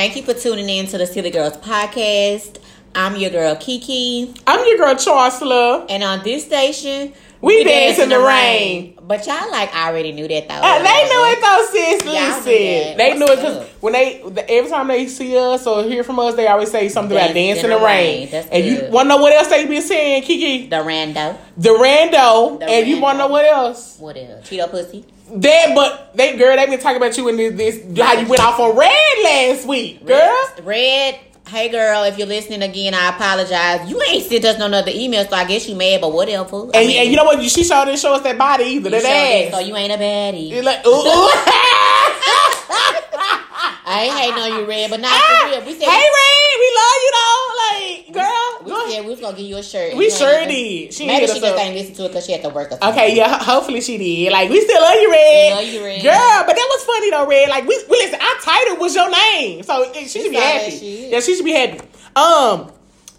Thank 0.00 0.16
you 0.16 0.22
for 0.22 0.32
tuning 0.32 0.66
in 0.70 0.86
to 0.86 0.96
the 0.96 1.04
Silly 1.04 1.28
Girls 1.28 1.58
podcast. 1.58 2.56
I'm 2.94 3.16
your 3.16 3.28
girl 3.28 3.54
Kiki, 3.56 4.32
I'm 4.46 4.66
your 4.66 4.78
girl 4.78 4.94
Chancellor. 4.96 5.84
and 5.90 6.02
on 6.02 6.24
this 6.24 6.46
station, 6.46 7.12
We 7.42 7.64
dance 7.64 7.98
in 7.98 8.08
the 8.08 8.18
rain. 8.18 8.98
But 9.02 9.26
y'all 9.26 9.50
like 9.50 9.74
I 9.74 9.90
already 9.90 10.12
knew 10.12 10.26
that 10.26 10.48
though. 10.48 10.54
Uh, 10.54 10.78
they 10.78 11.04
knew 11.04 11.24
it 11.26 11.40
though, 11.42 11.66
sis. 11.70 12.04
Listen, 12.06 12.96
they 12.96 13.14
knew 13.18 13.26
it 13.26 13.36
because 13.36 13.68
when 13.80 13.92
they 13.92 14.22
the- 14.26 14.50
every 14.50 14.70
time 14.70 14.88
they 14.88 15.06
see 15.06 15.36
us 15.36 15.66
or 15.66 15.82
hear 15.82 16.02
from 16.02 16.18
us, 16.18 16.34
they 16.34 16.46
always 16.46 16.70
say 16.70 16.88
something 16.88 17.14
about 17.14 17.34
Dance 17.34 17.60
dancing 17.60 17.64
in 17.64 17.78
the 17.78 17.84
rain. 17.84 18.30
That's 18.30 18.48
and 18.48 18.64
you 18.64 18.88
want 18.90 19.04
to 19.04 19.08
know 19.10 19.16
what 19.18 19.34
else 19.34 19.48
they 19.48 19.66
be 19.66 19.82
saying, 19.82 20.22
Kiki? 20.22 20.66
The 20.66 20.76
rando. 20.76 21.36
The 21.58 21.68
rando, 21.68 22.58
The 22.58 22.64
and 22.64 22.88
you 22.88 23.00
want 23.02 23.16
to 23.16 23.24
know 23.24 23.28
what 23.28 23.44
else? 23.44 23.98
What 23.98 24.16
else? 24.16 24.48
Cheeto 24.48 24.70
pussy. 24.70 25.04
That, 25.32 25.72
but 25.74 26.16
they 26.16 26.36
girl, 26.36 26.56
they 26.56 26.66
been 26.66 26.80
talking 26.80 26.96
about 26.96 27.16
you 27.16 27.28
in 27.28 27.36
this, 27.36 27.54
this 27.84 27.98
how 27.98 28.14
you 28.14 28.26
went 28.28 28.42
off 28.42 28.58
on 28.58 28.76
red 28.76 29.24
last 29.24 29.66
week, 29.66 30.04
girl. 30.06 30.16
Red, 30.56 30.64
Red. 30.66 31.20
Hey 31.48 31.68
girl, 31.68 32.04
if 32.04 32.16
you're 32.18 32.28
listening 32.28 32.62
again, 32.62 32.94
I 32.94 33.08
apologize. 33.10 33.88
You 33.90 34.00
ain't 34.08 34.24
sent 34.24 34.44
us 34.44 34.58
no 34.58 34.66
other 34.66 34.92
email, 34.94 35.24
so 35.26 35.34
I 35.34 35.44
guess 35.44 35.68
you 35.68 35.74
mad, 35.74 36.00
but 36.00 36.12
whatever. 36.12 36.68
I 36.74 36.78
And, 36.78 36.86
mean, 36.86 37.00
and 37.02 37.10
you 37.10 37.16
know 37.16 37.24
what? 37.24 37.42
She 37.42 37.64
sure 37.64 37.84
didn't 37.84 37.98
show 37.98 38.14
us 38.14 38.22
that 38.22 38.38
body 38.38 38.64
either. 38.64 38.90
That 38.90 39.02
showed 39.02 39.08
it, 39.08 39.46
ass. 39.48 39.52
so 39.54 39.58
you 39.60 39.74
ain't 39.76 39.92
a 39.92 39.96
baddie. 39.96 40.48
You're 40.50 40.62
like, 40.62 40.86
ooh, 40.86 40.90
ooh. 40.90 41.30
I 43.84 44.02
ain't 44.04 44.14
hating 44.14 44.38
on 44.42 44.60
you, 44.60 44.66
Red, 44.68 44.90
but 44.90 45.00
not 45.00 45.12
for 45.12 45.46
real. 45.46 45.60
We 45.66 45.72
said 45.78 45.88
hey, 45.88 46.04
Ray, 46.16 46.36
we 46.58 46.68
love 46.80 46.98
you 47.04 47.12
though. 47.18 47.46
Like, 47.60 48.12
girl, 48.14 48.64
we, 48.64 48.70
go 48.70 48.90
said 48.90 49.04
we 49.04 49.10
was 49.10 49.20
gonna 49.20 49.36
give 49.36 49.46
you 49.46 49.56
a 49.58 49.62
shirt. 49.62 49.96
We 49.96 50.10
sure 50.10 50.46
did. 50.46 50.94
She 50.94 51.06
Maybe 51.06 51.26
she 51.26 51.32
us 51.32 51.40
just 51.40 51.58
ain't 51.58 51.74
listen 51.76 51.94
to 51.96 52.04
it 52.04 52.08
because 52.08 52.26
she 52.26 52.32
had 52.32 52.42
to 52.42 52.48
work. 52.48 52.72
Okay, 52.82 53.14
yeah, 53.16 53.38
hopefully 53.42 53.80
she 53.80 53.98
did. 53.98 54.32
Like, 54.32 54.48
we 54.50 54.60
still 54.60 54.80
love 54.80 54.94
you, 54.94 55.10
Red. 55.10 55.50
We 55.50 55.64
love 55.64 55.74
you, 55.74 55.84
Red. 55.84 56.02
Girl, 56.02 56.44
but 56.46 56.56
that 56.56 56.68
was 56.70 56.84
funny 56.84 57.10
though, 57.10 57.26
Red. 57.26 57.48
Like, 57.48 57.64
we, 57.66 57.76
we 57.90 57.96
listen, 57.98 58.20
our 58.20 58.40
title 58.40 58.76
was 58.78 58.94
your 58.94 59.10
name. 59.10 59.62
So 59.62 59.82
it- 59.82 60.08
she 60.08 60.22
should 60.22 60.30
be 60.30 60.36
happy. 60.36 60.70
shit. 60.70 61.10
Yeah, 61.10 61.20
she 61.20 61.36
should 61.36 61.44
be 61.44 61.52
happy. 61.52 61.80
Um, 62.16 62.72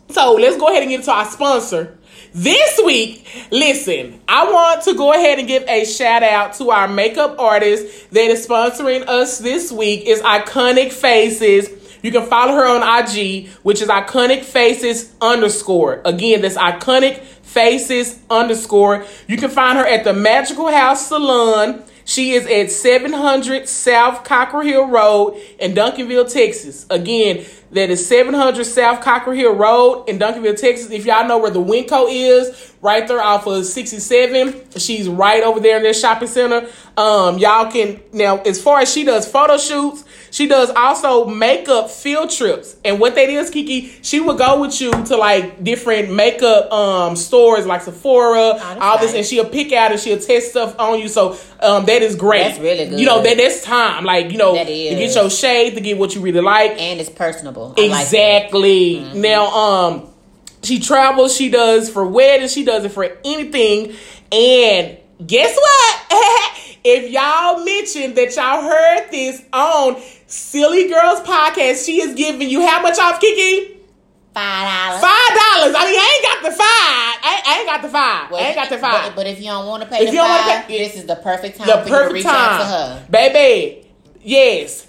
so 0.09 0.34
let's 0.34 0.58
go 0.58 0.67
ahead 0.67 0.81
and 0.84 0.89
get 0.89 1.00
into 1.02 1.12
our 1.12 1.25
sponsor. 1.25 1.97
This 2.34 2.80
week, 2.86 3.28
listen, 3.52 4.22
I 4.26 4.50
want 4.50 4.84
to 4.84 4.94
go 4.94 5.12
ahead 5.12 5.38
and 5.40 5.50
give 5.50 5.66
a 5.68 5.84
shout 5.84 6.24
out 6.24 6.54
to 6.56 6.72
our 6.72 6.88
makeup 6.88 7.38
artist 7.38 8.10
that 8.12 8.32
is 8.32 8.48
sponsoring 8.48 9.06
us 9.06 9.40
this 9.40 9.70
week 9.70 10.06
is 10.06 10.22
Iconic 10.22 10.94
Faces. 10.94 11.70
You 12.02 12.09
can 12.09 12.26
follow 12.26 12.54
her 12.54 12.66
on 12.66 13.04
IG, 13.04 13.50
which 13.64 13.82
is 13.82 13.90
Iconic 13.90 14.46
Faces 14.46 15.14
underscore. 15.20 16.02
Again, 16.06 16.42
that's 16.42 16.56
Iconic 16.56 17.18
Faces 17.20 18.18
underscore. 18.30 19.06
You 19.28 19.36
can 19.36 19.50
find 19.50 19.78
her 19.78 19.86
at 19.86 20.06
the 20.06 20.14
Magical 20.14 20.72
House 20.72 21.08
Salon. 21.08 21.84
She 22.06 22.32
is 22.32 22.48
at 22.48 22.72
700 22.72 23.68
South 23.68 24.24
Cockrell 24.24 24.64
Hill 24.64 24.88
Road 24.88 25.38
in 25.59 25.74
Duncanville, 25.74 26.32
Texas. 26.32 26.86
Again, 26.90 27.46
that 27.72 27.89
is 27.89 28.05
700 28.08 28.66
South 28.66 29.02
Cockrell 29.02 29.36
Hill 29.36 29.55
Road 29.55 30.05
in 30.09 30.19
Duncanville, 30.19 30.59
Texas. 30.59 30.91
If 30.91 31.05
y'all 31.05 31.27
know 31.27 31.38
where 31.38 31.52
the 31.52 31.61
Winco 31.64 32.08
is, 32.09 32.73
right 32.81 33.08
there 33.08 33.22
off 33.22 33.45
of 33.47 33.66
67, 33.66 34.72
she's 34.78 35.08
right 35.08 35.44
over 35.44 35.59
there 35.59 35.78
in 35.78 35.83
their 35.83 35.94
shopping 35.94 36.28
center. 36.28 36.67
Um, 36.97 37.38
y'all 37.38 37.72
can 37.72 38.02
now 38.11 38.38
as 38.41 38.61
far 38.61 38.80
as 38.80 38.91
she 38.91 39.03
does 39.03 39.30
photo 39.30 39.58
shoots, 39.58 40.03
she 40.31 40.47
does 40.47 40.69
also 40.72 41.25
makeup 41.25 41.89
field 41.89 42.30
trips. 42.30 42.75
And 42.83 43.00
what 43.00 43.16
that 43.16 43.30
is, 43.30 43.50
Kiki, 43.50 43.88
she 44.02 44.19
will 44.19 44.35
go 44.38 44.59
with 44.61 44.80
you 44.81 44.91
to 45.06 45.16
like 45.17 45.63
different 45.63 46.11
makeup 46.13 46.72
um 46.72 47.16
stores 47.16 47.66
like 47.66 47.81
Sephora, 47.83 48.56
that's 48.58 48.81
all 48.81 48.97
this, 49.00 49.13
and 49.13 49.25
she'll 49.25 49.47
pick 49.50 49.72
out 49.72 49.91
and 49.91 50.00
she'll 50.00 50.19
test 50.19 50.52
stuff 50.52 50.78
on 50.80 51.00
you. 51.00 51.08
So 51.08 51.38
um 51.61 51.85
that 51.85 52.02
is 52.02 52.16
great. 52.16 52.44
That's 52.44 52.59
really 52.59 52.89
good. 52.89 53.00
You 53.00 53.06
know, 53.06 53.22
that 53.23 53.38
that's 53.38 53.63
time. 53.63 54.03
Like, 54.03 54.31
you 54.31 54.38
know, 54.38 54.53
to 54.58 54.66
get 54.66 55.16
your 55.16 55.30
shade, 55.30 55.75
to 55.75 55.81
get 55.81 55.97
what 55.97 56.13
you 56.16 56.22
really 56.22 56.41
like. 56.41 56.72
and 56.72 57.00
it's 57.00 57.09
personable. 57.09 57.61
I 57.78 57.81
like. 57.88 58.02
Exactly. 58.02 58.95
Mm-hmm. 58.95 59.22
Now, 59.22 59.45
um, 59.48 60.08
she 60.64 60.80
travels. 60.80 61.36
She 61.36 61.50
does 61.50 61.90
for 61.90 62.06
weddings. 62.06 62.52
She 62.53 62.64
does 62.66 62.86
it 62.86 62.90
for 62.92 63.06
anything. 63.26 63.96
And 64.31 64.97
guess 65.25 65.56
what? 65.56 65.97
if 66.84 67.12
y'all 67.12 67.63
mentioned 67.63 68.16
that 68.16 68.35
y'all 68.35 68.62
heard 68.62 69.12
this 69.12 69.44
on 69.53 70.02
Silly 70.28 70.88
Girls 70.88 71.19
podcast, 71.22 71.85
she 71.85 72.02
is 72.02 72.16
giving 72.16 72.50
you 72.50 72.66
how 72.66 72.81
much 72.81 72.97
off, 73.00 73.19
Kiki? 73.19 73.78
Five 74.34 74.64
dollars. 74.64 75.02
Five 75.02 75.30
dollars. 75.30 75.75
I 75.75 75.85
mean, 75.85 76.00
I 76.00 76.16
ain't 76.16 76.44
got 76.44 76.50
the 76.50 76.56
five. 76.56 77.18
I, 77.24 77.41
I 77.46 77.58
ain't 77.59 77.68
got 77.68 77.81
the 77.81 77.90
five. 77.90 78.31
I 78.34 78.47
ain't 78.47 78.56
got 78.56 78.69
the 78.69 78.78
five. 78.78 79.08
But, 79.09 79.16
but 79.18 79.28
if 79.28 79.40
you 79.40 79.47
don't 79.47 79.68
want 79.68 79.84
to 79.84 79.90
pay 79.90 79.97
If 79.97 80.06
the 80.06 80.12
you 80.14 80.18
don't 80.19 80.30
wanna 80.30 80.44
five, 80.44 80.68
pay- 80.68 80.78
this 80.78 80.96
is 80.96 81.06
the 81.06 81.18
perfect 81.18 81.58
time 81.58 81.68
the 81.68 81.74
to 81.84 81.90
perfect 81.90 82.14
reach 82.14 82.24
time, 82.24 82.34
out 82.35 82.58
to 82.59 82.66
her. 82.66 83.08
baby. 83.09 83.88
Yes, 84.24 84.88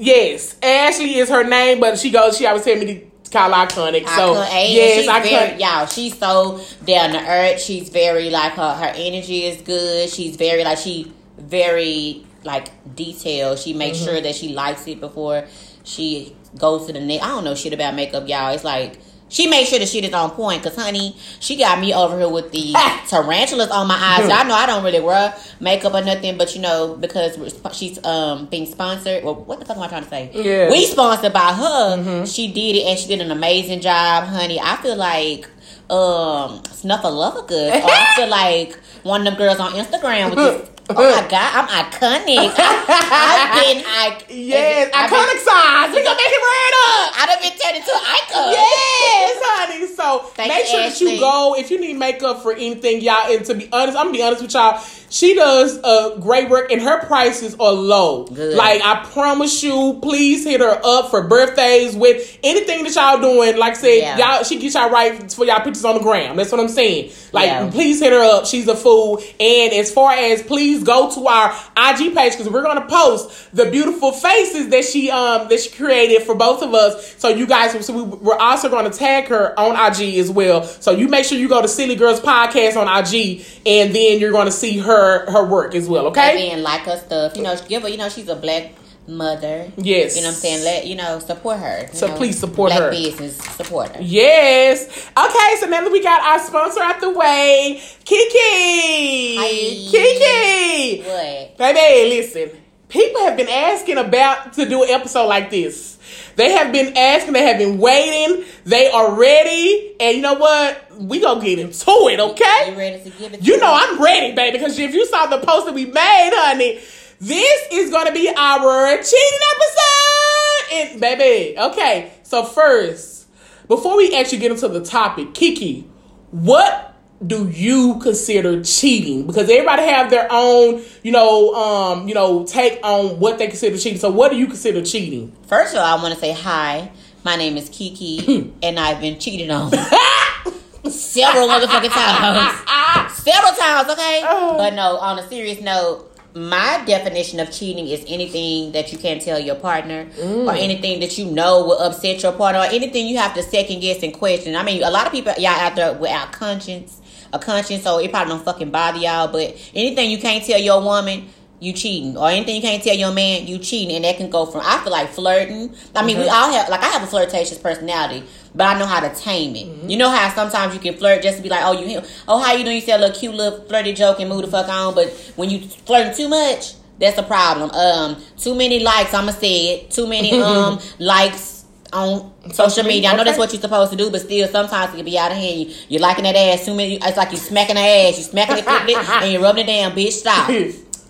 yes. 0.00 0.56
Ashley 0.62 1.16
is 1.18 1.28
her 1.28 1.44
name, 1.44 1.80
but 1.80 1.98
she 1.98 2.10
goes. 2.10 2.36
She 2.38 2.46
always 2.46 2.64
tell 2.64 2.76
me 2.76 2.86
to 2.86 3.30
call 3.30 3.50
iconic. 3.50 4.08
So 4.08 4.32
Icon- 4.34 4.48
and 4.52 4.72
yes, 4.72 5.00
she's 5.00 5.08
iconic. 5.10 5.22
very, 5.48 5.60
y'all. 5.60 5.86
She's 5.86 6.18
so 6.18 6.60
down 6.84 7.10
to 7.10 7.20
earth. 7.28 7.60
She's 7.60 7.88
very 7.90 8.30
like 8.30 8.52
her. 8.54 8.74
Her 8.74 8.92
energy 8.96 9.44
is 9.44 9.60
good. 9.62 10.08
She's 10.10 10.36
very 10.36 10.64
like 10.64 10.78
she 10.78 11.12
very 11.38 12.26
like 12.44 12.68
detailed. 12.96 13.58
She 13.58 13.72
makes 13.74 13.98
Mm-hmm. 13.98 14.06
sure 14.06 14.20
that 14.20 14.34
she 14.34 14.48
likes 14.54 14.86
it 14.88 15.00
before 15.00 15.44
she 15.84 16.34
goes 16.58 16.86
to 16.86 16.92
the 16.92 17.00
next. 17.00 17.22
I 17.24 17.28
don't 17.28 17.44
know 17.44 17.54
shit 17.54 17.72
about 17.72 17.94
makeup, 17.94 18.28
y'all. 18.28 18.52
It's 18.54 18.64
like. 18.64 18.98
She 19.30 19.46
made 19.46 19.66
sure 19.66 19.78
the 19.78 19.86
shit 19.86 20.04
is 20.04 20.12
on 20.12 20.30
point, 20.32 20.62
cause 20.62 20.74
honey, 20.76 21.16
she 21.38 21.56
got 21.56 21.80
me 21.80 21.94
over 21.94 22.18
here 22.18 22.28
with 22.28 22.50
the 22.52 22.74
tarantulas 23.08 23.70
on 23.70 23.86
my 23.86 23.94
eyes. 23.94 24.28
Y'all 24.28 24.44
know 24.46 24.54
I 24.54 24.66
don't 24.66 24.84
really 24.84 25.00
wear 25.00 25.34
makeup 25.60 25.94
or 25.94 26.02
nothing, 26.04 26.36
but 26.36 26.54
you 26.54 26.60
know 26.60 26.96
because 27.00 27.38
we're 27.38 27.48
sp- 27.48 27.72
she's 27.72 28.04
um 28.04 28.46
being 28.46 28.66
sponsored. 28.66 29.22
Well, 29.24 29.36
what 29.36 29.60
the 29.60 29.64
fuck 29.64 29.76
am 29.76 29.82
I 29.84 29.88
trying 29.88 30.02
to 30.02 30.08
say? 30.10 30.30
Yeah. 30.34 30.70
We 30.70 30.84
sponsored 30.84 31.32
by 31.32 31.52
her. 31.52 32.26
She 32.26 32.52
did 32.52 32.76
it 32.76 32.82
and 32.86 32.98
she 32.98 33.06
did 33.08 33.20
an 33.20 33.30
amazing 33.30 33.80
job, 33.80 34.24
honey. 34.24 34.58
I 34.60 34.76
feel 34.82 34.96
like 34.96 35.48
um 35.88 36.60
Snuffleupagus 36.64 37.46
good. 37.48 37.72
Or 37.84 37.90
I 37.90 38.12
feel 38.16 38.28
like 38.28 38.78
one 39.04 39.20
of 39.20 39.24
them 39.26 39.36
girls 39.36 39.60
on 39.60 39.72
Instagram 39.72 40.30
with 40.30 40.38
this. 40.38 40.70
Oh 40.90 41.22
my 41.22 41.28
god, 41.28 41.50
I'm 41.54 41.68
iconic. 41.68 42.50
I, 42.58 43.34
have 43.38 43.52
been 43.62 43.84
I 43.86 44.18
Yes, 44.28 44.90
I've 44.94 45.10
been- 45.10 45.18
iconic 45.18 45.38
size. 45.38 45.94
We 45.94 46.02
gonna 46.02 46.16
make 46.16 46.32
it 46.34 46.42
right 46.42 46.74
up. 46.86 47.20
I'd 47.22 47.28
have 47.30 47.40
been 47.42 47.56
turned 47.58 47.76
into 47.76 47.90
an 47.94 48.02
icon. 48.02 48.52
Yes, 48.52 49.38
honey. 49.42 49.86
So 49.86 50.18
Thank 50.34 50.48
make 50.52 50.66
sure 50.66 50.80
that 50.80 51.00
you 51.00 51.18
go 51.20 51.54
if 51.56 51.70
you 51.70 51.80
need 51.80 51.96
makeup 51.96 52.42
for 52.42 52.52
anything, 52.52 53.00
y'all. 53.02 53.30
And 53.30 53.44
to 53.46 53.54
be 53.54 53.68
honest, 53.72 53.96
I'm 53.96 54.06
gonna 54.06 54.18
be 54.18 54.22
honest 54.22 54.42
with 54.42 54.54
y'all. 54.54 54.82
She 55.10 55.34
does 55.34 55.78
uh, 55.82 56.16
great 56.20 56.48
work, 56.48 56.70
and 56.70 56.80
her 56.80 57.04
prices 57.04 57.54
are 57.58 57.72
low. 57.72 58.24
Good. 58.26 58.56
Like 58.56 58.80
I 58.82 59.04
promise 59.12 59.62
you, 59.62 59.98
please 60.00 60.44
hit 60.44 60.60
her 60.60 60.80
up 60.84 61.10
for 61.10 61.26
birthdays 61.26 61.96
with 61.96 62.38
anything 62.44 62.84
that 62.84 62.94
y'all 62.94 63.20
doing. 63.20 63.58
Like 63.58 63.72
I 63.72 63.76
said, 63.76 63.96
Yeah. 63.98 64.18
y'all 64.36 64.44
she 64.44 64.58
gets 64.60 64.74
y'all 64.76 64.88
right 64.88 65.30
for 65.32 65.44
y'all 65.44 65.60
pictures 65.60 65.84
on 65.84 65.96
the 65.96 66.00
gram. 66.00 66.36
That's 66.36 66.52
what 66.52 66.60
I'm 66.60 66.68
saying. 66.68 67.10
Like 67.32 67.46
Yeah. 67.48 67.68
please 67.70 67.98
hit 68.00 68.12
her 68.12 68.22
up. 68.22 68.46
She's 68.46 68.68
a 68.68 68.76
fool. 68.76 69.18
And 69.40 69.72
as 69.72 69.92
far 69.92 70.12
as 70.12 70.42
please 70.42 70.84
go 70.84 71.10
to 71.12 71.26
our 71.26 71.50
IG 71.76 72.14
page 72.14 72.32
because 72.32 72.48
we're 72.48 72.62
gonna 72.62 72.86
post 72.86 73.54
the 73.54 73.68
beautiful 73.70 74.12
faces 74.12 74.68
that 74.68 74.84
she 74.84 75.10
um 75.10 75.48
that 75.48 75.58
she 75.60 75.70
created 75.70 76.22
for 76.22 76.36
both 76.36 76.62
of 76.62 76.72
us. 76.72 77.16
So 77.18 77.28
you 77.28 77.46
guys, 77.48 77.84
so 77.84 77.92
we, 77.92 78.02
we're 78.02 78.36
also 78.38 78.68
going 78.68 78.88
to 78.90 78.96
tag 78.96 79.26
her 79.26 79.58
on 79.58 79.72
IG 79.74 80.18
as 80.18 80.30
well. 80.30 80.62
So 80.62 80.92
you 80.92 81.08
make 81.08 81.24
sure 81.24 81.36
you 81.36 81.48
go 81.48 81.60
to 81.60 81.66
Silly 81.68 81.96
Girls 81.96 82.20
Podcast 82.20 82.76
on 82.76 82.86
IG, 82.86 83.44
and 83.66 83.92
then 83.94 84.20
you're 84.20 84.30
going 84.32 84.46
to 84.46 84.52
see 84.52 84.78
her 84.78 84.99
her 85.30 85.44
work 85.46 85.74
as 85.74 85.88
well. 85.88 86.06
And 86.08 86.16
Okay. 86.16 86.50
then 86.50 86.62
like 86.62 86.82
her 86.82 86.96
stuff. 86.98 87.36
You 87.36 87.42
know, 87.42 87.56
give 87.68 87.82
her. 87.82 87.88
You 87.88 87.96
know, 87.96 88.08
she's 88.08 88.28
a 88.28 88.36
black 88.36 88.72
mother. 89.08 89.70
Yes. 89.76 90.14
You 90.16 90.22
know 90.22 90.28
what 90.28 90.34
I'm 90.34 90.40
saying? 90.40 90.64
Let 90.64 90.86
you 90.86 90.94
know 90.94 91.18
support 91.18 91.58
her. 91.58 91.88
So 91.92 92.06
know, 92.06 92.16
please 92.16 92.38
support 92.38 92.70
black 92.70 92.80
her. 92.82 92.90
business. 92.90 93.36
Support 93.56 93.96
her. 93.96 94.02
Yes. 94.02 94.84
Okay, 95.16 95.56
so 95.58 95.66
now 95.66 95.82
that 95.82 95.90
we 95.92 96.02
got 96.02 96.20
our 96.22 96.38
sponsor 96.46 96.80
out 96.82 97.00
the 97.00 97.10
way, 97.10 97.80
Kiki. 98.04 99.36
Hi. 99.36 99.50
Kiki. 99.90 101.02
What? 101.02 101.56
Baby, 101.58 102.16
listen. 102.16 102.50
People 102.90 103.22
have 103.22 103.36
been 103.36 103.48
asking 103.48 103.98
about 103.98 104.52
to 104.54 104.68
do 104.68 104.82
an 104.82 104.90
episode 104.90 105.26
like 105.26 105.50
this. 105.50 105.96
They 106.34 106.52
have 106.52 106.72
been 106.72 106.96
asking, 106.96 107.32
they 107.34 107.44
have 107.44 107.58
been 107.58 107.78
waiting, 107.78 108.44
they 108.64 108.90
are 108.90 109.14
ready, 109.14 109.94
and 110.00 110.16
you 110.16 110.22
know 110.22 110.34
what? 110.34 110.90
We 110.98 111.20
gonna 111.20 111.40
get 111.40 111.58
into 111.58 111.84
it, 112.08 112.18
okay? 112.18 112.70
You 112.70 112.76
ready 112.76 113.04
to 113.04 113.10
give 113.10 113.34
it? 113.34 113.46
You 113.46 113.58
know? 113.58 113.72
I'm 113.72 114.02
ready, 114.02 114.34
baby, 114.34 114.58
because 114.58 114.78
if 114.78 114.92
you 114.92 115.06
saw 115.06 115.26
the 115.26 115.38
post 115.38 115.66
that 115.66 115.74
we 115.74 115.86
made, 115.86 116.30
honey, 116.34 116.80
this 117.20 117.62
is 117.72 117.90
gonna 117.90 118.12
be 118.12 118.32
our 118.34 118.96
cheating 118.96 119.38
episode. 119.54 120.72
And 120.72 121.00
baby, 121.00 121.58
okay. 121.58 122.12
So 122.24 122.44
first, 122.44 123.28
before 123.68 123.96
we 123.96 124.14
actually 124.16 124.38
get 124.38 124.50
into 124.50 124.66
the 124.66 124.84
topic, 124.84 125.34
Kiki, 125.34 125.88
what 126.30 126.89
do 127.26 127.48
you 127.48 127.98
consider 128.00 128.62
cheating? 128.64 129.26
Because 129.26 129.50
everybody 129.50 129.82
have 129.82 130.10
their 130.10 130.26
own, 130.30 130.82
you 131.02 131.12
know, 131.12 131.54
um, 131.54 132.08
you 132.08 132.14
know, 132.14 132.44
take 132.46 132.80
on 132.82 133.20
what 133.20 133.38
they 133.38 133.46
consider 133.48 133.76
cheating. 133.76 133.98
So 133.98 134.10
what 134.10 134.30
do 134.30 134.38
you 134.38 134.46
consider 134.46 134.82
cheating? 134.82 135.30
First 135.46 135.74
of 135.74 135.80
all, 135.80 135.98
I 135.98 136.02
want 136.02 136.14
to 136.14 136.20
say 136.20 136.32
hi. 136.32 136.90
My 137.22 137.36
name 137.36 137.58
is 137.58 137.68
Kiki, 137.68 138.54
and 138.62 138.78
I've 138.80 139.00
been 139.02 139.18
cheated 139.18 139.50
on 139.50 139.70
several 140.90 141.48
motherfucking 141.48 141.90
times. 141.92 143.18
Several 143.18 143.52
times, 143.52 143.90
okay? 143.90 144.22
Oh. 144.24 144.56
But 144.56 144.74
no, 144.74 144.96
on 144.96 145.18
a 145.18 145.28
serious 145.28 145.60
note, 145.60 146.06
my 146.34 146.82
definition 146.86 147.40
of 147.40 147.50
cheating 147.50 147.88
is 147.88 148.04
anything 148.08 148.72
that 148.72 148.92
you 148.92 148.98
can't 148.98 149.20
tell 149.20 149.38
your 149.38 149.56
partner 149.56 150.06
Mm. 150.18 150.46
or 150.46 150.54
anything 150.54 151.00
that 151.00 151.18
you 151.18 151.26
know 151.26 151.64
will 151.66 151.78
upset 151.78 152.22
your 152.22 152.32
partner 152.32 152.60
or 152.60 152.66
anything 152.66 153.06
you 153.08 153.18
have 153.18 153.34
to 153.34 153.42
second 153.42 153.80
guess 153.80 154.02
and 154.02 154.14
question. 154.14 154.54
I 154.56 154.62
mean, 154.62 154.82
a 154.82 154.90
lot 154.90 155.06
of 155.06 155.12
people 155.12 155.32
y'all 155.38 155.48
out 155.48 155.74
there 155.76 155.92
without 155.92 156.32
conscience, 156.32 156.99
a 157.32 157.38
conscience, 157.38 157.82
so 157.82 157.98
it 157.98 158.10
probably 158.10 158.34
don't 158.34 158.44
fucking 158.44 158.70
bother 158.70 158.98
y'all. 158.98 159.28
But 159.28 159.56
anything 159.74 160.10
you 160.10 160.18
can't 160.18 160.44
tell 160.44 160.60
your 160.60 160.80
woman, 160.82 161.28
you 161.60 161.72
cheating, 161.72 162.16
or 162.16 162.28
anything 162.30 162.56
you 162.56 162.62
can't 162.62 162.82
tell 162.82 162.96
your 162.96 163.12
man, 163.12 163.46
you 163.46 163.58
cheating, 163.58 163.94
and 163.96 164.04
that 164.04 164.16
can 164.16 164.30
go 164.30 164.46
from 164.46 164.62
I 164.64 164.78
feel 164.82 164.92
like 164.92 165.10
flirting. 165.10 165.74
I 165.94 166.04
mean, 166.04 166.16
we 166.18 166.24
Mm-hmm. 166.24 166.32
all 166.34 166.52
have 166.52 166.68
like 166.68 166.80
I 166.82 166.86
have 166.86 167.02
a 167.02 167.06
flirtatious 167.06 167.58
personality, 167.58 168.24
but 168.54 168.64
I 168.66 168.78
know 168.78 168.86
how 168.86 169.00
to 169.06 169.14
tame 169.14 169.54
it. 169.56 169.66
Mm-hmm. 169.66 169.90
You 169.90 169.96
know 169.98 170.10
how 170.10 170.28
sometimes 170.34 170.74
you 170.74 170.80
can 170.80 170.94
flirt 170.96 171.22
just 171.22 171.36
to 171.36 171.42
be 171.42 171.48
like, 171.50 171.62
oh 171.64 171.72
you, 171.72 172.00
oh 172.28 172.38
how 172.40 172.54
you 172.54 172.64
doing? 172.64 172.76
You 172.76 172.82
say 172.82 172.92
a 172.92 172.98
little 172.98 173.14
cute 173.14 173.34
little 173.34 173.64
flirty 173.66 173.92
joke 173.92 174.20
and 174.20 174.28
move 174.28 174.42
the 174.42 174.48
fuck 174.50 174.68
on, 174.68 174.94
but 174.94 175.08
when 175.36 175.50
you 175.50 175.60
flirting 175.60 176.14
too 176.14 176.28
much, 176.28 176.74
that's 176.98 177.18
a 177.18 177.22
problem. 177.22 177.70
Um, 177.70 178.16
too 178.38 178.54
many 178.54 178.80
likes, 178.80 179.12
I'ma 179.14 179.32
say 179.32 179.74
it. 179.74 179.90
Too 179.90 180.06
many 180.06 180.32
um 180.42 180.78
likes 180.98 181.59
on 181.92 182.32
social 182.52 182.84
media. 182.84 183.10
I 183.10 183.16
know 183.16 183.24
that's 183.24 183.38
what 183.38 183.52
you're 183.52 183.60
supposed 183.60 183.90
to 183.92 183.96
do, 183.96 184.10
but 184.10 184.20
still 184.20 184.48
sometimes 184.48 184.92
it 184.92 184.96
can 184.96 185.04
be 185.04 185.18
out 185.18 185.32
of 185.32 185.38
hand. 185.38 185.60
You, 185.60 185.74
you're 185.88 186.00
liking 186.00 186.24
that 186.24 186.36
ass 186.36 186.64
too 186.64 186.74
many. 186.74 186.96
It's 186.96 187.16
like 187.16 187.30
you're 187.30 187.40
smacking 187.40 187.76
the 187.76 187.80
ass, 187.80 188.18
You're 188.18 188.28
smacking 188.28 188.58
it, 188.58 188.64
it, 188.66 189.08
and 189.22 189.32
you're 189.32 189.42
rubbing 189.42 189.64
it 189.64 189.66
down. 189.66 189.92
Bitch, 189.92 190.12
stop. 190.12 190.50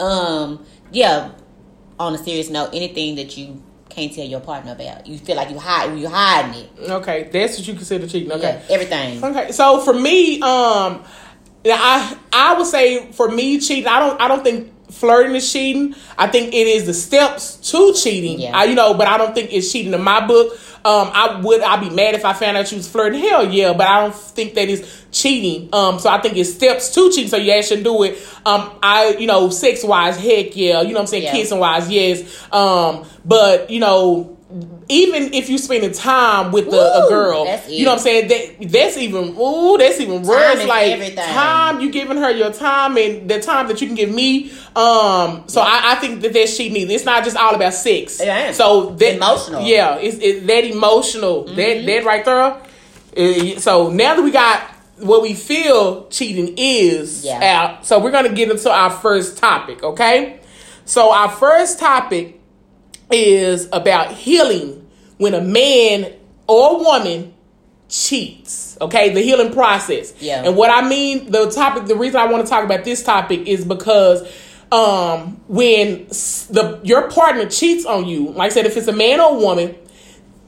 Um, 0.01 0.65
yeah. 0.93 1.33
On 1.99 2.15
a 2.15 2.19
serious 2.19 2.49
note, 2.49 2.71
anything 2.73 3.17
that 3.17 3.37
you 3.37 3.63
can't 3.91 4.13
tell 4.13 4.25
your 4.25 4.41
partner 4.41 4.73
about, 4.73 5.07
you 5.07 5.19
feel 5.19 5.37
like 5.37 5.51
you 5.51 5.59
hide, 5.59 5.99
you 5.99 6.09
hiding 6.09 6.63
it. 6.63 6.91
Okay, 6.91 7.29
that's 7.31 7.59
what 7.59 7.69
you 7.69 7.75
consider 7.75 8.07
cheating. 8.07 8.33
Okay. 8.33 8.63
Yeah, 8.67 8.75
everything. 8.75 9.23
Okay, 9.23 9.53
so 9.53 9.81
for 9.81 9.93
me, 9.93 10.41
um, 10.41 11.05
I 11.67 12.17
I 12.33 12.55
would 12.57 12.67
say 12.67 13.13
for 13.13 13.31
me 13.31 13.61
cheating, 13.61 13.87
I 13.87 13.99
don't 13.99 14.21
I 14.21 14.29
don't 14.29 14.43
think 14.43 14.73
flirting 14.91 15.35
is 15.35 15.51
cheating. 15.51 15.95
I 16.19 16.27
think 16.29 16.55
it 16.55 16.67
is 16.67 16.87
the 16.87 16.95
steps 16.95 17.57
to 17.71 17.93
cheating. 17.95 18.41
Yeah. 18.41 18.57
I, 18.57 18.65
you 18.65 18.75
know, 18.75 18.95
but 18.95 19.07
I 19.07 19.19
don't 19.19 19.35
think 19.35 19.53
it's 19.53 19.71
cheating 19.71 19.93
in 19.93 20.03
my 20.03 20.27
book. 20.27 20.57
Um, 20.85 21.11
I 21.13 21.41
would 21.43 21.61
I'd 21.63 21.81
be 21.81 21.91
mad 21.91 22.15
if 22.15 22.25
I 22.25 22.33
found 22.33 22.57
out 22.57 22.71
you 22.73 22.79
was 22.79 22.89
flirting. 22.89 23.21
Hell 23.21 23.45
yeah, 23.53 23.73
but 23.73 23.87
I 23.87 24.01
don't 24.03 24.15
think 24.15 24.55
that 24.55 24.69
is 24.69 25.05
cheating. 25.13 25.69
Um, 25.73 25.99
so 25.99 26.09
I 26.09 26.21
think 26.21 26.37
it's 26.37 26.55
steps 26.55 26.95
to 26.95 27.11
cheating. 27.11 27.29
So 27.29 27.37
yeah 27.37 27.45
you 27.45 27.53
actually 27.53 27.83
do 27.83 28.03
it. 28.05 28.19
Um, 28.47 28.71
I 28.83 29.17
you 29.19 29.27
know 29.27 29.51
sex 29.51 29.85
wise, 29.85 30.17
heck 30.17 30.57
yeah, 30.57 30.81
you 30.83 30.89
know 30.89 30.95
what 30.95 31.01
I'm 31.01 31.07
saying, 31.07 31.25
Yeah. 31.25 31.33
kissing 31.33 31.59
wise, 31.59 31.91
yes. 31.91 32.53
Um, 32.53 33.05
but 33.25 33.71
you 33.71 33.81
know. 33.81 34.37
Even 34.89 35.33
if 35.33 35.49
you 35.49 35.59
spending 35.59 35.93
time 35.93 36.51
with 36.51 36.71
the, 36.71 36.77
a 36.77 37.09
girl, 37.09 37.47
you 37.69 37.85
know 37.85 37.93
what 37.93 37.99
I'm 37.99 38.03
saying. 38.03 38.29
That 38.29 38.71
that's 38.73 38.97
even 38.97 39.37
ooh, 39.39 39.79
that's 39.79 40.01
even 40.01 40.23
worse. 40.23 40.59
is 40.59 40.67
like 40.67 40.89
everything. 40.89 41.17
time 41.25 41.81
you 41.81 41.93
giving 41.93 42.17
her 42.17 42.31
your 42.31 42.53
time 42.53 42.97
and 42.97 43.31
the 43.31 43.41
time 43.41 43.69
that 43.69 43.81
you 43.81 43.87
can 43.87 43.95
give 43.95 44.11
me. 44.11 44.51
Um, 44.75 45.45
so 45.47 45.61
I, 45.61 45.93
I 45.93 45.95
think 46.01 46.23
that 46.23 46.33
that's 46.33 46.57
cheating. 46.57 46.77
either. 46.79 46.93
It's 46.95 47.05
not 47.05 47.23
just 47.23 47.37
all 47.37 47.55
about 47.55 47.75
sex. 47.75 48.21
It 48.21 48.27
ain't. 48.27 48.57
So 48.57 48.91
that 48.97 49.15
Emotional. 49.17 49.63
Yeah, 49.63 49.97
it's, 49.99 50.19
it's 50.21 50.45
that 50.47 50.65
emotional. 50.65 51.45
Mm-hmm. 51.45 51.55
That 51.55 51.87
that 51.87 52.05
right 52.05 52.25
there. 52.25 52.61
Uh, 53.17 53.61
so 53.61 53.91
now 53.91 54.17
that 54.17 54.23
we 54.23 54.33
got 54.33 54.63
what 54.99 55.23
we 55.23 55.35
feel 55.35 56.09
cheating 56.09 56.55
is 56.57 57.25
Yeah. 57.25 57.41
out, 57.77 57.87
so 57.87 58.01
we're 58.01 58.11
gonna 58.11 58.33
get 58.35 58.51
into 58.51 58.71
our 58.71 58.91
first 58.91 59.39
topic. 59.39 59.83
Okay. 59.83 60.41
So 60.85 61.13
our 61.13 61.29
first 61.31 61.79
topic 61.79 62.40
is 63.11 63.69
about 63.73 64.13
healing 64.13 64.89
when 65.19 65.35
a 65.35 65.41
man 65.41 66.13
or 66.47 66.79
woman 66.79 67.35
cheats. 67.89 68.79
Okay, 68.81 69.13
the 69.13 69.21
healing 69.21 69.53
process. 69.53 70.15
Yeah. 70.21 70.43
And 70.45 70.57
what 70.57 70.71
I 70.71 70.89
mean, 70.89 71.31
the 71.31 71.51
topic, 71.51 71.87
the 71.87 71.97
reason 71.97 72.21
I 72.21 72.27
want 72.27 72.45
to 72.45 72.51
talk 72.51 72.65
about 72.65 72.85
this 72.85 73.03
topic 73.03 73.47
is 73.47 73.65
because 73.65 74.23
um 74.73 75.41
when 75.49 76.07
the 76.07 76.81
your 76.85 77.11
partner 77.11 77.47
cheats 77.47 77.85
on 77.85 78.07
you, 78.07 78.31
like 78.31 78.53
I 78.53 78.55
said, 78.55 78.67
if 78.67 78.77
it's 78.77 78.87
a 78.89 78.93
man 78.93 79.21
or 79.21 79.37
a 79.37 79.39
woman, 79.39 79.77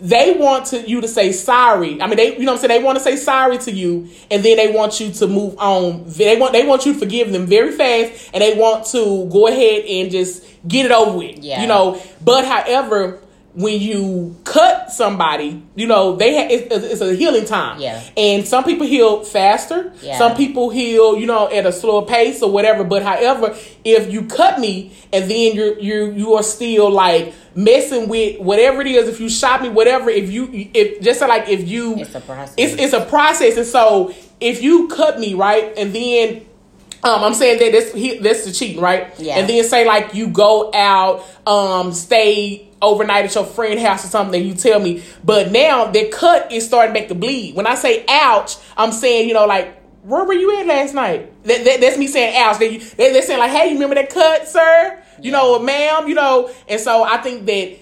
they 0.02 0.36
want 0.36 0.66
to 0.66 0.80
you 0.80 1.00
to 1.00 1.06
say 1.06 1.30
sorry. 1.30 2.02
I 2.02 2.08
mean, 2.08 2.16
they 2.16 2.32
you 2.36 2.40
know 2.40 2.52
what 2.52 2.62
I'm 2.62 2.68
saying. 2.68 2.80
They 2.80 2.84
want 2.84 2.98
to 2.98 3.04
say 3.04 3.14
sorry 3.16 3.56
to 3.58 3.70
you, 3.70 4.08
and 4.32 4.42
then 4.42 4.56
they 4.56 4.72
want 4.72 4.98
you 4.98 5.12
to 5.12 5.28
move 5.28 5.56
on. 5.58 6.02
They 6.06 6.36
want 6.36 6.52
they 6.52 6.66
want 6.66 6.84
you 6.84 6.94
to 6.94 6.98
forgive 6.98 7.30
them 7.30 7.46
very 7.46 7.70
fast, 7.70 8.30
and 8.34 8.42
they 8.42 8.54
want 8.54 8.86
to 8.86 9.28
go 9.30 9.46
ahead 9.46 9.84
and 9.84 10.10
just 10.10 10.44
get 10.66 10.86
it 10.86 10.92
over 10.92 11.18
with. 11.18 11.38
Yeah. 11.38 11.62
You 11.62 11.68
know, 11.68 12.02
but 12.22 12.44
however. 12.44 13.20
When 13.54 13.80
you 13.80 14.34
cut 14.44 14.90
somebody, 14.90 15.62
you 15.74 15.86
know 15.86 16.16
they 16.16 16.34
ha- 16.34 16.48
it's, 16.50 16.84
it's 16.92 17.00
a 17.02 17.14
healing 17.14 17.44
time, 17.44 17.80
Yeah. 17.80 18.02
And 18.16 18.48
some 18.48 18.64
people 18.64 18.86
heal 18.86 19.24
faster. 19.24 19.92
Yeah. 20.00 20.16
Some 20.16 20.36
people 20.36 20.70
heal, 20.70 21.18
you 21.18 21.26
know, 21.26 21.50
at 21.50 21.66
a 21.66 21.72
slower 21.72 22.06
pace 22.06 22.42
or 22.42 22.50
whatever. 22.50 22.82
But 22.82 23.02
however, 23.02 23.54
if 23.84 24.10
you 24.10 24.22
cut 24.24 24.58
me 24.58 24.92
and 25.12 25.30
then 25.30 25.54
you're 25.54 25.78
you 25.78 26.12
you 26.12 26.34
are 26.34 26.42
still 26.42 26.90
like 26.90 27.34
messing 27.54 28.08
with 28.08 28.40
whatever 28.40 28.80
it 28.80 28.86
is, 28.86 29.06
if 29.08 29.20
you 29.20 29.28
shot 29.28 29.60
me, 29.60 29.68
whatever, 29.68 30.08
if 30.08 30.30
you 30.30 30.48
if 30.72 31.02
just 31.02 31.20
like 31.20 31.48
if 31.48 31.68
you 31.68 31.96
It's 31.98 32.14
a 32.14 32.20
process. 32.20 32.54
It's 32.56 32.74
it's 32.80 32.92
a 32.94 33.04
process, 33.04 33.56
and 33.58 33.66
so 33.66 34.14
if 34.40 34.62
you 34.62 34.88
cut 34.88 35.20
me 35.20 35.34
right, 35.34 35.74
and 35.76 35.94
then. 35.94 36.46
Um, 37.04 37.24
I'm 37.24 37.34
saying 37.34 37.58
that 37.58 37.72
that's 37.72 37.92
he, 37.92 38.18
that's 38.18 38.44
the 38.44 38.52
cheating, 38.52 38.80
right? 38.80 39.12
Yeah. 39.18 39.38
And 39.38 39.48
then 39.48 39.64
say 39.64 39.84
like 39.84 40.14
you 40.14 40.28
go 40.28 40.70
out, 40.72 41.24
um, 41.46 41.92
stay 41.92 42.68
overnight 42.80 43.24
at 43.24 43.34
your 43.34 43.44
friend 43.44 43.78
house 43.80 44.04
or 44.04 44.08
something, 44.08 44.40
and 44.40 44.48
you 44.48 44.54
tell 44.54 44.78
me, 44.78 45.02
but 45.24 45.50
now 45.50 45.86
the 45.86 46.08
cut 46.08 46.52
is 46.52 46.64
starting 46.64 46.94
to 46.94 47.00
make 47.00 47.08
the 47.08 47.16
bleed. 47.16 47.56
When 47.56 47.66
I 47.66 47.74
say 47.74 48.04
ouch, 48.08 48.56
I'm 48.76 48.92
saying 48.92 49.28
you 49.28 49.34
know 49.34 49.46
like 49.46 49.80
where 50.02 50.24
were 50.24 50.32
you 50.32 50.58
at 50.60 50.66
last 50.66 50.94
night? 50.94 51.44
That, 51.44 51.64
that, 51.64 51.80
that's 51.80 51.98
me 51.98 52.06
saying 52.06 52.36
ouch. 52.36 52.58
They, 52.58 52.78
they 52.78 53.12
they're 53.12 53.22
saying 53.22 53.40
like 53.40 53.50
hey, 53.50 53.68
you 53.68 53.74
remember 53.74 53.96
that 53.96 54.10
cut, 54.10 54.46
sir? 54.46 55.02
You 55.20 55.32
know, 55.32 55.58
ma'am, 55.58 56.08
you 56.08 56.14
know, 56.14 56.50
and 56.68 56.80
so 56.80 57.04
I 57.04 57.18
think 57.18 57.46
that 57.46 57.78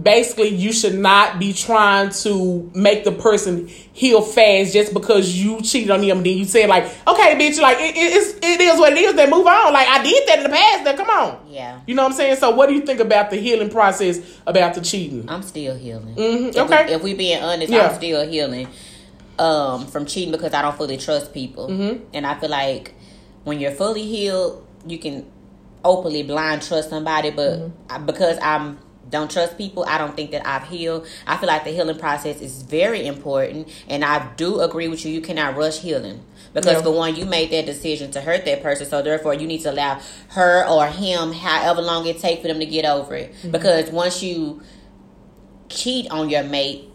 basically 0.00 0.48
you 0.48 0.72
should 0.72 0.94
not 0.94 1.38
be 1.40 1.52
trying 1.52 2.10
to 2.10 2.70
make 2.74 3.02
the 3.04 3.10
person 3.12 3.66
heal 3.66 4.22
fast 4.22 4.72
just 4.72 4.94
because 4.94 5.34
you 5.36 5.60
cheated 5.62 5.90
on 5.90 6.00
them 6.00 6.18
and 6.18 6.26
then 6.26 6.36
you 6.36 6.44
say 6.44 6.66
like 6.68 6.84
okay 7.08 7.34
bitch 7.34 7.60
like 7.60 7.78
it, 7.80 7.96
it, 7.96 8.12
it's, 8.14 8.34
it 8.40 8.60
is 8.60 8.78
what 8.78 8.92
it 8.92 8.98
is 8.98 9.14
then 9.14 9.28
move 9.28 9.44
on 9.46 9.72
like 9.72 9.88
i 9.88 10.00
did 10.04 10.28
that 10.28 10.38
in 10.38 10.44
the 10.44 10.50
past 10.50 10.84
then 10.84 10.96
come 10.96 11.10
on 11.10 11.40
Yeah. 11.48 11.80
you 11.86 11.96
know 11.96 12.02
what 12.04 12.10
i'm 12.12 12.16
saying 12.16 12.36
so 12.36 12.50
what 12.50 12.68
do 12.68 12.74
you 12.74 12.82
think 12.82 13.00
about 13.00 13.30
the 13.30 13.36
healing 13.38 13.70
process 13.70 14.20
about 14.46 14.74
the 14.74 14.82
cheating 14.82 15.28
I'm 15.28 15.42
still 15.42 15.74
healing. 15.76 16.14
Mhm, 16.14 16.48
If 16.50 16.56
okay. 16.58 16.86
We, 16.86 16.92
if 16.92 17.02
we 17.02 17.14
being 17.14 17.42
honest, 17.42 17.72
Yeah. 17.72 17.88
I'm 17.88 17.94
still 17.96 18.24
healing 18.28 18.68
um, 19.38 19.86
from 19.86 20.06
cheating 20.06 20.30
because 20.32 20.52
I 20.54 20.62
don't 20.62 20.76
fully 20.76 20.96
trust 20.96 21.32
people, 21.34 21.68
Mm-hmm. 21.68 22.04
and 22.14 22.26
I 22.26 22.38
feel 22.38 22.50
like 22.50 22.94
when 23.44 23.60
you're 23.60 23.70
fully 23.72 24.02
healed, 24.04 24.64
you 24.86 24.98
can 24.98 25.26
openly 25.84 26.22
blind 26.24 26.62
trust 26.62 26.90
somebody. 26.90 27.30
But 27.30 27.58
Mm-hmm. 27.58 27.92
I, 27.92 27.98
because 27.98 28.38
I'm 28.42 28.78
don't 29.10 29.30
trust 29.30 29.56
people, 29.58 29.84
I 29.88 29.98
don't 29.98 30.14
think 30.14 30.30
that 30.32 30.46
I've 30.46 30.68
healed. 30.68 31.06
I 31.26 31.36
feel 31.36 31.48
like 31.48 31.64
the 31.64 31.70
healing 31.70 31.98
process 31.98 32.40
is 32.40 32.62
very 32.62 33.06
important, 33.06 33.68
and 33.88 34.04
I 34.04 34.30
do 34.36 34.60
agree 34.60 34.88
with 34.88 35.04
you. 35.04 35.12
You 35.12 35.20
cannot 35.20 35.56
rush 35.56 35.80
healing. 35.80 36.20
Because 36.54 36.74
Yeah. 36.76 36.82
for 36.82 36.90
one, 36.90 37.14
you 37.14 37.26
made 37.26 37.50
that 37.50 37.66
decision 37.66 38.10
to 38.12 38.20
hurt 38.20 38.44
that 38.46 38.62
person, 38.62 38.86
so 38.86 39.02
therefore 39.02 39.34
you 39.34 39.46
need 39.46 39.62
to 39.62 39.70
allow 39.70 40.00
her 40.28 40.66
or 40.66 40.86
him, 40.86 41.32
however 41.32 41.82
long 41.82 42.06
it 42.06 42.20
takes 42.20 42.42
for 42.42 42.48
them 42.48 42.58
to 42.60 42.66
get 42.66 42.84
over 42.84 43.14
it. 43.14 43.32
Mm-hmm. 43.34 43.50
Because 43.50 43.90
once 43.90 44.22
you 44.22 44.62
cheat 45.68 46.10
on 46.10 46.30
your 46.30 46.42
mate, 46.42 46.90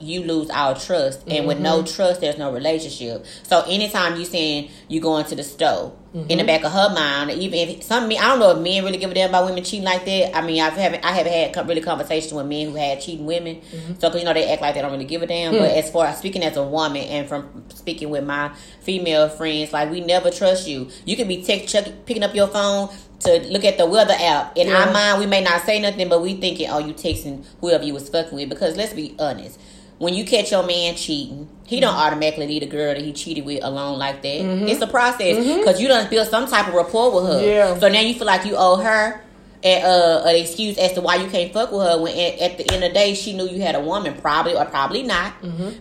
you 0.00 0.22
lose 0.22 0.48
all 0.50 0.74
trust. 0.74 1.24
And 1.28 1.46
with 1.46 1.58
no 1.60 1.82
Mm-hmm. 1.82 1.94
trust, 1.94 2.20
there's 2.20 2.38
no 2.38 2.52
relationship. 2.52 3.26
So 3.42 3.62
anytime 3.68 4.18
you 4.18 4.24
saying 4.24 4.70
you 4.88 5.00
going 5.00 5.24
to 5.26 5.34
the 5.36 5.42
store, 5.44 5.94
in 6.14 6.26
the 6.26 6.34
Mm-hmm. 6.36 6.46
back 6.46 6.64
of 6.64 6.72
her 6.72 6.88
mind, 6.94 7.30
even 7.32 7.68
if 7.68 7.82
some 7.82 8.08
men, 8.08 8.18
I 8.18 8.28
don't 8.28 8.38
know 8.38 8.50
if 8.52 8.58
men 8.58 8.82
really 8.84 8.96
give 8.96 9.10
a 9.10 9.14
damn 9.14 9.28
about 9.28 9.44
women 9.44 9.62
cheating 9.62 9.84
like 9.84 10.04
that. 10.06 10.34
I 10.36 10.40
mean, 10.44 10.60
I've 10.62 10.72
haven't, 10.72 11.04
I 11.04 11.12
haven't 11.12 11.32
had 11.56 11.68
really 11.68 11.82
conversations 11.82 12.32
with 12.32 12.46
men 12.46 12.68
who 12.70 12.76
had 12.76 13.00
cheating 13.00 13.26
women. 13.26 13.56
Mm-hmm. 13.56 13.94
So, 13.98 14.08
cause 14.10 14.18
you 14.18 14.24
know 14.24 14.32
they 14.32 14.50
act 14.50 14.62
like 14.62 14.74
they 14.74 14.80
don't 14.80 14.92
really 14.92 15.04
give 15.04 15.22
a 15.22 15.26
damn. 15.26 15.52
Hmm. 15.52 15.58
But 15.58 15.70
as 15.72 15.90
far 15.90 16.06
as 16.06 16.18
speaking 16.18 16.42
as 16.42 16.56
a 16.56 16.62
woman 16.62 17.02
and 17.02 17.28
from 17.28 17.64
speaking 17.74 18.08
with 18.08 18.24
my 18.24 18.50
female 18.80 19.28
friends, 19.28 19.72
like 19.72 19.90
we 19.90 20.00
never 20.00 20.30
trust 20.30 20.66
you. 20.66 20.88
You 21.04 21.14
can 21.16 21.28
be 21.28 21.42
tech 21.44 21.66
chuck, 21.66 21.84
picking 22.06 22.22
up 22.22 22.34
your 22.34 22.46
phone 22.48 22.88
to 23.20 23.40
look 23.50 23.64
at 23.64 23.76
the 23.76 23.84
weather 23.86 24.14
app. 24.18 24.56
In 24.56 24.68
Yeah. 24.68 24.84
our 24.86 24.92
mind, 24.92 25.20
we 25.20 25.26
may 25.26 25.42
not 25.42 25.62
say 25.66 25.78
nothing, 25.80 26.08
but 26.08 26.22
we 26.22 26.34
thinking, 26.34 26.68
oh, 26.70 26.78
you 26.78 26.94
texting 26.94 27.44
whoever 27.60 27.84
you 27.84 27.92
was 27.92 28.08
fucking 28.08 28.34
with. 28.34 28.48
Because 28.48 28.76
let's 28.78 28.94
be 28.94 29.14
honest, 29.18 29.60
when 29.98 30.14
you 30.14 30.24
catch 30.24 30.50
your 30.52 30.64
man 30.64 30.94
cheating, 30.94 31.48
he 31.66 31.80
don't 31.80 31.94
automatically 31.94 32.46
leave 32.46 32.62
a 32.62 32.66
girl 32.66 32.94
that 32.94 33.02
he 33.02 33.12
cheated 33.12 33.44
with 33.44 33.62
alone 33.64 33.98
like 33.98 34.22
that. 34.22 34.40
It's 34.68 34.80
a 34.80 34.86
process 34.86 35.36
because 35.58 35.80
you 35.80 35.88
done 35.88 36.08
build 36.08 36.28
some 36.28 36.46
type 36.46 36.68
of 36.68 36.74
rapport 36.74 37.14
with 37.14 37.24
her. 37.32 37.44
Yeah. 37.44 37.78
So 37.78 37.88
now 37.88 38.00
you 38.00 38.14
feel 38.14 38.26
like 38.26 38.44
you 38.46 38.54
owe 38.56 38.76
her 38.76 39.20
and 39.64 39.84
uh, 39.84 40.22
an 40.24 40.36
excuse 40.36 40.78
as 40.78 40.92
to 40.92 41.00
why 41.00 41.16
you 41.16 41.28
can't 41.28 41.52
fuck 41.52 41.72
with 41.72 41.82
her 41.84 42.00
when 42.00 42.12
at, 42.16 42.38
at 42.38 42.58
the 42.58 42.72
end 42.72 42.84
of 42.84 42.90
the 42.90 42.94
day 42.94 43.12
she 43.14 43.36
knew 43.36 43.44
you 43.48 43.60
had 43.60 43.74
a 43.74 43.80
woman 43.80 44.14
probably 44.20 44.54
or 44.56 44.64
probably 44.66 45.02
not 45.02 45.32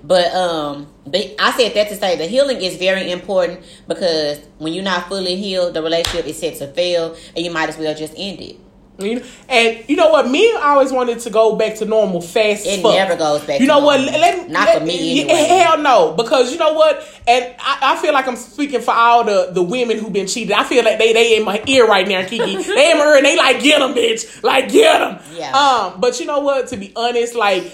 but 0.04 0.34
um 0.34 0.88
but 1.06 1.22
i 1.38 1.52
said 1.52 1.76
that 1.76 1.88
to 1.88 1.96
say 1.96 2.16
the 2.16 2.26
healing 2.26 2.58
is 2.60 2.76
very 2.78 3.12
important 3.12 3.60
because 3.88 4.40
when 4.58 4.74
you're 4.74 4.84
not 4.84 5.08
fully 5.08 5.36
healed 5.36 5.76
the 5.76 5.82
relationship 5.84 6.26
is 6.26 6.40
set 6.40 6.56
to 6.56 6.66
fail 6.74 7.16
and 7.36 7.46
you 7.46 7.52
might 7.52 7.70
as 7.70 7.78
well 7.78 7.94
just 7.94 8.14
end 8.18 8.42
it 8.42 8.56
and 9.00 9.84
you 9.88 9.96
know 9.96 10.10
what? 10.10 10.28
Me, 10.30 10.52
I 10.56 10.70
always 10.72 10.92
wanted 10.92 11.20
to 11.20 11.30
go 11.30 11.56
back 11.56 11.76
to 11.76 11.86
normal 11.86 12.22
fast. 12.22 12.66
It 12.66 12.82
fuck. 12.82 12.94
never 12.94 13.16
goes 13.16 13.42
back. 13.44 13.60
You 13.60 13.68
to 13.68 13.74
know 13.74 13.80
what? 13.80 14.02
normal. 14.02 14.20
Let, 14.20 14.50
Not 14.50 14.68
let- 14.68 14.80
for 14.80 14.86
me 14.86 15.22
anyway. 15.22 15.48
Hell 15.48 15.78
no, 15.80 16.14
because 16.14 16.52
you 16.52 16.58
know 16.58 16.74
what? 16.74 16.98
And 17.28 17.56
I, 17.60 17.94
I 17.94 17.98
feel 17.98 18.14
like 18.14 18.28
I'm 18.28 18.36
speaking 18.36 18.82
for 18.82 18.92
all 18.92 19.24
the, 19.24 19.50
the 19.52 19.62
women 19.62 20.00
who've 20.00 20.12
been 20.14 20.28
cheated. 20.28 20.54
I 20.54 20.64
feel 20.64 20.84
like 20.84 20.98
they 20.98 21.14
they 21.14 21.38
in 21.38 21.46
my 21.46 21.62
ear 21.68 21.88
right 21.88 22.08
now, 22.08 22.26
Kiki. 22.26 22.56
they 22.64 22.92
in 22.92 22.98
my 22.98 23.06
ear 23.06 23.18
and 23.18 23.26
they 23.26 23.38
like 23.38 23.62
get 23.62 23.80
them, 23.80 23.94
bitch. 23.94 24.44
Like 24.44 24.70
get 24.72 25.00
them. 25.00 25.20
Yeah. 25.36 25.52
Um, 25.52 26.00
but 26.02 26.20
you 26.20 26.26
know 26.26 26.40
what? 26.40 26.68
To 26.70 26.78
be 26.78 26.92
honest, 26.96 27.36
like 27.36 27.72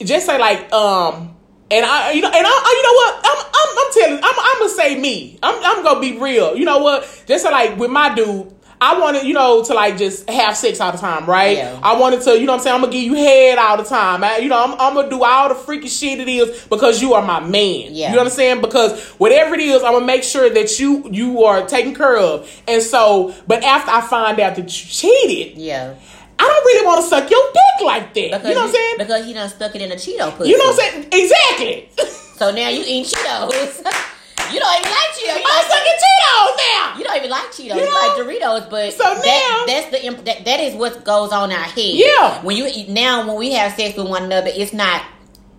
just 0.00 0.26
say 0.26 0.38
like 0.38 0.72
um. 0.72 1.30
And 1.70 1.84
I, 1.84 2.12
you 2.12 2.20
know, 2.20 2.28
and 2.28 2.46
I, 2.46 2.50
I 2.50 2.74
you 2.76 2.82
know 2.82 2.92
what? 2.92 3.20
I'm, 3.24 3.46
I'm, 3.54 3.78
I'm 3.78 3.92
telling, 3.92 4.22
I'm, 4.22 4.38
I'm 4.38 4.58
gonna 4.60 4.70
say 4.70 5.00
me. 5.00 5.38
I'm, 5.42 5.64
I'm 5.64 5.82
gonna 5.82 5.98
be 5.98 6.18
real. 6.20 6.54
You 6.56 6.66
know 6.66 6.78
what? 6.78 7.24
Just 7.26 7.42
so 7.42 7.50
like 7.50 7.78
with 7.78 7.90
my 7.90 8.14
dude, 8.14 8.53
I 8.84 9.00
wanted, 9.00 9.24
you 9.24 9.32
know, 9.32 9.64
to 9.64 9.72
like 9.72 9.96
just 9.96 10.28
have 10.28 10.56
sex 10.56 10.78
all 10.78 10.92
the 10.92 10.98
time, 10.98 11.24
right? 11.24 11.56
Yeah. 11.56 11.80
I 11.82 11.98
wanted 11.98 12.20
to, 12.22 12.38
you 12.38 12.44
know 12.44 12.52
what 12.52 12.58
I'm 12.58 12.62
saying? 12.64 12.74
I'm 12.74 12.80
gonna 12.82 12.92
give 12.92 13.02
you 13.02 13.14
head 13.14 13.56
all 13.56 13.78
the 13.78 13.84
time. 13.84 14.22
I, 14.22 14.36
you 14.38 14.48
know, 14.50 14.62
I'm, 14.62 14.72
I'm 14.78 14.94
gonna 14.94 15.08
do 15.08 15.24
all 15.24 15.48
the 15.48 15.54
freaky 15.54 15.88
shit 15.88 16.20
it 16.20 16.28
is 16.28 16.66
because 16.68 17.00
you 17.00 17.14
are 17.14 17.24
my 17.24 17.40
man. 17.40 17.94
Yeah. 17.94 18.10
You 18.10 18.16
know 18.16 18.18
what 18.18 18.26
I'm 18.26 18.32
saying? 18.32 18.60
Because 18.60 19.02
whatever 19.12 19.54
it 19.54 19.60
is, 19.60 19.82
I'm 19.82 19.94
gonna 19.94 20.04
make 20.04 20.22
sure 20.22 20.50
that 20.50 20.78
you 20.78 21.08
you 21.10 21.44
are 21.44 21.66
taken 21.66 21.94
care 21.94 22.18
of. 22.18 22.48
And 22.68 22.82
so, 22.82 23.34
but 23.46 23.64
after 23.64 23.90
I 23.90 24.02
find 24.02 24.38
out 24.38 24.56
that 24.56 24.58
you 24.58 24.64
cheated, 24.64 25.56
Yeah. 25.56 25.94
I 26.38 26.42
don't 26.42 26.64
really 26.66 26.86
want 26.86 27.00
to 27.02 27.08
suck 27.08 27.30
your 27.30 27.40
dick 27.52 27.86
like 27.86 28.12
that. 28.12 28.30
Because 28.32 28.48
you 28.48 28.54
know 28.54 28.60
what 28.62 28.68
I'm 28.68 28.74
saying? 28.74 28.94
Because 28.98 29.24
he 29.24 29.32
done 29.32 29.48
stuck 29.48 29.74
it 29.76 29.82
in 29.82 29.92
a 29.92 29.94
Cheeto 29.94 30.36
pussy. 30.36 30.50
You 30.50 30.58
know 30.58 30.64
what 30.64 30.84
I'm 30.84 30.92
saying? 30.92 31.08
Exactly. 31.12 31.88
So 32.34 32.50
now 32.50 32.68
you 32.68 32.80
eating 32.80 33.04
Cheetos. 33.04 33.86
you 34.54 34.60
don't 34.60 34.78
even 34.80 34.90
like 34.90 35.10
Cheetos. 35.18 35.38
You 35.38 35.46
I'm 35.46 35.64
sucking 35.68 35.98
Cheetos 36.04 36.56
now. 36.56 36.98
you 36.98 37.04
don't 37.04 37.16
even 37.16 37.30
like 37.30 37.48
Cheetos. 37.52 37.74
You 37.76 37.84
You, 37.84 37.94
like 37.94 38.12
Doritos, 38.18 38.70
but 38.70 38.92
So 38.94 39.02
that, 39.02 39.64
now- 39.66 39.72
that's 39.72 39.90
the 39.90 40.04
imp- 40.06 40.24
that, 40.24 40.44
that 40.44 40.60
is 40.60 40.74
what 40.74 41.04
goes 41.04 41.32
on 41.32 41.50
in 41.50 41.56
our 41.56 41.64
head. 41.64 41.76
Yeah. 41.76 42.40
When 42.42 42.56
you 42.56 42.66
eat 42.72 42.88
now, 42.88 43.26
when 43.26 43.36
we 43.36 43.52
have 43.54 43.72
sex 43.74 43.96
with 43.96 44.08
one 44.08 44.24
another, 44.24 44.50
it's 44.54 44.72
not. 44.72 45.02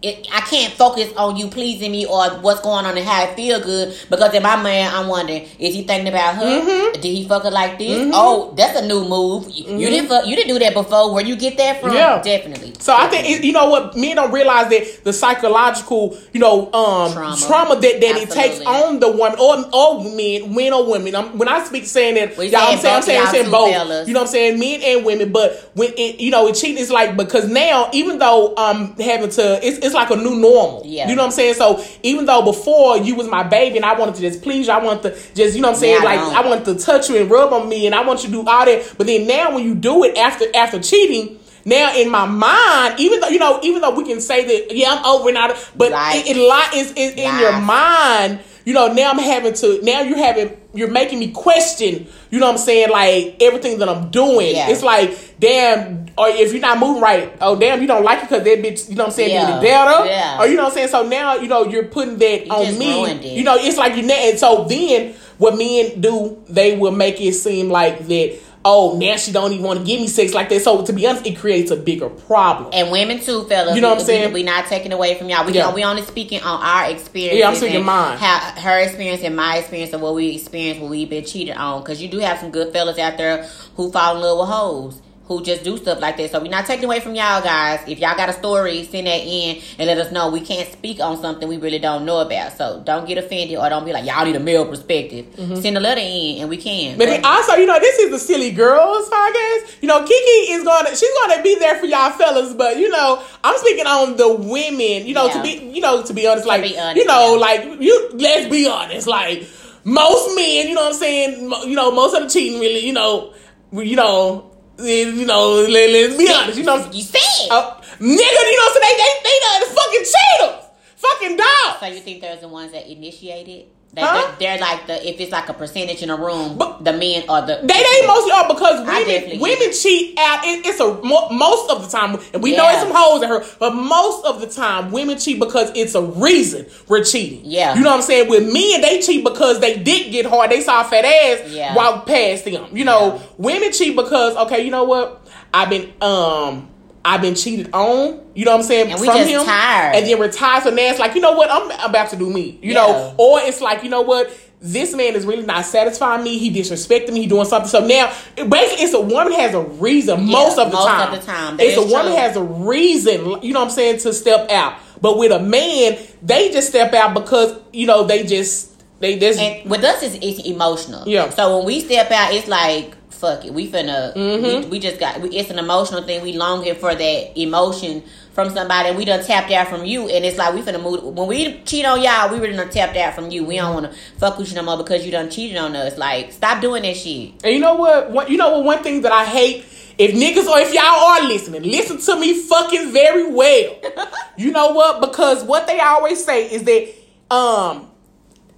It, 0.06 0.28
I 0.32 0.42
can't 0.42 0.74
focus 0.74 1.12
on 1.18 1.36
you 1.38 1.48
pleasing 1.48 1.92
me 1.92 2.06
or 2.06 2.30
what's 2.42 2.62
going 2.62 2.86
on 2.86 2.98
and 2.98 3.06
how 3.06 3.24
I 3.24 3.34
feel 3.36 3.60
good 3.60 3.96
because 4.10 4.34
in 4.34 4.44
my 4.44 4.56
mind 4.56 4.94
I'm 4.96 5.08
wondering 5.08 5.44
is 5.60 5.74
he 5.74 5.84
thinking 5.84 6.08
about 6.08 6.36
her? 6.36 6.44
Mm-hmm. 6.44 7.02
Did 7.02 7.06
he 7.18 7.28
fuck 7.28 7.44
her 7.44 7.52
like 7.52 7.78
this? 7.78 8.12
Oh, 8.14 8.54
that's 8.56 8.80
a 8.80 8.88
new 8.88 9.08
move. 9.08 9.50
You, 9.50 9.78
you 9.78 9.90
didn't 9.90 10.08
fuck, 10.10 10.26
you 10.28 10.36
didn't 10.36 10.50
do 10.54 10.60
that 10.60 10.74
before. 10.74 11.14
Where 11.14 11.26
you 11.26 11.36
get 11.36 11.58
that 11.58 11.82
from? 11.82 11.90
Mm-hmm. 11.90 11.98
Yeah. 11.98 12.22
Definitely. 12.22 12.74
So 12.80 12.96
I 12.96 13.08
think 13.08 13.28
it, 13.30 13.44
you 13.44 13.52
know 13.52 13.70
what 13.70 13.96
men 13.96 14.16
don't 14.18 14.32
realize 14.32 14.70
that 14.70 15.04
the 15.04 15.14
psychological, 15.14 16.18
you 16.34 16.40
know, 16.40 16.72
um, 16.74 17.12
trauma, 17.14 17.38
Trauma. 17.38 17.76
that, 17.76 18.02
that 18.02 18.16
it 18.18 18.30
takes 18.30 18.60
on 18.62 19.00
the 19.00 19.12
woman 19.12 19.40
or 19.40 19.56
or 19.74 20.04
men, 20.04 20.54
men 20.54 20.74
or 20.74 20.90
women. 20.90 21.16
I'm, 21.16 21.38
when 21.38 21.48
I 21.48 21.64
speak 21.64 21.86
saying 21.86 22.16
that, 22.16 22.38
We 22.38 22.48
y'all, 22.48 22.62
I'm 22.62 22.78
saying 22.78 22.82
saying, 22.82 22.96
I'm 22.96 23.04
saying, 23.04 23.22
I'm 23.22 23.34
saying 23.34 23.52
both. 23.52 23.72
fellas. 23.74 24.08
You 24.08 24.14
know 24.14 24.22
what 24.22 24.28
I'm 24.28 24.32
saying, 24.32 24.60
men 24.60 24.82
and 24.84 25.06
women. 25.06 25.32
But 25.32 25.72
when 25.74 25.92
it, 25.98 26.20
you 26.20 26.32
know, 26.32 26.48
it 26.48 26.54
cheating 26.54 26.78
is 26.78 26.92
like 26.92 27.18
because 27.18 27.50
now 27.50 27.90
even 27.94 28.20
though 28.20 28.54
I'm 28.58 28.94
having 28.98 29.30
to, 29.32 29.66
it's, 29.66 29.80
it's 29.80 29.95
like 29.96 30.12
a 30.12 30.16
new 30.16 30.36
normal. 30.36 30.84
Yeah. 30.86 31.10
You 31.10 31.16
know 31.16 31.24
what 31.24 31.28
I'm 31.28 31.32
saying? 31.32 31.56
So 31.56 31.84
even 32.04 32.26
though 32.26 32.44
before 32.44 32.98
you 32.98 33.16
was 33.16 33.28
my 33.28 33.44
baby 33.44 33.78
and 33.78 33.86
I 33.86 33.98
wanted 33.98 34.16
to 34.16 34.22
just 34.22 34.42
please 34.44 34.68
you, 34.68 34.74
I 34.74 34.84
wanted 34.84 35.04
to 35.04 35.34
just 35.34 35.56
you 35.56 35.62
know 35.62 35.70
what 35.70 35.76
I'm 35.76 35.80
saying, 35.80 36.00
Now 36.04 36.06
like. 36.06 36.46
I 36.46 36.48
wanted 36.48 36.66
to 36.66 36.76
touch 36.76 37.10
you 37.10 37.18
and 37.18 37.30
rub 37.32 37.52
on 37.54 37.68
me 37.68 37.86
and 37.88 37.96
I 37.96 38.06
want 38.06 38.22
you 38.24 38.28
to 38.30 38.32
do 38.34 38.40
all 38.48 38.66
that. 38.66 38.94
But 38.98 39.08
then 39.08 39.26
now 39.28 39.56
when 39.56 39.64
you 39.64 39.74
do 39.76 40.04
it 40.04 40.18
after 40.18 40.46
after 40.56 40.80
cheating. 40.80 41.40
Now 41.68 41.96
in 41.98 42.12
my 42.12 42.28
mind, 42.28 43.00
even 43.00 43.22
though 43.22 43.30
you 43.30 43.40
know, 43.40 43.60
even 43.64 43.82
though 43.82 43.90
we 43.96 44.04
can 44.06 44.22
say 44.22 44.46
that, 44.46 44.76
yeah, 44.76 44.94
I'm 45.00 45.04
over 45.06 45.30
and 45.30 45.38
out, 45.40 45.58
but 45.76 45.92
Right. 45.92 46.24
it, 46.24 46.36
it 46.36 46.40
li- 46.40 46.80
is 46.80 46.92
is 46.92 47.14
in 47.16 47.40
your 47.40 47.60
mind. 47.60 48.40
You 48.66 48.74
know, 48.76 48.94
now 48.94 49.10
I'm 49.10 49.18
having 49.18 49.54
to. 49.54 49.80
Now 49.82 50.02
you're 50.02 50.18
having. 50.18 50.56
You're 50.76 50.92
making 50.92 51.20
me 51.20 51.32
question. 51.32 52.08
You 52.30 52.40
know 52.40 52.48
what 52.48 52.54
I'm 52.54 52.58
saying? 52.58 52.90
Like 52.90 53.38
everything 53.42 53.80
that 53.80 53.90
I'm 53.90 54.10
doing. 54.10 54.56
Yeah. 54.56 54.70
It's 54.70 54.84
like, 54.84 55.18
damn. 55.40 56.06
Or 56.18 56.30
if 56.30 56.54
you're 56.54 56.62
not 56.62 56.80
moving 56.80 57.02
right, 57.02 57.36
oh 57.42 57.60
damn, 57.60 57.82
you 57.82 57.88
don't 57.88 58.04
like 58.04 58.20
it 58.20 58.30
because 58.30 58.44
that 58.44 58.60
bitch. 58.60 58.90
You 58.90 58.96
know 58.96 59.04
what 59.04 59.10
I'm 59.10 59.16
saying? 59.16 59.32
Yeah. 59.32 59.48
Did 59.48 59.58
it 59.58 59.62
better. 59.62 60.06
Yeah. 60.06 60.40
Or 60.40 60.48
you 60.48 60.56
know 60.56 60.64
what 60.64 60.70
I'm 60.70 60.76
saying? 60.76 60.88
So 60.90 61.08
now 61.08 61.36
you 61.36 61.48
know 61.48 61.66
you're 61.66 61.86
putting 61.86 62.18
that 62.20 62.46
You 62.46 62.52
on 62.52 62.78
me. 62.78 63.36
You 63.36 63.44
know, 63.44 63.56
it's 63.58 63.78
like 63.78 63.96
you. 63.96 64.10
And 64.10 64.40
so 64.40 64.66
then 64.66 65.16
what 65.38 65.58
men 65.58 66.00
do, 66.00 66.42
they 66.48 66.78
will 66.78 66.92
make 66.92 67.20
it 67.20 67.34
seem 67.34 67.70
like 67.70 68.08
that. 68.08 68.40
Oh, 68.68 68.98
now 68.98 69.16
she 69.16 69.32
don't 69.32 69.52
even 69.54 69.64
want 69.64 69.80
to 69.80 69.86
give 69.86 70.02
me 70.02 70.08
sex 70.08 70.34
like 70.34 70.50
that. 70.50 70.60
So 70.62 70.84
to 70.84 70.92
be 70.92 71.06
honest, 71.06 71.26
it 71.28 71.38
creates 71.38 71.70
a 71.70 71.76
bigger 71.76 72.10
problem. 72.10 72.72
And 72.74 72.92
women 72.92 73.20
too, 73.20 73.44
fellas. 73.44 73.76
You 73.76 73.82
know 73.82 73.90
what 73.92 74.00
I'm 74.00 74.06
saying? 74.06 74.30
We, 74.34 74.42
we 74.42 74.44
not 74.44 74.66
taking 74.66 74.92
away 74.92 75.16
from 75.20 75.30
y'all. 75.30 75.46
We 75.46 75.54
Yeah. 75.54 75.72
we 75.72 75.84
only 75.84 76.02
speaking 76.02 76.42
on 76.42 76.62
our 76.64 76.90
experience. 76.90 77.38
Yeah, 77.38 77.48
I'm 77.50 77.56
speaking 77.56 77.86
mine. 77.86 78.18
How 78.18 78.40
her 78.60 78.80
experience 78.80 79.22
and 79.22 79.36
my 79.36 79.58
experience 79.58 79.94
of 79.94 80.02
what 80.02 80.16
we 80.16 80.36
experienced 80.36 80.82
when 80.82 80.90
we've 80.90 81.10
been 81.10 81.24
cheated 81.26 81.56
on. 81.56 81.84
Because 81.84 82.02
you 82.02 82.08
do 82.10 82.18
have 82.20 82.40
some 82.40 82.50
good 82.50 82.74
fellas 82.74 82.98
out 82.98 83.18
there 83.18 83.44
who 83.76 83.92
fall 83.92 84.16
in 84.16 84.22
love 84.24 84.40
with 84.40 84.50
hoes. 84.50 85.02
Who 85.28 85.44
just 85.44 85.64
do 85.64 85.78
stuff 85.78 86.00
like 86.00 86.18
that. 86.18 86.32
So 86.32 86.40
we're 86.40 86.52
not 86.52 86.68
taking 86.68 86.86
away 86.86 87.00
from 87.00 87.16
y'all 87.16 87.42
guys. 87.42 87.82
If 87.88 87.98
y'all 87.98 88.16
got 88.16 88.30
a 88.30 88.34
story, 88.34 88.84
send 88.84 89.08
that 89.08 89.22
in 89.22 89.62
and 89.80 89.88
let 89.88 89.98
us 89.98 90.12
know. 90.12 90.30
We 90.30 90.42
can't 90.42 90.72
speak 90.72 91.00
on 91.00 91.20
something 91.20 91.48
we 91.48 91.58
really 91.58 91.80
don't 91.80 92.06
know 92.06 92.20
about. 92.20 92.54
So 92.54 92.84
don't 92.86 93.08
get 93.08 93.18
offended 93.18 93.58
or 93.58 93.68
don't 93.70 93.86
be 93.86 93.92
like, 93.92 94.06
y'all 94.06 94.24
need 94.24 94.36
a 94.36 94.40
male 94.40 94.68
perspective. 94.68 95.26
Send 95.36 95.78
a 95.78 95.80
letter 95.80 96.02
in 96.02 96.42
and 96.42 96.50
we 96.50 96.58
can. 96.58 96.92
Mm-hmm. 96.92 96.98
But 97.00 97.06
then 97.06 97.26
also, 97.26 97.54
you 97.54 97.66
know, 97.66 97.80
this 97.80 97.98
is 97.98 98.12
the 98.12 98.20
silly 98.20 98.52
girls 98.52 99.10
podcast. 99.10 99.82
You 99.82 99.88
know, 99.88 100.02
Kiki 100.02 100.52
is 100.52 100.64
gonna 100.64 100.96
she's 100.96 101.14
gonna 101.22 101.42
be 101.42 101.56
there 101.60 101.80
for 101.80 101.88
y'all 101.88 102.12
fellas, 102.12 102.54
but 102.54 102.78
you 102.78 102.90
know, 102.90 103.24
I'm 103.44 103.58
speaking 103.58 103.88
on 103.88 104.18
the 104.18 104.32
women. 104.32 105.08
You 105.08 105.14
know, 105.14 105.32
to 105.32 105.42
be 105.42 105.72
you 105.74 105.82
know 105.82 106.04
to 106.04 106.14
be 106.14 106.28
honest, 106.28 106.46
like 106.46 106.62
be 106.62 106.78
honest, 106.78 106.98
you 106.98 107.06
know, 107.06 107.34
yeah. 107.34 107.40
like 107.40 107.82
you. 107.82 108.10
Let's 108.14 108.50
be 108.50 108.68
honest, 108.68 109.08
like 109.08 109.48
most 109.84 110.36
men, 110.36 110.68
you 110.68 110.74
know 110.74 110.82
what 110.82 110.94
I'm 110.94 111.00
saying. 111.00 111.52
You 111.70 111.76
know, 111.76 111.92
most 111.92 112.16
of 112.16 112.24
the 112.24 112.30
cheating 112.30 112.60
really, 112.60 112.86
you 112.86 112.94
know, 112.94 113.34
you 113.72 113.96
know, 113.96 114.55
you 114.80 115.26
know. 115.26 115.66
Let, 115.68 115.90
let's 115.90 116.18
be 116.18 116.32
honest, 116.32 116.58
you 116.58 116.64
know. 116.64 116.78
you 116.92 117.02
said. 117.02 117.50
Uh, 117.50 117.76
nigga, 118.00 118.42
you 118.52 118.58
know, 118.58 118.70
so 118.74 118.80
they 118.80 118.94
they 118.96 119.12
they 119.24 119.38
the 119.60 119.76
fucking 119.76 120.06
cheaters, 120.06 120.66
fucking 120.96 121.38
dogs. 121.38 121.80
So 121.80 121.86
you 121.88 122.00
think 122.00 122.22
there's 122.22 122.42
the 122.42 122.48
ones 122.48 122.72
that 122.72 122.90
initiated? 122.90 123.68
That 123.96 124.04
Huh? 124.06 124.36
they're, 124.40 124.58
they're 124.58 124.60
like 124.60 124.88
the 124.88 125.08
if 125.10 125.20
it's 125.22 125.32
like 125.32 125.48
a 125.48 125.54
percentage 125.54 126.04
in 126.04 126.10
a 126.10 126.18
room, 126.18 126.58
But- 126.58 126.84
the 126.84 126.92
men 126.94 127.24
or 127.30 127.42
the 127.42 127.60
They 127.64 127.82
they 127.82 128.08
mostly 128.08 128.32
are 128.32 128.48
because 128.48 128.86
women 128.86 129.40
women 129.40 129.72
cheat 129.72 130.20
out. 130.20 130.44
It, 130.44 130.66
it's 130.66 130.80
a 130.82 130.94
most 131.34 131.72
of 131.72 131.82
the 131.84 131.88
time, 131.98 132.20
and 132.34 132.44
we 132.44 132.52
know 132.56 132.64
Yeah. 132.64 132.74
it's 132.74 132.82
some 132.82 132.92
hoes 132.94 133.24
in 133.24 133.30
her, 133.30 133.44
but 133.60 133.74
most 133.74 134.26
of 134.26 134.42
the 134.42 134.48
time, 134.48 134.92
women 134.92 135.18
cheat 135.18 135.40
because 135.40 135.72
it's 135.76 135.96
a 135.96 136.02
reason 136.02 136.66
we're 136.90 137.04
cheating. 137.06 137.42
Yeah. 137.46 137.76
you 137.76 137.82
know 137.84 137.92
what 137.92 137.98
I'm 137.98 138.02
saying. 138.02 138.30
With 138.30 138.44
men, 138.52 138.82
they 138.82 139.00
cheat 139.02 139.24
because 139.24 139.60
they 139.62 139.78
did 139.78 140.12
get 140.12 140.26
hard. 140.26 140.52
They 140.52 140.60
saw 140.62 140.82
a 140.82 140.84
fat 140.84 141.06
ass 141.06 141.50
Yeah. 141.50 141.74
walk 141.74 142.06
past 142.06 142.44
them. 142.46 142.68
You 142.76 142.84
know, 142.84 143.16
Yeah. 143.16 143.22
women 143.38 143.72
cheat 143.72 143.96
because 143.96 144.36
okay, 144.36 144.64
you 144.66 144.72
know 144.72 144.84
what? 144.84 145.26
I've 145.54 145.70
been 145.70 145.94
um. 146.02 146.70
I've 147.06 147.22
been 147.22 147.36
cheated 147.36 147.70
on, 147.72 148.20
you 148.34 148.46
know 148.46 148.52
what 148.52 148.58
I'm 148.62 148.64
saying, 148.64 148.92
And 148.92 149.00
we 149.00 149.06
from 149.08 149.18
just 149.18 149.30
him, 149.30 149.44
tired. 149.46 149.96
and 149.96 150.08
then 150.08 150.18
we're 150.18 150.32
tired. 150.32 150.64
So 150.64 150.72
now 150.72 150.82
it's 150.82 150.98
like, 151.00 151.14
you 151.14 151.22
know 151.22 151.34
what, 151.34 151.50
I'm 151.52 151.70
about 151.90 152.10
to 152.10 152.16
do 152.16 152.30
me, 152.30 152.58
you 152.64 152.74
Yeah. 152.74 152.82
know, 152.82 153.16
or 153.18 153.40
it's 153.42 153.62
like, 153.62 153.84
you 153.84 153.90
know 153.92 154.02
what, 154.02 154.36
this 154.60 154.96
man 154.96 155.14
is 155.16 155.26
really 155.26 155.46
not 155.46 155.66
satisfying 155.66 156.24
me. 156.24 156.40
He 156.40 156.50
disrespecting 156.52 157.14
me. 157.14 157.22
He 157.22 157.28
doing 157.28 157.46
something. 157.46 157.70
So 157.70 157.86
now, 157.86 158.12
basically, 158.36 158.84
it's 158.86 158.94
a 158.96 159.00
woman 159.02 159.34
has 159.34 159.54
a 159.54 159.62
reason 159.62 160.26
most 160.26 160.58
of 160.58 160.72
the 160.72 160.78
most 160.78 160.88
time. 160.88 161.14
of 161.14 161.20
the 161.20 161.26
time. 161.26 161.58
That 161.58 161.64
it's 161.68 161.78
a 161.78 161.82
is 161.82 161.92
woman 161.92 162.14
has 162.14 162.36
a 162.36 162.42
reason. 162.44 163.44
You 163.44 163.54
know 163.54 163.60
what 163.60 163.66
I'm 163.66 163.72
saying 163.72 164.00
to 164.00 164.14
step 164.14 164.50
out. 164.50 164.80
But 165.02 165.18
with 165.20 165.32
a 165.32 165.40
man, 165.40 166.00
they 166.24 166.52
just 166.52 166.70
step 166.70 166.94
out 166.94 167.14
because 167.14 167.56
you 167.74 167.86
know 167.86 168.06
they 168.06 168.24
just 168.24 168.72
they 169.02 169.20
just 169.20 169.40
and 169.40 169.70
with 169.70 169.84
us 169.84 170.02
it's, 170.02 170.16
it's 170.22 170.48
emotional. 170.48 171.08
Yeah. 171.08 171.30
So 171.30 171.58
when 171.58 171.68
we 171.68 171.82
step 171.82 172.10
out, 172.12 172.34
it's 172.34 172.48
like 172.48 172.96
fuck 173.16 173.46
it. 173.46 173.54
We 173.54 173.70
finna. 173.70 174.14
Mm-hmm. 174.16 174.64
We, 174.64 174.70
we 174.72 174.80
just 174.80 175.00
got. 175.00 175.22
We, 175.22 175.30
it's 175.30 175.50
an 175.50 175.60
emotional 175.60 176.04
thing. 176.04 176.22
We 176.22 176.34
longing 176.34 176.76
for 176.76 176.94
that 176.94 177.40
emotion 177.40 178.04
from 178.34 178.50
somebody. 178.50 178.90
and 178.90 178.98
We 178.98 179.06
done 179.06 179.24
tapped 179.24 179.52
out 179.52 179.68
from 179.68 179.86
you, 179.86 180.10
and 180.10 180.26
it's 180.26 180.38
like 180.38 180.54
we 180.54 180.62
finna 180.62 180.82
move. 180.82 181.04
When 181.04 181.28
we 181.28 181.62
cheat 181.64 181.86
on 181.86 182.02
y'all, 182.02 182.32
we 182.32 182.40
really 182.40 182.56
done 182.56 182.70
tapped 182.70 182.98
out 182.98 183.16
from 183.16 183.32
you. 183.32 183.46
We 183.46 183.56
don't 183.56 183.74
want 183.74 183.92
to 183.92 183.98
fuck 184.18 184.38
with 184.38 184.50
you 184.50 184.56
no 184.56 184.64
more 184.64 184.78
because 184.78 185.06
you 185.06 185.12
done 185.12 185.30
cheated 185.30 185.58
on 185.58 185.76
us. 185.76 185.98
Like 185.98 186.34
stop 186.34 186.62
doing 186.62 186.84
that 186.84 186.98
shit. 186.98 187.34
And 187.44 187.54
you 187.54 187.60
know 187.60 187.76
what? 187.76 188.12
what? 188.12 188.30
You 188.30 188.38
know 188.38 188.58
what? 188.58 188.66
One 188.66 188.84
thing 188.84 189.02
that 189.02 189.12
I 189.12 189.26
hate. 189.26 189.66
If 189.98 190.14
niggas 190.14 190.46
or 190.46 190.60
if 190.60 190.74
y'all 190.74 190.84
are 190.84 191.24
listening, 191.24 191.64
listen 191.64 192.00
to 192.00 192.20
me 192.20 192.38
fucking 192.38 192.92
very 192.92 193.32
well. 193.32 193.80
you 194.38 194.52
know 194.52 194.74
what? 194.74 195.00
Because 195.00 195.42
what 195.42 195.68
they 195.68 195.80
always 195.80 196.24
say 196.24 196.52
is 196.52 196.64
that 196.64 196.94
um, 197.34 197.90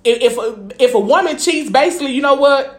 if 0.04 0.22
if 0.22 0.38
a, 0.38 0.84
if 0.84 0.96
a 0.96 1.00
woman 1.00 1.38
cheats, 1.38 1.70
basically, 1.70 2.14
you 2.14 2.24
know 2.24 2.34
what? 2.36 2.77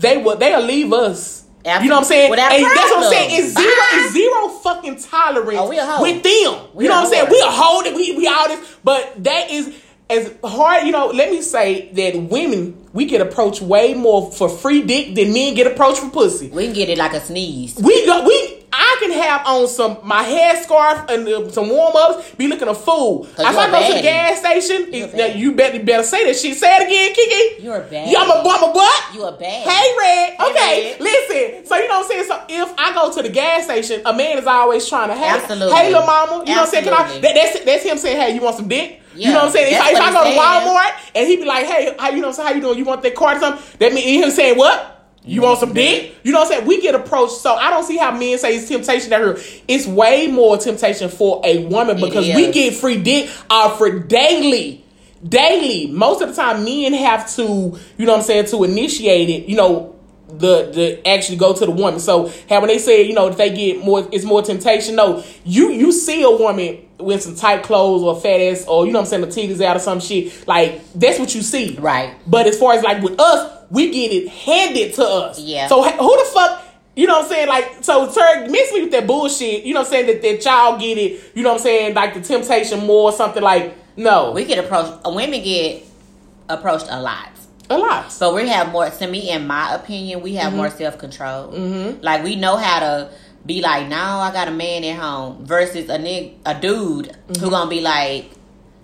They 0.00 0.16
will 0.16 0.36
they'll 0.36 0.62
leave 0.62 0.92
us. 0.92 1.44
You 1.64 1.70
know 1.70 1.96
what 1.96 1.98
I'm 1.98 2.04
saying? 2.04 2.32
And 2.32 2.38
that's 2.38 2.90
what 2.90 3.04
I'm 3.04 3.10
saying. 3.10 3.28
It's 3.32 3.52
zero, 3.52 3.68
it's 3.68 4.08
ah! 4.08 4.10
zero 4.12 4.48
fucking 4.48 4.96
tolerance 4.96 5.58
Oh, 5.60 5.68
we 5.68 5.78
a 5.78 5.84
hoe. 5.84 6.02
with 6.02 6.22
them. 6.22 6.68
We 6.74 6.84
you 6.84 6.88
know 6.90 6.96
what 6.96 7.04
I'm 7.04 7.10
saying? 7.12 7.26
We 7.30 7.40
are 7.42 7.52
holding. 7.52 7.94
We 7.94 8.16
we 8.16 8.26
all 8.26 8.48
this, 8.48 8.76
but 8.82 9.22
that 9.24 9.50
is 9.50 9.74
as 10.08 10.34
hard. 10.42 10.86
You 10.86 10.92
know, 10.92 11.08
let 11.08 11.30
me 11.30 11.42
say 11.42 11.92
that 11.92 12.16
women 12.16 12.79
we 12.92 13.04
get 13.06 13.20
approached 13.20 13.62
way 13.62 13.94
more 13.94 14.30
for 14.32 14.48
free 14.48 14.82
dick 14.82 15.14
than 15.14 15.32
men 15.32 15.54
get 15.54 15.66
approached 15.66 16.00
for 16.00 16.10
pussy. 16.10 16.48
We 16.48 16.64
can 16.66 16.74
get 16.74 16.88
it 16.88 16.98
like 16.98 17.12
a 17.14 17.20
sneeze. 17.20 17.76
We 17.78 18.04
go 18.06 18.26
we 18.26 18.56
I 18.72 18.96
can 19.00 19.10
have 19.12 19.46
on 19.46 19.66
some 19.68 19.98
my 20.04 20.22
headscarf 20.24 21.10
and 21.10 21.26
uh, 21.28 21.50
some 21.50 21.68
warm 21.70 21.92
ups, 21.96 22.30
be 22.36 22.46
looking 22.46 22.68
a 22.68 22.74
fool. 22.74 23.24
If 23.26 23.38
you 23.38 23.44
I 23.44 23.50
a 23.50 23.70
go 23.70 23.88
to 23.88 23.94
the 23.94 24.02
gas 24.02 24.38
station, 24.38 24.92
You 24.94 25.04
it- 25.06 25.14
now, 25.14 25.26
you 25.26 25.52
better 25.52 25.82
better 25.82 26.04
say 26.04 26.24
that 26.26 26.36
shit. 26.36 26.56
Say 26.56 26.76
it 26.76 26.86
again, 26.86 27.12
Kiki. 27.14 27.64
You're 27.64 27.76
a 27.78 27.80
bad. 27.80 28.08
Yeah, 28.10 28.20
I'm 28.20 28.30
a, 28.30 28.72
what? 28.72 29.14
You 29.14 29.24
a 29.24 29.32
bad. 29.32 29.68
Hey, 29.68 29.96
Red. 29.98 30.34
Hey, 30.38 30.50
Okay, 30.50 30.90
Red. 30.92 31.00
listen. 31.00 31.66
So 31.66 31.76
you 31.76 31.88
know 31.88 31.98
what 32.00 32.04
I'm 32.04 32.10
saying. 32.10 32.24
So 32.24 32.42
if 32.48 32.74
I 32.78 32.94
go 32.94 33.12
to 33.12 33.22
the 33.22 33.28
gas 33.28 33.64
station, 33.64 34.02
a 34.06 34.12
man 34.12 34.38
is 34.38 34.46
always 34.46 34.88
trying 34.88 35.08
to 35.08 35.14
have. 35.16 35.42
Absolutely. 35.42 35.74
Hey, 35.76 35.88
little 35.88 36.06
mama. 36.06 36.44
You 36.46 36.54
know 36.54 36.60
what 36.62 36.66
I'm 36.66 36.66
saying? 36.68 36.84
Can 36.84 36.94
I, 36.94 37.18
that, 37.20 37.34
that's 37.34 37.64
that's 37.64 37.82
him 37.82 37.98
saying, 37.98 38.20
hey, 38.20 38.34
you 38.34 38.40
want 38.40 38.56
some 38.56 38.68
dick? 38.68 38.98
Yeah, 39.12 39.26
you 39.26 39.32
know 39.34 39.40
what 39.40 39.46
I'm 39.46 39.52
saying? 39.52 39.74
If, 39.74 39.80
I, 39.80 39.90
if 39.90 39.96
I 39.98 40.12
go 40.12 40.22
to. 40.22 40.38
Walmart 40.38 41.10
and 41.16 41.26
he 41.26 41.36
be 41.36 41.44
like, 41.44 41.66
hey, 41.66 41.96
how 41.98 42.10
you 42.10 42.22
know? 42.22 42.30
So 42.30 42.44
how 42.44 42.52
you 42.52 42.60
doing? 42.60 42.78
You 42.80 42.86
want 42.86 43.02
that 43.02 43.14
card 43.14 43.36
or 43.36 43.40
something? 43.40 43.76
That 43.78 43.92
mean 43.92 44.22
him 44.22 44.30
saying 44.30 44.56
what? 44.56 44.96
You 45.22 45.42
want 45.42 45.60
some 45.60 45.74
dick? 45.74 46.16
You 46.22 46.32
know 46.32 46.38
what 46.40 46.46
I'm 46.46 46.52
saying? 46.54 46.66
We 46.66 46.80
get 46.80 46.94
approached, 46.94 47.34
so 47.34 47.54
I 47.54 47.68
don't 47.68 47.84
see 47.84 47.98
how 47.98 48.10
men 48.10 48.38
say 48.38 48.56
it's 48.56 48.68
temptation 48.68 49.12
out 49.12 49.20
here. 49.20 49.38
It's 49.68 49.86
way 49.86 50.28
more 50.28 50.56
temptation 50.56 51.10
for 51.10 51.42
a 51.44 51.66
woman 51.66 51.96
because 51.96 52.26
we 52.26 52.50
get 52.50 52.74
free 52.74 52.96
dick 53.02 53.30
offered 53.50 54.08
daily. 54.08 54.82
Daily. 55.22 55.88
Most 55.88 56.22
of 56.22 56.30
the 56.30 56.34
time 56.34 56.64
men 56.64 56.94
have 56.94 57.30
to, 57.36 57.42
you 57.42 58.06
know 58.06 58.12
what 58.12 58.20
I'm 58.20 58.24
saying, 58.24 58.46
to 58.46 58.64
initiate 58.64 59.28
it, 59.28 59.46
you 59.46 59.56
know, 59.56 59.89
the 60.38 60.70
the 60.72 61.08
actually 61.08 61.38
go 61.38 61.52
to 61.52 61.66
the 61.66 61.70
woman. 61.70 62.00
So 62.00 62.32
how 62.48 62.60
when 62.60 62.68
they 62.68 62.78
say, 62.78 63.02
you 63.02 63.14
know, 63.14 63.28
if 63.28 63.36
they 63.36 63.54
get 63.54 63.84
more 63.84 64.08
it's 64.12 64.24
more 64.24 64.42
temptation, 64.42 64.96
no, 64.96 65.24
you 65.44 65.70
you 65.70 65.92
see 65.92 66.22
a 66.22 66.30
woman 66.30 66.86
with 66.98 67.22
some 67.22 67.34
tight 67.34 67.62
clothes 67.62 68.02
or 68.02 68.20
fat 68.20 68.40
ass 68.40 68.66
or 68.66 68.86
you 68.86 68.92
know 68.92 69.00
what 69.00 69.12
I'm 69.12 69.22
saying, 69.30 69.48
the 69.48 69.54
titties 69.54 69.64
out 69.64 69.76
or 69.76 69.80
some 69.80 70.00
shit, 70.00 70.46
like 70.46 70.80
that's 70.94 71.18
what 71.18 71.34
you 71.34 71.42
see. 71.42 71.76
Right. 71.76 72.14
But 72.26 72.46
as 72.46 72.58
far 72.58 72.74
as 72.74 72.82
like 72.82 73.02
with 73.02 73.18
us, 73.18 73.66
we 73.70 73.90
get 73.90 74.12
it 74.12 74.28
handed 74.28 74.94
to 74.94 75.04
us. 75.04 75.40
Yeah. 75.40 75.68
So 75.68 75.82
who 75.82 76.18
the 76.18 76.30
fuck, 76.32 76.64
you 76.96 77.06
know 77.06 77.18
what 77.18 77.24
I'm 77.24 77.30
saying? 77.30 77.48
Like, 77.48 77.84
so 77.84 78.12
Turk, 78.12 78.50
miss 78.50 78.72
me 78.72 78.82
with 78.82 78.92
that 78.92 79.06
bullshit. 79.06 79.64
You 79.64 79.74
know 79.74 79.80
what 79.80 79.86
I'm 79.86 79.92
saying? 79.92 80.06
That, 80.06 80.22
that 80.22 80.44
y'all 80.44 80.78
get 80.78 80.98
it, 80.98 81.32
you 81.34 81.42
know 81.42 81.50
what 81.50 81.60
I'm 81.60 81.62
saying? 81.62 81.94
Like 81.94 82.14
the 82.14 82.20
temptation 82.20 82.84
more, 82.86 83.12
something 83.12 83.42
like, 83.42 83.74
no. 83.96 84.32
We 84.32 84.44
get 84.44 84.62
approached. 84.62 85.06
Women 85.06 85.42
get 85.42 85.84
approached 86.48 86.86
a 86.88 87.00
lot. 87.00 87.30
A 87.70 87.78
lot. 87.78 88.12
So 88.12 88.34
we 88.34 88.48
have 88.48 88.70
more. 88.72 88.90
To 88.90 89.06
me, 89.06 89.30
in 89.30 89.46
my 89.46 89.74
opinion, 89.74 90.20
we 90.22 90.34
have 90.34 90.52
more 90.52 90.68
self 90.70 90.98
control. 90.98 91.52
Mm-hmm. 91.52 92.02
Like 92.02 92.24
we 92.24 92.36
know 92.36 92.56
how 92.56 92.80
to 92.80 93.10
be 93.46 93.62
like, 93.62 93.88
now 93.88 94.18
I 94.20 94.32
got 94.32 94.48
a 94.48 94.50
man 94.50 94.84
at 94.84 94.96
home 94.98 95.44
versus 95.46 95.88
a 95.88 95.96
nig- 95.98 96.34
a 96.44 96.58
dude 96.60 97.16
who 97.38 97.48
gonna 97.50 97.70
be 97.70 97.80
like. 97.80 98.32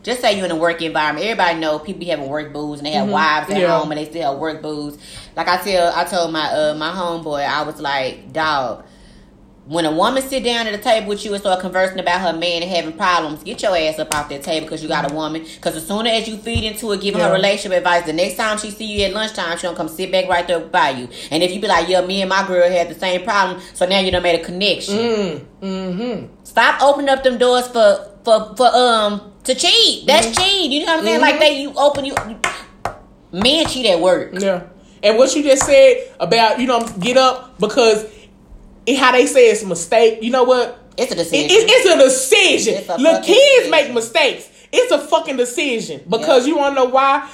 Just 0.02 0.21
say 0.21 0.37
you're 0.37 0.45
in 0.45 0.52
a 0.52 0.57
work 0.57 0.81
environment. 0.83 1.26
Everybody 1.26 1.59
know 1.59 1.81
people 1.81 1.99
be 1.99 2.07
having 2.07 2.28
work 2.28 2.52
booze 2.52 2.78
and 2.78 2.87
they 2.87 2.93
have 2.93 3.09
wives 3.09 3.50
at 3.50 3.61
Yeah. 3.61 3.76
home 3.76 3.90
and 3.90 3.99
they 3.99 4.05
still 4.09 4.31
have 4.31 4.38
work 4.40 4.62
booze. 4.62 4.97
Like 5.35 5.49
I 5.49 5.57
tell, 5.57 5.93
I 5.93 6.05
told 6.05 6.31
my 6.33 6.47
uh, 6.49 6.75
my 6.78 6.90
homeboy, 6.93 7.45
I 7.45 7.62
was 7.64 7.81
like, 7.81 8.33
dog, 8.33 8.85
when 9.67 9.85
a 9.85 9.91
woman 9.91 10.23
sit 10.23 10.45
down 10.45 10.69
at 10.69 10.75
a 10.75 10.79
table 10.79 11.09
with 11.09 11.25
you 11.25 11.33
and 11.33 11.41
start 11.41 11.59
conversing 11.61 11.99
about 11.99 12.21
her 12.21 12.33
man 12.33 12.63
and 12.63 12.71
having 12.71 12.93
problems, 12.93 13.43
get 13.43 13.61
your 13.63 13.77
ass 13.77 13.99
up 13.99 14.15
off 14.15 14.29
that 14.29 14.43
table 14.45 14.65
because 14.65 14.81
you 14.81 14.89
got 14.89 15.11
a 15.11 15.13
woman. 15.15 15.43
Because 15.43 15.75
as 15.77 15.85
soon 15.87 16.07
as 16.07 16.29
you 16.29 16.37
feed 16.37 16.63
into 16.63 16.93
it, 16.93 17.01
giving 17.01 17.21
Yeah. 17.21 17.29
her 17.29 17.33
relationship 17.35 17.79
advice, 17.79 18.05
the 18.07 18.13
next 18.13 18.37
time 18.37 18.59
she 18.59 18.71
see 18.71 18.85
you 18.85 19.05
at 19.07 19.13
lunchtime, 19.13 19.57
she 19.59 19.65
gonna 19.65 19.77
come 19.77 19.89
sit 19.89 20.13
back 20.13 20.29
right 20.29 20.47
there 20.47 20.61
by 20.61 20.91
you. 20.91 21.09
And 21.33 21.43
if 21.43 21.53
you 21.53 21.61
be 21.61 21.67
like, 21.67 21.89
yeah, 21.89 22.01
me 22.01 22.23
and 22.23 22.29
my 22.29 22.47
girl 22.47 22.71
had 22.71 22.89
the 22.89 22.95
same 22.99 23.23
problem, 23.25 23.61
so 23.75 23.87
now 23.87 23.99
you 23.99 24.13
done 24.13 24.23
made 24.23 24.41
a 24.41 24.45
connection. 24.45 24.95
Mm, 24.97 25.41
mm-hmm. 25.61 26.27
Stop 26.45 26.81
opening 26.81 27.09
up 27.09 27.25
them 27.25 27.37
doors 27.39 27.67
for 27.69 28.09
for 28.25 28.55
for 28.57 28.69
um 28.75 29.33
to 29.45 29.55
cheat. 29.55 30.07
That's 30.07 30.29
Mm-hmm. 30.29 30.43
cheat. 30.45 30.71
You 30.71 30.81
know 30.87 30.93
what 30.93 30.99
I'm 31.01 31.05
saying? 31.05 31.21
Like 31.21 31.41
they 31.41 31.61
you 31.61 31.73
open 31.77 32.05
you. 32.05 32.15
Men 33.33 33.67
cheat 33.67 33.87
at 33.87 34.01
work. 34.01 34.31
Yeah. 34.39 34.63
And 35.03 35.19
what 35.19 35.35
you 35.37 35.43
just 35.43 35.67
said 35.67 36.09
about, 36.21 36.59
you 36.61 36.67
know, 36.67 36.87
get 37.01 37.17
up 37.17 37.59
because 37.59 38.07
it, 38.87 38.99
how 38.99 39.12
they 39.12 39.26
say 39.26 39.50
it's 39.50 39.62
a 39.62 39.66
mistake, 39.66 40.23
you 40.23 40.31
know 40.31 40.45
what? 40.45 40.78
It's 40.97 41.12
a 41.12 41.14
decision. 41.16 41.50
it- 41.50 41.66
it's 41.69 41.87
a 41.90 41.99
decision. 41.99 42.75
It's 42.75 42.88
a 42.88 42.97
Look, 42.97 43.25
kids 43.25 43.38
decision. 43.38 43.71
make 43.71 43.93
mistakes. 43.93 44.49
It's 44.73 44.90
a 44.93 44.99
fucking 44.99 45.37
decision 45.37 46.02
because 46.09 46.47
Yeah. 46.47 46.55
you 46.55 46.59
want 46.59 46.75
to 46.76 46.83
know 46.85 46.90
why? 46.90 47.28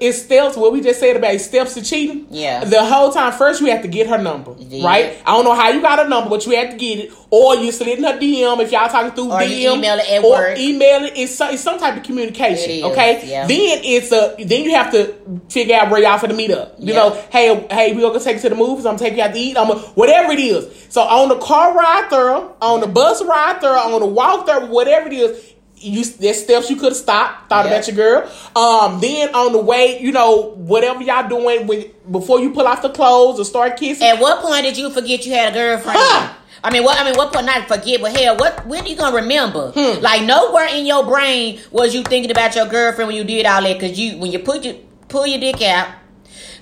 It 0.00 0.12
steps. 0.14 0.56
What 0.56 0.72
we 0.72 0.80
just 0.80 1.00
said 1.00 1.16
about 1.16 1.34
it 1.34 1.40
steps 1.40 1.74
to 1.74 1.82
cheating. 1.82 2.26
Yeah. 2.30 2.64
The 2.64 2.82
whole 2.82 3.12
time, 3.12 3.30
first 3.34 3.60
you 3.60 3.66
have 3.66 3.82
to 3.82 3.88
get 3.88 4.06
her 4.06 4.16
number, 4.16 4.54
Yeah. 4.58 4.86
right? 4.86 5.18
I 5.26 5.32
don't 5.32 5.44
know 5.44 5.52
how 5.52 5.68
you 5.68 5.82
got 5.82 5.98
her 5.98 6.08
number, 6.08 6.30
but 6.30 6.46
you 6.46 6.56
have 6.56 6.70
to 6.70 6.76
get 6.76 6.98
it, 6.98 7.12
or 7.30 7.56
you 7.56 7.70
slid 7.72 7.98
in 7.98 8.04
her 8.04 8.18
DM 8.18 8.58
if 8.62 8.72
y'all 8.72 8.88
talking 8.88 9.10
through 9.12 9.30
Or 9.32 9.40
DM, 9.40 9.76
email 9.76 9.98
it 9.98 10.10
at 10.10 10.24
or 10.24 10.30
work. 10.30 10.58
email 10.58 11.04
it. 11.04 11.12
It's 11.16 11.34
some, 11.34 11.52
it's 11.52 11.62
some 11.62 11.78
type 11.78 11.94
of 11.98 12.04
communication. 12.04 12.70
It 12.70 12.78
is, 12.78 12.84
okay. 12.84 13.20
yeah. 13.26 13.46
Then 13.46 13.80
it's 13.84 14.10
a. 14.12 14.34
Then 14.42 14.64
you 14.64 14.74
have 14.76 14.90
to 14.92 15.12
figure 15.50 15.76
out 15.76 15.90
where 15.90 16.00
y'all 16.00 16.16
for 16.16 16.28
the 16.28 16.32
meet 16.34 16.52
up. 16.52 16.74
You 16.78 16.94
Yeah. 16.94 17.00
know, 17.00 17.22
hey, 17.30 17.66
hey, 17.70 17.92
we 17.92 18.00
gonna 18.00 18.18
take 18.18 18.36
you 18.36 18.42
to 18.42 18.48
the 18.48 18.54
movies. 18.54 18.86
I'm 18.86 18.96
taking 18.96 19.18
you 19.18 19.24
out 19.24 19.34
to 19.34 19.38
eat. 19.38 19.58
I'm 19.58 19.70
a, 19.70 19.74
whatever 19.94 20.32
it 20.32 20.40
is. 20.40 20.86
So 20.88 21.02
on 21.02 21.28
the 21.28 21.36
car 21.36 21.74
ride 21.76 22.08
through 22.08 22.50
on 22.62 22.80
the 22.80 22.86
bus 22.86 23.22
ride 23.22 23.60
through 23.60 23.68
on 23.70 24.00
the 24.00 24.06
walk 24.06 24.46
there, 24.46 24.64
whatever 24.64 25.08
it 25.08 25.12
is, 25.12 25.52
you 25.78 26.04
there's 26.04 26.42
steps 26.42 26.70
you 26.70 26.76
could 26.76 26.90
have 26.90 26.96
stopped, 26.96 27.48
thought 27.48 27.66
Yeah. 27.66 27.72
about 27.72 27.86
your 27.86 27.96
girl. 27.96 28.30
Um, 28.56 29.00
then 29.00 29.34
on 29.34 29.52
the 29.52 29.58
way, 29.58 30.00
you 30.00 30.10
know, 30.12 30.54
whatever 30.56 31.02
y'all 31.02 31.28
doing 31.28 31.66
when 31.66 31.84
before 32.10 32.40
you 32.40 32.50
pull 32.52 32.66
off 32.66 32.82
the 32.82 32.88
clothes 32.90 33.38
or 33.38 33.44
start 33.44 33.76
kissing. 33.76 34.06
At 34.06 34.18
what 34.18 34.40
point 34.42 34.62
did 34.64 34.76
you 34.78 34.90
forget 34.90 35.26
you 35.26 35.32
had 35.34 35.52
a 35.52 35.54
girlfriend? 35.54 35.98
Huh. 36.00 36.32
I 36.64 36.70
mean, 36.72 36.82
what? 36.82 36.98
I 36.98 37.04
mean, 37.04 37.14
what 37.16 37.32
point? 37.32 37.46
Not 37.46 37.68
forget, 37.68 38.00
but 38.00 38.16
hell, 38.16 38.36
what? 38.38 38.66
When 38.66 38.84
are 38.84 38.88
you 38.88 38.96
gonna 38.96 39.14
remember? 39.16 39.70
Hmm. 39.72 40.00
Like 40.02 40.22
nowhere 40.22 40.66
in 40.66 40.86
your 40.86 41.04
brain 41.04 41.60
was 41.70 41.94
you 41.94 42.02
thinking 42.02 42.30
about 42.30 42.56
your 42.56 42.66
girlfriend 42.66 43.08
when 43.08 43.16
you 43.16 43.24
did 43.24 43.44
all 43.46 43.62
that. 43.62 43.78
Cause 43.78 43.96
you, 43.98 44.16
when 44.18 44.32
you 44.32 44.38
put 44.40 44.64
your 44.64 44.74
pull 45.08 45.26
your 45.26 45.38
dick 45.38 45.60
out, 45.62 45.88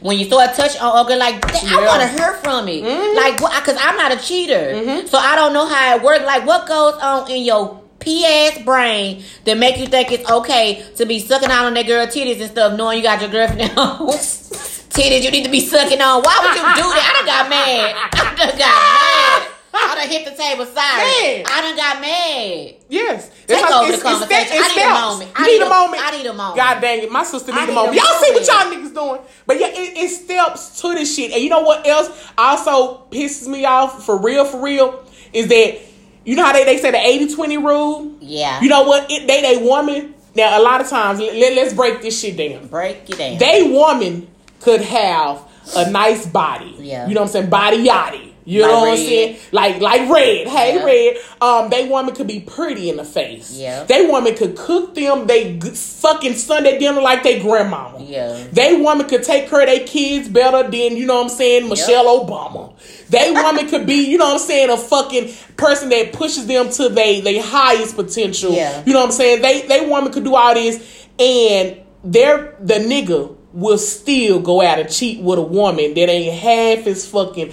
when 0.00 0.18
you 0.18 0.26
start 0.26 0.54
touching 0.54 0.80
on 0.82 1.06
okay, 1.06 1.16
like 1.16 1.36
I 1.46 1.52
Yeah. 1.54 1.70
Mm-hmm. 1.70 1.86
want 1.86 2.02
to 2.02 2.08
hear 2.08 2.32
from 2.42 2.68
it. 2.68 2.82
Like, 3.16 3.40
what? 3.40 3.52
Cause 3.64 3.76
I'm 3.80 3.96
not 3.96 4.12
a 4.12 4.16
cheater, 4.16 5.06
so 5.06 5.16
I 5.18 5.36
don't 5.36 5.52
know 5.54 5.66
how 5.66 5.96
it 5.96 6.02
works. 6.02 6.24
Like, 6.24 6.44
what 6.44 6.66
goes 6.66 6.94
on 7.00 7.30
in 7.30 7.44
your 7.44 7.80
P 8.04 8.24
ass 8.26 8.62
brain 8.64 9.24
that 9.44 9.56
make 9.58 9.78
you 9.78 9.86
think 9.86 10.12
it's 10.12 10.30
okay 10.30 10.84
to 10.96 11.06
be 11.06 11.18
sucking 11.18 11.50
out 11.50 11.64
on 11.66 11.74
that 11.74 11.86
girl 11.86 12.06
titties 12.06 12.40
and 12.40 12.50
stuff, 12.50 12.76
knowing 12.76 12.98
you 12.98 13.02
got 13.02 13.20
your 13.20 13.30
girlfriend 13.30 13.62
at 13.70 13.70
home? 13.72 14.08
titties 14.10 15.22
you 15.24 15.30
need 15.30 15.44
to 15.44 15.50
be 15.50 15.60
sucking 15.60 16.00
on. 16.00 16.22
Why 16.22 16.38
would 16.42 16.54
you 16.54 16.62
do 16.82 16.88
that? 16.94 17.02
I 17.10 17.12
done 17.18 17.26
got 17.26 17.48
mad. 17.50 17.94
I 17.96 18.34
done 18.36 18.58
got 18.58 18.58
mad. 18.58 19.50
I 19.76 19.94
done 19.96 20.08
hit 20.08 20.24
the 20.24 20.30
table. 20.40 20.66
Sorry. 20.66 21.42
I 21.44 21.60
done 21.62 21.76
got 21.76 22.00
mad. 22.00 22.74
Yes. 22.88 23.28
Take 23.46 23.58
It's 23.58 23.72
over 23.72 23.86
the 23.90 23.94
it's- 23.94 23.94
it's 23.94 24.02
conversation. 24.02 24.46
steps- 24.46 24.54
it's 24.54 24.70
I 24.70 24.76
need 24.76 24.84
a 24.86 25.00
moment. 25.00 25.30
I 25.34 25.46
need 25.46 25.52
need 25.52 25.62
a 25.62 25.66
a- 25.66 25.68
moment. 25.68 26.02
I 26.04 26.10
need 26.16 26.26
a 26.26 26.32
moment. 26.32 26.56
God 26.56 26.80
dang 26.80 27.02
it. 27.02 27.10
My 27.10 27.24
sister 27.24 27.50
I 27.52 27.54
need 27.56 27.62
a 27.64 27.66
need 27.66 27.74
moment. 27.74 27.92
a 27.94 27.96
Y'all 27.96 28.22
see 28.22 28.30
what 28.32 28.46
y'all 28.46 28.72
niggas 28.72 28.94
doing. 28.94 29.20
But 29.46 29.58
yeah, 29.60 29.66
it, 29.68 29.98
it 29.98 30.08
steps 30.10 30.80
to 30.82 30.94
this 30.94 31.14
shit. 31.16 31.32
And 31.32 31.42
you 31.42 31.50
know 31.50 31.62
what 31.62 31.84
else 31.86 32.08
also 32.38 33.02
pisses 33.10 33.48
me 33.48 33.64
off 33.64 34.04
for 34.06 34.16
real, 34.16 34.44
for 34.44 34.60
real? 34.62 35.02
Is 35.32 35.48
that, 35.48 35.80
you 36.24 36.36
know 36.36 36.44
how 36.44 36.52
they, 36.52 36.64
they 36.64 36.78
say 36.78 36.90
the 36.90 37.34
80-20 37.34 37.64
rule? 37.64 38.16
Yeah. 38.20 38.60
You 38.60 38.68
know 38.68 38.84
what? 38.84 39.10
It, 39.10 39.26
they, 39.26 39.42
they 39.42 39.62
woman. 39.62 40.14
Now, 40.34 40.58
a 40.58 40.62
lot 40.62 40.80
of 40.80 40.88
times, 40.88 41.20
let, 41.20 41.54
let's 41.54 41.72
break 41.72 42.02
this 42.02 42.20
shit 42.20 42.36
down. 42.36 42.66
break 42.66 43.08
it 43.08 43.18
down. 43.18 43.38
They 43.38 43.62
woman 43.70 44.26
could 44.60 44.80
have 44.80 45.42
a 45.76 45.90
nice 45.90 46.26
body. 46.26 46.74
Yeah. 46.78 47.06
You 47.06 47.14
know 47.14 47.22
what 47.22 47.28
I'm 47.28 47.32
saying? 47.32 47.50
Body 47.50 47.86
yachty. 47.86 48.33
You 48.46 48.62
Like 48.62 48.70
know 48.70 48.80
what 48.80 48.88
I'm 48.90 48.96
saying? 48.98 49.36
Like 49.52 49.80
like 49.80 50.10
red. 50.10 50.46
Hey 50.48 50.74
Yeah. 50.76 50.84
red. 50.84 51.16
Um, 51.40 51.70
they 51.70 51.88
woman 51.88 52.14
could 52.14 52.26
be 52.26 52.40
pretty 52.40 52.90
in 52.90 52.96
the 52.96 53.04
face. 53.04 53.52
Yeah. 53.52 53.84
They 53.84 54.06
woman 54.06 54.34
could 54.34 54.56
cook 54.56 54.94
them 54.94 55.26
they 55.26 55.58
fucking 55.60 56.34
Sunday 56.34 56.78
dinner 56.78 57.00
like 57.00 57.22
they 57.22 57.40
grandmama. 57.40 58.02
Yeah. 58.02 58.44
They 58.52 58.76
woman 58.76 59.08
could 59.08 59.22
take 59.22 59.48
care 59.48 59.62
of 59.62 59.66
their 59.66 59.86
kids 59.86 60.28
better 60.28 60.62
than 60.62 60.96
you 60.96 61.06
know 61.06 61.16
what 61.16 61.24
I'm 61.24 61.28
saying 61.30 61.68
Michelle 61.68 62.04
Obama. 62.26 62.74
They 63.08 63.32
woman 63.32 63.68
could 63.68 63.86
be 63.86 64.10
you 64.10 64.18
know 64.18 64.26
what 64.26 64.34
I'm 64.34 64.46
saying 64.46 64.70
a 64.70 64.76
fucking 64.76 65.32
person 65.56 65.88
that 65.90 66.12
pushes 66.12 66.46
them 66.46 66.68
to 66.70 66.88
they 66.90 67.20
they 67.22 67.38
highest 67.38 67.96
potential. 67.96 68.52
Yeah. 68.52 68.82
You 68.84 68.92
know 68.92 69.00
what 69.00 69.06
I'm 69.06 69.12
saying? 69.12 69.40
They 69.42 69.62
they 69.66 69.86
woman 69.88 70.12
could 70.12 70.24
do 70.24 70.34
all 70.34 70.52
this 70.54 71.06
and 71.18 71.78
they're 72.04 72.56
the 72.60 72.74
nigga 72.74 73.36
will 73.54 73.78
still 73.78 74.40
go 74.40 74.60
out 74.60 74.80
and 74.80 74.90
cheat 74.90 75.22
with 75.22 75.38
a 75.38 75.42
woman 75.42 75.94
that 75.94 76.08
ain't 76.08 76.34
half 76.34 76.86
as 76.88 77.06
fucking 77.08 77.52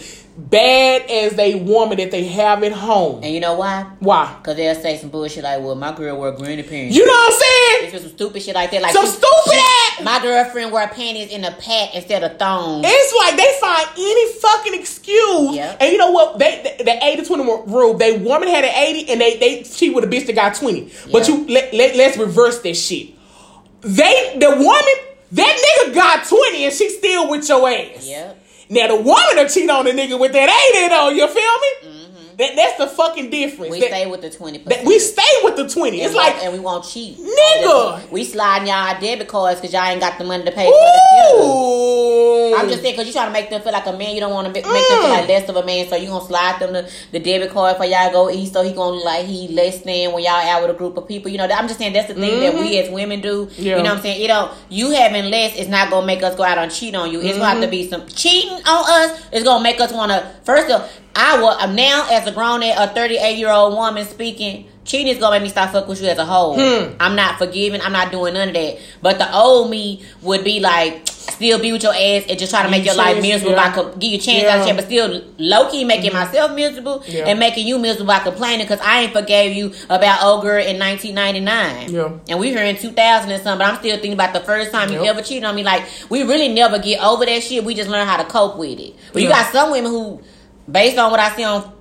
bad 0.49 1.09
as 1.09 1.33
they 1.35 1.55
woman 1.55 1.97
that 1.97 2.11
they 2.11 2.25
have 2.25 2.63
at 2.63 2.71
home. 2.71 3.23
and 3.23 3.33
you 3.33 3.39
know 3.39 3.53
why? 3.55 3.83
Why? 3.99 4.35
Because 4.37 4.55
they'll 4.57 4.75
say 4.75 4.97
some 4.97 5.09
bullshit 5.09 5.43
like, 5.43 5.61
well, 5.61 5.75
my 5.75 5.93
girl 5.95 6.17
wore 6.17 6.31
granny 6.31 6.63
panties. 6.63 6.95
You 6.95 7.05
know 7.05 7.11
what 7.11 7.33
I'm 7.33 7.39
saying? 7.39 7.83
It's 7.83 7.91
just 7.91 8.03
some 8.05 8.13
stupid 8.15 8.41
shit 8.41 8.55
like 8.55 8.71
that. 8.71 8.81
Like 8.81 8.93
Some 8.93 9.05
she- 9.05 9.11
stupid 9.11 9.53
she- 9.53 9.59
ass- 9.99 10.03
My 10.03 10.19
girlfriend 10.21 10.71
wore 10.71 10.87
panties 10.87 11.29
in 11.31 11.43
a 11.43 11.51
pack 11.51 11.93
instead 11.95 12.23
of 12.23 12.39
thongs. 12.39 12.85
It's 12.87 13.13
like 13.19 13.35
they 13.37 13.57
find 13.59 13.87
any 13.97 14.33
fucking 14.33 14.73
excuse. 14.79 15.55
Yeah. 15.55 15.77
And 15.79 15.91
you 15.91 15.97
know 15.97 16.11
what? 16.11 16.39
They 16.39 16.75
the, 16.77 16.83
the 16.85 17.05
80 17.05 17.25
20 17.25 17.43
rule, 17.71 17.93
they 17.93 18.17
woman 18.17 18.47
had 18.49 18.63
an 18.65 18.73
80 18.73 19.11
and 19.11 19.21
they 19.21 19.37
they 19.37 19.63
cheat 19.63 19.93
with 19.93 20.03
a 20.03 20.07
bitch 20.07 20.25
that 20.27 20.33
got 20.33 20.55
20. 20.55 20.91
But 21.11 21.27
you 21.27 21.45
let, 21.47 21.73
let 21.73 21.95
let's 21.95 22.17
reverse 22.17 22.61
that 22.61 22.75
shit. 22.75 23.09
They 23.81 24.37
the 24.39 24.49
woman, 24.49 24.95
that 25.33 25.85
nigga 25.87 25.93
got 25.95 26.27
20 26.27 26.65
and 26.65 26.73
she 26.73 26.89
still 26.89 27.29
with 27.29 27.47
your 27.47 27.67
ass. 27.69 28.07
Yep. 28.07 28.40
Now 28.71 28.87
the 28.87 28.95
woman 28.95 29.35
will 29.35 29.49
cheat 29.49 29.69
on 29.69 29.83
the 29.83 29.91
nigga 29.91 30.17
with 30.17 30.31
that 30.31 30.47
80 30.47 30.87
though, 30.87 31.09
you 31.09 31.27
feel 31.27 31.91
me? 31.91 32.00
Mm-hmm. 32.41 32.55
That, 32.57 32.77
that's 32.77 32.77
the 32.77 32.87
fucking 32.95 33.29
difference. 33.29 33.71
We 33.71 33.79
That- 33.79 33.89
stay 33.89 34.05
with 34.09 34.21
the 34.21 34.29
twenty 34.29 34.57
that 34.59 34.83
we 34.85 34.99
stay 34.99 35.21
with 35.43 35.55
the 35.55 35.67
twenty. 35.69 36.01
It's 36.01 36.15
like 36.15 36.35
and 36.43 36.53
we 36.53 36.59
won't 36.59 36.85
cheat, 36.85 37.17
Nigga. 37.17 38.09
We 38.11 38.23
sliding 38.23 38.67
y'all 38.67 38.99
debit 38.99 39.27
cards 39.27 39.59
because 39.61 39.73
y'all 39.73 39.85
ain't 39.85 40.01
got 40.01 40.17
the 40.17 40.23
money 40.23 40.43
to 40.45 40.51
pay 40.51 40.65
for 40.65 40.71
the 40.71 42.55
I'm 42.57 42.67
just 42.69 42.81
saying 42.81 42.93
because 42.95 43.07
you 43.07 43.13
trying 43.13 43.27
to 43.27 43.33
make 43.33 43.49
them 43.49 43.61
feel 43.61 43.71
like 43.71 43.85
a 43.85 43.93
man. 43.93 44.13
You 44.13 44.19
don't 44.19 44.33
want 44.33 44.45
to 44.47 44.53
make, 44.53 44.65
make 44.65 44.73
them 44.87 44.99
feel 44.99 45.07
Mm. 45.07 45.19
like 45.19 45.27
less 45.27 45.49
of 45.49 45.55
a 45.55 45.65
man. 45.65 45.87
So 45.87 45.95
you 45.95 46.07
gonna 46.07 46.25
slide 46.25 46.59
them 46.59 46.73
the, 46.73 46.91
the 47.11 47.19
debit 47.19 47.51
card 47.51 47.77
for 47.77 47.85
y'all 47.85 48.11
go 48.11 48.29
eat. 48.29 48.51
So 48.51 48.61
he 48.63 48.73
gonna 48.73 48.97
like 48.97 49.25
he 49.25 49.47
less 49.49 49.79
than 49.81 50.11
when 50.11 50.23
y'all 50.23 50.33
out 50.33 50.61
with 50.61 50.71
a 50.71 50.77
group 50.77 50.97
of 50.97 51.07
people. 51.07 51.31
You 51.31 51.37
know, 51.37 51.45
I'm 51.45 51.67
just 51.67 51.79
saying 51.79 51.93
that's 51.93 52.07
the 52.09 52.15
thing 52.15 52.39
that 52.41 52.53
we 52.53 52.77
as 52.79 52.89
women 52.89 53.21
do. 53.21 53.45
Mm-hmm. 53.45 53.61
Yeah. 53.63 53.77
You 53.77 53.83
know 53.83 53.89
what 53.89 53.97
I'm 53.97 54.01
saying? 54.01 54.21
You 54.21 54.27
know, 54.27 54.51
you 54.69 54.91
having 54.91 55.25
less 55.31 55.55
is 55.57 55.67
not 55.69 55.89
gonna 55.89 56.05
make 56.05 56.21
us 56.23 56.35
go 56.35 56.43
out 56.43 56.57
and 56.57 56.71
cheat 56.71 56.93
on 56.95 57.11
you. 57.11 57.21
It's 57.21 57.37
gonna 57.37 57.45
have 57.49 57.57
to 57.61 57.67
Mm-hmm. 57.67 57.71
be 57.71 57.89
some 57.89 58.07
cheating 58.07 58.51
on 58.65 58.83
us. 59.09 59.23
It's 59.31 59.43
gonna 59.43 59.63
make 59.63 59.79
us 59.79 59.91
want 59.93 60.11
to. 60.11 60.29
First 60.43 60.69
of 60.69 60.81
all, 60.81 60.89
I 61.15 61.39
will 61.39 61.49
I'm 61.49 61.75
now 61.75 62.07
as 62.11 62.27
a 62.27 62.31
grown 62.31 62.63
a 62.63 62.87
38 62.87 63.37
year 63.37 63.49
old 63.49 63.73
woman 63.73 64.05
speaking. 64.05 64.67
Cheating 64.83 65.07
is 65.13 65.19
gonna 65.19 65.35
make 65.35 65.43
me 65.43 65.49
stop 65.49 65.71
fuck 65.71 65.87
with 65.87 66.01
you 66.01 66.07
as 66.07 66.17
a 66.17 66.25
whole. 66.25 66.55
Hmm. 66.55 66.95
I'm 66.99 67.15
not 67.15 67.37
forgiving. 67.37 67.81
I'm 67.81 67.91
not 67.91 68.11
doing 68.11 68.33
none 68.33 68.47
of 68.49 68.53
that. 68.55 68.79
But 69.01 69.19
the 69.19 69.33
old 69.33 69.69
me 69.69 70.03
would 70.21 70.43
be 70.43 70.59
like, 70.59 71.07
still 71.07 71.59
be 71.59 71.71
with 71.71 71.83
your 71.83 71.93
ass 71.93 72.23
and 72.27 72.39
just 72.39 72.51
try 72.51 72.63
to 72.63 72.69
make 72.69 72.83
your 72.83 72.95
life 72.95 73.21
miserable 73.21 73.55
yeah. 73.55 73.75
by 73.75 73.93
give 73.99 74.11
you 74.11 74.17
a 74.17 74.21
chance 74.21 74.43
Yeah. 74.43 74.55
out 74.55 74.59
of 74.61 74.65
chance, 74.65 74.77
but 74.77 74.85
still 74.85 75.23
low 75.37 75.69
key 75.69 75.83
making 75.83 76.13
myself 76.13 76.55
miserable 76.55 77.03
Yeah. 77.07 77.25
and 77.27 77.39
making 77.39 77.67
you 77.67 77.77
miserable 77.77 78.07
by 78.07 78.19
complaining 78.19 78.65
because 78.65 78.79
I 78.81 79.01
ain't 79.01 79.13
forgave 79.13 79.55
you 79.55 79.71
about 79.89 80.23
old 80.23 80.41
girl 80.41 80.63
in 80.63 80.79
1999. 80.79 81.93
Yeah. 81.93 82.11
And 82.29 82.39
we 82.39 82.49
here 82.49 82.63
in 82.63 82.75
2000 82.75 83.31
and 83.31 83.43
something, 83.43 83.59
but 83.59 83.71
I'm 83.71 83.79
still 83.79 83.95
thinking 83.95 84.13
about 84.13 84.33
the 84.33 84.39
first 84.41 84.71
time 84.71 84.91
you 84.91 85.03
ever 85.05 85.21
cheated 85.21 85.43
on 85.43 85.55
me. 85.55 85.63
Like 85.63 85.83
we 86.09 86.23
really 86.23 86.47
never 86.47 86.79
get 86.79 87.01
over 87.03 87.25
that 87.25 87.43
shit. 87.43 87.63
We 87.63 87.75
just 87.75 87.89
learn 87.89 88.07
how 88.07 88.17
to 88.17 88.25
cope 88.27 88.57
with 88.57 88.79
it. 88.79 88.95
But 89.13 89.21
you 89.21 89.29
got 89.29 89.51
some 89.51 89.71
women 89.71 89.91
who, 89.91 90.21
based 90.71 90.97
on 90.97 91.11
what 91.11 91.19
I 91.19 91.35
see 91.35 91.43
on 91.43 91.73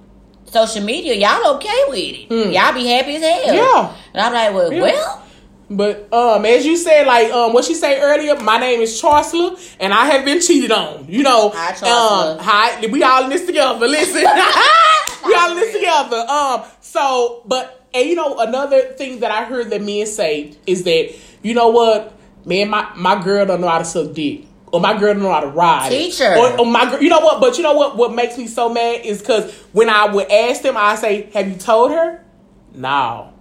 social 0.47 0.83
media, 0.83 1.15
y'all 1.15 1.57
okay 1.57 1.85
with 1.89 1.99
it. 1.99 2.31
Y'all 2.53 2.73
be 2.75 2.87
happy 2.87 3.17
as 3.17 3.23
hell. 3.23 3.55
Yeah. 3.55 3.97
And 4.15 4.21
I'm 4.23 4.33
like, 4.33 4.55
well, 4.55 4.73
Yeah. 4.73 4.83
well. 4.83 5.27
But 5.73 6.13
um, 6.13 6.45
as 6.47 6.67
you 6.67 6.77
said, 6.77 7.07
like 7.07 7.31
um, 7.33 7.53
what 7.53 7.65
she 7.65 7.75
said 7.75 8.01
earlier, 8.03 8.35
my 8.41 8.59
name 8.59 8.81
is 8.81 9.01
Charsla, 9.01 9.57
and 9.79 9.95
I 9.95 10.07
have 10.07 10.25
been 10.25 10.41
cheated 10.41 10.73
on. 10.73 11.07
You 11.09 11.23
know, 11.23 11.53
Hi, 11.55 11.71
um, 11.89 12.39
hi, 12.41 12.85
we 12.89 13.01
all 13.05 13.23
in 13.23 13.31
this 13.31 13.47
together. 13.47 13.87
Listen, 13.87 14.17
we 15.25 15.35
all 15.35 15.53
in 15.53 15.57
this 15.59 15.73
together. 15.73 16.17
Um, 16.29 16.65
so, 16.81 17.43
but 17.47 17.87
and 17.95 18.09
you 18.09 18.17
know, 18.17 18.39
another 18.41 18.95
thing 18.95 19.21
that 19.21 19.31
I 19.31 19.45
heard 19.45 19.71
that 19.71 19.81
men 19.81 20.07
say 20.07 20.57
is 20.67 20.83
that 20.83 21.15
you 21.43 21.55
know 21.55 21.69
what, 21.69 22.19
man, 22.45 22.69
my 22.69 22.91
my 22.97 23.23
girl 23.23 23.47
don't 23.47 23.61
know 23.61 23.69
how 23.69 23.79
to 23.79 23.85
suck 23.85 24.13
dick. 24.13 24.47
Or 24.73 24.81
my 24.81 24.99
girl 24.99 25.15
don't 25.15 25.23
know 25.23 25.33
how 25.33 25.41
to 25.41 25.49
ride. 25.49 25.89
Teach 25.91 26.19
her. 26.19 26.37
Or, 26.37 26.61
or 26.61 26.67
my 26.67 26.89
girl, 26.89 27.03
you 27.03 27.09
know 27.09 27.21
what? 27.21 27.41
But 27.41 27.57
you 27.57 27.63
know 27.65 27.75
what? 27.75 27.97
What 27.97 28.15
makes 28.15 28.39
me 28.39 28.47
so 28.47 28.69
mad 28.69 29.05
is 29.05 29.19
because 29.21 29.53
when 29.73 29.89
I 29.89 30.07
would 30.13 30.31
ask 30.31 30.63
them, 30.63 30.77
I 30.77 30.95
say, 30.95 31.29
"Have 31.33 31.49
you 31.49 31.57
told 31.57 31.91
her?" 31.91 32.25
No 32.73 33.33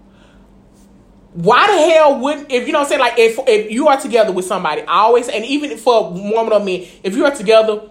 why 1.33 1.67
the 1.67 1.93
hell 1.93 2.19
wouldn't 2.19 2.51
if 2.51 2.65
you 2.65 2.73
know 2.73 2.79
what 2.79 2.85
I'm 2.85 2.89
saying 2.89 3.01
like 3.01 3.13
if 3.17 3.39
if 3.47 3.71
you 3.71 3.87
are 3.87 3.99
together 3.99 4.31
with 4.31 4.45
somebody 4.45 4.81
I 4.81 5.01
always 5.01 5.29
and 5.29 5.45
even 5.45 5.77
for 5.77 6.07
a 6.07 6.09
woman 6.09 6.51
or 6.51 6.59
me 6.59 6.91
if 7.03 7.15
you 7.15 7.23
are 7.25 7.33
together 7.33 7.81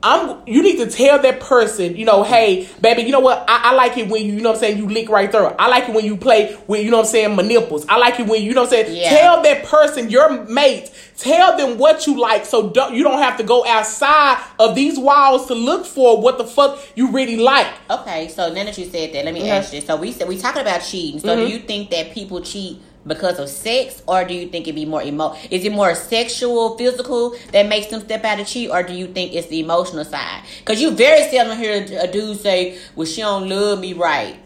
I'm 0.00 0.42
you 0.46 0.62
need 0.62 0.76
to 0.78 0.88
tell 0.88 1.20
that 1.22 1.40
person 1.40 1.96
you 1.96 2.04
know 2.04 2.22
hey 2.22 2.68
baby 2.80 3.02
you 3.02 3.10
know 3.10 3.18
what 3.20 3.44
I, 3.48 3.70
I 3.70 3.74
like 3.74 3.98
it 3.98 4.08
when 4.08 4.24
you 4.24 4.34
you 4.34 4.40
know 4.40 4.50
what 4.50 4.56
I'm 4.56 4.60
saying 4.60 4.78
you 4.78 4.88
lick 4.88 5.08
right 5.08 5.30
there 5.32 5.60
I 5.60 5.66
like 5.68 5.88
it 5.88 5.94
when 5.94 6.04
you 6.04 6.16
play 6.16 6.54
when 6.68 6.84
you 6.84 6.90
know 6.92 6.98
what 6.98 7.06
I'm 7.06 7.10
saying 7.10 7.34
my 7.36 7.42
nipples 7.42 7.84
I 7.88 7.96
like 7.98 8.20
it 8.20 8.26
when 8.28 8.42
you 8.42 8.54
know 8.54 8.62
what 8.62 8.72
I'm 8.72 8.84
saying 8.86 8.96
Yeah. 8.96 9.08
tell 9.18 9.42
that 9.42 9.64
person 9.64 10.08
your 10.08 10.44
mate 10.44 10.92
tell 11.16 11.56
them 11.56 11.78
what 11.78 12.06
you 12.06 12.16
like 12.20 12.44
so 12.46 12.70
don't, 12.70 12.94
you 12.94 13.02
don't 13.02 13.18
have 13.20 13.38
to 13.38 13.42
go 13.42 13.66
outside 13.66 14.40
of 14.60 14.76
these 14.76 14.98
walls 15.00 15.46
to 15.46 15.54
look 15.54 15.84
for 15.84 16.20
what 16.22 16.38
the 16.38 16.44
fuck 16.44 16.78
you 16.94 17.10
really 17.10 17.36
like 17.36 17.66
Okay, 17.90 18.28
so 18.28 18.52
now 18.52 18.64
that 18.64 18.78
you 18.78 18.84
said 18.84 19.12
that, 19.14 19.24
let 19.24 19.34
me 19.34 19.40
Okay. 19.40 19.50
ask 19.50 19.72
you. 19.72 19.80
So 19.80 19.96
we 19.96 20.12
said 20.12 20.28
we 20.28 20.36
talking 20.38 20.62
about 20.62 20.80
cheating. 20.80 21.18
So 21.20 21.28
Mm-hmm. 21.28 21.46
do 21.46 21.52
you 21.52 21.58
think 21.60 21.90
that 21.90 22.12
people 22.12 22.40
cheat 22.40 22.80
because 23.08 23.38
of 23.38 23.48
sex, 23.48 24.02
or 24.06 24.24
do 24.24 24.34
you 24.34 24.48
think 24.48 24.66
it'd 24.66 24.74
be 24.74 24.84
more 24.84 25.02
emo? 25.02 25.34
Is 25.50 25.64
it 25.64 25.72
more 25.72 25.94
sexual, 25.94 26.76
physical 26.76 27.34
that 27.52 27.66
makes 27.66 27.88
them 27.88 28.00
step 28.00 28.24
out 28.24 28.38
and 28.38 28.46
cheat, 28.46 28.70
or 28.70 28.82
do 28.82 28.92
you 28.92 29.06
think 29.08 29.34
it's 29.34 29.48
the 29.48 29.60
emotional 29.60 30.04
side? 30.04 30.42
Because 30.60 30.80
you 30.80 30.90
very 30.92 31.28
seldom 31.30 31.58
hear 31.58 31.84
a 32.00 32.06
dude 32.06 32.38
say, 32.38 32.78
"Well, 32.94 33.06
she 33.06 33.22
don't 33.22 33.48
love 33.48 33.80
me 33.80 33.94
right." 33.94 34.36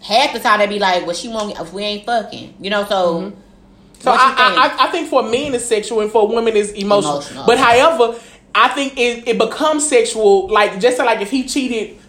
Half 0.00 0.32
the 0.32 0.40
time 0.40 0.60
they 0.60 0.66
be 0.66 0.78
like, 0.78 1.06
"Well, 1.06 1.14
she 1.14 1.28
won't. 1.28 1.58
If 1.58 1.72
we 1.72 1.82
ain't 1.82 2.06
fucking." 2.06 2.54
You 2.60 2.70
know, 2.70 2.84
so. 2.84 3.20
Mm-hmm. 3.20 3.38
So 4.00 4.10
I, 4.10 4.16
think? 4.16 4.38
I, 4.40 4.66
I, 4.66 4.88
I 4.88 4.90
think 4.90 5.08
for 5.08 5.22
men 5.22 5.54
it's 5.54 5.64
sexual 5.64 6.00
and 6.00 6.10
for 6.10 6.26
women 6.26 6.56
it's 6.56 6.72
emotional. 6.72 7.18
Emotional. 7.18 7.46
But 7.46 7.58
however, 7.58 8.18
I 8.54 8.68
think 8.68 8.98
it, 8.98 9.28
it 9.28 9.38
becomes 9.38 9.88
sexual 9.88 10.48
like 10.48 10.80
just 10.80 10.98
like 10.98 11.20
if 11.20 11.30
he 11.30 11.44
cheated 11.44 12.01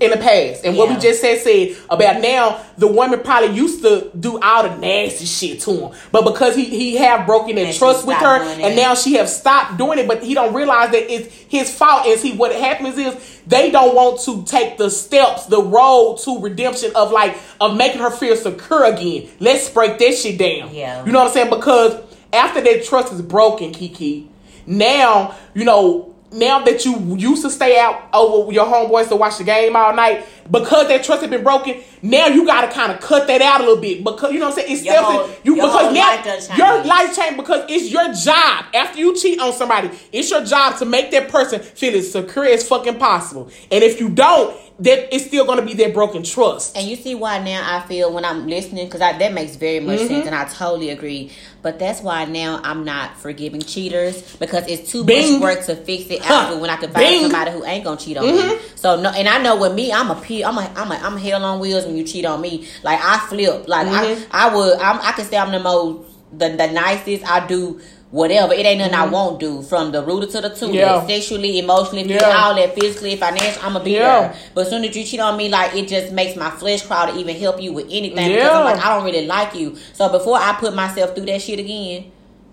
in 0.00 0.10
the 0.10 0.16
past. 0.16 0.64
And 0.64 0.76
what 0.76 0.88
we 0.88 0.96
just 0.96 1.20
said 1.20 1.38
said 1.40 1.76
about 1.88 2.20
now 2.20 2.64
the 2.78 2.86
woman 2.86 3.20
probably 3.20 3.54
used 3.54 3.82
to 3.82 4.10
do 4.18 4.38
all 4.40 4.68
the 4.68 4.76
nasty 4.76 5.24
shit 5.26 5.60
to 5.60 5.72
him. 5.72 5.98
But 6.12 6.24
because 6.24 6.54
he 6.56 6.64
he 6.64 6.96
have 6.96 7.26
broken 7.26 7.56
that 7.56 7.66
And 7.66 7.76
trust 7.76 8.06
with 8.06 8.16
her 8.16 8.42
and 8.42 8.76
now 8.76 8.94
she 8.94 9.14
have 9.14 9.28
stopped 9.28 9.78
doing 9.78 9.98
it 9.98 10.08
but 10.08 10.22
he 10.22 10.34
don't 10.34 10.54
realize 10.54 10.90
that 10.92 11.12
it's 11.12 11.34
his 11.48 11.74
fault. 11.74 12.06
And 12.06 12.18
see 12.18 12.36
what 12.36 12.54
happens 12.54 12.98
is 12.98 13.42
they 13.46 13.70
don't 13.70 13.94
want 13.94 14.20
to 14.22 14.44
take 14.44 14.78
the 14.78 14.90
steps 14.90 15.46
the 15.46 15.62
road 15.62 16.18
to 16.24 16.40
redemption 16.40 16.92
of 16.94 17.12
like 17.12 17.36
of 17.60 17.76
making 17.76 18.00
her 18.00 18.10
feel 18.10 18.36
secure 18.36 18.84
again. 18.84 19.28
Let's 19.40 19.68
break 19.70 19.98
that 19.98 20.14
shit 20.14 20.38
down. 20.38 20.74
Yeah. 20.74 21.04
you 21.04 21.12
know 21.12 21.20
what 21.20 21.28
I'm 21.28 21.34
saying? 21.34 21.50
Because 21.50 22.02
after 22.32 22.60
that 22.60 22.84
trust 22.84 23.12
is 23.12 23.22
broken 23.22 23.72
Kiki 23.72 24.28
now 24.66 25.34
you 25.54 25.64
know 25.64 26.09
now 26.32 26.62
that 26.64 26.84
you 26.84 27.16
used 27.16 27.42
to 27.42 27.50
stay 27.50 27.78
out 27.78 28.02
over 28.12 28.46
with 28.46 28.54
your 28.54 28.64
homeboys 28.66 29.08
to 29.08 29.16
watch 29.16 29.38
the 29.38 29.44
game 29.44 29.74
all 29.74 29.94
night, 29.94 30.24
because 30.50 30.88
that 30.88 31.02
trust 31.04 31.22
had 31.22 31.30
been 31.30 31.42
broken, 31.42 31.80
now 32.02 32.26
you 32.26 32.46
got 32.46 32.62
to 32.62 32.68
kind 32.72 32.92
of 32.92 33.00
cut 33.00 33.26
that 33.26 33.40
out 33.42 33.60
a 33.60 33.64
little 33.64 33.80
bit 33.80 34.02
because 34.04 34.32
you 34.32 34.38
know 34.38 34.46
what 34.48 34.58
I'm 34.58 34.64
saying. 34.64 34.72
It's 34.72 34.84
Your 34.84 34.94
steps 34.94 35.06
whole- 35.06 35.26
that 35.26 35.44
you 35.44 35.56
your 35.56 35.66
because 35.66 35.94
now 35.94 36.16
life 36.24 36.58
your 36.58 36.84
life 36.84 37.16
changed 37.16 37.36
because 37.36 37.64
it's 37.68 37.90
your 37.92 38.12
job. 38.12 38.64
After 38.74 38.98
you 38.98 39.16
cheat 39.16 39.40
on 39.40 39.52
somebody, 39.52 39.90
it's 40.12 40.30
your 40.30 40.44
job 40.44 40.76
to 40.78 40.84
make 40.84 41.10
that 41.10 41.28
person 41.28 41.60
feel 41.60 41.94
as 41.96 42.10
secure 42.12 42.44
as 42.46 42.66
fucking 42.66 42.98
possible. 42.98 43.50
And 43.70 43.82
if 43.84 44.00
you 44.00 44.08
don't, 44.08 44.56
that 44.80 45.14
it's 45.14 45.26
still 45.26 45.44
going 45.44 45.58
to 45.60 45.64
be 45.66 45.74
that 45.74 45.92
broken 45.94 46.22
trust. 46.22 46.76
And 46.76 46.86
you 46.88 46.96
see 46.96 47.14
why 47.14 47.38
now 47.42 47.62
I 47.66 47.86
feel 47.86 48.12
when 48.12 48.24
I'm 48.24 48.46
listening 48.46 48.86
because 48.86 49.00
that 49.00 49.32
makes 49.32 49.56
very 49.56 49.80
much 49.80 49.98
Mm-hmm. 50.00 50.08
sense, 50.08 50.26
and 50.26 50.34
I 50.34 50.44
totally 50.46 50.90
agree. 50.90 51.30
But 51.62 51.78
that's 51.78 52.00
why 52.00 52.24
now 52.24 52.60
I'm 52.64 52.84
not 52.84 53.16
forgiving 53.18 53.60
cheaters 53.60 54.36
because 54.36 54.66
it's 54.66 54.90
too 54.90 55.04
Bing. 55.04 55.34
much 55.34 55.42
work 55.58 55.66
to 55.66 55.76
fix 55.76 56.10
it 56.10 56.22
Huh. 56.22 56.34
after 56.34 56.58
when 56.58 56.70
I 56.70 56.76
can 56.76 56.90
find 56.90 57.04
Bing. 57.04 57.22
Mm-hmm. 57.22 57.30
somebody 57.30 57.50
who 57.50 57.64
ain't 57.66 57.84
gonna 57.84 58.00
cheat 58.00 58.16
on 58.16 58.24
me. 58.24 58.58
So 58.76 59.00
no, 59.00 59.10
and 59.10 59.28
I 59.28 59.42
know 59.42 59.56
with 59.60 59.74
me, 59.74 59.92
I'm 59.92 60.10
a 60.10 60.14
pe- 60.14 60.42
I'm 60.42 60.56
a 60.56 60.62
I'm 60.74 60.90
a 60.90 60.94
I'm 60.94 61.16
hell 61.18 61.44
on 61.44 61.60
wheels 61.60 61.84
when 61.84 61.96
you 61.96 62.04
cheat 62.04 62.24
on 62.24 62.40
me. 62.40 62.66
Like 62.82 62.98
I 63.02 63.18
flip, 63.28 63.68
like 63.68 63.86
Mm-hmm. 63.86 64.28
I 64.32 64.48
I 64.48 64.54
would 64.54 64.78
I'm, 64.78 64.98
I 65.00 65.12
can 65.12 65.24
say 65.26 65.36
I'm 65.36 65.52
the 65.52 65.60
most 65.60 66.08
the 66.32 66.48
the 66.48 66.68
nicest. 66.68 67.24
I 67.30 67.46
do. 67.46 67.80
Whatever, 68.10 68.54
it 68.54 68.66
ain't 68.66 68.78
nothing 68.78 68.94
I 68.94 69.06
won't 69.06 69.38
do 69.38 69.62
from 69.62 69.92
the 69.92 70.02
rooter 70.02 70.26
to 70.26 70.40
the 70.40 70.48
tutor, 70.48 70.66
Mm-hmm. 70.66 70.74
Yeah. 70.74 71.06
sexually, 71.06 71.58
emotionally, 71.60 72.12
Yeah. 72.12 72.42
all 72.44 72.56
that, 72.56 72.74
physically, 72.74 73.14
financially. 73.14 73.62
I'm 73.64 73.74
gonna 73.74 73.84
be 73.84 73.92
Yeah. 73.92 74.20
there. 74.20 74.34
But 74.52 74.62
as 74.62 74.70
soon 74.70 74.84
as 74.84 74.96
you 74.96 75.04
cheat 75.04 75.20
on 75.20 75.36
me, 75.36 75.48
like 75.48 75.76
it 75.76 75.86
just 75.86 76.12
makes 76.12 76.34
my 76.36 76.50
flesh 76.50 76.82
crawl 76.82 77.06
to 77.06 77.16
even 77.16 77.36
help 77.36 77.62
you 77.62 77.72
with 77.72 77.86
anything. 77.88 78.32
Because 78.32 78.50
I'm 78.50 78.64
like, 78.64 78.84
I 78.84 78.96
don't 78.96 79.04
really 79.04 79.26
like 79.26 79.54
you. 79.54 79.76
So 79.92 80.08
before 80.08 80.38
I 80.38 80.54
put 80.58 80.74
myself 80.74 81.14
through 81.14 81.26
that 81.26 81.40
shit 81.40 81.60
again, 81.60 82.06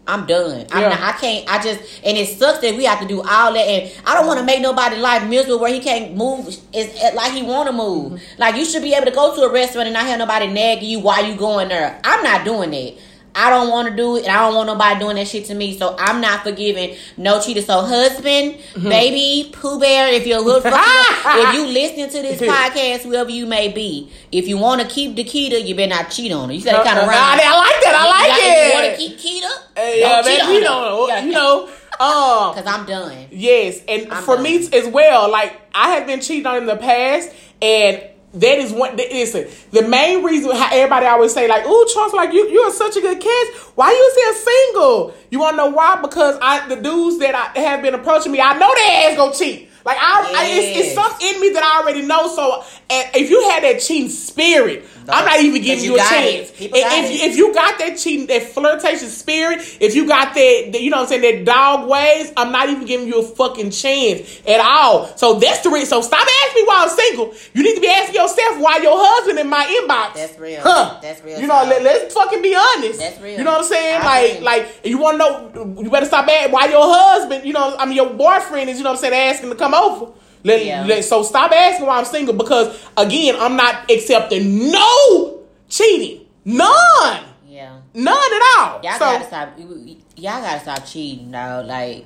I'm 0.09 0.25
done. 0.27 0.65
I'm 0.71 0.81
Yeah. 0.83 0.89
not, 0.89 1.01
I 1.01 1.11
can't. 1.13 1.51
I 1.51 1.57
just 1.61 1.79
and 2.03 2.15
it 2.17 2.37
sucks 2.37 2.59
that 2.59 2.75
we 2.77 2.85
have 2.85 2.99
to 3.01 3.07
do 3.07 3.21
all 3.21 3.51
that. 3.51 3.59
And 3.67 3.91
I 4.05 4.13
don't 4.13 4.27
want 4.27 4.39
to 4.39 4.45
make 4.45 4.61
nobody 4.61 4.95
life 4.97 5.23
miserable 5.27 5.59
where 5.59 5.73
he 5.73 5.79
can't 5.79 6.15
move 6.15 6.55
is 6.71 6.87
like 7.15 7.33
he 7.33 7.41
want 7.41 7.65
to 7.67 7.73
move. 7.73 8.13
Mm-hmm. 8.13 8.17
Like 8.41 8.55
you 8.55 8.63
should 8.63 8.83
be 8.83 8.93
able 8.93 9.05
to 9.07 9.11
go 9.11 9.35
to 9.35 9.41
a 9.41 9.49
restaurant 9.51 9.87
and 9.87 9.95
not 9.95 10.05
have 10.05 10.19
nobody 10.19 10.47
nagging 10.47 10.87
you 10.87 10.99
while 10.99 11.25
you 11.25 11.33
going 11.35 11.67
there. 11.69 11.99
I'm 12.05 12.23
not 12.23 12.45
doing 12.45 12.69
that. 12.71 12.93
I 13.37 13.49
don't 13.51 13.69
want 13.69 13.87
to 13.89 13.95
do 13.95 14.17
it, 14.17 14.23
and 14.25 14.31
I 14.35 14.45
don't 14.47 14.55
want 14.55 14.67
nobody 14.67 14.99
doing 14.99 15.15
that 15.17 15.27
shit 15.27 15.45
to 15.45 15.53
me. 15.55 15.77
So 15.77 15.95
I'm 15.99 16.19
not 16.19 16.43
forgiving 16.43 16.97
no 17.17 17.39
cheater. 17.39 17.61
So 17.61 17.81
husband, 17.83 18.55
Mm-hmm. 18.57 18.89
baby, 18.89 19.49
Pooh 19.53 19.79
Bear, 19.79 20.11
if 20.11 20.25
you're 20.27 20.43
hood, 20.43 20.63
if 20.65 21.53
you 21.53 21.65
listening 21.67 22.09
to 22.09 22.21
this 22.21 22.41
podcast, 22.41 23.03
whoever 23.03 23.29
you 23.29 23.45
may 23.45 23.67
be, 23.71 24.11
if 24.31 24.47
you 24.47 24.57
want 24.57 24.81
to 24.81 24.87
keep 24.87 25.15
the 25.15 25.23
Keita, 25.23 25.63
you 25.65 25.75
better 25.75 25.89
not 25.89 26.09
cheat 26.11 26.31
on 26.31 26.49
her. 26.49 26.53
You 26.55 26.61
said 26.61 26.75
it 26.79 26.83
kind 26.85 26.97
of 26.99 27.05
uh, 27.05 27.07
right. 27.07 27.39
I 27.41 27.57
like 27.57 27.81
that. 27.83 27.95
I 27.95 28.09
like 28.09 28.31
If 28.33 28.43
you 28.43 28.71
it. 28.71 28.73
want 28.73 28.87
to 28.91 28.97
keep 28.97 29.17
Keita, 29.43 29.75
Hey, 29.75 29.99
don't 30.01 30.09
yeah, 30.09 30.21
cheat 30.23 30.39
man, 30.39 30.47
on 30.49 30.53
you 30.55 30.61
know, 30.61 31.07
you 31.25 31.31
know, 31.31 31.63
um, 31.99 32.53
Cause 32.55 32.65
I'm 32.67 32.85
done. 32.85 33.27
Yes, 33.31 33.81
and 33.87 34.11
I'm 34.11 34.23
for 34.23 34.35
done. 34.35 34.43
me 34.43 34.67
as 34.71 34.87
well, 34.87 35.31
like 35.31 35.59
I 35.73 35.89
have 35.95 36.05
been 36.07 36.21
cheated 36.21 36.45
on 36.45 36.57
in 36.57 36.65
the 36.65 36.75
past, 36.77 37.31
and 37.61 38.03
that 38.33 38.59
is 38.59 38.73
one. 38.73 38.95
Listen, 38.97 39.47
the 39.71 39.87
main 39.87 40.23
reason 40.23 40.51
how 40.51 40.69
everybody 40.71 41.05
always 41.05 41.33
say 41.33 41.47
like, 41.47 41.65
"Ooh, 41.65 41.87
Charles, 41.93 42.13
like 42.13 42.33
you, 42.33 42.49
you 42.49 42.59
are 42.61 42.71
such 42.71 42.95
a 42.97 43.01
good 43.01 43.19
catch. 43.19 43.55
Why 43.75 43.91
you 43.91 44.11
still 44.11 44.53
single?" 44.53 45.13
You 45.31 45.39
want 45.39 45.53
to 45.53 45.57
know 45.57 45.69
why? 45.69 46.01
Because 46.01 46.37
I, 46.41 46.67
the 46.67 46.75
dudes 46.75 47.19
that 47.19 47.35
I 47.35 47.59
have 47.59 47.81
been 47.81 47.93
approaching 47.93 48.31
me, 48.31 48.41
I 48.41 48.57
know 48.57 48.73
their 48.75 49.11
ass 49.11 49.15
go 49.15 49.31
cheat. 49.31 49.69
Like 49.85 49.97
I, 50.01 50.33
I 50.35 50.45
it's, 50.49 50.87
it's 50.87 50.93
something 50.95 51.25
in 51.25 51.39
me 51.39 51.51
that 51.51 51.63
I 51.63 51.81
already 51.81 52.05
know. 52.05 52.27
So, 52.27 52.65
if 52.89 53.29
you 53.29 53.49
had 53.49 53.63
that 53.63 53.79
cheating 53.79 54.09
spirit, 54.09 54.85
I'm 55.07 55.25
not 55.25 55.39
even 55.39 55.61
giving 55.61 55.83
you, 55.83 55.93
you 55.93 55.95
a 55.95 55.99
chance. 55.99 56.51
If, 56.51 56.61
if, 56.61 56.71
if 56.73 57.37
you 57.37 57.53
got 57.53 57.79
that 57.79 57.97
cheating, 57.97 58.27
that 58.27 58.43
flirtation 58.43 59.09
spirit, 59.09 59.59
if 59.79 59.95
you 59.95 60.07
got 60.07 60.33
that, 60.33 60.69
that, 60.73 60.81
you 60.81 60.89
know 60.89 60.97
what 60.97 61.03
I'm 61.03 61.21
saying, 61.21 61.45
that 61.45 61.45
dog 61.45 61.89
ways, 61.89 62.33
I'm 62.35 62.51
not 62.51 62.69
even 62.69 62.85
giving 62.85 63.07
you 63.07 63.19
a 63.19 63.23
fucking 63.23 63.71
chance 63.71 64.41
at 64.47 64.59
all. 64.59 65.15
So 65.17 65.39
that's 65.39 65.61
the 65.61 65.69
reason. 65.69 65.87
So 65.87 66.01
stop 66.01 66.27
asking 66.27 66.61
me 66.61 66.67
why 66.67 66.83
I'm 66.83 66.89
single. 66.89 67.33
You 67.53 67.63
need 67.63 67.75
to 67.75 67.81
be 67.81 67.87
asking 67.87 68.15
yourself 68.15 68.59
why 68.59 68.77
your 68.77 68.97
husband 68.97 69.39
in 69.39 69.49
my 69.49 69.65
inbox. 69.65 70.15
That's 70.15 70.37
real. 70.39 70.61
Huh. 70.61 70.99
That's 71.01 71.23
real 71.23 71.39
You 71.39 71.47
know, 71.47 71.63
let, 71.63 71.83
let's 71.83 72.13
fucking 72.13 72.41
be 72.41 72.55
honest. 72.55 72.99
That's 72.99 73.19
real. 73.21 73.37
You 73.37 73.43
know 73.43 73.51
what 73.51 73.61
I'm 73.61 73.67
saying? 73.67 74.01
I 74.01 74.05
like, 74.05 74.31
agree. 74.31 74.45
like 74.45 74.79
you 74.83 74.97
want 74.97 75.21
to 75.21 75.63
know, 75.65 75.81
you 75.81 75.89
better 75.89 76.05
stop 76.05 76.27
asking 76.27 76.51
why 76.51 76.65
your 76.67 76.83
husband, 76.83 77.45
you 77.45 77.53
know, 77.53 77.75
I 77.77 77.85
mean, 77.85 77.95
your 77.95 78.13
boyfriend 78.13 78.69
is, 78.69 78.77
you 78.77 78.83
know 78.83 78.91
what 78.91 78.97
I'm 78.97 79.01
saying, 79.01 79.31
asking 79.35 79.49
to 79.49 79.55
come 79.55 79.73
over. 79.73 80.11
Let, 80.47 80.65
Yeah. 80.65 80.85
let- 80.85 81.03
so 81.05 81.23
stop 81.23 81.51
asking 81.51 81.85
why 81.85 81.97
I'm 81.99 82.05
single 82.05 82.33
because, 82.33 82.67
again, 82.95 83.35
I'm 83.37 83.55
not 83.55 83.91
accepting 83.91 84.71
no 84.71 85.39
cheating. 85.69 86.25
None. 86.45 87.23
Yeah. 87.47 87.77
None 87.93 88.17
at 88.17 88.41
all. 88.59 88.79
Y'all 88.83 88.93
so, 88.93 88.99
gotta 88.99 89.25
stop. 89.25 89.49
Y'all 89.59 90.41
gotta 90.41 90.59
stop 90.61 90.85
cheating, 90.85 91.31
though. 91.31 91.63
Like, 91.67 92.05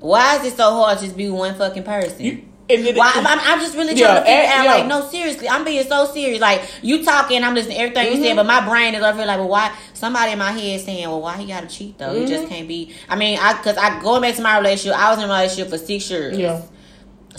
why 0.00 0.36
is 0.36 0.52
it 0.52 0.56
so 0.56 0.70
hard 0.74 0.98
to 0.98 1.04
just 1.04 1.16
be 1.16 1.30
one 1.30 1.54
fucking 1.54 1.82
person? 1.84 2.20
you, 2.24 2.42
it, 2.68 2.96
Why, 2.96 3.10
I'm, 3.16 3.26
I'm 3.26 3.58
just 3.58 3.74
really 3.76 3.94
Yeah, 3.94 4.06
trying 4.06 4.16
to 4.18 4.22
figure 4.26 4.42
eh, 4.44 4.52
out, 4.52 4.64
yeah. 4.64 4.74
like, 4.74 4.86
no, 4.86 5.04
seriously, 5.08 5.48
I'm 5.48 5.64
being 5.64 5.84
so 5.88 6.04
serious. 6.04 6.40
Like, 6.40 6.62
you 6.82 7.02
talking, 7.04 7.42
I'm 7.42 7.52
listening 7.54 7.76
to 7.78 7.82
everything 7.82 8.04
you 8.06 8.12
Mm-hmm. 8.12 8.22
saying, 8.22 8.36
but 8.36 8.46
my 8.46 8.64
brain 8.68 8.94
is 8.94 9.02
over 9.02 9.18
here 9.18 9.26
like, 9.26 9.38
well, 9.38 9.48
why? 9.48 9.76
Somebody 9.94 10.32
in 10.32 10.38
my 10.38 10.52
head 10.52 10.80
saying, 10.80 11.08
well, 11.08 11.20
why 11.20 11.36
he 11.36 11.46
gotta 11.46 11.66
cheat 11.66 11.98
though? 11.98 12.12
He 12.14 12.20
Mm-hmm. 12.20 12.28
just 12.28 12.48
can't 12.48 12.68
be. 12.68 12.94
I 13.08 13.16
mean, 13.16 13.38
I 13.40 13.54
because 13.54 13.76
I 13.76 14.00
going 14.00 14.22
back 14.22 14.36
to 14.36 14.42
my 14.42 14.56
relationship, 14.58 14.96
I 14.96 15.10
was 15.10 15.18
in 15.18 15.24
a 15.24 15.32
relationship 15.32 15.68
for 15.70 15.78
six 15.78 16.08
years. 16.10 16.38
yeah. 16.38 16.62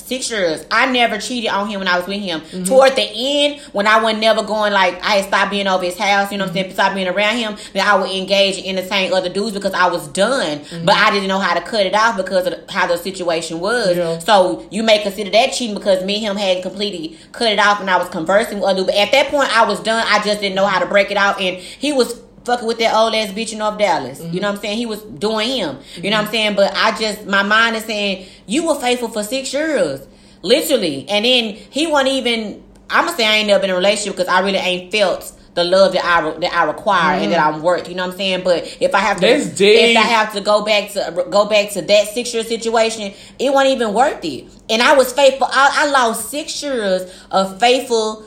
Six 0.05 0.29
years. 0.29 0.65
I 0.71 0.91
never 0.91 1.17
cheated 1.17 1.49
on 1.49 1.69
him 1.69 1.79
when 1.79 1.87
I 1.87 1.97
was 1.97 2.07
with 2.07 2.21
him. 2.21 2.41
Mm-hmm. 2.41 2.63
Toward 2.65 2.95
the 2.95 3.01
end, 3.13 3.61
when 3.71 3.87
I 3.87 4.01
was 4.01 4.17
never 4.17 4.43
going 4.43 4.73
like 4.73 4.95
I 5.03 5.15
had 5.17 5.25
stopped 5.25 5.51
being 5.51 5.67
over 5.67 5.83
his 5.83 5.97
house, 5.97 6.31
you 6.31 6.37
know 6.37 6.45
what 6.45 6.49
I'm 6.51 6.55
Mm-hmm. 6.55 6.63
saying, 6.63 6.73
stopped 6.73 6.95
being 6.95 7.07
around 7.07 7.37
him, 7.37 7.55
then 7.73 7.87
I 7.87 7.95
would 7.95 8.09
engage 8.11 8.57
and 8.57 8.77
entertain 8.77 9.13
other 9.13 9.29
dudes 9.29 9.53
because 9.53 9.73
I 9.73 9.87
was 9.89 10.07
done. 10.09 10.59
Mm-hmm. 10.59 10.85
But 10.85 10.95
I 10.95 11.11
didn't 11.11 11.27
know 11.27 11.39
how 11.39 11.53
to 11.53 11.61
cut 11.61 11.85
it 11.85 11.95
off 11.95 12.17
because 12.17 12.47
of 12.47 12.69
how 12.69 12.87
the 12.87 12.97
situation 12.97 13.59
was. 13.59 13.95
Yeah. 13.95 14.19
So 14.19 14.67
you 14.71 14.83
may 14.83 15.01
consider 15.01 15.29
that 15.29 15.53
cheating 15.53 15.75
because 15.75 16.03
me 16.03 16.15
and 16.25 16.25
him 16.25 16.35
hadn't 16.37 16.63
completely 16.63 17.17
cut 17.31 17.51
it 17.51 17.59
off 17.59 17.79
and 17.79 17.89
I 17.89 17.97
was 17.97 18.09
conversing 18.09 18.59
with 18.59 18.69
other. 18.69 18.83
But 18.85 18.95
at 18.95 19.11
that 19.11 19.27
point 19.29 19.55
I 19.55 19.65
was 19.65 19.79
done. 19.81 20.05
I 20.07 20.21
just 20.23 20.41
didn't 20.41 20.55
know 20.55 20.65
how 20.65 20.79
to 20.79 20.85
break 20.85 21.11
it 21.11 21.17
off 21.17 21.39
and 21.39 21.57
he 21.57 21.93
was 21.93 22.19
fucking 22.45 22.67
with 22.67 22.79
that 22.79 22.93
old 22.95 23.13
ass 23.13 23.31
bitch 23.31 23.51
in 23.51 23.59
North 23.59 23.77
Dallas. 23.77 24.23
You 24.23 24.39
know 24.39 24.49
what 24.49 24.55
I'm 24.55 24.61
saying? 24.61 24.77
He 24.77 24.85
was 24.85 25.01
doing 25.01 25.49
him. 25.49 25.77
You 25.95 26.09
know 26.09 26.17
what 26.17 26.25
I'm 26.25 26.31
saying? 26.31 26.55
But 26.55 26.73
I 26.75 26.97
just 26.97 27.25
my 27.25 27.43
mind 27.43 27.75
is 27.75 27.85
saying, 27.85 28.27
You 28.47 28.67
were 28.67 28.75
faithful 28.75 29.09
for 29.09 29.23
six 29.23 29.53
years. 29.53 30.07
Literally. 30.41 31.07
And 31.07 31.23
then 31.23 31.55
he 31.55 31.87
wasn't 31.87 32.09
even 32.09 32.63
I'ma 32.89 33.11
say 33.11 33.25
I 33.25 33.35
ain't 33.37 33.47
never 33.47 33.61
been 33.61 33.69
in 33.69 33.75
a 33.75 33.77
relationship 33.77 34.17
because 34.17 34.27
I 34.27 34.41
really 34.41 34.57
ain't 34.57 34.91
felt 34.91 35.33
the 35.53 35.63
love 35.63 35.93
that 35.93 36.05
I 36.05 36.39
that 36.39 36.53
I 36.53 36.63
require 36.65 37.19
and 37.19 37.31
that 37.31 37.39
I'm 37.39 37.61
worth. 37.61 37.89
You 37.89 37.95
know 37.95 38.05
what 38.05 38.13
I'm 38.13 38.17
saying? 38.17 38.43
But 38.43 38.77
if 38.79 38.95
I 38.95 38.99
have 38.99 39.19
to, 39.19 39.27
if 39.27 39.97
I 39.97 40.01
have 40.01 40.33
to 40.33 40.41
go 40.41 40.63
back 40.63 40.91
to 40.91 41.25
go 41.29 41.45
back 41.45 41.71
to 41.71 41.81
that 41.81 42.07
six 42.07 42.33
year 42.33 42.43
situation, 42.43 43.13
it 43.39 43.53
wasn't 43.53 43.75
even 43.75 43.93
worth 43.93 44.23
it. 44.23 44.45
And 44.69 44.81
I 44.81 44.95
was 44.95 45.11
faithful. 45.11 45.47
I, 45.49 45.85
I 45.85 45.91
lost 45.91 46.29
six 46.29 46.61
years 46.63 47.11
of 47.31 47.59
faithfulness 47.59 48.25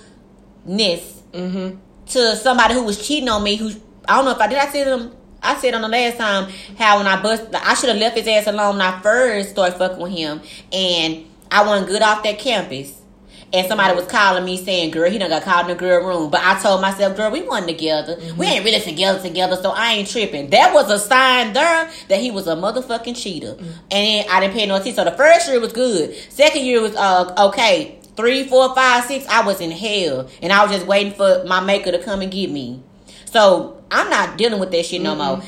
mm-hmm. 1.33 1.79
to 2.07 2.37
somebody 2.37 2.75
who 2.75 2.85
was 2.85 3.07
cheating 3.07 3.29
on 3.29 3.43
me. 3.43 3.57
Who 3.57 3.73
I 4.09 4.17
don't 4.17 4.25
know 4.25 4.33
if 4.33 4.41
I 4.41 4.47
did. 4.47 4.59
I 4.59 4.69
say 4.69 4.85
them. 4.85 5.01
Um, 5.01 5.17
I 5.45 5.57
said 5.57 5.75
on 5.75 5.83
the 5.83 5.89
last 5.89 6.17
time 6.17 6.51
how 6.79 6.99
when 6.99 7.07
I 7.07 7.21
bust, 7.21 7.47
I 7.55 7.75
should 7.75 7.91
have 7.91 7.99
left 7.99 8.17
his 8.17 8.27
ass 8.27 8.47
alone 8.47 8.79
when 8.79 8.87
I 8.87 8.99
first 9.01 9.51
started 9.51 9.77
fucking 9.77 9.99
with 9.99 10.13
him, 10.13 10.41
and 10.73 11.27
I 11.51 11.65
wasn't 11.67 11.89
good 11.89 12.03
off 12.03 12.23
that 12.23 12.39
campus. 12.39 13.01
And 13.53 13.69
somebody 13.69 13.95
was 13.95 14.07
calling 14.07 14.45
me 14.45 14.57
saying, 14.57 14.91
"Girl, 14.91 15.09
he 15.09 15.19
done 15.19 15.29
got 15.29 15.43
called 15.43 15.71
in 15.71 15.77
the 15.77 15.79
girl 15.79 16.05
room." 16.05 16.31
But 16.31 16.41
I 16.43 16.61
told 16.61 16.81
myself, 16.81 17.17
"Girl, 17.17 17.31
we 17.31 17.43
wasn't 17.43 17.69
together. 17.69 18.17
Mm-hmm. 18.17 18.37
We 18.39 18.47
ain't 18.47 18.65
really 18.65 18.81
together 18.81 19.21
together, 19.21 19.57
so 19.57 19.71
I 19.71 19.93
ain't 19.93 20.09
tripping." 20.09 20.51
That 20.51 20.73
was 20.75 20.91
a 20.91 20.99
sign 20.99 21.53
there 21.53 21.91
that 22.09 22.21
he 22.21 22.31
was 22.31 22.49
a 22.49 22.57
motherfucking 22.57 23.23
cheater, 23.23 23.53
mm-hmm. 23.53 23.65
and 23.65 23.81
then 23.91 24.25
I 24.31 24.41
didn't 24.41 24.55
pay 24.55 24.67
no 24.67 24.77
attention. 24.77 24.97
So 24.97 25.05
the 25.05 25.13
first 25.13 25.47
year 25.49 25.61
was 25.61 25.73
good. 25.73 26.17
Second 26.31 26.65
year 26.65 26.81
was 26.81 26.97
uh 26.97 27.49
okay. 27.51 28.01
Three, 28.17 28.47
four, 28.49 28.75
five, 28.75 29.05
six. 29.05 29.27
I 29.29 29.45
was 29.45 29.61
in 29.61 29.73
hell, 29.73 30.29
and 30.41 30.53
I 30.53 30.63
was 30.65 30.73
just 30.73 30.87
waiting 30.87 31.13
for 31.13 31.45
my 31.47 31.61
maker 31.61 31.93
to 31.93 32.03
come 32.03 32.23
and 32.23 32.33
get 32.33 32.51
me. 32.51 32.83
So 33.27 33.84
I'm 33.95 34.11
not 34.11 34.37
dealing 34.37 34.59
with 34.61 34.71
that 34.73 34.85
shit 34.85 35.01
no 35.01 35.15
more. 35.15 35.43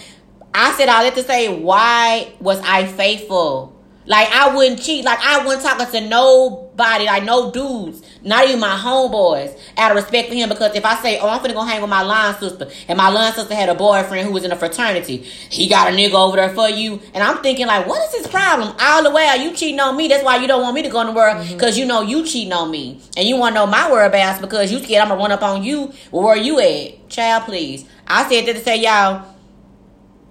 I 0.55 0.73
said 0.73 0.89
all 0.89 1.03
that 1.03 1.15
to 1.17 1.23
say, 1.23 1.55
why 1.61 2.33
was 2.41 2.61
I 2.61 2.87
faithful? 2.87 3.76
Like 4.07 4.29
I 4.31 4.55
wouldn't 4.55 4.81
cheat. 4.81 5.05
Like 5.05 5.19
I 5.21 5.45
wouldn't 5.45 5.63
talk 5.63 5.91
to 5.91 6.01
nobody, 6.01 7.05
like 7.05 7.25
no 7.25 7.51
dudes, 7.51 8.03
not 8.23 8.47
even 8.47 8.61
my 8.61 8.77
homeboys, 8.77 9.59
out 9.77 9.91
of 9.91 9.97
respect 9.97 10.29
for 10.29 10.35
him. 10.35 10.49
Because 10.49 10.75
if 10.75 10.85
I 10.85 10.95
say, 11.03 11.19
oh, 11.19 11.29
I'm 11.29 11.41
finna 11.41 11.55
go 11.55 11.65
hang 11.65 11.81
with 11.81 11.91
my 11.91 12.03
line 12.03 12.35
sister, 12.37 12.69
and 12.89 12.97
my 12.97 13.09
line 13.09 13.33
sister 13.33 13.55
had 13.55 13.69
a 13.69 13.75
boyfriend 13.75 14.27
who 14.27 14.33
was 14.33 14.45
in 14.45 14.53
a 14.53 14.57
fraternity, 14.57 15.19
he 15.19 15.69
got 15.69 15.93
a 15.93 15.97
nigga 15.97 16.15
over 16.15 16.37
there 16.37 16.55
for 16.55 16.69
you, 16.69 17.01
and 17.15 17.23
I'm 17.23 17.43
thinking 17.43 17.67
like, 17.67 17.87
what 17.87 18.03
is 18.09 18.23
his 18.23 18.27
problem? 18.29 18.75
All 18.81 19.03
the 19.03 19.11
way, 19.11 19.27
are 19.27 19.39
you 19.39 19.53
cheating 19.55 19.81
on 19.81 19.97
me? 19.97 20.09
That's 20.09 20.25
why 20.25 20.37
you 20.37 20.47
don't 20.47 20.63
want 20.63 20.75
me 20.75 20.83
to 20.83 20.89
go 20.89 21.01
in 21.01 21.09
the 21.09 21.13
world, 21.13 21.39
mm-hmm. 21.39 21.53
because 21.55 21.77
you 21.77 21.85
know 21.85 22.03
you 22.03 22.25
cheating 22.25 22.53
on 22.53 22.71
me, 22.71 23.01
and 23.17 23.27
you 23.27 23.37
want 23.37 23.55
to 23.55 23.61
know 23.61 23.67
my 23.67 23.91
whereabouts 23.91 24.41
because 24.41 24.71
you 24.71 24.79
scared 24.79 25.03
I'm 25.03 25.09
gonna 25.09 25.21
run 25.21 25.33
up 25.33 25.43
on 25.43 25.63
you. 25.63 25.93
Well, 26.11 26.25
where 26.25 26.37
you 26.37 26.61
at, 26.61 27.09
child? 27.09 27.45
Please. 27.45 27.87
I 28.07 28.29
said 28.29 28.47
that 28.47 28.55
to 28.55 28.61
say 28.63 28.83
y'all. 28.83 29.36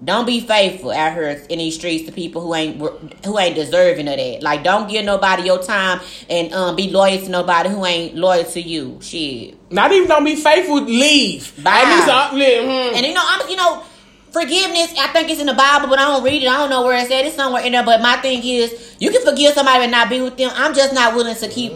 Don't 0.04 0.26
be 0.26 0.40
faithful 0.40 0.90
out 0.90 1.14
here 1.14 1.42
in 1.48 1.58
these 1.58 1.74
streets 1.74 2.04
to 2.04 2.12
people 2.12 2.42
who 2.42 2.54
ain't 2.54 2.78
who 3.24 3.38
ain't 3.38 3.54
deserving 3.54 4.08
of 4.08 4.16
that. 4.16 4.42
Like, 4.42 4.62
don't 4.62 4.90
give 4.90 5.06
nobody 5.06 5.44
your 5.44 5.62
time 5.62 6.00
and 6.28 6.52
um 6.52 6.76
be 6.76 6.90
loyal 6.90 7.18
to 7.18 7.30
nobody 7.30 7.70
who 7.70 7.84
ain't 7.86 8.14
loyal 8.14 8.44
to 8.44 8.60
you. 8.60 8.98
Shit. 9.00 9.56
Not 9.72 9.92
even 9.92 10.06
don't 10.06 10.24
be 10.24 10.36
faithful, 10.36 10.82
leave. 10.82 11.52
Bye. 11.64 11.82
At 11.82 11.96
least, 11.96 12.08
uh, 12.08 12.30
mm. 12.30 12.94
And 12.94 13.06
you 13.06 13.14
know, 13.14 13.22
I'm 13.24 13.48
you 13.48 13.56
know, 13.56 13.84
forgiveness. 14.32 14.92
I 14.98 15.08
think 15.14 15.30
it's 15.30 15.40
in 15.40 15.46
the 15.46 15.54
Bible, 15.54 15.88
but 15.88 15.98
I 15.98 16.02
don't 16.02 16.22
read 16.22 16.42
it. 16.42 16.46
I 16.46 16.58
don't 16.58 16.68
know 16.68 16.84
where 16.84 17.00
it's 17.00 17.10
at. 17.10 17.24
It's 17.24 17.34
somewhere 17.34 17.64
in 17.64 17.72
there. 17.72 17.84
But 17.84 18.02
my 18.02 18.16
thing 18.18 18.44
is, 18.44 18.96
you 19.00 19.10
can 19.10 19.24
forgive 19.24 19.54
somebody 19.54 19.84
and 19.84 19.92
not 19.92 20.10
be 20.10 20.20
with 20.20 20.36
them. 20.36 20.50
I'm 20.54 20.74
just 20.74 20.92
not 20.92 21.14
willing 21.14 21.36
to 21.36 21.48
keep. 21.48 21.72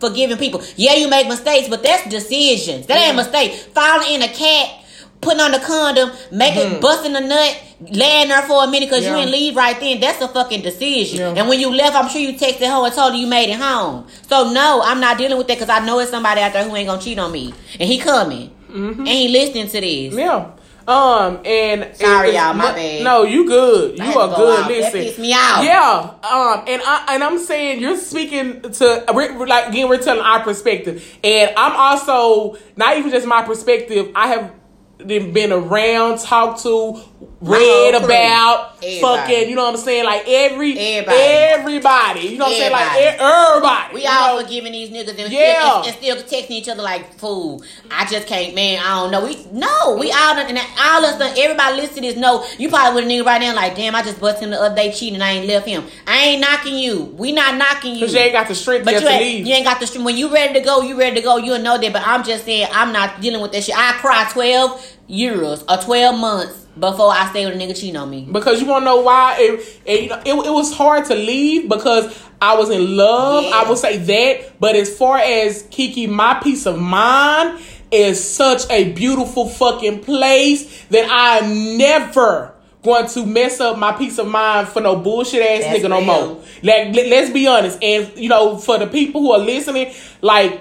Forgiving 0.00 0.36
people, 0.36 0.60
yeah, 0.76 0.94
you 0.94 1.08
make 1.08 1.28
mistakes, 1.28 1.68
but 1.68 1.82
that's 1.82 2.06
decisions. 2.10 2.86
That 2.86 2.98
ain't 2.98 3.14
a 3.14 3.16
mistake. 3.16 3.52
Falling 3.52 4.12
in 4.12 4.22
a 4.22 4.28
cat, 4.28 4.83
putting 5.24 5.40
on 5.40 5.50
the 5.52 5.58
condom, 5.58 6.10
making 6.30 6.80
busting 6.80 7.16
a 7.16 7.20
nut, 7.20 7.62
laying 7.90 8.28
there 8.28 8.42
for 8.42 8.64
a 8.64 8.66
minute 8.66 8.88
because 8.88 9.04
you 9.04 9.10
Yeah. 9.10 9.16
didn't 9.16 9.32
leave 9.32 9.56
right 9.56 9.78
then. 9.80 10.00
That's 10.00 10.20
a 10.22 10.28
fucking 10.28 10.62
decision. 10.62 11.18
Yeah. 11.18 11.34
And 11.40 11.48
when 11.48 11.58
you 11.60 11.70
left, 11.74 11.96
I'm 11.96 12.08
sure 12.08 12.20
you 12.20 12.34
texted 12.34 12.68
her 12.68 12.84
and 12.86 12.94
told 12.94 13.12
her 13.12 13.18
you 13.18 13.26
made 13.26 13.50
it 13.50 13.58
home. 13.58 14.06
So 14.28 14.50
no, 14.52 14.82
I'm 14.84 15.00
not 15.00 15.18
dealing 15.18 15.38
with 15.38 15.48
that 15.48 15.58
because 15.58 15.68
I 15.70 15.84
know 15.84 15.98
it's 15.98 16.10
somebody 16.10 16.40
out 16.40 16.52
there 16.52 16.64
who 16.64 16.76
ain't 16.76 16.88
gonna 16.88 17.00
cheat 17.02 17.18
on 17.18 17.32
me, 17.32 17.52
and 17.80 17.88
he 17.88 17.98
coming, 17.98 18.50
and 18.72 19.08
he 19.08 19.28
listening 19.28 19.66
to 19.68 19.80
this. 19.80 20.14
Yeah. 20.14 20.46
Um 20.86 21.40
and 21.46 21.96
Sorry, 21.96 22.28
and- 22.28 22.36
y'all, 22.36 22.52
my 22.52 22.68
mu- 22.68 22.74
bad. 22.76 23.04
No, 23.04 23.22
you 23.22 23.46
good. 23.46 23.96
You 23.98 24.04
are 24.04 24.28
go 24.28 24.36
good. 24.36 24.60
out. 24.60 24.68
Listen, 24.70 25.22
me 25.22 25.32
off. 25.32 25.64
Yeah. 25.64 26.10
Um. 26.30 26.62
And 26.68 26.82
I 26.84 27.06
and 27.14 27.24
I'm 27.24 27.38
saying 27.38 27.80
you're 27.80 27.96
speaking 27.96 28.60
to 28.60 29.04
like 29.48 29.68
again. 29.70 29.88
We're 29.88 29.96
telling 29.96 30.20
our 30.22 30.40
perspective, 30.40 31.02
and 31.24 31.52
I'm 31.56 31.72
also 31.74 32.58
not 32.76 32.98
even 32.98 33.10
just 33.10 33.26
my 33.26 33.40
perspective. 33.42 34.10
I 34.14 34.28
have 34.28 34.50
been 34.98 35.52
around, 35.52 36.18
talked 36.18 36.62
to, 36.62 37.00
read 37.44 37.94
about, 37.94 38.76
Everybody. 38.82 39.00
fucking. 39.00 39.48
You 39.50 39.54
know 39.56 39.64
what 39.64 39.74
I'm 39.74 39.80
saying? 39.80 40.04
Like 40.04 40.24
every 40.26 40.78
Everybody. 40.78 41.18
everybody. 41.18 42.20
You 42.20 42.38
know 42.38 42.44
what 42.46 42.52
I'm 42.54 42.58
saying? 42.58 42.72
Like 42.72 42.96
Everybody. 42.96 43.94
We 43.94 44.06
all 44.06 44.36
know? 44.36 44.42
forgiving 44.42 44.72
these 44.72 44.90
niggas 44.90 45.18
and, 45.18 45.32
Yeah. 45.32 45.82
still, 45.82 45.82
and, 46.10 46.24
still 46.24 46.40
texting 46.40 46.50
each 46.50 46.68
other 46.68 46.82
like 46.82 47.14
fool. 47.18 47.62
I 47.90 48.04
just 48.06 48.26
can't, 48.26 48.54
man. 48.54 48.80
I 48.84 49.00
don't 49.00 49.10
know. 49.10 49.24
We 49.24 49.46
no, 49.52 49.96
we 49.98 50.10
all 50.12 50.34
done, 50.34 50.46
and 50.48 50.58
all 50.58 51.04
us 51.04 51.18
done. 51.18 51.34
Everybody 51.36 51.76
listen 51.76 51.96
to 51.96 52.00
this. 52.02 52.16
No, 52.16 52.46
you 52.58 52.68
probably 52.68 53.02
with 53.02 53.10
a 53.10 53.14
nigga 53.14 53.26
right 53.26 53.40
now 53.40 53.54
like, 53.54 53.76
damn, 53.76 53.94
I 53.94 54.02
just 54.02 54.20
busted 54.20 54.44
him 54.44 54.50
the 54.50 54.60
other 54.60 54.74
day 54.74 54.90
cheating. 54.92 55.14
and 55.14 55.24
I 55.24 55.30
ain't 55.32 55.46
left 55.46 55.66
him. 55.66 55.84
I 56.06 56.16
ain't 56.18 56.40
knocking 56.40 56.76
you. 56.78 57.04
We 57.16 57.32
not 57.32 57.56
knocking 57.56 57.94
you. 57.94 58.00
Cause 58.06 58.14
you 58.14 58.20
ain't 58.20 58.32
got 58.32 58.48
the 58.48 58.54
strength 58.54 58.84
But 58.84 58.94
you 58.94 59.00
to 59.00 59.08
ain't, 59.08 59.22
leave. 59.22 59.46
you 59.46 59.54
ain't 59.54 59.64
got 59.66 59.80
the 59.80 59.86
strength. 59.86 60.04
When 60.06 60.16
you 60.16 60.32
ready 60.32 60.54
to 60.54 60.60
go, 60.60 60.80
you 60.82 60.98
ready 60.98 61.16
to 61.16 61.22
go. 61.22 61.36
You'll 61.36 61.58
know 61.60 61.78
that. 61.78 61.92
But 61.92 62.02
I'm 62.06 62.24
just 62.24 62.44
saying, 62.44 62.68
I'm 62.72 62.92
not 62.92 63.20
dealing 63.20 63.40
with 63.40 63.52
that 63.52 63.64
shit. 63.64 63.76
I 63.76 63.92
cry 63.94 64.28
12 64.32 64.90
euros 65.08 65.64
or 65.70 65.82
12 65.82 66.18
months 66.18 66.66
before 66.78 67.10
I 67.12 67.28
stay 67.30 67.46
with 67.46 67.54
a 67.54 67.58
nigga 67.58 67.74
cheating 67.78 67.96
on 67.96 68.10
me. 68.10 68.26
because 68.30 68.60
you 68.60 68.66
want 68.66 68.82
to 68.82 68.86
know 68.86 69.00
why 69.00 69.36
it, 69.38 69.80
it, 69.86 70.02
you 70.04 70.08
know, 70.08 70.20
it, 70.24 70.46
it 70.46 70.50
was 70.50 70.74
hard 70.74 71.04
to 71.06 71.14
leave 71.14 71.68
because 71.68 72.20
I 72.42 72.56
was 72.56 72.70
in 72.70 72.96
love. 72.96 73.44
Yeah. 73.44 73.50
I 73.64 73.68
would 73.68 73.78
say 73.78 73.96
that. 73.98 74.58
But 74.58 74.74
as 74.74 74.96
far 74.96 75.18
as 75.18 75.62
Kiki, 75.70 76.06
my 76.08 76.34
peace 76.42 76.66
of 76.66 76.78
mind 76.80 77.60
is 77.92 78.22
such 78.28 78.68
a 78.70 78.92
beautiful 78.92 79.48
fucking 79.48 80.00
place 80.02 80.84
that 80.86 81.06
I'm 81.08 81.78
never 81.78 82.52
going 82.82 83.06
to 83.06 83.24
mess 83.24 83.60
up 83.60 83.78
my 83.78 83.92
peace 83.92 84.18
of 84.18 84.26
mind 84.26 84.68
for 84.68 84.80
no 84.82 84.96
bullshit 84.96 85.40
ass 85.42 85.62
That's 85.62 85.78
nigga 85.78 85.88
no 85.90 85.98
real. 85.98 86.06
more. 86.06 86.36
Like, 86.62 86.94
let, 86.94 87.06
let's 87.06 87.30
be 87.30 87.46
honest. 87.46 87.78
And, 87.82 88.10
you 88.18 88.28
know, 88.28 88.58
for 88.58 88.78
the 88.78 88.86
people 88.88 89.20
who 89.20 89.30
are 89.32 89.38
listening, 89.38 89.94
like, 90.20 90.60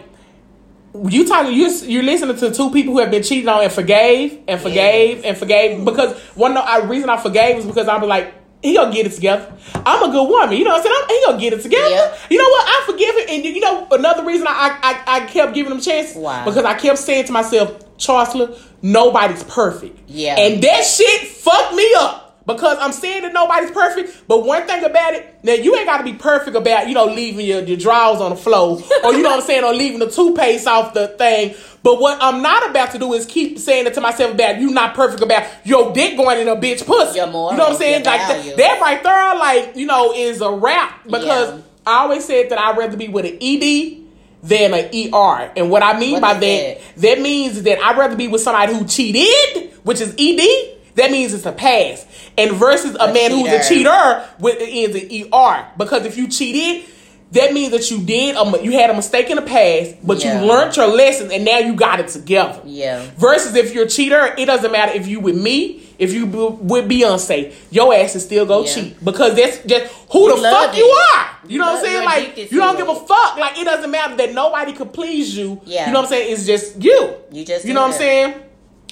you 1.09 1.27
talking 1.27 1.53
you 1.53 1.69
you're 1.85 2.03
listening 2.03 2.35
to 2.37 2.51
two 2.51 2.69
people 2.71 2.93
who 2.93 2.99
have 2.99 3.09
been 3.09 3.23
cheated 3.23 3.47
on 3.47 3.63
and 3.63 3.71
forgave 3.71 4.43
and 4.47 4.61
forgave 4.61 5.25
and 5.25 5.35
forgave 5.37 5.83
because 5.83 6.17
one 6.35 6.53
no, 6.53 6.61
I 6.61 6.85
reason 6.85 7.09
I 7.09 7.17
forgave 7.17 7.57
was 7.57 7.65
because 7.65 7.87
I 7.87 7.97
was 7.97 8.07
like 8.07 8.33
he 8.61 8.75
gonna 8.75 8.93
get 8.93 9.05
it 9.05 9.11
together. 9.11 9.53
I'm 9.75 10.09
a 10.09 10.11
good 10.11 10.29
woman. 10.29 10.55
You 10.55 10.63
know 10.63 10.71
what 10.71 10.77
I'm 10.77 10.83
saying? 10.83 10.95
I'm, 11.01 11.09
he 11.09 11.21
gonna 11.25 11.39
get 11.39 11.53
it 11.53 11.61
together. 11.61 11.89
Yeah. 11.89 12.15
You 12.29 12.37
know 12.37 12.47
what? 12.47 12.65
I 12.65 12.83
forgive 12.85 13.15
him. 13.15 13.25
And 13.29 13.43
you 13.43 13.59
know 13.59 13.87
another 13.91 14.23
reason 14.23 14.47
I 14.47 14.79
I, 14.81 15.03
I 15.17 15.25
kept 15.25 15.53
giving 15.53 15.71
him 15.71 15.81
chances 15.81 16.15
Why? 16.15 16.45
because 16.45 16.63
I 16.63 16.75
kept 16.75 16.99
saying 16.99 17.25
to 17.25 17.33
myself, 17.33 17.97
Chancellor, 17.97 18.55
nobody's 18.81 19.43
perfect. 19.43 19.99
Yeah. 20.07 20.39
And 20.39 20.63
that 20.63 20.83
shit 20.85 21.27
fucked 21.27 21.75
me 21.75 21.93
up. 21.97 22.22
Because 22.45 22.77
I'm 22.81 22.91
saying 22.91 23.21
that 23.21 23.31
nobody's 23.33 23.71
perfect, 23.71 24.27
but 24.27 24.45
one 24.45 24.67
thing 24.67 24.83
about 24.83 25.13
it, 25.13 25.39
now 25.43 25.53
you 25.53 25.75
ain't 25.77 25.85
gotta 25.85 26.03
be 26.03 26.13
perfect 26.13 26.57
about, 26.57 26.89
you 26.89 26.93
know, 26.93 27.05
leaving 27.05 27.45
your, 27.45 27.61
your 27.61 27.77
drawers 27.77 28.19
on 28.19 28.31
the 28.31 28.35
floor, 28.35 28.81
or 29.03 29.13
you 29.13 29.21
know 29.21 29.29
what 29.29 29.39
I'm 29.39 29.45
saying, 29.45 29.63
or 29.63 29.73
leaving 29.73 29.99
the 29.99 30.09
toothpaste 30.11 30.67
off 30.67 30.93
the 30.93 31.07
thing. 31.07 31.55
But 31.83 32.01
what 32.01 32.17
I'm 32.21 32.41
not 32.41 32.69
about 32.69 32.91
to 32.91 32.99
do 32.99 33.13
is 33.13 33.25
keep 33.25 33.59
saying 33.59 33.87
it 33.87 33.93
to 33.93 34.01
myself 34.01 34.33
about 34.33 34.59
you 34.59 34.71
not 34.71 34.93
perfect 34.93 35.21
about 35.21 35.47
your 35.65 35.93
dick 35.93 36.17
going 36.17 36.39
in 36.41 36.47
a 36.49 36.55
bitch 36.55 36.85
pussy. 36.85 37.17
Your 37.17 37.27
you 37.27 37.31
know 37.33 37.41
what 37.43 37.61
I'm 37.61 37.75
saying? 37.75 38.03
Like 38.03 38.21
that, 38.21 38.57
that 38.57 38.81
right 38.81 39.03
there, 39.03 39.35
like, 39.35 39.75
you 39.75 39.85
know, 39.85 40.13
is 40.13 40.41
a 40.41 40.51
rap. 40.51 41.03
Because 41.05 41.51
Yeah. 41.51 41.61
I 41.85 41.99
always 41.99 42.25
said 42.25 42.49
that 42.49 42.59
I'd 42.59 42.77
rather 42.77 42.95
be 42.97 43.09
with 43.09 43.25
an 43.25 43.37
ED 43.41 44.03
than 44.43 44.73
an 44.73 45.13
ER. 45.13 45.51
And 45.55 45.69
what 45.69 45.83
I 45.83 45.97
mean 45.97 46.13
What 46.13 46.21
by 46.21 46.33
is 46.35 46.39
that, 46.39 47.01
that 47.01 47.21
means 47.21 47.63
that 47.63 47.79
I'd 47.79 47.97
rather 47.97 48.15
be 48.15 48.27
with 48.27 48.41
somebody 48.41 48.73
who 48.73 48.85
cheated, 48.85 49.73
which 49.83 50.01
is 50.01 50.13
ED. 50.17 50.79
That 50.95 51.11
means 51.11 51.33
it's 51.33 51.45
a 51.45 51.51
pass. 51.51 52.05
And 52.37 52.51
versus 52.51 52.95
a, 52.95 53.05
A 53.05 53.13
man 53.13 53.31
who's 53.31 53.47
a 53.51 53.57
cheater. 53.67 53.89
cheater, 53.89 54.29
with 54.39 54.57
it 54.59 54.69
ends 54.69 54.95
in 54.95 55.33
ER. 55.33 55.67
Because 55.77 56.05
if 56.05 56.17
you 56.17 56.27
cheated, 56.27 56.85
that 57.31 57.51
means 57.51 57.71
that 57.71 57.89
you 57.89 58.03
did 58.03 58.35
a, 58.35 58.63
you 58.63 58.73
had 58.73 58.91
a 58.91 58.93
mistake 58.93 59.29
in 59.31 59.37
the 59.37 59.41
past, 59.41 59.95
but 60.05 60.23
Yeah. 60.23 60.39
you 60.41 60.47
learned 60.47 60.75
your 60.77 60.85
lessons 60.87 61.31
and 61.31 61.43
now 61.43 61.57
you 61.57 61.73
got 61.75 61.99
it 61.99 62.09
together. 62.09 62.61
Yeah. 62.63 63.03
Versus 63.17 63.55
if 63.55 63.73
you're 63.73 63.85
a 63.85 63.89
cheater, 63.89 64.35
it 64.37 64.45
doesn't 64.45 64.71
matter 64.71 64.91
if 64.93 65.07
you 65.07 65.19
with 65.19 65.35
me, 65.35 65.81
if 65.97 66.13
you 66.13 66.27
be, 66.27 66.37
with 66.37 66.87
Beyonce, 66.87 67.53
your 67.71 67.91
ass 67.93 68.15
is 68.15 68.23
still 68.23 68.45
go 68.45 68.63
Yeah. 68.65 68.73
cheat 68.73 69.03
because 69.03 69.35
that's 69.35 69.59
just 69.65 69.91
who 70.11 70.27
You 70.27 70.35
the 70.35 70.41
fuck 70.43 70.77
you 70.77 70.85
are. 70.85 71.29
You 71.47 71.57
know 71.57 71.65
what 71.73 71.79
I'm 71.79 71.85
saying? 71.85 72.05
Like 72.05 72.51
you 72.51 72.59
don't 72.59 72.77
give 72.77 72.87
a 72.87 72.95
fuck. 72.95 73.37
Like 73.37 73.57
it 73.57 73.63
doesn't 73.65 73.89
matter 73.89 74.15
that 74.17 74.33
nobody 74.33 74.73
could 74.73 74.93
please 74.93 75.35
you. 75.35 75.59
Yeah. 75.65 75.87
You 75.87 75.93
know 75.93 76.01
what 76.01 76.05
I'm 76.05 76.09
saying? 76.11 76.33
It's 76.33 76.45
just 76.45 76.81
you. 76.83 77.15
You 77.31 77.43
just 77.45 77.65
you 77.65 77.73
know 77.73 77.81
what 77.81 77.93
I'm 77.93 77.97
saying? 77.97 78.33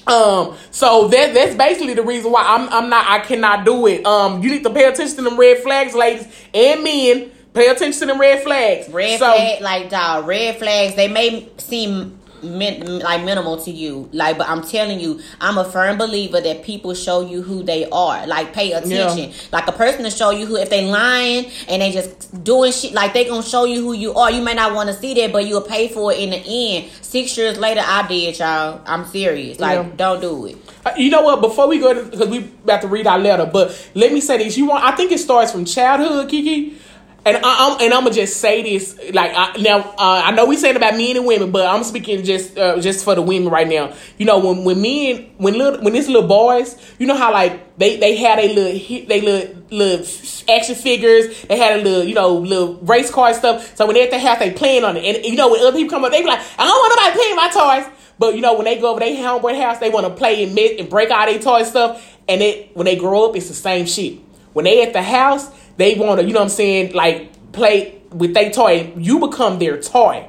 Um, 0.07 0.57
so 0.71 1.07
that 1.09 1.33
that's 1.33 1.55
basically 1.55 1.93
the 1.93 2.03
reason 2.03 2.31
why 2.31 2.43
I'm 2.43 2.69
I'm 2.69 2.89
not 2.89 3.07
I 3.07 3.19
cannot 3.19 3.65
do 3.65 3.87
it. 3.87 4.05
Um, 4.05 4.41
you 4.43 4.49
need 4.49 4.63
to 4.63 4.69
pay 4.69 4.85
attention 4.85 5.15
to 5.17 5.21
them 5.21 5.37
red 5.37 5.59
flags, 5.59 5.93
ladies 5.93 6.27
and 6.53 6.83
men. 6.83 7.31
Pay 7.53 7.67
attention 7.67 7.99
to 7.99 8.05
them 8.05 8.19
red 8.19 8.43
flags. 8.43 8.89
Red 8.89 9.19
so, 9.19 9.25
flag, 9.25 9.61
like 9.61 9.89
dog, 9.89 10.25
red 10.25 10.57
flags. 10.57 10.95
They 10.95 11.09
may 11.09 11.49
seem 11.57 12.17
min- 12.43 12.99
like 12.99 13.23
minimal 13.23 13.57
to 13.63 13.71
you, 13.71 14.09
like, 14.13 14.37
but 14.37 14.47
I'm 14.49 14.61
telling 14.63 14.99
you, 14.99 15.19
I'm 15.39 15.57
a 15.57 15.65
firm 15.65 15.97
believer 15.97 16.39
that 16.41 16.63
people 16.63 16.93
show 16.93 17.21
you 17.21 17.41
who 17.41 17.63
they 17.63 17.87
are. 17.89 18.25
Like, 18.27 18.53
pay 18.53 18.71
attention. 18.73 19.31
Like 19.51 19.67
a 19.67 19.71
person 19.71 20.03
to 20.03 20.09
show 20.11 20.31
you 20.31 20.45
who, 20.45 20.55
if 20.57 20.69
they 20.69 20.85
lying 20.85 21.51
and 21.67 21.81
they 21.81 21.91
just 21.91 22.43
doing 22.43 22.71
shit, 22.71 22.93
like 22.93 23.13
they 23.13 23.25
gonna 23.25 23.43
show 23.43 23.65
you 23.65 23.81
who 23.81 23.93
you 23.93 24.13
are. 24.13 24.31
You 24.31 24.41
may 24.41 24.53
not 24.53 24.73
want 24.73 24.89
to 24.89 24.95
see 24.95 25.13
that, 25.15 25.31
but 25.31 25.45
you'll 25.45 25.61
pay 25.61 25.87
for 25.87 26.11
it 26.11 26.19
in 26.19 26.29
the 26.31 26.37
end. 26.45 26.89
Six 27.01 27.37
years 27.37 27.57
later, 27.57 27.81
I 27.83 28.07
did, 28.07 28.37
y'all. 28.39 28.81
I'm 28.85 29.05
serious. 29.05 29.59
Like, 29.59 29.77
Yeah. 29.79 29.89
don't 29.95 30.21
do 30.21 30.45
it. 30.47 30.57
Uh, 30.85 30.91
You 30.97 31.09
know 31.11 31.21
what? 31.21 31.41
Before 31.41 31.67
we 31.67 31.77
go, 31.79 32.03
because 32.05 32.27
we 32.29 32.39
about 32.63 32.81
to 32.81 32.87
read 32.87 33.05
our 33.07 33.19
letter, 33.19 33.45
but 33.45 33.77
let 33.93 34.11
me 34.11 34.19
say 34.21 34.37
this: 34.37 34.57
you 34.57 34.65
want? 34.67 34.83
I 34.83 34.95
think 34.95 35.11
it 35.11 35.19
starts 35.19 35.51
from 35.51 35.65
childhood, 35.65 36.29
Kiki. 36.29 36.77
And 37.23 37.37
I, 37.37 37.41
I'm 37.43 37.81
and 37.81 37.93
I'm 37.93 38.03
gonna 38.03 38.15
just 38.15 38.37
say 38.37 38.63
this, 38.63 38.99
like 39.13 39.31
I, 39.35 39.55
now 39.61 39.79
uh, 39.79 40.23
I 40.25 40.31
know 40.31 40.47
we 40.47 40.57
saying 40.57 40.75
about 40.75 40.97
men 40.97 41.17
and 41.17 41.27
women, 41.27 41.51
but 41.51 41.67
I'm 41.67 41.83
speaking 41.83 42.23
just 42.23 42.57
uh, 42.57 42.79
just 42.81 43.05
for 43.05 43.13
the 43.13 43.21
women 43.21 43.49
right 43.49 43.67
now. 43.67 43.93
You 44.17 44.25
know 44.25 44.39
when 44.39 44.63
when 44.63 44.81
men 44.81 45.29
when 45.37 45.55
little 45.55 45.83
when 45.83 45.93
these 45.93 46.07
little 46.07 46.27
boys, 46.27 46.75
you 46.97 47.05
know 47.05 47.15
how 47.15 47.31
like 47.31 47.77
they 47.77 47.97
they 47.97 48.15
had 48.15 48.39
a 48.39 48.51
little 48.51 49.05
they 49.07 49.21
little 49.21 49.55
little 49.69 50.03
action 50.49 50.73
figures, 50.73 51.43
they 51.43 51.57
had 51.57 51.79
a 51.79 51.83
little 51.83 52.03
you 52.03 52.15
know 52.15 52.37
little 52.37 52.77
race 52.77 53.11
car 53.11 53.35
stuff. 53.35 53.75
So 53.77 53.85
when 53.85 53.93
they're 53.93 54.05
at 54.05 54.11
the 54.11 54.19
house, 54.19 54.39
they 54.39 54.49
playing 54.49 54.83
on 54.83 54.97
it, 54.97 55.03
and 55.05 55.23
you 55.23 55.35
know 55.35 55.51
when 55.51 55.61
other 55.61 55.77
people 55.77 55.91
come 55.91 56.03
up, 56.03 56.11
they 56.11 56.21
be 56.21 56.27
like, 56.27 56.41
I 56.57 56.65
don't 56.65 56.69
want 56.69 56.95
nobody 56.97 57.17
playing 57.19 57.35
my 57.35 57.83
toys. 57.83 57.97
But 58.17 58.33
you 58.33 58.41
know, 58.41 58.55
when 58.55 58.65
they 58.65 58.79
go 58.79 58.89
over 58.89 58.99
their 58.99 59.15
homeboy 59.15 59.61
house, 59.61 59.77
they 59.77 59.91
want 59.91 60.07
to 60.07 60.13
play 60.13 60.43
and, 60.43 60.57
and 60.57 60.89
break 60.89 61.11
all 61.11 61.27
their 61.27 61.37
toy 61.37 61.63
stuff. 61.63 62.17
And 62.27 62.41
it 62.41 62.75
when 62.75 62.85
they 62.85 62.95
grow 62.95 63.29
up, 63.29 63.35
it's 63.35 63.47
the 63.47 63.53
same 63.53 63.85
shit. 63.85 64.17
When 64.53 64.65
they 64.65 64.83
at 64.83 64.93
the 64.93 65.03
house, 65.03 65.49
they 65.81 65.95
want 65.95 66.21
to, 66.21 66.27
you 66.27 66.33
know 66.33 66.39
what 66.39 66.45
I'm 66.45 66.49
saying, 66.49 66.93
like 66.93 67.51
play 67.51 68.01
with 68.11 68.33
their 68.33 68.51
toy. 68.51 68.93
You 68.97 69.19
become 69.19 69.59
their 69.59 69.81
toy. 69.81 70.27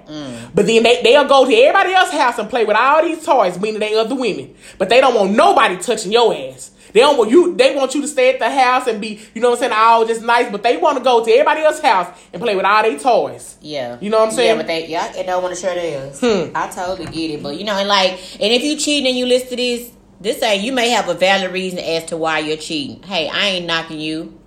But 0.55 0.67
then 0.67 0.83
they, 0.83 1.03
they'll 1.03 1.29
go 1.29 1.47
to 1.47 1.55
everybody 1.55 1.95
else's 1.95 2.19
house 2.19 2.39
and 2.39 2.49
play 2.49 2.65
with 2.65 2.77
all 2.77 3.03
these 3.03 3.25
toys, 3.25 3.59
meaning 3.59 3.81
they 3.81 3.95
other 3.95 4.15
women. 4.15 4.55
But 4.79 4.89
they 4.89 5.01
don't 5.01 5.15
want 5.15 5.33
nobody 5.33 5.77
touching 5.79 6.13
your 6.13 6.35
ass. 6.35 6.71
They 6.93 7.01
don't 7.01 7.17
want 7.17 7.31
you. 7.31 7.57
They 7.57 7.75
want 7.75 7.95
you 7.95 8.03
to 8.03 8.09
stay 8.09 8.35
at 8.35 8.39
the 8.39 8.51
house 8.51 8.87
and 8.87 9.01
be, 9.01 9.21
you 9.35 9.41
know 9.41 9.51
what 9.51 9.57
I'm 9.57 9.71
saying, 9.71 9.73
all 9.75 10.07
just 10.07 10.23
nice. 10.23 10.51
But 10.53 10.63
they 10.63 10.77
want 10.77 10.99
to 10.99 11.05
go 11.05 11.25
to 11.25 11.31
everybody 11.31 11.63
else's 11.63 11.83
house 11.83 12.09
and 12.33 12.43
play 12.43 12.55
with 12.55 12.67
all 12.67 12.83
their 12.83 12.99
toys. 12.99 13.57
Yeah. 13.63 13.97
You 14.01 14.11
know 14.11 14.19
what 14.19 14.29
I'm 14.29 14.35
saying? 14.35 14.51
Yeah, 14.51 14.57
but 14.57 14.67
they 14.67 14.87
yeah, 14.89 15.13
they 15.13 15.23
don't 15.23 15.43
want 15.43 15.55
to 15.55 15.61
share 15.61 15.75
theirs. 15.75 16.21
Hmm. 16.21 16.55
I 16.55 16.69
totally 16.69 17.07
get 17.07 17.31
it. 17.31 17.43
But 17.43 17.57
you 17.57 17.65
know, 17.65 17.79
and 17.79 17.89
like 17.89 18.13
and 18.35 18.53
if 18.53 18.63
you 18.63 18.77
cheating 18.77 19.09
and 19.09 19.17
you 19.17 19.25
listen 19.25 19.49
to 19.49 19.57
this, 19.57 19.91
this 20.21 20.43
ain't 20.43 20.63
you 20.63 20.73
may 20.73 20.91
have 20.91 21.09
a 21.09 21.15
valid 21.15 21.51
reason 21.53 21.79
as 21.79 22.05
to 22.07 22.19
why 22.19 22.41
you're 22.41 22.59
cheating. 22.59 23.03
Hey, 23.05 23.29
I 23.29 23.47
ain't 23.49 23.67
knocking 23.67 23.99
you 23.99 24.39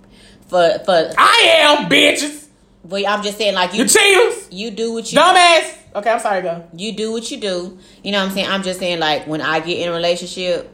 for 0.48 0.78
for 0.84 1.10
I 1.18 1.56
am 1.60 1.88
bitches. 1.88 2.46
but 2.84 3.06
I'm 3.06 3.22
just 3.22 3.38
saying 3.38 3.54
like 3.54 3.72
you 3.74 3.82
You 3.82 3.88
cheaters. 3.88 4.48
you 4.50 4.70
do 4.70 4.92
what 4.92 5.10
you 5.12 5.18
do. 5.18 5.22
Dumbass. 5.24 5.72
Okay, 5.96 6.10
I'm 6.10 6.20
sorry, 6.20 6.42
go. 6.42 6.62
you 6.76 6.92
do 6.92 7.10
what 7.12 7.30
you 7.30 7.40
do. 7.40 7.78
You 8.04 8.12
know 8.12 8.18
what 8.18 8.28
I'm 8.28 8.34
saying? 8.34 8.48
I'm 8.48 8.62
just 8.62 8.78
saying 8.78 8.98
like 9.00 9.26
when 9.26 9.40
I 9.40 9.60
get 9.60 9.78
in 9.80 9.88
a 9.88 9.92
relationship, 9.92 10.70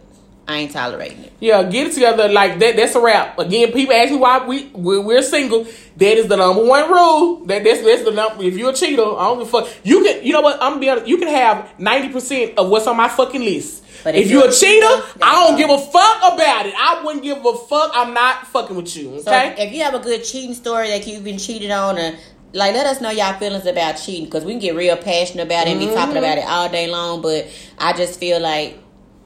I 0.48 0.56
ain't 0.56 0.72
tolerating 0.72 1.20
it. 1.24 1.32
Yeah, 1.38 1.62
get 1.62 1.86
it 1.86 1.92
together. 1.92 2.28
Like 2.28 2.58
that. 2.58 2.74
That's 2.76 2.94
a 2.96 3.00
wrap. 3.00 3.38
Again, 3.38 3.70
people 3.72 3.94
ask 3.94 4.10
me 4.10 4.16
why 4.18 4.44
we 4.44 4.66
we're, 4.74 5.00
we're 5.00 5.22
single. 5.22 5.64
That 5.96 6.16
is 6.18 6.26
the 6.26 6.36
number 6.36 6.64
one 6.66 6.90
rule. 6.90 7.44
That 7.46 7.62
that's, 7.62 7.80
that's 7.82 8.02
the 8.02 8.10
number. 8.10 8.42
If 8.42 8.56
you're 8.58 8.70
a 8.70 8.74
cheater, 8.74 9.02
I 9.02 9.24
don't 9.28 9.38
give 9.38 9.48
a 9.48 9.50
fuck. 9.50 9.68
You 9.84 10.02
can. 10.02 10.24
You 10.24 10.32
know 10.32 10.40
what? 10.40 10.56
I'm 10.60 10.72
gonna 10.72 10.80
be. 10.80 10.88
Honest, 10.90 11.06
you 11.06 11.16
can 11.18 11.28
have 11.28 11.78
ninety 11.78 12.08
percent 12.12 12.58
of 12.58 12.68
what's 12.68 12.86
on 12.88 12.96
my 12.96 13.08
fucking 13.08 13.40
list. 13.40 13.84
But 14.02 14.16
if, 14.16 14.24
if 14.24 14.30
you're, 14.32 14.40
you're 14.40 14.50
a 14.50 14.52
cheater, 14.52 14.86
I 15.22 15.46
don't 15.46 15.56
give 15.56 15.70
a 15.70 15.78
fuck 15.78 16.34
about 16.34 16.66
it. 16.66 16.74
I 16.76 17.02
wouldn't 17.04 17.22
give 17.22 17.38
a 17.38 17.54
fuck. 17.56 17.92
I'm 17.94 18.12
not 18.12 18.48
fucking 18.48 18.74
with 18.74 18.96
you. 18.96 19.20
So 19.22 19.30
Okay. 19.30 19.54
if 19.58 19.72
you 19.72 19.82
have 19.84 19.94
a 19.94 20.00
good 20.00 20.24
cheating 20.24 20.54
story 20.54 20.88
that 20.88 21.06
you've 21.06 21.22
been 21.22 21.38
cheated 21.38 21.70
on, 21.70 21.98
and 21.98 22.18
like 22.52 22.74
let 22.74 22.84
us 22.86 23.00
know 23.00 23.10
y'all 23.10 23.38
feelings 23.38 23.64
about 23.64 23.92
cheating 23.92 24.24
because 24.24 24.44
we 24.44 24.52
can 24.54 24.60
get 24.60 24.74
real 24.74 24.96
passionate 24.96 25.44
about 25.44 25.68
it 25.68 25.70
and 25.70 25.78
be 25.80 25.86
Mm-hmm. 25.86 25.94
talking 25.94 26.16
about 26.16 26.36
it 26.38 26.44
all 26.48 26.68
day 26.68 26.90
long. 26.90 27.22
But 27.22 27.46
I 27.78 27.92
just 27.92 28.18
feel 28.18 28.40
like 28.40 28.76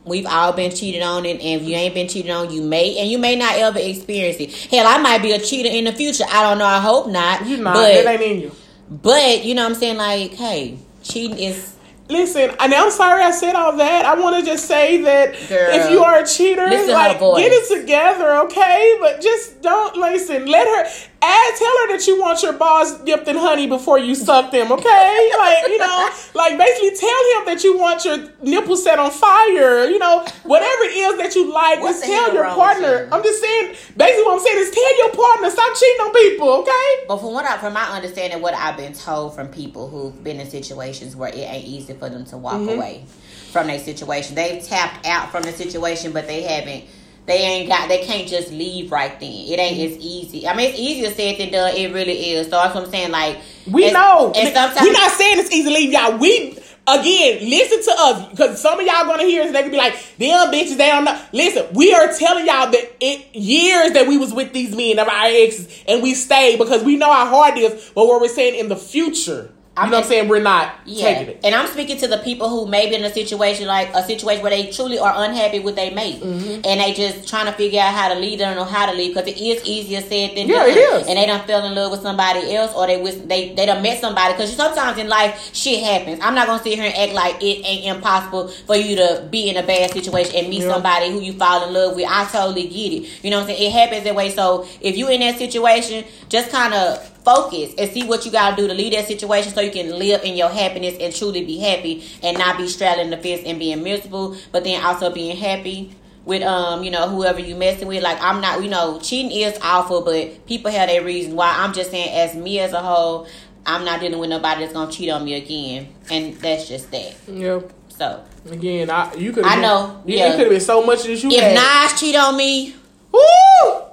we've 0.06 0.26
all 0.26 0.52
been 0.52 0.74
cheated 0.74 1.02
on, 1.02 1.26
and, 1.26 1.40
and 1.40 1.60
if 1.60 1.68
you 1.68 1.74
ain't 1.74 1.94
been 1.94 2.08
cheated 2.08 2.30
on, 2.30 2.50
you 2.50 2.62
may 2.62 2.98
and 2.98 3.10
you 3.10 3.18
may 3.18 3.36
not 3.36 3.56
ever 3.56 3.78
experience 3.78 4.38
it. 4.38 4.52
Hell, 4.70 4.86
I 4.86 4.98
might 4.98 5.22
be 5.22 5.32
a 5.32 5.38
cheater 5.38 5.68
in 5.68 5.84
the 5.84 5.92
future. 5.92 6.24
I 6.30 6.42
don't 6.42 6.58
know. 6.58 6.64
I 6.64 6.80
hope 6.80 7.08
not. 7.08 7.46
you 7.46 7.58
not. 7.58 7.74
but 7.74 8.04
that 8.04 8.20
ain't 8.20 8.22
in 8.22 8.40
you. 8.40 8.52
but 8.90 9.44
you 9.44 9.54
know 9.54 9.64
what 9.64 9.72
I'm 9.72 9.78
saying? 9.78 9.96
Like, 9.96 10.32
hey, 10.32 10.78
cheating 11.02 11.38
is 11.38 11.75
Listen, 12.08 12.50
and 12.60 12.72
I'm 12.72 12.90
sorry 12.90 13.22
I 13.22 13.32
said 13.32 13.54
all 13.56 13.76
that. 13.76 14.04
I 14.04 14.14
want 14.20 14.38
to 14.38 14.48
just 14.48 14.66
say 14.66 15.02
that 15.02 15.32
Girl, 15.48 15.68
if 15.70 15.90
you 15.90 16.04
are 16.04 16.20
a 16.22 16.26
cheater, 16.26 16.66
listen 16.66 16.88
to 16.88 16.98
her 16.98 17.08
like 17.08 17.18
get 17.18 17.50
it 17.52 17.80
together, 17.80 18.36
okay? 18.46 18.96
But 19.00 19.20
just 19.20 19.60
don't 19.60 19.96
listen. 19.96 20.46
Let 20.46 20.66
her 20.68 20.90
add. 21.22 21.56
Tell 21.56 21.72
her 21.80 21.96
that 21.96 22.06
you 22.06 22.20
want 22.20 22.42
your 22.42 22.52
balls 22.52 22.98
dipped 23.00 23.26
in 23.26 23.36
honey 23.36 23.66
before 23.66 23.98
you 23.98 24.14
suck 24.14 24.52
them, 24.52 24.70
okay? 24.70 25.30
like 25.38 25.66
you 25.66 25.78
know, 25.78 26.10
like 26.34 26.56
basically 26.56 26.96
tell 26.96 27.20
him 27.34 27.46
that 27.46 27.64
you 27.64 27.76
want 27.76 28.04
your 28.04 28.18
nipple 28.42 28.76
set 28.76 29.00
on 29.00 29.10
fire. 29.10 29.86
You 29.86 29.98
know, 29.98 30.24
whatever 30.44 30.82
it 30.84 30.94
is 30.94 31.18
that 31.18 31.34
you 31.34 31.52
like, 31.52 31.80
What 31.80 31.92
just 31.92 32.04
tell 32.04 32.32
your 32.32 32.44
partner. 32.44 33.04
you? 33.04 33.08
I'm 33.10 33.22
just 33.22 33.40
saying. 33.42 33.74
Basically, 33.96 34.24
what 34.24 34.34
I'm 34.38 34.44
saying 34.46 34.58
is 34.58 34.70
tell 34.70 34.98
your 34.98 35.10
partner 35.10 35.50
stop 35.50 35.74
cheating 35.74 36.00
on 36.02 36.12
people, 36.12 36.48
okay? 36.62 37.04
But 37.08 37.18
from 37.18 37.32
what 37.32 37.44
I, 37.46 37.56
from 37.58 37.72
my 37.72 37.84
understanding, 37.90 38.40
what 38.42 38.54
I've 38.54 38.76
been 38.76 38.92
told 38.92 39.34
from 39.34 39.48
people 39.48 39.88
who've 39.88 40.22
been 40.22 40.38
in 40.38 40.48
situations 40.48 41.16
where 41.16 41.30
it 41.30 41.36
ain't 41.38 41.66
easy 41.66 41.95
for 41.98 42.08
them 42.08 42.24
to 42.26 42.36
walk 42.36 42.54
Mm-hmm. 42.54 42.68
away 42.78 43.04
from 43.52 43.66
their 43.68 43.78
situation, 43.78 44.34
they've 44.34 44.62
tapped 44.62 45.06
out 45.06 45.30
from 45.30 45.42
the 45.42 45.52
situation, 45.52 46.12
but 46.12 46.26
they 46.26 46.42
haven't. 46.42 46.84
They 47.26 47.38
ain't 47.38 47.68
got. 47.68 47.88
They 47.88 48.04
can't 48.04 48.28
just 48.28 48.52
leave 48.52 48.92
right 48.92 49.18
then. 49.18 49.30
It 49.30 49.58
ain't 49.58 49.78
Mm-hmm. 49.78 49.98
as 49.98 50.04
easy. 50.04 50.46
I 50.48 50.54
mean, 50.56 50.70
it's 50.70 50.78
easier 50.78 51.10
said 51.10 51.38
than 51.38 51.50
done. 51.52 51.74
It 51.74 51.92
really 51.92 52.30
is. 52.30 52.46
So 52.46 52.52
that's 52.52 52.74
what 52.74 52.84
I'm 52.84 52.90
saying. 52.90 53.10
Like 53.10 53.38
We 53.66 53.90
know. 53.90 54.32
And 54.36 54.54
sometimes 54.54 54.80
We're 54.80 54.92
not 54.92 55.10
saying 55.12 55.38
it's 55.40 55.50
easy 55.50 55.64
to 55.64 55.70
leave 55.74 55.92
y'all. 55.92 56.18
We 56.18 56.58
again 56.88 57.50
listen 57.50 57.82
to 57.82 58.00
us 58.00 58.28
because 58.30 58.62
some 58.62 58.78
of 58.78 58.86
y'all 58.86 59.04
gonna 59.06 59.24
hear 59.24 59.40
us 59.42 59.48
and 59.48 59.56
they 59.56 59.62
can 59.62 59.72
be 59.72 59.76
like, 59.76 59.94
"Them 60.18 60.52
bitches, 60.52 60.76
they 60.76 60.86
don't 60.86 61.04
know." 61.04 61.20
Listen, 61.32 61.66
we 61.74 61.92
are 61.92 62.12
telling 62.16 62.46
y'all 62.46 62.70
that 62.70 62.96
it 63.00 63.34
years 63.34 63.90
that 63.92 64.06
we 64.06 64.16
was 64.18 64.32
with 64.32 64.52
these 64.52 64.76
men 64.76 65.00
of 65.00 65.08
our 65.08 65.26
exes 65.26 65.82
and 65.88 66.02
we 66.04 66.14
stayed 66.14 66.58
because 66.58 66.84
we 66.84 66.96
know 66.96 67.10
how 67.12 67.26
hard 67.26 67.58
it 67.58 67.72
is. 67.72 67.90
But 67.92 68.06
what 68.06 68.20
we're 68.20 68.28
saying 68.28 68.54
in 68.54 68.68
the 68.68 68.76
future, 68.76 69.50
You 69.78 69.90
know 69.90 69.96
what 69.98 70.04
I'm 70.04 70.08
saying? 70.08 70.28
We're 70.28 70.40
not 70.40 70.72
Yeah, 70.86 71.04
taking 71.18 71.28
it. 71.34 71.40
and 71.44 71.54
I'm 71.54 71.66
speaking 71.66 71.98
to 71.98 72.08
the 72.08 72.16
people 72.18 72.48
who 72.48 72.66
may 72.66 72.88
be 72.88 72.94
in 72.96 73.04
a 73.04 73.12
situation 73.12 73.66
like 73.66 73.90
a 73.94 74.02
situation 74.02 74.42
where 74.42 74.50
they 74.50 74.70
truly 74.70 74.98
are 74.98 75.12
unhappy 75.14 75.58
with 75.58 75.76
their 75.76 75.90
mate, 75.94 76.22
Mm-hmm. 76.22 76.60
and 76.64 76.80
they 76.80 76.94
just 76.94 77.28
trying 77.28 77.44
to 77.46 77.52
figure 77.52 77.80
out 77.80 77.92
how 77.92 78.08
to 78.12 78.18
leave. 78.18 78.38
They 78.38 78.46
don't 78.46 78.56
know 78.56 78.64
how 78.64 78.86
to 78.90 78.96
leave 78.96 79.14
because 79.14 79.28
it 79.28 79.36
is 79.38 79.62
easier 79.66 80.00
said 80.00 80.34
than 80.34 80.48
Yeah, 80.48 80.60
done. 80.60 80.68
it 80.70 80.76
is. 80.78 81.06
And 81.08 81.18
they 81.18 81.26
done 81.26 81.46
fell 81.46 81.66
in 81.66 81.74
love 81.74 81.90
with 81.92 82.00
somebody 82.00 82.54
else, 82.56 82.72
or 82.74 82.86
they 82.86 83.00
wish 83.02 83.16
they 83.26 83.52
they 83.54 83.66
done 83.66 83.82
met 83.82 84.00
somebody. 84.00 84.32
Because 84.32 84.56
sometimes 84.56 84.96
in 84.98 85.08
life, 85.08 85.50
shit 85.54 85.82
happens. 85.84 86.20
I'm 86.22 86.34
not 86.34 86.46
gonna 86.46 86.62
sit 86.62 86.74
here 86.74 86.84
and 86.84 86.94
act 86.96 87.12
like 87.12 87.42
it 87.42 87.62
ain't 87.66 87.96
impossible 87.96 88.48
for 88.66 88.76
you 88.76 88.96
to 88.96 89.28
be 89.30 89.50
in 89.50 89.58
a 89.58 89.62
bad 89.66 89.90
situation 89.90 90.36
and 90.36 90.48
meet 90.48 90.62
Yeah. 90.62 90.72
somebody 90.72 91.10
who 91.10 91.20
you 91.20 91.34
fall 91.34 91.68
in 91.68 91.74
love 91.74 91.96
with. 91.96 92.06
I 92.08 92.24
totally 92.24 92.66
get 92.68 92.92
it. 92.94 93.08
You 93.22 93.30
know 93.30 93.36
what 93.40 93.50
I'm 93.50 93.56
saying? 93.56 93.68
It 93.68 93.72
happens 93.72 94.04
that 94.04 94.14
way. 94.14 94.30
So 94.30 94.66
if 94.80 94.96
you 94.96 95.08
in 95.10 95.20
that 95.20 95.36
situation, 95.36 96.04
just 96.30 96.48
kind 96.50 96.72
of 96.72 97.12
focus 97.26 97.74
and 97.76 97.90
see 97.90 98.04
what 98.04 98.24
you 98.24 98.30
gotta 98.30 98.54
do 98.54 98.68
to 98.68 98.72
leave 98.74 98.92
that 98.92 99.06
situation 99.06 99.52
so 99.52 99.60
you 99.60 99.72
can 99.72 99.90
live 99.98 100.22
in 100.22 100.36
your 100.36 100.48
happiness 100.48 100.96
and 101.00 101.12
truly 101.12 101.44
be 101.44 101.58
happy 101.58 102.04
and 102.22 102.38
not 102.38 102.56
be 102.56 102.68
straddling 102.68 103.10
the 103.10 103.16
fence 103.16 103.42
and 103.44 103.58
being 103.58 103.82
miserable, 103.82 104.36
but 104.52 104.62
then 104.62 104.80
also 104.82 105.12
being 105.12 105.36
happy 105.36 105.90
with 106.24 106.42
um, 106.42 106.84
you 106.84 106.90
know, 106.90 107.08
whoever 107.08 107.40
you 107.40 107.56
messing 107.56 107.88
with. 107.88 108.02
Like 108.02 108.18
I'm 108.22 108.40
not 108.40 108.62
you 108.62 108.70
know, 108.70 109.00
cheating 109.00 109.32
is 109.32 109.58
awful, 109.60 110.02
but 110.02 110.46
people 110.46 110.70
have 110.70 110.88
their 110.88 111.02
reasons 111.04 111.34
why. 111.34 111.52
I'm 111.56 111.72
just 111.72 111.90
saying 111.90 112.10
as 112.14 112.36
me 112.36 112.60
as 112.60 112.72
a 112.72 112.80
whole, 112.80 113.26
I'm 113.66 113.84
not 113.84 114.00
dealing 114.00 114.20
with 114.20 114.30
nobody 114.30 114.60
that's 114.60 114.72
gonna 114.72 114.92
cheat 114.92 115.10
on 115.10 115.24
me 115.24 115.34
again. 115.34 115.88
And 116.08 116.34
that's 116.36 116.68
just 116.68 116.90
that. 116.92 117.16
Yeah. 117.26 117.60
So 117.88 118.22
Again, 118.50 118.88
I 118.90 119.12
you 119.14 119.32
could. 119.32 119.44
I 119.44 119.60
know, 119.60 120.00
Yeah, 120.06 120.16
yeah. 120.16 120.26
it 120.28 120.30
could 120.32 120.40
have 120.42 120.50
been 120.50 120.60
so 120.60 120.84
much 120.86 121.02
that 121.02 121.22
you 121.22 121.30
if 121.30 121.40
had. 121.40 121.54
Nas 121.90 121.98
cheat 122.00 122.14
on 122.14 122.36
me, 122.36 122.76
Woo! 123.10 123.85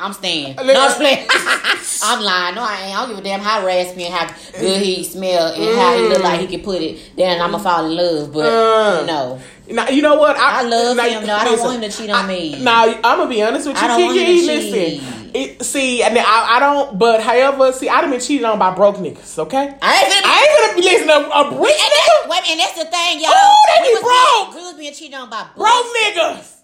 I'm 0.00 0.12
staying. 0.12 0.56
No, 0.56 0.62
I'm 0.62 0.96
playing. 0.96 1.26
I'm 2.02 2.22
lying. 2.22 2.54
No, 2.54 2.62
I 2.62 2.82
ain't. 2.86 2.96
I 2.96 3.00
don't 3.00 3.10
give 3.10 3.18
a 3.18 3.22
damn 3.22 3.40
how 3.40 3.64
raspy 3.66 4.04
and 4.04 4.14
how 4.14 4.34
good 4.58 4.80
he 4.82 5.04
smell 5.04 5.52
and 5.52 5.78
how 5.78 5.96
he 5.96 6.08
look 6.08 6.22
like 6.22 6.40
he 6.40 6.46
can 6.46 6.60
put 6.62 6.80
it. 6.80 7.16
Then 7.16 7.40
I'm 7.40 7.50
gonna 7.50 7.62
fall 7.62 7.84
in 7.86 7.96
love. 7.96 8.32
But 8.32 8.50
Mm. 8.50 9.06
no, 9.06 9.40
Now, 9.68 9.88
you 9.88 10.02
know 10.02 10.16
what? 10.16 10.36
I 10.36 10.62
love 10.62 10.96
now, 10.96 11.04
him. 11.04 11.26
No, 11.26 11.34
I 11.34 11.44
don't 11.44 11.52
listen, 11.52 11.66
want 11.68 11.84
him 11.84 11.90
to 11.90 11.96
cheat 11.96 12.10
on 12.10 12.26
me. 12.26 12.58
Now 12.60 12.84
I'm 12.86 13.02
gonna 13.02 13.28
be 13.28 13.42
honest 13.42 13.68
with 13.68 13.76
you, 13.76 13.82
I 13.82 13.88
don't 13.88 14.02
want 14.02 14.18
him 14.18 14.24
to 14.26 14.32
Listen, 14.46 15.30
it, 15.32 15.62
see, 15.64 16.02
and 16.02 16.18
I, 16.18 16.56
I 16.56 16.58
don't. 16.58 16.98
But 16.98 17.22
however, 17.22 17.70
see, 17.72 17.88
I 17.88 18.00
done 18.00 18.10
been 18.10 18.20
cheated 18.20 18.44
on 18.44 18.58
by 18.58 18.74
broke 18.74 18.96
niggas. 18.96 19.38
Okay, 19.38 19.58
I 19.58 19.98
ain't 20.00 20.12
finna. 20.12 20.22
I 20.24 20.40
ain't 20.40 20.52
gonna 20.58 20.74
be 20.74 20.82
listening 20.82 21.08
to 21.08 21.30
a 21.30 21.50
and 21.52 21.60
rich 21.62 21.76
nigga, 21.76 22.30
wait, 22.30 22.50
and 22.50 22.60
that's 22.60 22.72
the 22.78 22.84
thing, 22.86 23.20
y'all. 23.20 23.30
Ooh, 23.30 23.84
they 23.84 23.94
be 23.94 24.00
broke. 24.00 24.54
Was 24.54 24.74
being 24.78 24.92
cheated 24.94 25.14
on 25.14 25.30
by 25.30 25.44
broke 25.54 25.68
broke. 25.68 25.96
niggas. 25.96 26.59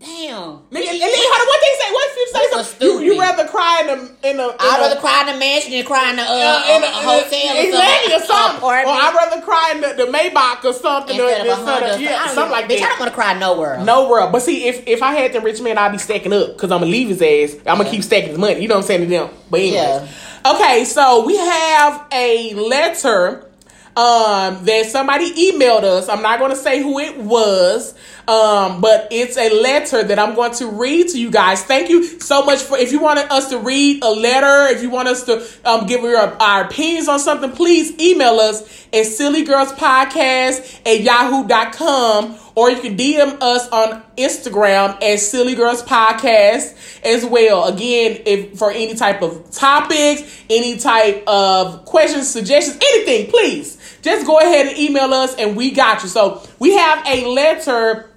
Damn. 0.00 0.62
Nigga, 0.70 0.90
and 0.94 1.00
then 1.00 1.10
how 1.10 1.46
what 1.46 1.60
they 1.60 1.74
say? 1.74 1.92
What 1.92 2.16
you 2.16 2.26
say? 2.32 2.44
So 2.52 2.62
something? 2.62 2.86
You, 2.86 3.00
you 3.14 3.20
rather 3.20 3.48
cry 3.48 3.80
in 3.82 3.88
a 3.88 3.92
in 4.30 4.38
a. 4.38 4.46
in 4.48 4.54
I'd 4.60 4.78
a- 4.78 4.80
rather 4.82 5.00
cry 5.00 5.20
in 5.22 5.26
the 5.34 5.38
mansion 5.40 5.72
than 5.72 5.84
cry 5.84 6.10
in 6.10 6.16
the 6.16 6.22
uh, 6.22 6.76
in 6.76 6.82
a, 6.84 6.86
a 6.86 6.90
hotel 7.02 7.56
or 7.56 7.66
exactly, 7.66 8.14
or 8.14 8.18
something. 8.20 8.26
something. 8.60 8.62
Or 8.64 8.74
I'd 8.74 9.14
rather 9.16 9.42
cry 9.44 9.72
in 9.74 9.80
the, 9.80 10.04
the 10.06 10.12
Maybach 10.12 10.64
or 10.64 10.72
something. 10.72 11.16
instead 11.16 11.46
or, 11.48 11.50
of 11.52 11.58
a 11.58 11.60
instead 11.62 11.82
of- 11.96 12.00
yeah, 12.00 12.26
something 12.28 12.42
even- 12.42 12.50
like 12.52 12.64
bitch, 12.66 12.76
I 12.76 12.80
that. 12.80 12.88
don't 12.90 12.98
want 13.00 13.10
to 13.10 13.14
cry 13.16 13.38
nowhere. 13.38 13.84
No 13.84 14.08
world. 14.08 14.30
But 14.30 14.42
see, 14.42 14.68
if 14.68 14.86
if 14.86 15.02
I 15.02 15.14
had 15.14 15.32
the 15.32 15.40
rich 15.40 15.60
man, 15.60 15.78
I'd 15.78 15.90
be 15.90 15.98
stacking 15.98 16.32
up 16.32 16.52
because 16.52 16.70
I'm 16.70 16.78
gonna 16.78 16.92
leave 16.92 17.08
his 17.08 17.20
ass. 17.20 17.58
I'm 17.66 17.78
gonna 17.78 17.90
keep 17.90 18.04
stacking 18.04 18.28
his 18.30 18.38
money. 18.38 18.60
You 18.62 18.68
know 18.68 18.76
what 18.76 18.82
I'm 18.82 18.86
saying 18.86 19.00
to 19.00 19.06
them. 19.08 19.30
But 19.50 19.60
anyways. 19.60 20.08
Okay, 20.46 20.84
so 20.84 21.26
we 21.26 21.36
have 21.36 22.06
a 22.12 22.54
letter 22.54 23.44
um 23.96 24.64
that 24.64 24.86
somebody 24.88 25.28
emailed 25.52 25.82
us. 25.82 26.08
I'm 26.08 26.22
not 26.22 26.38
gonna 26.38 26.54
say 26.54 26.80
who 26.80 27.00
it 27.00 27.18
was. 27.18 27.94
Um, 28.28 28.82
but 28.82 29.08
it's 29.10 29.38
a 29.38 29.48
letter 29.62 30.02
that 30.02 30.18
I'm 30.18 30.34
going 30.34 30.52
to 30.56 30.66
read 30.66 31.08
to 31.08 31.18
you 31.18 31.30
guys. 31.30 31.62
Thank 31.64 31.88
you 31.88 32.04
so 32.20 32.44
much 32.44 32.60
for 32.60 32.76
if 32.76 32.92
you 32.92 33.00
wanted 33.00 33.32
us 33.32 33.48
to 33.48 33.58
read 33.58 34.04
a 34.04 34.10
letter, 34.10 34.70
if 34.70 34.82
you 34.82 34.90
want 34.90 35.08
us 35.08 35.24
to 35.24 35.42
um, 35.64 35.86
give 35.86 36.02
your 36.02 36.18
our 36.18 36.64
opinions 36.64 37.08
on 37.08 37.20
something, 37.20 37.52
please 37.52 37.98
email 37.98 38.38
us 38.38 38.60
at 38.92 39.06
sillygirlspodcast 39.06 40.86
at 40.86 41.00
yahoo.com 41.00 42.38
or 42.54 42.70
you 42.70 42.80
can 42.80 42.96
DM 42.96 43.38
us 43.40 43.68
on 43.68 44.02
Instagram 44.16 45.00
at 45.00 45.20
Silly 45.20 45.54
Girls 45.54 45.80
Podcast 45.82 46.74
as 47.04 47.24
well. 47.24 47.68
Again, 47.72 48.20
if 48.26 48.58
for 48.58 48.72
any 48.72 48.94
type 48.94 49.22
of 49.22 49.48
topics, 49.52 50.44
any 50.50 50.76
type 50.76 51.22
of 51.28 51.84
questions, 51.84 52.28
suggestions, 52.28 52.76
anything, 52.76 53.30
please 53.30 53.98
just 54.02 54.26
go 54.26 54.38
ahead 54.40 54.66
and 54.66 54.76
email 54.76 55.14
us 55.14 55.36
and 55.36 55.56
we 55.56 55.70
got 55.70 56.02
you. 56.02 56.08
So 56.08 56.42
we 56.58 56.74
have 56.74 57.06
a 57.06 57.26
letter 57.26 58.10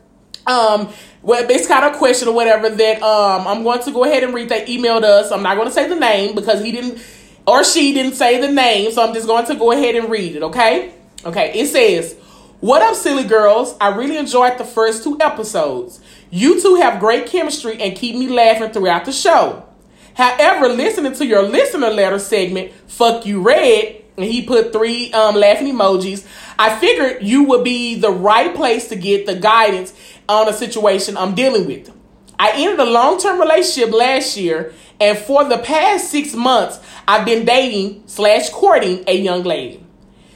um 0.47 0.91
well 1.21 1.45
it's 1.49 1.67
kind 1.67 1.85
of 1.85 1.97
question 1.97 2.27
or 2.27 2.33
whatever 2.33 2.69
that 2.69 3.01
um 3.01 3.47
i'm 3.47 3.63
going 3.63 3.81
to 3.81 3.91
go 3.91 4.03
ahead 4.03 4.23
and 4.23 4.33
read 4.33 4.49
they 4.49 4.65
emailed 4.65 5.03
us. 5.03 5.31
I'm 5.31 5.43
not 5.43 5.55
going 5.55 5.67
to 5.67 5.73
say 5.73 5.87
the 5.87 5.95
name 5.95 6.35
because 6.35 6.63
he 6.63 6.71
didn't 6.71 7.01
or 7.45 7.63
she 7.63 7.93
didn't 7.93 8.13
say 8.13 8.39
the 8.39 8.51
name 8.51 8.91
so 8.91 9.07
i'm 9.07 9.13
just 9.13 9.27
going 9.27 9.45
to 9.45 9.55
go 9.55 9.71
ahead 9.71 9.95
and 9.95 10.09
read 10.09 10.35
it 10.35 10.43
okay? 10.43 10.93
Okay 11.25 11.59
it 11.59 11.67
says 11.67 12.15
what 12.61 12.83
up 12.83 12.93
silly 12.93 13.23
girls? 13.23 13.75
I 13.81 13.87
really 13.87 14.17
enjoyed 14.17 14.59
the 14.59 14.63
first 14.63 15.03
two 15.03 15.17
episodes. 15.19 15.99
You 16.29 16.61
two 16.61 16.75
have 16.75 16.99
great 16.99 17.25
chemistry 17.25 17.81
and 17.81 17.95
keep 17.95 18.15
me 18.15 18.27
laughing 18.27 18.69
throughout 18.69 19.05
the 19.05 19.11
show. 19.11 19.65
However, 20.13 20.69
listening 20.69 21.13
to 21.13 21.25
your 21.25 21.41
listener 21.41 21.89
letter 21.89 22.19
segment, 22.19 22.71
fuck 22.85 23.25
you 23.25 23.41
red, 23.41 24.03
and 24.15 24.23
he 24.23 24.45
put 24.45 24.73
three 24.73 25.11
um, 25.11 25.35
laughing 25.35 25.73
emojis, 25.73 26.23
I 26.59 26.77
figured 26.77 27.23
you 27.23 27.45
would 27.45 27.63
be 27.63 27.95
the 27.95 28.11
right 28.11 28.53
place 28.53 28.89
to 28.89 28.95
get 28.95 29.25
the 29.25 29.33
guidance 29.33 29.91
on 30.31 30.47
a 30.47 30.53
situation 30.53 31.17
I'm 31.17 31.35
dealing 31.35 31.67
with. 31.67 31.91
I 32.39 32.53
ended 32.55 32.79
a 32.79 32.85
long 32.85 33.19
term 33.19 33.39
relationship 33.39 33.93
last 33.93 34.37
year, 34.37 34.73
and 34.99 35.17
for 35.17 35.43
the 35.43 35.59
past 35.59 36.09
six 36.09 36.33
months, 36.33 36.79
I've 37.07 37.25
been 37.25 37.45
dating 37.45 38.03
slash 38.07 38.49
courting 38.49 39.03
a 39.07 39.15
young 39.15 39.43
lady. 39.43 39.83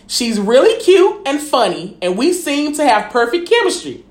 She's 0.07 0.39
really 0.39 0.79
cute 0.83 1.21
and 1.25 1.41
funny, 1.41 1.97
and 2.01 2.17
we 2.17 2.33
seem 2.33 2.73
to 2.75 2.85
have 2.85 3.11
perfect 3.11 3.49
chemistry. 3.49 4.03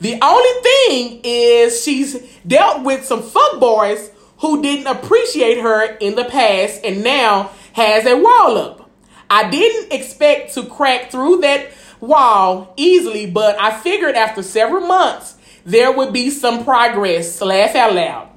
The 0.00 0.18
only 0.22 0.62
thing 0.62 1.20
is 1.24 1.82
she's 1.82 2.20
dealt 2.46 2.84
with 2.84 3.04
some 3.04 3.22
fuckboys 3.22 4.10
who 4.38 4.62
didn't 4.62 4.86
appreciate 4.86 5.60
her 5.60 5.96
in 5.96 6.14
the 6.14 6.24
past 6.24 6.80
and 6.84 7.04
now 7.04 7.50
has 7.72 8.06
a 8.06 8.16
wall 8.16 8.56
up. 8.56 8.90
I 9.28 9.50
didn't 9.50 9.92
expect 9.92 10.54
to 10.54 10.64
crack 10.64 11.10
through 11.10 11.40
that 11.42 11.70
wall 12.00 12.72
easily, 12.76 13.26
but 13.26 13.60
I 13.60 13.78
figured 13.78 14.14
after 14.14 14.42
several 14.42 14.86
months 14.86 15.36
there 15.64 15.92
would 15.92 16.12
be 16.12 16.30
some 16.30 16.64
progress. 16.64 17.40
Laugh 17.40 17.74
out 17.74 17.94
loud. 17.94 18.28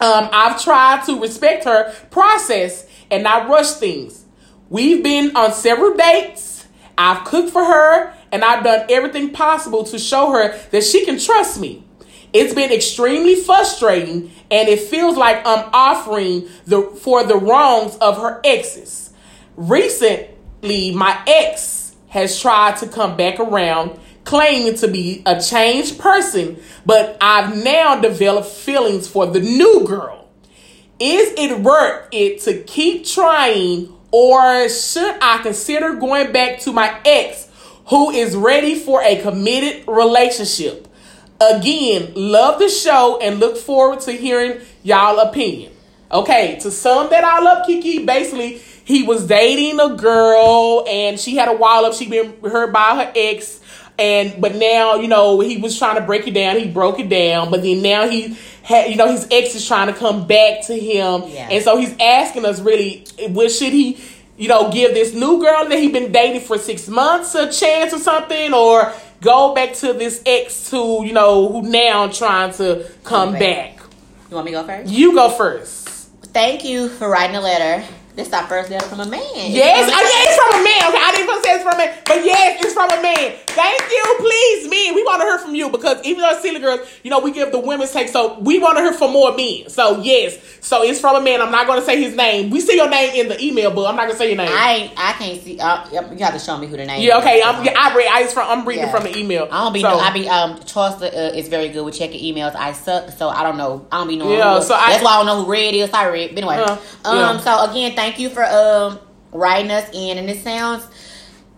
Um, 0.00 0.28
I've 0.32 0.62
tried 0.62 1.04
to 1.06 1.20
respect 1.20 1.64
her 1.64 1.92
process 2.10 2.86
and 3.10 3.22
not 3.22 3.48
rush 3.48 3.72
things. 3.72 4.24
We've 4.68 5.02
been 5.02 5.36
on 5.36 5.52
several 5.52 5.96
dates. 5.96 6.66
I've 6.96 7.24
cooked 7.24 7.50
for 7.50 7.64
her 7.64 8.14
and 8.32 8.44
I've 8.44 8.64
done 8.64 8.86
everything 8.90 9.30
possible 9.30 9.84
to 9.84 9.98
show 9.98 10.30
her 10.32 10.58
that 10.70 10.82
she 10.82 11.04
can 11.04 11.18
trust 11.18 11.60
me. 11.60 11.84
It's 12.32 12.54
been 12.54 12.72
extremely 12.72 13.36
frustrating 13.36 14.32
and 14.50 14.68
it 14.68 14.80
feels 14.80 15.16
like 15.16 15.46
I'm 15.46 15.70
offering 15.72 16.48
the 16.66 16.82
for 16.82 17.22
the 17.22 17.36
wrongs 17.36 17.96
of 17.96 18.18
her 18.18 18.40
exes. 18.42 19.10
Recently, 19.56 20.92
my 20.92 21.22
ex 21.28 21.83
has 22.14 22.40
tried 22.40 22.76
to 22.76 22.86
come 22.86 23.16
back 23.16 23.40
around 23.40 23.98
claiming 24.22 24.76
to 24.76 24.86
be 24.86 25.20
a 25.26 25.42
changed 25.42 25.98
person, 25.98 26.56
but 26.86 27.16
I've 27.20 27.62
now 27.62 28.00
developed 28.00 28.46
feelings 28.46 29.08
for 29.08 29.26
the 29.26 29.40
new 29.40 29.84
girl. 29.84 30.28
Is 31.00 31.34
it 31.36 31.58
worth 31.60 32.08
it 32.12 32.40
to 32.42 32.62
keep 32.62 33.04
trying, 33.04 33.92
or 34.12 34.68
should 34.68 35.16
I 35.20 35.38
consider 35.42 35.94
going 35.94 36.30
back 36.30 36.60
to 36.60 36.72
my 36.72 37.00
ex 37.04 37.48
who 37.86 38.12
is 38.12 38.36
ready 38.36 38.76
for 38.76 39.02
a 39.02 39.20
committed 39.20 39.82
relationship? 39.88 40.86
Again, 41.40 42.12
love 42.14 42.60
the 42.60 42.68
show 42.68 43.18
and 43.20 43.40
look 43.40 43.56
forward 43.56 44.00
to 44.02 44.12
hearing 44.12 44.60
y'all 44.84 45.18
opinion. 45.18 45.72
Okay, 46.12 46.60
to 46.60 46.70
sum 46.70 47.10
that 47.10 47.24
all 47.24 47.48
up, 47.48 47.66
Kiki, 47.66 48.06
basically 48.06 48.62
he 48.84 49.02
was 49.02 49.26
dating 49.26 49.80
a 49.80 49.96
girl 49.96 50.84
and 50.88 51.18
she 51.18 51.36
had 51.36 51.48
a 51.48 51.56
wall 51.56 51.84
up. 51.84 51.94
She 51.94 52.08
been 52.08 52.34
hurt 52.42 52.72
by 52.72 53.04
her 53.04 53.12
ex, 53.16 53.60
and 53.98 54.40
but 54.40 54.54
now 54.56 54.96
you 54.96 55.08
know 55.08 55.40
he 55.40 55.56
was 55.56 55.78
trying 55.78 55.96
to 55.96 56.02
break 56.02 56.26
it 56.26 56.34
down. 56.34 56.58
He 56.58 56.68
broke 56.70 56.98
it 57.00 57.08
down, 57.08 57.50
but 57.50 57.62
then 57.62 57.82
now 57.82 58.08
he 58.08 58.36
had 58.62 58.90
you 58.90 58.96
know 58.96 59.10
his 59.10 59.26
ex 59.30 59.54
is 59.54 59.66
trying 59.66 59.86
to 59.86 59.94
come 59.98 60.26
back 60.26 60.66
to 60.66 60.74
him, 60.74 61.22
Yeah. 61.26 61.48
and 61.50 61.62
so 61.64 61.76
he's 61.76 61.94
asking 62.00 62.44
us 62.44 62.60
really, 62.60 63.06
what 63.28 63.50
should 63.50 63.72
he? 63.72 63.98
You 64.36 64.48
know, 64.48 64.70
give 64.72 64.94
this 64.94 65.14
new 65.14 65.40
girl 65.40 65.68
that 65.68 65.78
he 65.78 65.90
been 65.90 66.10
dating 66.10 66.40
for 66.40 66.58
six 66.58 66.88
months 66.88 67.36
a 67.36 67.52
chance 67.52 67.92
or 67.94 67.98
something, 68.00 68.52
or 68.52 68.92
go 69.20 69.54
back 69.54 69.74
to 69.74 69.92
this 69.92 70.20
ex 70.26 70.68
who 70.70 71.04
you 71.04 71.12
know 71.12 71.48
who 71.52 71.62
now 71.62 72.08
trying 72.08 72.52
to 72.54 72.84
come 73.04 73.30
Okay. 73.30 73.38
back. 73.38 73.80
You 74.28 74.34
want 74.36 74.46
me 74.46 74.52
to 74.52 74.58
go 74.62 74.66
first? 74.66 74.90
You 74.90 75.14
go 75.14 75.28
first. 75.30 75.88
Thank 76.32 76.64
you 76.64 76.88
for 76.88 77.08
writing 77.08 77.36
a 77.36 77.40
letter. 77.40 77.84
This 78.14 78.32
our 78.32 78.46
first 78.46 78.70
letter 78.70 78.86
from 78.86 79.00
a 79.00 79.06
man. 79.06 79.20
Yes, 79.50 79.90
I, 79.92 79.98
yeah, 79.98 80.30
it's 80.30 80.38
from 80.38 80.60
a 80.60 80.62
man. 80.62 80.82
Okay, 80.94 81.02
I 81.02 81.10
didn't 81.10 81.28
even 81.28 81.42
say 81.42 81.54
it's 81.54 81.64
from 81.64 81.74
a 81.74 81.78
man, 81.78 81.98
but 82.06 82.24
yes, 82.24 82.64
it's 82.64 82.72
from 82.72 82.88
a 82.90 83.02
man. 83.02 83.32
Thank 83.46 83.80
you, 83.90 84.04
please, 84.20 84.68
men. 84.70 84.94
We 84.94 85.02
want 85.02 85.20
to 85.20 85.26
hear 85.26 85.38
from 85.38 85.56
you 85.56 85.68
because 85.68 85.98
even 86.04 86.22
though 86.22 86.38
silly 86.40 86.60
girls, 86.60 86.88
you 87.02 87.10
know, 87.10 87.18
we 87.18 87.32
give 87.32 87.50
the 87.50 87.58
women's 87.58 87.90
take, 87.90 88.08
so 88.08 88.38
we 88.38 88.60
want 88.60 88.78
to 88.78 88.82
hear 88.84 88.92
from 88.92 89.12
more 89.12 89.34
men. 89.36 89.68
So 89.68 90.00
yes, 90.00 90.38
so 90.60 90.84
it's 90.84 91.00
from 91.00 91.16
a 91.16 91.20
man. 91.20 91.42
I'm 91.42 91.50
not 91.50 91.66
going 91.66 91.80
to 91.80 91.84
say 91.84 92.00
his 92.00 92.14
name. 92.14 92.50
We 92.50 92.60
see 92.60 92.76
your 92.76 92.88
name 92.88 93.14
in 93.16 93.28
the 93.28 93.42
email, 93.44 93.72
but 93.72 93.86
I'm 93.86 93.96
not 93.96 94.02
going 94.06 94.12
to 94.12 94.16
say 94.18 94.28
your 94.28 94.36
name. 94.36 94.48
I 94.48 94.92
I 94.96 95.12
can't 95.14 95.42
see. 95.42 95.58
Uh, 95.58 95.90
you 95.90 96.18
have 96.24 96.34
to 96.34 96.38
show 96.38 96.56
me 96.56 96.68
who 96.68 96.76
the 96.76 96.86
name. 96.86 97.02
yeah, 97.02 97.18
is. 97.18 97.24
okay. 97.24 97.42
I'm, 97.44 97.64
yeah, 97.64 97.74
I 97.76 97.96
read. 97.96 98.06
I, 98.12 98.22
it's 98.22 98.32
from, 98.32 98.48
I'm 98.48 98.64
reading 98.64 98.84
Yeah. 98.84 98.90
from 98.92 99.02
the 99.02 99.18
email. 99.18 99.48
I 99.50 99.64
don't 99.64 99.72
be. 99.72 99.80
So- 99.80 99.88
no, 99.90 99.98
I 99.98 100.12
be. 100.12 100.28
Um, 100.28 100.60
Charleston 100.64 101.10
uh, 101.12 101.36
is 101.36 101.48
very 101.48 101.68
good 101.68 101.84
with 101.84 101.98
checking 101.98 102.22
emails. 102.22 102.54
I 102.54 102.70
suck, 102.72 103.10
so 103.10 103.28
I 103.28 103.42
don't 103.42 103.56
know. 103.56 103.88
I 103.90 103.98
don't 103.98 104.06
be 104.08 104.16
knowing. 104.16 104.38
Yeah, 104.38 104.60
so 104.60 104.72
I- 104.76 104.92
that's 104.92 105.02
why 105.02 105.14
I 105.14 105.16
don't 105.16 105.26
know 105.26 105.42
who 105.44 105.50
Red 105.50 105.74
is. 105.74 105.90
Sorry, 105.90 106.12
Red. 106.26 106.30
But 106.36 106.44
anyway, 106.44 106.56
Uh, 106.58 106.76
um, 107.04 107.16
yeah. 107.18 107.38
so 107.40 107.70
again, 107.70 107.94
thank 107.96 108.03
you 108.18 108.30
for 108.30 108.44
um 108.44 108.98
writing 109.32 109.70
us 109.70 109.88
in, 109.92 110.18
and 110.18 110.28
it 110.30 110.42
sounds. 110.42 110.86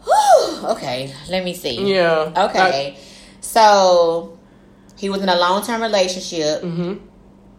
Whew, 0.05 0.67
okay, 0.69 1.13
let 1.29 1.45
me 1.45 1.53
see. 1.53 1.93
Yeah. 1.93 2.33
Okay, 2.49 2.97
so 3.41 4.39
he 4.97 5.09
was 5.11 5.21
in 5.23 5.29
a 5.29 5.37
long 5.37 5.63
term 5.65 5.83
relationship 5.83 6.63
hmm 6.63 6.95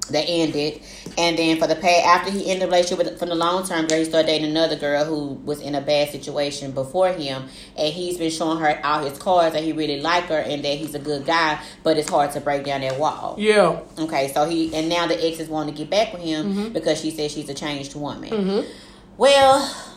that 0.10 0.26
ended, 0.28 0.82
and 1.18 1.38
then 1.38 1.58
for 1.60 1.68
the 1.68 1.76
pay 1.76 2.02
after 2.02 2.32
he 2.32 2.50
ended 2.50 2.64
the 2.64 2.68
relationship 2.68 2.98
with, 3.06 3.20
from 3.20 3.30
the 3.30 3.36
long 3.36 3.66
term 3.66 3.88
girl, 3.88 4.00
he 4.00 4.06
started 4.06 4.28
dating 4.28 4.50
another 4.52 4.76
girl 4.76 5.04
who 5.06 5.34
was 5.46 5.60
in 5.62 5.76
a 5.76 5.82
bad 5.82 6.10
situation 6.10 6.72
before 6.72 7.12
him, 7.14 7.44
and 7.78 7.94
he's 7.94 8.18
been 8.18 8.32
showing 8.32 8.60
her 8.60 8.80
all 8.86 9.04
his 9.08 9.18
cards 9.18 9.54
that 9.54 9.64
he 9.64 9.72
really 9.74 10.00
like 10.02 10.26
her 10.26 10.38
and 10.40 10.64
that 10.64 10.78
he's 10.78 10.96
a 10.96 11.00
good 11.00 11.26
guy, 11.26 11.60
but 11.84 11.98
it's 11.98 12.10
hard 12.10 12.32
to 12.32 12.40
break 12.42 12.64
down 12.66 12.82
that 12.82 13.00
wall. 13.00 13.36
Yeah. 13.38 13.80
Okay, 14.00 14.32
so 14.34 14.48
he 14.48 14.74
and 14.76 14.90
now 14.90 15.08
the 15.08 15.16
ex 15.26 15.40
is 15.40 15.48
wanting 15.50 15.74
to 15.74 15.78
get 15.80 15.90
back 15.90 16.14
with 16.14 16.22
him 16.22 16.46
Mm-hmm. 16.54 16.74
because 16.74 17.00
she 17.02 17.12
says 17.12 17.32
she's 17.32 17.50
a 17.50 17.54
changed 17.54 17.96
woman. 17.96 18.30
hmm 18.30 18.62
Well. 19.18 19.94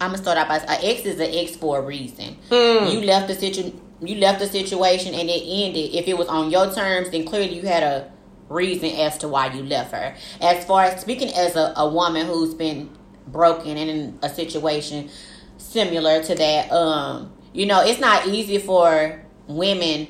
I'm 0.00 0.10
gonna 0.10 0.18
start 0.18 0.36
out 0.36 0.48
by 0.48 0.56
an 0.58 0.80
ex 0.82 1.02
is 1.06 1.20
an 1.20 1.30
ex 1.32 1.54
for 1.56 1.78
a 1.78 1.80
reason. 1.82 2.36
Hmm. 2.50 2.88
You 2.88 3.02
left 3.02 3.28
the 3.28 3.34
situ 3.34 3.72
you 4.02 4.16
left 4.16 4.40
the 4.40 4.46
situation 4.48 5.14
and 5.14 5.30
it 5.30 5.40
ended. 5.46 5.94
If 5.94 6.08
it 6.08 6.18
was 6.18 6.26
on 6.26 6.50
your 6.50 6.70
terms, 6.72 7.10
then 7.10 7.24
clearly 7.24 7.54
you 7.54 7.62
had 7.62 7.82
a 7.84 8.10
reason 8.48 8.90
as 8.90 9.18
to 9.18 9.28
why 9.28 9.52
you 9.52 9.62
left 9.62 9.92
her. 9.92 10.14
As 10.40 10.64
far 10.64 10.84
as 10.84 11.00
speaking 11.00 11.32
as 11.34 11.56
a, 11.56 11.72
a 11.76 11.88
woman 11.88 12.26
who's 12.26 12.54
been 12.54 12.90
broken 13.26 13.76
and 13.76 13.90
in 13.90 14.18
a 14.22 14.28
situation 14.28 15.08
similar 15.58 16.22
to 16.22 16.34
that, 16.34 16.70
um, 16.70 17.32
you 17.52 17.66
know, 17.66 17.84
it's 17.84 18.00
not 18.00 18.26
easy 18.26 18.58
for 18.58 19.22
women 19.46 20.08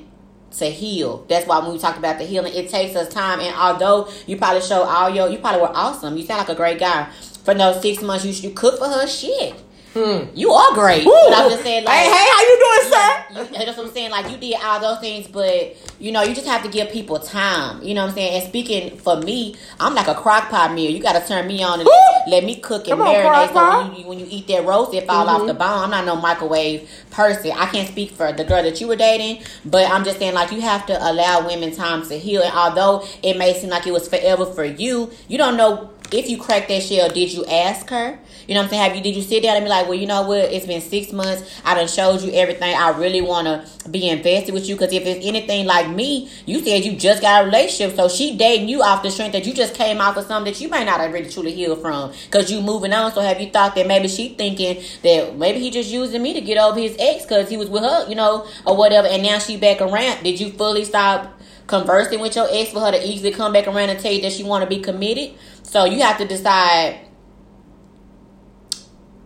to 0.59 0.67
heal. 0.67 1.25
That's 1.29 1.47
why 1.47 1.59
when 1.61 1.73
we 1.73 1.79
talk 1.79 1.97
about 1.97 2.19
the 2.19 2.25
healing, 2.25 2.55
it 2.55 2.69
takes 2.69 2.95
us 2.97 3.13
time. 3.13 3.41
And 3.41 3.55
although 3.57 4.09
you 4.27 4.37
probably 4.37 4.63
show 4.63 4.83
all 4.83 5.11
your, 5.11 5.29
you 5.29 5.39
probably 5.39 5.63
were 5.63 5.75
awesome. 5.75 6.17
You 6.17 6.25
sound 6.25 6.41
like 6.41 6.49
a 6.49 6.55
great 6.55 6.79
guy. 6.79 7.11
For 7.45 7.55
those 7.55 7.83
six 7.83 8.03
months, 8.03 8.25
you 8.25 8.33
you 8.49 8.55
cook 8.55 8.79
for 8.79 8.89
her. 8.89 9.07
Shit, 9.07 9.55
Hmm. 9.95 10.25
you 10.35 10.51
are 10.51 10.75
great. 10.75 11.07
Woo. 11.07 11.13
But 11.29 11.39
I'm 11.39 11.51
just 11.51 11.63
saying, 11.63 11.85
like, 11.85 11.95
hey, 11.95 12.11
hey, 12.11 12.29
how 12.33 12.41
you 12.43 12.59
doing, 12.59 12.93
sir? 12.93 13.25
you, 13.31 13.65
that's 13.65 13.79
what 13.79 13.87
I'm 13.87 13.93
saying. 13.93 14.11
Like 14.11 14.29
you 14.29 14.37
did 14.37 14.57
all 14.61 14.81
those 14.81 14.99
things, 14.99 15.29
but 15.29 15.77
you 16.01 16.11
know, 16.11 16.23
you 16.23 16.35
just 16.35 16.49
have 16.49 16.65
to 16.65 16.69
give 16.69 16.91
people 16.91 17.21
time. 17.21 17.81
You 17.81 17.95
know 17.95 18.03
what 18.03 18.09
I'm 18.11 18.15
saying? 18.17 18.41
And 18.43 18.49
speaking 18.49 18.97
for 18.99 19.17
me, 19.21 19.55
I'm 19.79 19.95
like 19.95 20.09
a 20.09 20.15
crock 20.17 20.49
pot 20.51 20.75
meal. 20.75 20.91
You 20.91 21.01
got 21.01 21.13
to 21.21 21.27
turn 21.27 21.47
me 21.47 21.63
on 21.63 21.79
and 21.79 21.87
Woo! 21.87 21.93
let 22.33 22.43
me 22.45 22.57
cook 22.57 22.89
and 22.89 22.99
Come 22.99 23.07
marinate. 23.07 23.53
So 23.53 23.89
when 23.89 23.97
you, 24.01 24.07
when 24.09 24.19
you 24.19 24.27
eat 24.29 24.49
that 24.49 24.67
roast, 24.67 24.93
it 24.95 25.07
fall 25.07 25.29
off 25.29 25.43
Mhm. 25.43 25.47
the 25.47 25.55
bone. 25.55 25.85
I'm 25.85 25.91
not 25.91 26.05
no 26.05 26.17
microwave 26.17 26.91
person. 27.11 27.53
I 27.53 27.67
can't 27.67 27.87
speak 27.89 28.11
for 28.11 28.33
the 28.33 28.43
girl 28.45 28.65
that 28.65 28.81
you 28.81 28.89
were 28.89 28.97
dating, 28.97 29.45
but 29.65 29.89
I'm 29.89 30.03
just 30.05 30.19
saying 30.19 30.35
like 30.35 30.51
you 30.51 30.61
have 30.61 30.87
to 30.87 30.99
allow 31.09 31.47
women 31.47 31.71
time 31.75 32.05
to 32.09 32.19
heal. 32.19 32.43
And 32.43 32.53
although 32.53 33.07
it 33.23 33.37
may 33.39 33.55
seem 33.55 33.71
like 33.71 33.87
it 33.87 33.93
was 33.93 34.09
forever 34.09 34.45
for 34.45 34.65
you, 34.65 35.13
you 35.29 35.39
don't 35.39 35.57
know 35.57 35.91
if 36.13 36.29
you 36.29 36.37
cracked 36.37 36.69
that 36.69 36.83
shell, 36.83 37.09
did 37.09 37.33
you 37.33 37.45
ask 37.47 37.89
her? 37.91 38.19
You 38.47 38.55
know 38.55 38.61
what 38.61 38.65
I'm 38.65 38.71
saying? 38.71 38.83
Have 38.83 38.97
you 38.97 39.03
did 39.03 39.17
you 39.17 39.23
sit 39.23 39.43
down 39.43 39.57
and 39.57 39.65
be 39.65 39.69
like, 39.69 39.87
well, 39.87 39.99
you 39.99 40.07
know 40.07 40.23
what? 40.23 40.53
It's 40.53 40.67
been 40.67 40.81
six 40.81 41.13
months. 41.13 41.61
I 41.65 41.75
done 41.75 41.89
showed 41.89 42.23
you 42.23 42.33
everything. 42.33 42.75
I 42.75 42.91
really 42.91 43.21
want 43.21 43.47
to 43.47 43.89
be 43.89 44.09
invested 44.09 44.53
with 44.53 44.69
you 44.69 44.75
because 44.75 44.93
if 44.93 45.05
it's 45.07 45.25
anything 45.25 45.67
like 45.67 45.89
me, 45.91 46.31
you 46.47 46.61
said 46.61 46.85
you 46.85 46.97
just 46.97 47.23
got 47.23 47.43
a 47.43 47.47
relationship, 47.47 47.97
so 47.97 48.09
she 48.09 48.37
dating 48.37 48.69
you 48.69 48.83
off 48.83 49.03
the 49.03 49.11
strength 49.11 49.33
that 49.33 49.47
you 49.47 49.55
just 49.55 49.75
came 49.75 50.01
off 50.01 50.17
of 50.17 50.27
something 50.27 50.53
that 50.53 50.61
you 50.61 50.69
might 50.69 50.85
not 50.85 51.01
have 51.01 51.13
really 51.13 51.31
truly 51.31 51.53
healed 51.53 51.81
from 51.81 52.13
because 52.27 52.51
you 52.51 52.61
moving 52.61 52.93
on. 52.93 53.13
So 53.13 53.21
have 53.21 53.41
you 53.41 53.51
thought 53.51 53.75
that 53.75 53.87
maybe 53.87 54.09
she 54.09 54.31
thinking 54.31 54.83
that 55.03 55.37
maybe 55.37 55.61
he 55.61 55.71
just 55.71 55.91
using 55.91 56.23
me 56.23 56.35
to 56.35 56.41
get 56.41 56.59
over 56.59 56.79
his 56.79 56.97
ex 56.99 57.25
because 57.25 57.49
he 57.49 57.57
was 57.57 57.69
with 57.69 57.83
her, 57.83 58.09
you 58.09 58.15
know, 58.15 58.47
or 58.67 58.77
whatever, 58.77 59.09
and 59.09 59.23
now 59.23 59.39
she 59.39 59.57
back 59.57 59.81
around? 59.81 60.23
Did 60.23 60.41
you 60.41 60.51
fully 60.51 60.85
stop? 60.85 61.31
conversing 61.67 62.21
with 62.21 62.37
your 62.37 62.47
ex 62.51 62.73
for 62.73 62.81
her 62.81 62.93
to 62.93 63.09
easily 63.09 63.31
come 63.31 63.53
back 63.53 63.67
around 63.67 63.89
and 63.89 63.99
tell 63.99 64.13
you 64.13 64.21
that 64.23 64.33
she 64.33 64.43
want 64.43 64.63
to 64.63 64.69
be 64.69 64.83
committed. 64.83 65.35
So 65.63 65.85
you 65.85 66.03
have 66.03 66.19
to 66.19 66.27
decide. 66.27 67.01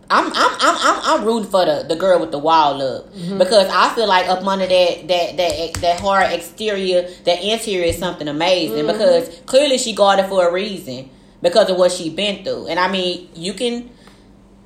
I'm 0.09 0.25
I'm 0.27 0.33
I'm 0.33 0.75
I'm, 0.79 1.01
I'm 1.03 1.25
rooting 1.25 1.49
for 1.49 1.65
the, 1.65 1.85
the 1.87 1.95
girl 1.95 2.19
with 2.19 2.31
the 2.31 2.39
wild 2.39 2.77
look. 2.77 3.13
Mm-hmm. 3.13 3.37
Because 3.37 3.67
I 3.71 3.93
feel 3.93 4.07
like 4.07 4.27
up 4.27 4.45
under 4.45 4.65
that 4.65 5.07
that 5.07 5.37
that 5.37 5.73
that 5.81 5.99
hard 5.99 6.31
exterior, 6.31 7.07
that 7.25 7.43
interior 7.43 7.85
is 7.85 7.97
something 7.97 8.27
amazing. 8.27 8.85
Mm-hmm. 8.85 8.87
Because 8.87 9.41
clearly 9.45 9.77
she 9.77 9.93
guarded 9.93 10.25
for 10.27 10.47
a 10.47 10.51
reason. 10.51 11.09
Because 11.41 11.69
of 11.69 11.77
what 11.77 11.91
she 11.93 12.09
been 12.09 12.43
through. 12.43 12.67
And 12.67 12.77
I 12.77 12.91
mean, 12.91 13.29
you 13.33 13.53
can 13.53 13.89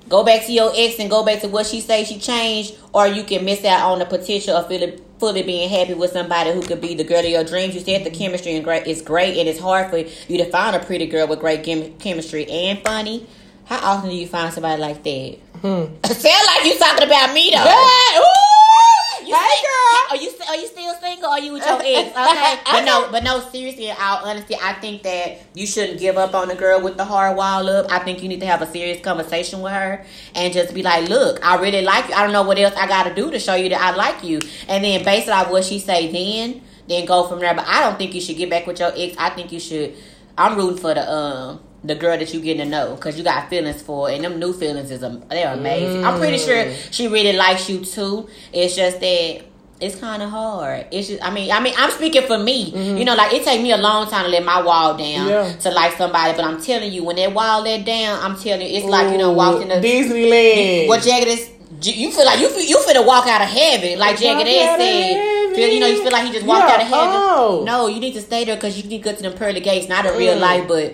go 0.10 0.24
back 0.24 0.46
to 0.46 0.52
your 0.52 0.72
ex 0.76 0.98
and 1.00 1.08
go 1.10 1.24
back 1.24 1.42
to 1.42 1.48
what 1.48 1.68
she 1.68 1.82
say 1.82 2.04
she 2.04 2.18
changed, 2.18 2.76
or 2.94 3.06
you 3.06 3.24
can 3.24 3.46
miss 3.46 3.64
out 3.64 3.92
on 3.92 4.00
the 4.00 4.06
potential 4.06 4.56
of 4.56 4.68
feeling 4.68 5.00
fully 5.20 5.44
being 5.44 5.70
happy 5.70 5.94
with 5.94 6.12
somebody 6.12 6.52
who 6.52 6.62
could 6.62 6.82
be 6.82 6.96
the 6.96 7.04
girl 7.04 7.20
of 7.20 7.26
your 7.26 7.44
dreams. 7.44 7.76
You 7.76 7.82
said 7.82 8.04
the 8.04 8.10
chemistry 8.10 8.56
and 8.56 8.64
great 8.64 8.88
is 8.88 9.02
great, 9.02 9.38
and 9.38 9.48
it's 9.48 9.60
hard 9.60 9.90
for 9.90 9.98
you 9.98 10.38
to 10.40 10.50
find 10.50 10.76
a 10.76 10.80
pretty 10.80 11.06
girl 11.06 11.28
with 11.28 11.40
great 11.40 11.64
chem- 11.64 11.94
chemistry 12.00 12.50
and 12.50 12.80
funny. 12.84 13.28
How 13.74 13.96
often 13.96 14.12
do 14.12 14.16
you 14.16 14.28
find 14.28 14.54
somebody 14.54 14.80
like 14.80 15.02
that? 15.02 15.38
Hmm. 15.62 15.66
Sound 16.06 16.46
like 16.46 16.64
you 16.64 16.78
talking 16.78 17.08
about 17.08 17.34
me 17.34 17.50
though. 17.50 17.58
Hey, 17.58 18.20
ooh, 18.20 19.26
You 19.26 19.34
hey, 19.34 19.64
girl. 19.66 20.12
Are 20.12 20.18
you 20.18 20.32
are 20.48 20.56
you 20.58 20.68
still 20.68 20.94
single? 21.02 21.30
Or 21.30 21.32
are 21.32 21.40
you 21.40 21.54
with 21.54 21.66
your 21.66 21.82
ex? 21.84 22.16
Okay, 22.16 22.60
but 22.66 22.86
no, 22.86 23.08
but 23.12 23.24
no. 23.24 23.40
Seriously, 23.50 23.88
in 23.90 23.96
all 24.00 24.28
honesty, 24.28 24.56
I 24.62 24.74
think 24.74 25.02
that 25.02 25.42
you 25.56 25.66
shouldn't 25.66 26.00
give 26.00 26.20
up 26.20 26.36
on 26.36 26.50
the 26.50 26.56
girl 26.56 26.82
with 26.84 26.98
the 26.98 27.06
hard 27.06 27.36
wall 27.36 27.68
up. 27.68 27.92
I 27.92 27.98
think 27.98 28.22
you 28.22 28.30
need 28.30 28.42
to 28.42 28.46
have 28.46 28.62
a 28.62 28.68
serious 28.68 29.02
conversation 29.02 29.62
with 29.64 29.74
her 29.74 30.06
and 30.36 30.54
just 30.54 30.76
be 30.76 30.84
like, 30.84 31.10
"Look, 31.10 31.44
I 31.44 31.60
really 31.60 31.82
like 31.82 32.10
you. 32.10 32.14
I 32.14 32.22
don't 32.22 32.34
know 32.34 32.44
what 32.44 32.60
else 32.60 32.76
I 32.76 32.86
got 32.86 33.06
to 33.06 33.16
do 33.16 33.32
to 33.32 33.40
show 33.40 33.56
you 33.56 33.70
that 33.70 33.82
I 33.82 33.96
like 33.96 34.24
you." 34.24 34.40
And 34.68 34.84
then 34.84 35.04
based 35.04 35.30
off 35.30 35.50
what 35.50 35.64
she 35.64 35.80
say. 35.80 36.12
Then, 36.12 36.62
then 36.88 37.06
go 37.06 37.24
from 37.28 37.40
there. 37.40 37.56
But 37.56 37.66
I 37.68 37.80
don't 37.80 37.98
think 37.98 38.14
you 38.14 38.22
should 38.22 38.38
get 38.38 38.52
back 38.52 38.68
with 38.68 38.80
your 38.80 38.92
ex. 38.96 39.16
I 39.18 39.32
think 39.32 39.52
you 39.52 39.60
should. 39.60 39.96
I'm 40.38 40.56
rooting 40.58 40.78
for 40.78 40.94
the 40.94 41.12
um 41.12 41.60
the 41.84 41.96
girl 41.96 42.18
that 42.18 42.34
you 42.34 42.40
getting 42.40 42.64
to 42.66 42.70
know 42.70 42.96
because 42.96 43.18
you 43.18 43.24
got 43.24 43.50
feelings 43.50 43.82
for, 43.82 44.10
and 44.10 44.24
them 44.24 44.40
new 44.40 44.54
feelings 44.54 44.90
is 44.92 45.02
they're 45.02 45.54
amazing. 45.54 46.06
I'm 46.06 46.18
pretty 46.20 46.38
sure 46.38 46.72
she 46.92 47.08
really 47.08 47.34
likes 47.36 47.70
you 47.70 47.84
too. 47.84 48.30
It's 48.54 48.76
just 48.76 49.00
that 49.02 49.42
it's 49.82 49.96
kind 50.00 50.24
of 50.24 50.30
hard. 50.30 50.86
It's 50.92 51.10
just, 51.10 51.22
I 51.22 51.30
mean, 51.30 51.52
I 51.52 51.60
mean, 51.60 51.74
I'm 51.78 51.92
speaking 51.92 52.22
for 52.26 52.38
me. 52.38 52.72
You 52.98 53.04
know, 53.04 53.16
like 53.16 53.34
it 53.34 53.44
take 53.44 53.62
me 53.62 53.72
a 53.72 53.78
long 53.78 54.10
time 54.10 54.24
to 54.24 54.32
let 54.32 54.46
my 54.46 54.62
wall 54.62 54.96
down 54.96 55.28
Yeah. 55.28 55.52
to 55.64 55.72
like 55.72 55.94
somebody, 55.98 56.34
but 56.38 56.46
I'm 56.46 56.62
telling 56.62 56.94
you, 56.94 57.04
when 57.04 57.18
that 57.18 57.34
wall 57.34 57.62
let 57.64 57.84
down, 57.86 58.18
I'm 58.24 58.38
telling 58.40 58.66
you, 58.66 58.78
it's 58.78 58.86
like 58.86 59.12
you 59.12 59.18
know, 59.18 59.34
walking 59.34 59.70
in 59.70 59.82
the 59.82 59.86
Disneyland. 59.88 60.88
what 60.88 61.02
Jagged 61.04 61.28
is. 61.28 61.50
You 61.82 62.12
feel 62.14 62.24
like 62.24 62.40
you 62.40 62.48
feel, 62.50 62.62
you 62.64 62.78
finna 62.78 63.06
walk 63.06 63.28
out 63.28 63.42
of 63.42 63.50
heaven, 63.50 64.00
like 64.00 64.18
Jagged 64.18 64.48
Edge 64.48 64.80
said. 64.80 65.56
Feel, 65.56 65.68
you 65.70 65.80
know, 65.82 65.88
you 65.88 66.02
feel 66.02 66.12
like 66.14 66.26
he 66.28 66.32
just 66.32 66.46
walked 66.46 66.68
Yeah, 66.70 66.76
out 66.76 66.82
of 66.82 66.88
heaven. 66.88 67.10
oh. 67.14 67.64
No, 67.66 67.88
you 67.88 68.00
need 68.00 68.14
to 68.14 68.22
stay 68.22 68.46
there 68.46 68.56
because 68.56 68.78
you 68.82 68.88
need 68.90 69.04
to 69.04 69.10
go 69.12 69.14
to 69.16 69.22
them 69.22 69.34
pearly 69.34 69.60
gates, 69.60 69.90
not 69.90 70.06
in 70.06 70.16
real 70.18 70.36
Mm. 70.38 70.40
life, 70.40 70.68
but 70.68 70.94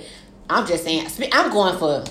I'm 0.49 0.65
just 0.65 0.83
saying. 0.83 1.07
I'm 1.31 1.51
going 1.51 1.77
for 1.77 2.03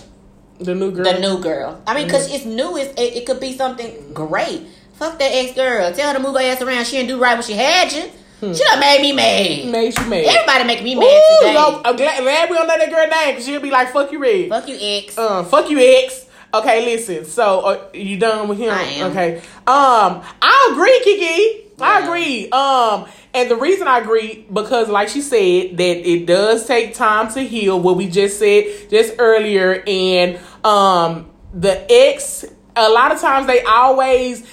the 0.61 0.75
new 0.75 0.91
girl. 0.93 1.05
the 1.05 1.19
new 1.19 1.41
girl. 1.41 1.83
I 1.87 1.95
mean, 1.95 2.07
because 2.07 2.33
it's 2.33 2.45
new. 2.45 2.77
It's, 2.77 2.93
it, 3.01 3.17
it 3.17 3.27
could 3.27 3.41
be 3.41 3.57
something 3.57 4.13
great. 4.13 4.67
Fuck 4.95 5.19
that 5.19 5.31
ex 5.33 5.55
girl. 5.55 5.93
Tell 5.93 6.09
her 6.13 6.19
to 6.19 6.23
move 6.23 6.35
her 6.35 6.43
ass 6.43 6.61
around. 6.63 6.87
She 6.87 6.97
didn't 6.97 7.09
do 7.09 7.21
right 7.21 7.35
when 7.35 7.43
she 7.43 7.53
had 7.55 7.93
you. 7.93 8.11
She 8.41 8.63
done 8.65 8.79
made 8.79 9.01
me 9.03 9.13
mad. 9.13 9.67
Made 9.71 9.99
you 9.99 10.07
mad. 10.07 10.25
Everybody 10.25 10.65
make 10.65 10.83
me 10.85 10.95
mad 10.95 11.05
Ooh, 11.05 11.39
today. 11.41 11.55
no, 11.55 11.83
I'm 11.85 11.97
glad, 11.97 12.23
glad 12.23 12.49
we 12.51 12.57
don't 12.57 12.69
know 12.69 12.79
that 12.79 12.89
girl 12.91 13.09
name 13.09 13.31
because 13.35 13.45
she'll 13.45 13.61
be 13.61 13.71
like, 13.73 13.93
"Fuck 13.93 14.13
you, 14.13 14.21
Red." 14.21 14.49
Fuck 14.49 14.69
you, 14.69 14.77
ex. 14.81 15.19
Uh, 15.19 15.43
fuck 15.43 15.69
you, 15.69 15.79
ex. 15.81 16.27
Okay, 16.55 16.85
listen. 16.85 17.25
So, 17.25 17.61
uh, 17.61 17.89
you 17.93 18.17
done 18.17 18.47
with 18.49 18.59
him? 18.59 18.71
I 18.71 18.83
am. 18.83 19.11
Okay. 19.11 19.39
Um, 19.67 20.23
I 20.41 20.71
agree, 20.73 21.01
Kiki. 21.03 21.68
I 21.81 22.03
agree. 22.03 22.51
Um, 22.51 23.07
and 23.35 23.51
the 23.51 23.57
reason 23.57 23.87
I 23.87 23.99
agree 23.99 24.47
because, 24.53 24.89
like 24.89 25.09
she 25.09 25.21
said, 25.21 25.77
that 25.77 26.09
it 26.11 26.27
does 26.27 26.67
take 26.67 26.95
time 26.95 27.33
to 27.35 27.41
heal. 27.41 27.81
What 27.81 27.97
we 27.97 28.09
just 28.09 28.39
said 28.39 28.89
just 28.91 29.15
earlier, 29.19 29.83
and 29.87 30.39
um, 30.65 31.31
the 31.53 31.87
ex. 31.91 32.45
A 32.77 32.89
lot 32.91 33.13
of 33.13 33.21
times 33.21 33.47
they 33.47 33.63
always. 33.63 34.47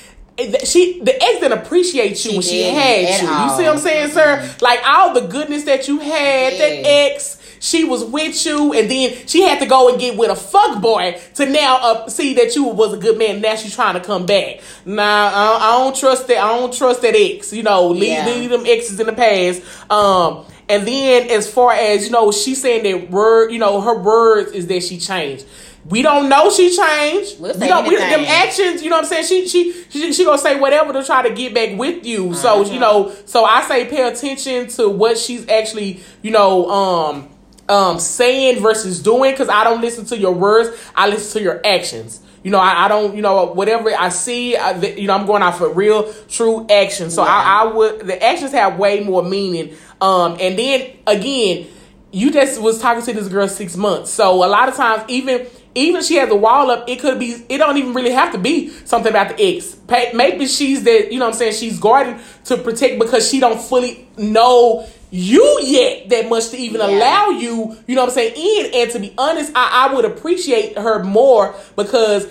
She 0.65 0.99
the 0.99 1.15
ex 1.15 1.39
didn't 1.39 1.59
appreciate 1.59 2.09
you 2.09 2.15
She 2.15 2.33
when 2.33 2.41
she 2.41 2.63
had 2.63 3.21
you. 3.21 3.27
You 3.27 3.49
see 3.57 3.63
what 3.63 3.67
I'm 3.67 3.77
saying, 3.77 4.11
sir? 4.11 4.55
Like 4.61 4.81
all 4.85 5.13
the 5.13 5.21
goodness 5.27 5.63
that 5.63 5.87
you 5.87 5.99
had, 5.99 6.53
that 6.53 6.85
ex, 6.85 7.39
she 7.65 7.83
was 7.83 8.03
with 8.05 8.45
you, 8.45 8.73
and 8.73 8.89
then 8.91 9.25
she 9.25 9.41
had 9.41 9.59
to 9.59 9.65
go 9.65 9.89
and 9.89 9.99
get 9.99 10.15
with 10.17 10.29
a 10.29 10.35
fuck 10.35 10.81
boy 10.81 11.19
to 11.33 11.45
now 11.47 11.77
uh, 11.81 12.07
see 12.09 12.35
that 12.35 12.55
you 12.55 12.63
was 12.65 12.93
a 12.93 12.97
good 12.97 13.17
man. 13.17 13.41
Now 13.41 13.55
she's 13.55 13.73
trying 13.73 13.95
to 13.95 13.99
come 13.99 14.25
back. 14.27 14.61
Nah, 14.85 15.03
I 15.03 15.47
don't, 15.47 15.61
I 15.61 15.71
don't 15.79 15.95
trust 15.95 16.27
that. 16.27 16.37
I 16.37 16.47
don't 16.59 16.71
trust 16.73 17.01
that 17.01 17.15
ex. 17.15 17.51
You 17.51 17.63
know, 17.63 17.87
leave, 17.87 18.03
Yeah. 18.03 18.25
leave 18.27 18.49
them 18.51 18.65
exes 18.67 18.99
in 18.99 19.07
the 19.07 19.13
past. 19.13 19.63
Um, 19.91 20.45
and 20.69 20.87
then 20.87 21.31
as 21.31 21.51
far 21.51 21.71
as 21.73 22.05
you 22.05 22.11
know, 22.11 22.31
she's 22.31 22.61
saying 22.61 22.83
that 22.83 23.09
word. 23.11 23.51
You 23.51 23.57
know, 23.59 23.81
her 23.81 23.97
words 23.97 24.51
is 24.51 24.67
that 24.67 24.83
she 24.83 24.99
changed. 24.99 25.45
We 25.87 26.01
don't 26.01 26.29
know 26.29 26.49
she 26.51 26.75
changed. 26.75 27.39
We'll 27.39 27.53
we 27.53 27.59
say 27.59 27.67
don't, 27.67 27.87
we, 27.87 27.95
them 27.95 28.21
actions, 28.21 28.81
you 28.83 28.89
know 28.89 28.95
what 28.97 29.05
I'm 29.05 29.23
saying? 29.23 29.25
She 29.25 29.47
she 29.47 29.83
she, 29.89 30.13
she 30.13 30.25
gonna 30.25 30.37
say 30.39 30.59
whatever 30.59 30.91
to 30.93 31.03
try 31.03 31.27
to 31.27 31.33
get 31.33 31.53
back 31.53 31.77
with 31.77 32.05
you. 32.05 32.33
So 32.33 32.61
Uh-huh. 32.61 32.73
you 32.73 32.79
know, 32.79 33.13
so 33.25 33.45
I 33.45 33.61
say 33.67 33.85
pay 33.85 34.07
attention 34.07 34.67
to 34.77 34.89
what 34.89 35.17
she's 35.19 35.47
actually, 35.47 36.01
you 36.23 36.31
know, 36.31 36.69
um 36.71 37.29
um 37.67 37.99
saying 37.99 38.61
versus 38.61 39.01
doing 39.01 39.31
because 39.31 39.49
I 39.49 39.63
don't 39.63 39.81
listen 39.81 40.05
to 40.05 40.17
your 40.17 40.33
words. 40.33 40.69
I 40.95 41.07
listen 41.07 41.39
to 41.39 41.43
your 41.43 41.61
actions. 41.65 42.21
You 42.43 42.51
know, 42.51 42.59
I, 42.59 42.85
I 42.85 42.87
don't, 42.87 43.15
you 43.15 43.23
know, 43.23 43.45
whatever 43.45 43.89
I 43.89 44.09
see, 44.09 44.55
I, 44.55 44.79
you 44.79 45.07
know, 45.07 45.15
I'm 45.15 45.25
going 45.25 45.41
off 45.41 45.61
of 45.61 45.75
real, 45.75 46.13
true 46.25 46.67
action. 46.69 47.09
So 47.09 47.23
I, 47.23 47.63
I 47.63 47.73
would, 47.73 48.01
the 48.01 48.23
actions 48.23 48.51
have 48.51 48.77
way 48.77 49.03
more 49.03 49.23
meaning. 49.23 49.75
Um, 49.99 50.37
and 50.39 50.57
then 50.59 50.91
again, 51.07 51.65
you 52.11 52.31
just 52.31 52.61
was 52.61 52.79
talking 52.79 53.03
to 53.03 53.13
this 53.13 53.29
girl 53.29 53.47
six 53.47 53.75
months. 53.75 54.11
So 54.11 54.45
a 54.45 54.47
lot 54.47 54.69
of 54.69 54.75
times, 54.75 55.03
even 55.07 55.47
even 55.75 56.01
she 56.01 56.15
has 56.15 56.29
a 56.29 56.35
wall 56.35 56.71
up, 56.71 56.87
it 56.87 57.01
could 57.01 57.19
be. 57.19 57.43
It 57.49 57.57
don't 57.57 57.77
even 57.77 57.93
really 57.93 58.11
have 58.11 58.31
to 58.31 58.37
be 58.37 58.69
something 58.69 59.09
about 59.09 59.35
the 59.35 59.57
ex. 59.57 59.75
Maybe 60.13 60.47
she's 60.47 60.83
that. 60.85 61.11
You 61.11 61.19
know 61.19 61.25
what 61.25 61.33
I'm 61.33 61.37
saying? 61.37 61.53
She's 61.53 61.79
guarding 61.79 62.17
to 62.45 62.57
protect 62.57 62.99
because 62.99 63.29
she 63.29 63.41
don't 63.41 63.59
fully 63.59 64.07
know 64.17 64.87
you 65.15 65.59
yet 65.63 66.09
that 66.09 66.29
much 66.29 66.49
to 66.49 66.57
even 66.57 66.81
Yeah. 66.81 66.87
allow 66.87 67.29
you. 67.29 67.77
You 67.87 67.95
know 67.95 68.01
what 68.01 68.09
I'm 68.09 68.13
saying? 68.15 68.33
In 68.35 68.73
and 68.73 68.91
to 68.91 68.99
be 68.99 69.13
honest, 69.17 69.51
I, 69.55 69.87
I 69.89 69.93
would 69.93 70.05
appreciate 70.05 70.77
her 70.77 71.03
more 71.03 71.55
because. 71.75 72.27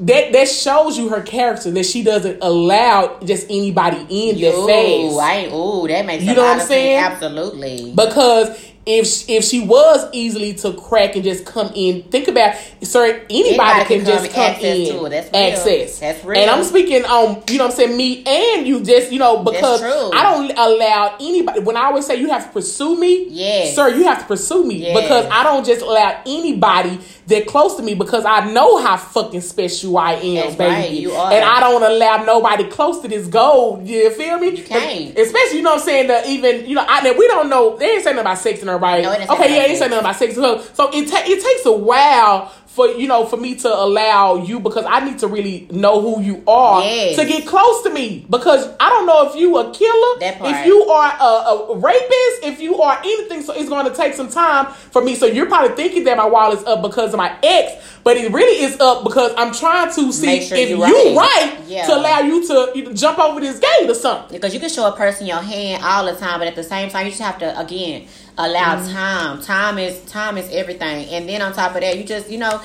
That 0.00 0.32
that 0.32 0.48
shows 0.48 0.98
you 0.98 1.10
her 1.10 1.20
character 1.20 1.70
that 1.70 1.84
she 1.84 2.02
doesn't 2.02 2.38
allow 2.42 3.18
just 3.22 3.46
anybody 3.50 3.98
in 4.08 4.40
that 4.40 4.66
phase. 4.66 5.12
Ooh, 5.12 5.18
I 5.18 5.32
ain't, 5.34 5.52
ooh, 5.52 5.86
that 5.86 6.06
makes 6.06 6.24
You 6.24 6.34
know 6.34 6.42
what 6.42 6.58
I'm 6.58 6.66
saying? 6.66 6.98
Absolutely. 6.98 7.92
Because 7.94 8.48
if 8.88 9.06
she, 9.06 9.36
if 9.36 9.44
she 9.44 9.60
was 9.60 10.08
easily 10.12 10.54
to 10.54 10.72
crack 10.72 11.14
and 11.14 11.22
just 11.22 11.44
come 11.44 11.70
in, 11.74 12.02
think 12.04 12.26
about 12.28 12.56
sir, 12.82 13.04
anybody, 13.28 13.48
Anybody 13.48 13.84
can, 13.84 13.98
can 13.98 14.06
just 14.06 14.24
come 14.26 14.34
come 14.34 14.44
access 14.54 14.88
in. 14.88 15.10
That's 15.10 15.32
real. 15.32 15.42
access. 15.42 15.98
That's 15.98 16.24
real. 16.24 16.40
And 16.40 16.50
I'm 16.50 16.64
speaking 16.64 17.04
on 17.04 17.42
you 17.48 17.58
know 17.58 17.64
what 17.66 17.70
I'm 17.72 17.76
saying 17.76 17.96
me 17.96 18.24
and 18.26 18.66
you 18.66 18.82
just 18.82 19.12
you 19.12 19.18
know 19.18 19.42
because. 19.44 19.82
I 19.82 20.22
don't 20.22 20.50
allow 20.58 21.16
anybody. 21.20 21.60
When 21.60 21.76
I 21.76 21.84
always 21.84 22.06
say 22.06 22.16
you 22.20 22.30
have 22.30 22.46
to 22.46 22.52
pursue 22.52 22.98
me, 22.98 23.26
Yes. 23.28 23.74
sir, 23.74 23.88
you 23.94 24.04
have 24.04 24.20
to 24.20 24.24
pursue 24.26 24.64
me 24.66 24.76
Yes. 24.76 24.98
because 25.02 25.26
I 25.30 25.42
don't 25.44 25.64
just 25.66 25.82
allow 25.82 26.20
anybody 26.26 26.98
that 27.28 27.46
close 27.46 27.76
to 27.76 27.82
me 27.82 27.94
because 27.94 28.24
I 28.24 28.50
know 28.50 28.78
how 28.82 28.96
fucking 28.96 29.42
special 29.42 29.96
I 29.98 30.14
am, 30.14 30.34
That's 30.34 30.56
baby. 30.56 31.06
right. 31.06 31.34
And 31.34 31.44
I 31.44 31.60
don't 31.60 31.82
allow 31.82 32.24
nobody 32.24 32.64
close 32.64 33.00
to 33.00 33.08
this 33.08 33.26
goal. 33.26 33.82
You 33.84 34.10
feel 34.10 34.38
me? 34.38 34.56
You 34.56 34.64
can't. 34.64 35.16
Especially, 35.16 35.58
you 35.58 35.62
know 35.62 35.72
what 35.72 35.80
I'm 35.80 35.84
saying, 35.84 36.08
that 36.08 36.26
even, 36.26 36.66
you 36.66 36.74
know, 36.74 36.84
I, 36.88 37.02
that 37.02 37.18
we 37.18 37.26
don't 37.28 37.50
know, 37.50 37.76
they 37.76 37.92
ain't 37.92 38.04
saying 38.04 38.16
nothing 38.16 38.26
about 38.32 38.38
sex 38.38 38.62
in 38.62 38.68
everybody. 38.68 39.02
No, 39.02 39.12
it 39.12 39.28
okay, 39.28 39.54
yeah, 39.54 39.62
they 39.62 39.68
ain't 39.70 39.78
saying 39.78 39.90
nothing 39.90 40.04
about 40.04 40.16
sex. 40.16 40.34
So, 40.34 40.62
so 40.72 40.90
it, 40.92 41.08
ta- 41.10 41.24
it 41.26 41.42
takes 41.42 41.66
a 41.66 41.72
while 41.72 42.52
for, 42.78 42.86
you 42.86 43.08
know, 43.08 43.26
for 43.26 43.36
me 43.36 43.56
to 43.56 43.68
allow 43.68 44.36
you 44.36 44.60
because 44.60 44.84
I 44.88 45.00
need 45.04 45.18
to 45.18 45.26
really 45.26 45.66
know 45.72 46.00
who 46.00 46.22
you 46.22 46.44
are 46.46 46.80
Yes. 46.84 47.16
to 47.16 47.24
get 47.26 47.44
close 47.44 47.82
to 47.82 47.90
me 47.90 48.24
because 48.30 48.68
I 48.78 48.88
don't 48.88 49.04
know 49.04 49.28
if 49.28 49.34
you 49.34 49.58
a 49.58 49.64
killer, 49.74 50.18
if 50.20 50.66
you 50.66 50.84
are 50.84 51.12
a, 51.20 51.72
a 51.72 51.76
rapist, 51.76 52.44
if 52.44 52.60
you 52.60 52.80
are 52.80 52.96
anything. 53.00 53.42
So 53.42 53.52
it's 53.52 53.68
going 53.68 53.86
to 53.90 53.94
take 53.94 54.14
some 54.14 54.28
time 54.30 54.66
for 54.72 55.02
me. 55.02 55.16
So 55.16 55.26
you're 55.26 55.46
probably 55.46 55.74
thinking 55.74 56.04
that 56.04 56.16
my 56.16 56.28
wall 56.28 56.52
is 56.52 56.62
up 56.64 56.80
because 56.82 57.12
of 57.12 57.18
my 57.18 57.36
ex, 57.42 57.84
but 58.04 58.16
it 58.16 58.30
really 58.32 58.62
is 58.62 58.78
up 58.78 59.02
because 59.02 59.34
I'm 59.36 59.52
trying 59.52 59.92
to 59.94 60.12
see 60.12 60.40
sure 60.42 60.56
if 60.56 60.70
you 60.70 60.76
you 60.76 60.82
right. 60.84 61.16
right 61.16 61.58
Yeah. 61.66 61.84
to 61.86 61.96
allow 61.96 62.20
you 62.20 62.46
to 62.46 62.70
you 62.76 62.84
know, 62.84 62.92
jump 62.92 63.18
over 63.18 63.40
this 63.40 63.58
gate 63.58 63.90
or 63.90 63.94
something. 63.94 64.36
Because 64.36 64.54
you 64.54 64.60
can 64.60 64.68
show 64.68 64.86
a 64.86 64.92
person 64.96 65.26
your 65.26 65.38
hand 65.38 65.82
all 65.84 66.04
the 66.06 66.14
time, 66.14 66.38
but 66.38 66.46
at 66.46 66.54
the 66.54 66.62
same 66.62 66.90
time, 66.90 67.06
you 67.06 67.10
just 67.10 67.22
have 67.22 67.38
to 67.38 67.58
again 67.58 68.06
allow 68.38 68.76
Mm-hmm. 68.76 68.92
time. 68.94 69.42
Time 69.42 69.78
is 69.78 70.00
time 70.10 70.38
is 70.38 70.48
everything, 70.50 71.06
and 71.14 71.28
then 71.28 71.42
on 71.42 71.52
top 71.52 71.74
of 71.74 71.80
that, 71.82 71.98
you 71.98 72.04
just 72.04 72.30
you 72.30 72.38
know. 72.38 72.60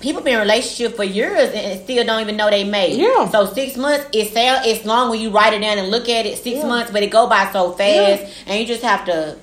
People 0.00 0.22
been 0.22 0.32
in 0.32 0.40
relationship 0.40 0.96
for 0.96 1.04
years 1.04 1.50
and 1.52 1.78
still 1.84 2.02
don't 2.06 2.22
even 2.22 2.34
know 2.34 2.48
they 2.48 2.64
made. 2.64 2.98
Yeah. 2.98 3.28
So 3.28 3.44
six 3.44 3.76
months, 3.76 4.06
it 4.14 4.32
sound 4.32 4.64
it's 4.64 4.86
long 4.86 5.10
when 5.10 5.20
you 5.20 5.28
write 5.28 5.52
it 5.52 5.58
down 5.60 5.76
and 5.76 5.90
look 5.90 6.08
at 6.08 6.24
it. 6.24 6.38
Six 6.38 6.60
Yeah. 6.60 6.66
months, 6.66 6.90
but 6.90 7.02
it 7.02 7.10
go 7.10 7.26
by 7.28 7.50
so 7.52 7.72
fast, 7.72 8.24
and 8.46 8.58
you 8.58 8.64
just 8.64 8.80
have 8.82 9.04
to 9.04 9.36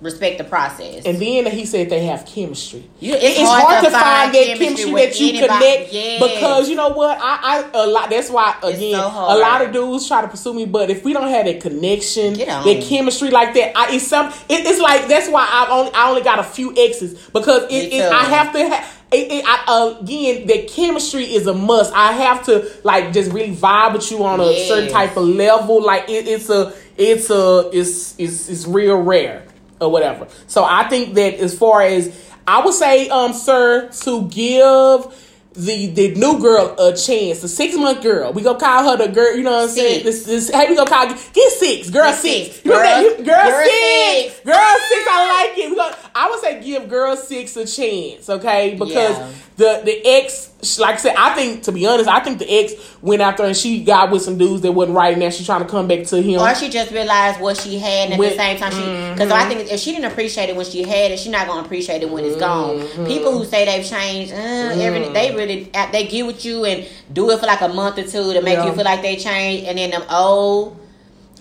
respect 0.00 0.38
the 0.38 0.44
process. 0.44 1.04
And 1.04 1.18
then 1.18 1.46
he 1.46 1.66
said 1.66 1.90
they 1.90 2.04
have 2.06 2.24
chemistry. 2.24 2.88
You- 3.00 3.14
It- 3.14 3.22
it's, 3.22 3.50
hard, 3.50 3.84
to 3.84 3.90
find, 3.90 4.32
that 4.34 4.56
chemistry, 4.58 4.92
with 4.92 5.10
that 5.10 5.20
you 5.20 5.28
anybody. 5.30 5.48
connect 5.48 5.92
Yes. 5.92 6.22
because 6.22 6.68
you 6.68 6.76
know 6.76 6.90
what 6.90 7.18
I, 7.20 7.38
I 7.42 7.70
a 7.74 7.86
lot. 7.86 8.08
That's 8.10 8.30
why 8.30 8.54
again 8.62 8.94
so 8.94 9.06
a 9.08 9.36
lot 9.38 9.62
of 9.62 9.72
dudes 9.72 10.06
try 10.06 10.22
to 10.22 10.28
pursue 10.28 10.54
me, 10.54 10.66
but 10.66 10.88
if 10.90 11.04
we 11.04 11.12
don't 11.12 11.28
have 11.28 11.46
that 11.46 11.60
connection, 11.60 12.34
that 12.34 12.84
chemistry 12.88 13.30
like 13.30 13.54
that, 13.54 13.76
I, 13.76 13.94
it's 13.94 14.06
some. 14.06 14.28
It, 14.48 14.66
it's 14.66 14.80
like 14.80 15.08
that's 15.08 15.28
why 15.28 15.46
I 15.50 15.66
only 15.70 15.92
I 15.92 16.08
only 16.10 16.22
got 16.22 16.38
a 16.38 16.44
few 16.44 16.72
exes 16.76 17.14
because 17.32 17.64
it, 17.64 17.92
it. 17.92 18.12
I 18.12 18.22
have 18.24 18.52
to. 18.52 18.68
Ha- 18.68 18.94
it, 19.10 19.32
it, 19.32 19.44
I, 19.46 19.96
again, 20.02 20.46
the 20.46 20.64
chemistry 20.68 21.24
is 21.24 21.46
a 21.46 21.54
must. 21.54 21.92
I 21.94 22.12
have 22.12 22.44
to 22.44 22.70
like 22.84 23.12
just 23.14 23.32
really 23.32 23.56
vibe 23.56 23.94
with 23.94 24.10
you 24.10 24.22
on 24.22 24.38
a 24.38 24.44
Yes. 24.50 24.68
certain 24.68 24.90
type 24.90 25.16
of 25.16 25.24
level. 25.26 25.82
Like 25.82 26.10
it, 26.10 26.28
it's 26.28 26.50
a, 26.50 26.74
it's 26.98 27.30
a, 27.30 27.70
it's, 27.72 28.14
it's, 28.18 28.50
it's 28.50 28.66
real 28.66 28.98
rare 29.00 29.44
or 29.80 29.90
whatever. 29.90 30.28
So 30.46 30.64
I 30.64 30.88
think 30.88 31.14
that 31.14 31.34
as 31.34 31.56
far 31.58 31.82
as 31.82 32.14
I 32.46 32.64
would 32.64 32.74
say, 32.74 33.08
um, 33.08 33.32
sir, 33.32 33.90
to 34.02 34.28
give 34.28 35.06
the 35.54 35.86
the 35.88 36.14
new 36.14 36.38
girl 36.40 36.76
a 36.78 36.94
chance, 36.96 37.40
the 37.40 37.48
six 37.48 37.74
month 37.76 38.00
girl. 38.02 38.32
We 38.32 38.42
gonna 38.42 38.60
call 38.60 38.90
her 38.90 39.06
the 39.06 39.12
girl. 39.12 39.34
You 39.36 39.42
know 39.42 39.50
what 39.52 39.62
I'm 39.64 39.68
saying? 39.70 40.04
This, 40.04 40.24
this, 40.24 40.50
hey, 40.50 40.68
we 40.68 40.76
gonna 40.76 40.88
call 40.88 41.06
get 41.08 41.52
six, 41.52 41.90
girl 41.90 42.12
six. 42.12 42.54
six. 42.56 42.64
You 42.64 42.70
know 42.70 42.78
that? 42.82 43.02
Girl- 43.02 43.10
You- 43.18 43.24
girl, 43.24 43.44
girl 43.44 43.64
six. 43.64 44.34
six. 44.34 44.40
girl 44.44 44.76
six. 44.88 45.04
I 45.10 45.46
like 45.48 45.58
it. 45.58 45.70
We 45.70 45.76
gonna, 45.76 45.96
I 46.14 46.30
would 46.30 46.40
say 46.40 46.62
give 46.62 46.88
girl 46.88 47.16
six 47.16 47.56
a 47.56 47.66
chance, 47.66 48.30
okay? 48.30 48.76
Because 48.78 49.16
Yeah. 49.18 49.32
The 49.58 49.82
the 49.84 50.06
ex, 50.06 50.78
like 50.78 50.94
I 50.94 50.98
said, 50.98 51.14
I 51.18 51.34
think 51.34 51.64
to 51.64 51.72
be 51.72 51.84
honest, 51.84 52.08
I 52.08 52.20
think 52.20 52.38
the 52.38 52.48
ex 52.48 52.72
went 53.02 53.20
out 53.20 53.36
there 53.36 53.46
and 53.48 53.56
she 53.56 53.82
got 53.82 54.10
with 54.12 54.22
some 54.22 54.38
dudes 54.38 54.62
that 54.62 54.70
wasn't 54.70 54.96
right, 54.96 55.12
and 55.12 55.20
now 55.20 55.30
she's 55.30 55.46
trying 55.46 55.62
to 55.64 55.68
come 55.68 55.88
back 55.88 56.04
to 56.06 56.22
him. 56.22 56.40
Or 56.40 56.54
she 56.54 56.68
just 56.68 56.92
realized 56.92 57.40
what 57.40 57.56
she 57.56 57.76
had, 57.76 58.04
and 58.04 58.12
at 58.14 58.18
With- 58.20 58.30
the 58.30 58.36
same 58.38 58.56
time, 58.56 58.70
she 58.70 59.12
because 59.12 59.32
I 59.32 59.48
think 59.48 59.70
if 59.70 59.80
she 59.80 59.90
didn't 59.92 60.12
appreciate 60.12 60.48
it 60.48 60.54
when 60.56 60.64
she 60.64 60.82
had 60.84 61.10
it, 61.10 61.18
she's 61.18 61.32
not 61.32 61.48
gonna 61.48 61.62
appreciate 61.64 62.02
it 62.02 62.08
when 62.10 62.24
it's 62.24 62.36
gone. 62.36 62.86
People 63.06 63.36
who 63.36 63.44
say 63.44 63.64
they've 63.64 63.84
changed, 63.84 64.32
uh, 64.32 64.36
every, 64.36 65.08
they 65.12 65.34
really 65.34 65.70
uh, 65.74 65.90
they 65.90 66.06
get 66.06 66.24
with 66.24 66.44
you 66.44 66.64
and 66.64 66.86
do 67.12 67.28
it 67.32 67.40
for 67.40 67.46
like 67.46 67.60
a 67.60 67.68
month 67.68 67.98
or 67.98 68.04
two 68.04 68.32
to 68.34 68.40
make 68.40 68.58
Yeah. 68.58 68.66
you 68.66 68.72
feel 68.74 68.84
like 68.84 69.02
they 69.02 69.16
changed, 69.16 69.66
and 69.66 69.76
then 69.76 69.90
them 69.90 70.04
old. 70.08 70.76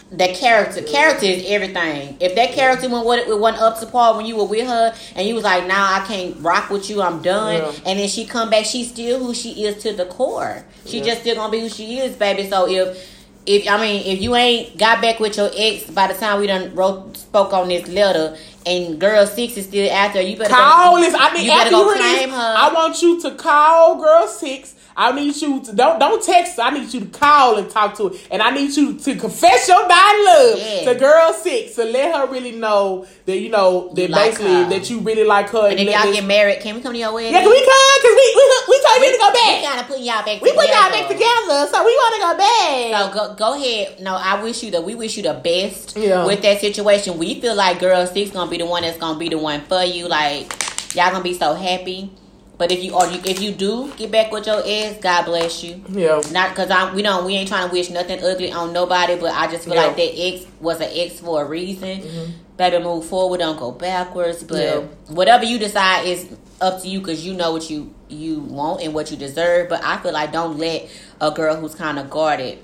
The 0.10 0.30
character, 0.30 0.82
character 0.84 1.26
is 1.26 1.44
everything. 1.48 2.16
If 2.22 2.34
that 2.36 2.54
character 2.54 2.88
went 2.88 3.06
what 3.06 3.20
it 3.20 3.40
went 3.40 3.58
up 3.58 3.78
to 3.82 3.86
par 3.86 4.16
when 4.16 4.26
you 4.26 4.38
were 4.38 4.46
with 4.46 4.66
her, 4.66 4.96
and 5.16 5.28
you 5.28 5.36
was 5.36 5.44
like, 5.44 5.68
"Nah, 5.68 5.98
I 5.98 6.06
can't 6.08 6.36
rock 6.40 6.70
with 6.70 6.90
you. 6.90 7.02
I'm 7.02 7.22
done." 7.22 7.56
Yeah. 7.56 7.72
And 7.86 8.00
then 8.00 8.08
she 8.08 8.26
come 8.26 8.50
back, 8.50 8.64
she's 8.64 8.88
still 8.88 9.20
who 9.20 9.34
she 9.34 9.66
is 9.66 9.84
to 9.84 9.92
the 9.92 10.06
core. 10.06 10.64
She 10.86 11.00
Yeah. 11.00 11.06
just 11.08 11.22
still 11.22 11.36
gonna 11.36 11.52
be 11.52 11.60
who 11.60 11.68
she 11.70 12.00
is, 12.00 12.16
baby. 12.16 12.50
So 12.50 12.70
if 12.70 12.98
if 13.46 13.68
I 13.68 13.82
mean 13.82 14.04
if 14.06 14.22
you 14.22 14.34
ain't 14.36 14.78
got 14.78 15.02
back 15.02 15.20
with 15.20 15.36
your 15.36 15.50
ex 15.54 15.84
by 15.90 16.08
the 16.08 16.14
time 16.14 16.40
we 16.40 16.48
done 16.48 16.74
wrote 16.74 17.18
spoke 17.18 17.52
on 17.52 17.68
this 17.68 17.88
letter 17.90 18.38
and 18.66 19.00
girl 19.00 19.26
six 19.26 19.58
is 19.58 19.66
still 19.66 19.92
out 19.92 20.14
there, 20.14 20.22
you 20.24 20.38
better 20.38 20.54
Call 20.54 20.96
go, 20.96 21.02
this. 21.02 21.14
I 21.18 21.34
mean, 21.34 21.44
you 21.44 21.52
better 21.52 21.62
after 21.64 21.72
go 21.72 21.90
you 21.90 21.96
claim 21.98 22.30
this, 22.30 22.38
her. 22.40 22.56
I 22.58 22.74
want 22.74 23.02
you 23.02 23.22
to 23.24 23.32
call 23.32 23.96
girl 24.02 24.28
six. 24.28 24.74
I 25.00 25.12
need 25.12 25.36
you 25.40 25.62
to 25.64 25.74
don't 25.76 26.00
don't 26.00 26.24
text. 26.24 26.58
I 26.58 26.72
need 26.72 26.92
you 26.92 27.02
to 27.02 27.06
call 27.06 27.58
and 27.58 27.70
talk 27.70 27.96
to 27.98 28.10
her, 28.10 28.16
and 28.32 28.42
I 28.42 28.50
need 28.50 28.76
you 28.76 28.98
to 28.98 29.16
confess 29.16 29.68
your 29.68 29.88
dying 29.88 30.26
love 30.26 30.58
Yeah. 30.60 30.92
to 30.94 31.00
girl 31.00 31.34
six 31.34 31.76
to 31.76 31.84
let 31.86 32.16
her 32.16 32.26
really 32.34 32.54
know 32.54 33.06
that 33.28 33.38
you 33.40 33.50
know 33.50 33.92
that 33.94 34.10
You 34.10 34.16
basically 34.16 34.54
her. 34.54 34.70
that 34.70 34.90
you 34.90 35.00
really 35.02 35.24
like 35.24 35.50
her. 35.50 35.68
and 35.68 35.80
if 35.80 35.88
y'all 35.88 36.12
get 36.12 36.26
married, 36.26 36.62
can 36.62 36.76
we 36.76 36.82
come 36.82 36.94
to 36.94 37.00
your 37.00 37.14
wedding? 37.14 37.32
yeah, 37.32 37.42
can 37.42 37.50
we 37.50 37.60
come? 37.60 38.02
Cause 38.02 38.16
we 38.22 38.28
we 38.38 38.44
we 38.70 38.82
told 38.88 39.04
you 39.06 39.12
to 39.12 39.18
go 39.20 39.32
back. 39.34 39.58
We 39.58 39.62
gotta 39.68 39.84
put 39.88 40.00
y'all 40.00 40.26
back. 40.26 40.42
We 40.42 40.52
put 40.54 40.68
y'all 40.68 40.90
back 40.90 41.08
together, 41.08 41.68
so 41.72 41.86
we 41.86 41.94
want 41.94 42.14
to 42.16 42.22
go 42.28 42.38
back. 42.38 43.12
So 43.14 43.14
go 43.14 43.36
go 43.36 43.54
ahead. 43.54 44.00
No, 44.02 44.16
I 44.16 44.42
wish 44.42 44.64
you 44.64 44.72
the 44.72 44.82
we 44.82 44.96
wish 44.96 45.16
you 45.16 45.22
the 45.24 45.36
best 45.36 45.96
Yeah. 45.96 46.26
with 46.26 46.42
that 46.42 46.60
situation. 46.60 47.20
We 47.20 47.40
feel 47.40 47.54
like 47.56 47.80
girl 47.80 48.06
six 48.08 48.32
gonna 48.32 48.50
be 48.50 48.58
the 48.58 48.66
one 48.66 48.82
that's 48.82 48.98
gonna 48.98 49.20
be 49.20 49.30
the 49.30 49.38
one 49.38 49.62
for 49.62 49.84
you. 49.84 50.08
Like 50.08 50.52
y'all 50.96 51.12
gonna 51.12 51.24
be 51.24 51.36
so 51.36 51.54
happy. 51.54 52.10
But 52.58 52.72
if 52.72 52.84
you 52.84 52.94
or 52.96 53.06
if 53.06 53.40
you 53.40 53.52
do 53.52 53.92
get 53.98 54.12
back 54.12 54.32
with 54.32 54.48
your 54.48 54.62
ex, 54.66 54.98
God 55.00 55.26
bless 55.26 55.64
you. 55.64 55.84
yeah, 55.90 56.22
Not 56.32 56.50
because 56.50 56.72
I'm 56.72 56.96
we 56.96 57.02
don't 57.04 57.24
we 57.26 57.36
ain't 57.36 57.48
trying 57.48 57.68
to 57.70 57.72
wish 57.74 57.90
nothing 57.92 58.24
ugly 58.24 58.52
on 58.52 58.74
nobody, 58.74 59.16
but 59.16 59.32
I 59.34 59.46
just 59.52 59.66
feel 59.66 59.76
Yeah. 59.76 59.86
like 59.88 59.96
that 59.98 60.14
ex 60.20 60.46
was 60.60 60.82
an 60.82 60.90
ex 60.92 61.20
for 61.20 61.44
a 61.44 61.46
reason. 61.46 62.00
Mm-hmm. 62.02 62.32
Better 62.58 62.80
move 62.80 63.06
forward, 63.06 63.40
don't 63.40 63.60
go 63.60 63.72
backwards. 63.72 64.44
But 64.44 64.58
Yeah. 64.64 64.80
whatever 65.10 65.44
you 65.46 65.60
decide 65.60 66.08
is 66.08 66.28
up 66.60 66.82
to 66.82 66.88
you 66.88 67.00
because 67.00 67.24
you 67.26 67.34
know 67.36 67.52
what 67.52 67.70
you 67.70 67.94
you 68.10 68.40
want 68.40 68.82
and 68.82 68.94
what 68.94 69.12
you 69.12 69.18
deserve. 69.18 69.70
But 69.70 69.84
I 69.84 69.98
feel 69.98 70.14
like 70.14 70.32
don't 70.32 70.58
let 70.58 70.90
a 71.22 71.30
girl 71.30 71.56
who's 71.58 71.76
kind 71.76 72.00
of 72.00 72.10
guarded 72.10 72.58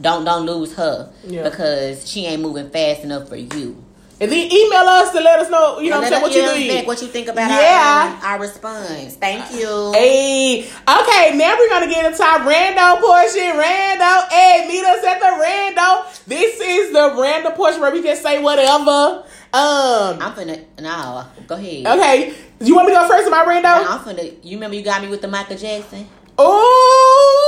don't 0.00 0.24
don't 0.24 0.44
lose 0.44 0.74
her 0.74 1.10
Yeah. 1.24 1.44
because 1.44 2.10
she 2.10 2.26
ain't 2.26 2.42
moving 2.42 2.68
fast 2.70 3.02
enough 3.04 3.28
for 3.28 3.36
you. 3.36 3.82
And 4.20 4.32
then 4.32 4.50
email 4.52 4.82
us 4.88 5.12
to 5.12 5.20
let 5.20 5.38
us 5.40 5.48
know. 5.50 5.78
You 5.80 5.90
know 5.90 6.00
what 6.00 6.12
I'm 6.12 6.22
saying? 6.22 6.22
What 6.22 6.34
you 6.34 6.68
think? 6.72 6.86
what 6.86 7.02
you 7.02 7.08
think 7.08 7.28
about 7.28 7.50
Yeah. 7.50 8.18
our, 8.22 8.32
our 8.34 8.40
response. 8.40 9.14
Thank 9.16 9.52
you. 9.54 9.92
Hey, 9.94 10.62
okay, 10.62 11.36
now 11.36 11.56
we're 11.58 11.68
gonna 11.68 11.86
get 11.86 12.04
into 12.04 12.22
our 12.22 12.40
rando 12.40 13.00
portion. 13.00 13.42
Rando, 13.56 14.28
hey, 14.30 14.66
meet 14.68 14.84
us 14.84 15.04
at 15.04 15.20
the 15.20 15.26
rando. 15.26 16.24
This 16.26 16.60
is 16.60 16.92
the 16.92 16.98
rando 17.16 17.54
portion 17.54 17.80
where 17.80 17.92
we 17.92 18.02
just 18.02 18.22
say 18.22 18.42
whatever. 18.42 19.24
Um, 19.52 20.20
I'm 20.20 20.32
finna 20.32 20.64
no. 20.80 21.24
Go 21.46 21.54
ahead. 21.54 21.86
okay, 21.86 22.34
You 22.60 22.74
want 22.74 22.88
me 22.88 22.94
to 22.94 23.00
go 23.00 23.08
first 23.08 23.24
in 23.24 23.30
my 23.30 23.44
rando? 23.44 23.86
I'm 23.86 24.00
finna. 24.00 24.36
You 24.42 24.56
remember 24.56 24.76
you 24.76 24.82
got 24.82 25.00
me 25.00 25.08
with 25.08 25.22
the 25.22 25.28
Michael 25.28 25.56
Jackson? 25.56 26.06
Oh. 26.36 27.47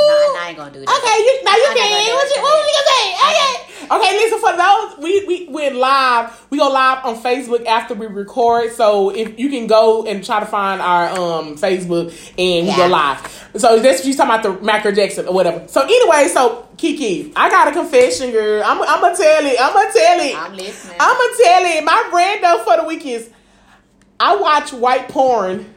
Ain't 0.51 0.59
gonna 0.59 0.73
do 0.73 0.81
that. 0.81 0.89
Okay, 0.89 1.17
you 1.23 1.45
now 1.45 1.55
you 1.55 1.71
can. 1.77 2.15
What 2.17 2.29
you 2.35 2.43
what 2.43 2.59
was 2.59 2.67
you 2.67 2.75
gonna 2.75 2.91
say? 2.91 3.07
Okay. 3.31 3.71
Okay, 3.95 4.17
listen 4.19 4.41
for 4.41 4.57
those 4.57 4.99
we 4.99 5.25
we 5.25 5.47
went 5.49 5.77
live. 5.77 6.45
We 6.51 6.59
go 6.59 6.69
live 6.69 7.05
on 7.05 7.23
Facebook 7.23 7.65
after 7.67 7.95
we 7.95 8.07
record. 8.07 8.73
So 8.73 9.11
if 9.11 9.39
you 9.39 9.49
can 9.49 9.69
go 9.69 10.05
and 10.07 10.25
try 10.25 10.41
to 10.41 10.47
find 10.47 10.83
our 10.83 11.09
um 11.11 11.55
Facebook 11.55 12.11
and 12.37 12.67
we 12.67 12.75
go 12.75 12.89
live. 12.89 13.49
So 13.59 13.79
that's 13.79 14.03
she's 14.03 14.17
talking 14.17 14.35
about 14.35 14.43
the 14.43 14.65
Michael 14.65 14.91
Jackson 14.91 15.29
or 15.29 15.35
whatever. 15.35 15.69
So 15.69 15.83
anyway, 15.83 16.27
so 16.27 16.67
Kiki, 16.77 17.33
I 17.37 17.49
got 17.49 17.69
a 17.69 17.73
confession, 17.73 18.33
girl. 18.33 18.65
I'm 18.65 18.83
I'm 18.83 19.01
gonna 19.01 19.17
tell 19.17 19.47
it. 19.47 19.57
I'm 19.61 19.73
gonna 19.73 19.93
tell 19.93 20.19
it. 20.19 20.37
I'm 20.37 20.57
listening. 20.57 20.97
I'm 20.99 21.17
gonna 21.17 21.37
tell 21.45 21.65
it. 21.65 21.85
My 21.85 22.11
rando 22.13 22.65
for 22.65 22.77
the 22.77 22.89
week 22.89 23.07
is 23.07 23.31
I 24.19 24.35
watch 24.35 24.73
white 24.73 25.09
porn. 25.09 25.73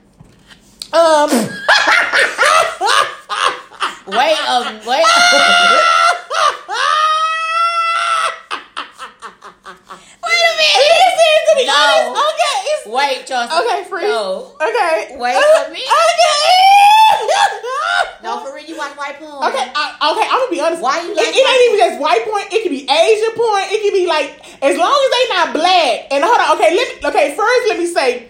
Um. 0.93 1.29
Wait, 4.05 4.37
um, 4.49 4.65
wait. 4.85 5.05
Wait 10.23 10.43
a 10.43 10.53
minute. 10.59 10.75
Listen 10.75 11.39
to 11.47 11.55
me. 11.55 11.65
No. 11.65 11.73
honest. 11.73 12.23
Okay. 12.27 12.57
It's, 12.67 12.85
wait, 12.87 13.31
okay, 13.31 13.83
free. 13.89 14.03
No. 14.03 14.55
Okay. 14.59 15.15
Wait 15.17 15.35
Uh, 15.35 15.39
a 15.39 15.69
minute. 15.69 15.87
Okay. 15.87 16.43
No, 18.23 18.39
for 18.39 18.55
real, 18.55 18.65
you 18.65 18.77
watch 18.77 18.95
white 18.97 19.19
porn. 19.19 19.43
Okay, 19.51 19.71
I, 19.75 20.11
okay, 20.15 20.27
I'm 20.31 20.39
gonna 20.39 20.51
be 20.51 20.61
honest. 20.61 20.81
Why 20.81 21.01
you 21.01 21.11
it, 21.11 21.17
like 21.17 21.27
it 21.27 21.35
ain't 21.35 21.73
even 21.73 21.79
just 21.89 22.01
white 22.01 22.23
porn. 22.23 22.43
It 22.51 22.63
could 22.63 22.71
be 22.71 22.83
Asian 22.89 23.31
porn. 23.35 23.63
It 23.67 23.81
could 23.83 23.93
be 23.93 24.07
like 24.07 24.39
as 24.63 24.77
long 24.77 24.95
as 24.95 25.11
they 25.11 25.27
not 25.35 25.53
black. 25.53 26.07
And 26.11 26.23
hold 26.23 26.39
on, 26.39 26.55
okay, 26.57 26.75
let 26.75 26.87
me, 26.87 27.07
okay. 27.09 27.35
First, 27.35 27.67
let 27.67 27.77
me 27.79 27.85
say 27.85 28.29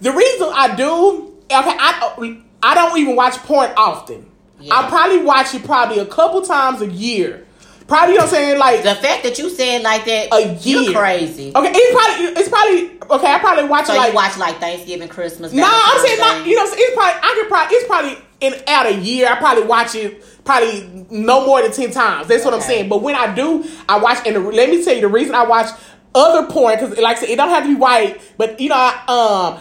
the 0.00 0.10
reason 0.12 0.48
I 0.52 0.74
do. 0.74 1.34
Okay, 1.50 1.76
I 1.78 2.34
I 2.62 2.74
don't 2.74 2.98
even 2.98 3.14
watch 3.16 3.36
porn 3.38 3.70
often. 3.76 4.27
Yeah. 4.60 4.74
I 4.78 4.88
probably 4.88 5.22
watch 5.22 5.54
it 5.54 5.64
probably 5.64 5.98
a 5.98 6.06
couple 6.06 6.42
times 6.42 6.80
a 6.82 6.86
year. 6.90 7.44
Probably, 7.86 8.14
you 8.14 8.18
know 8.18 8.26
what 8.26 8.34
I'm 8.34 8.38
saying? 8.38 8.58
Like 8.58 8.82
The 8.82 8.94
fact 8.96 9.22
that 9.22 9.38
you 9.38 9.48
said 9.48 9.82
like 9.82 10.04
that, 10.04 10.28
A 10.32 10.54
year. 10.56 10.82
you 10.82 10.92
crazy. 10.92 11.52
okay, 11.56 11.72
it's 11.74 11.94
probably 11.94 12.26
it's 12.40 12.48
probably 12.50 13.16
okay. 13.16 13.32
I 13.32 13.38
probably 13.38 13.64
watch 13.64 13.86
So 13.86 13.94
it 13.94 13.96
like 13.96 14.10
you 14.10 14.14
watch 14.14 14.36
like 14.36 14.58
Thanksgiving, 14.60 15.08
Christmas. 15.08 15.52
No, 15.52 15.64
I'm 15.66 16.06
saying 16.06 16.18
not. 16.18 16.46
You 16.46 16.56
know, 16.56 16.64
it's 16.66 16.94
probably 16.94 17.20
I 17.22 17.34
could 17.40 17.48
probably 17.48 17.76
it's 17.76 17.86
probably 17.86 18.18
in 18.40 18.54
out 18.68 18.86
a 18.86 18.94
year. 18.94 19.28
I 19.32 19.36
probably 19.36 19.64
watch 19.64 19.94
it 19.94 20.22
probably 20.44 21.06
no 21.10 21.46
more 21.46 21.62
than 21.62 21.72
ten 21.72 21.90
times. 21.90 22.26
That's 22.28 22.44
what 22.44 22.52
I'm 22.52 22.60
saying. 22.60 22.90
But 22.90 23.02
when 23.02 23.14
I 23.14 23.34
do, 23.34 23.64
I 23.88 23.98
watch. 23.98 24.18
And 24.26 24.36
the, 24.36 24.40
let 24.40 24.68
me 24.68 24.84
tell 24.84 24.94
you 24.94 25.00
the 25.00 25.08
reason 25.08 25.34
I 25.34 25.44
watch 25.46 25.68
other 26.14 26.46
porn 26.50 26.78
because, 26.78 26.98
like 26.98 27.16
I 27.16 27.20
said, 27.20 27.30
it 27.30 27.36
don't 27.36 27.48
have 27.48 27.62
to 27.64 27.70
be 27.70 27.74
white. 27.74 28.20
But 28.36 28.60
you 28.60 28.68
know, 28.68 28.76
I, 28.76 29.54
um, 29.56 29.60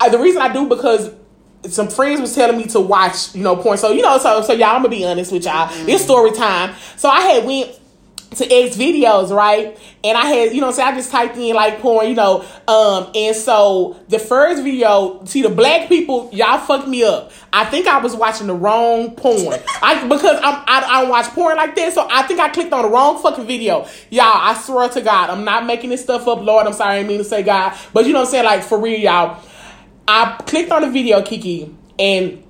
I, 0.00 0.08
the 0.08 0.18
reason 0.18 0.40
I 0.40 0.50
do 0.50 0.66
because 0.66 1.10
some 1.68 1.88
friends 1.88 2.20
was 2.20 2.34
telling 2.34 2.56
me 2.56 2.64
to 2.68 2.80
watch, 2.80 3.34
you 3.34 3.42
know, 3.42 3.56
porn. 3.56 3.78
So 3.78 3.92
you 3.92 4.02
know, 4.02 4.18
so 4.18 4.42
so 4.42 4.52
y'all, 4.52 4.68
I'm 4.68 4.82
gonna 4.82 4.88
be 4.88 5.04
honest 5.04 5.32
with 5.32 5.44
y'all. 5.44 5.68
It's 5.88 6.04
story 6.04 6.32
time. 6.32 6.74
So 6.96 7.08
I 7.08 7.20
had 7.20 7.44
went 7.44 7.80
to 8.36 8.44
X 8.44 8.76
videos, 8.76 9.34
right? 9.34 9.76
And 10.04 10.16
I 10.16 10.26
had, 10.26 10.54
you 10.54 10.60
know, 10.60 10.70
so 10.70 10.82
I 10.82 10.94
just 10.94 11.10
typed 11.10 11.36
in 11.36 11.54
like 11.54 11.80
porn, 11.80 12.08
you 12.08 12.14
know, 12.14 12.44
um, 12.68 13.10
and 13.14 13.34
so 13.34 14.00
the 14.08 14.20
first 14.20 14.62
video, 14.62 15.24
see 15.24 15.42
the 15.42 15.48
black 15.48 15.88
people, 15.88 16.30
y'all 16.32 16.58
fucked 16.58 16.86
me 16.86 17.02
up. 17.02 17.32
I 17.52 17.64
think 17.64 17.88
I 17.88 17.98
was 17.98 18.14
watching 18.14 18.46
the 18.46 18.54
wrong 18.54 19.16
porn. 19.16 19.58
I 19.82 20.06
because 20.06 20.36
I'm 20.42 20.62
I, 20.66 20.84
I 20.86 21.00
don't 21.00 21.10
watch 21.10 21.26
porn 21.26 21.56
like 21.56 21.74
that, 21.74 21.92
so 21.92 22.06
I 22.08 22.22
think 22.22 22.38
I 22.38 22.48
clicked 22.48 22.72
on 22.72 22.82
the 22.82 22.88
wrong 22.88 23.20
fucking 23.20 23.46
video. 23.46 23.86
Y'all, 24.10 24.26
I 24.26 24.54
swear 24.54 24.88
to 24.88 25.00
God, 25.00 25.30
I'm 25.30 25.44
not 25.44 25.66
making 25.66 25.90
this 25.90 26.02
stuff 26.02 26.28
up, 26.28 26.40
Lord. 26.40 26.66
I'm 26.66 26.72
sorry, 26.72 26.94
I 26.94 26.96
didn't 26.98 27.08
mean 27.08 27.18
to 27.18 27.24
say 27.24 27.42
God, 27.42 27.76
but 27.92 28.06
you 28.06 28.12
know 28.12 28.20
what 28.20 28.26
I'm 28.26 28.30
saying, 28.30 28.44
like 28.44 28.62
for 28.62 28.80
real, 28.80 28.98
y'all. 28.98 29.42
I 30.10 30.42
clicked 30.46 30.70
on 30.72 30.82
the 30.82 30.90
video, 30.90 31.22
Kiki, 31.22 31.74
and 31.98 32.42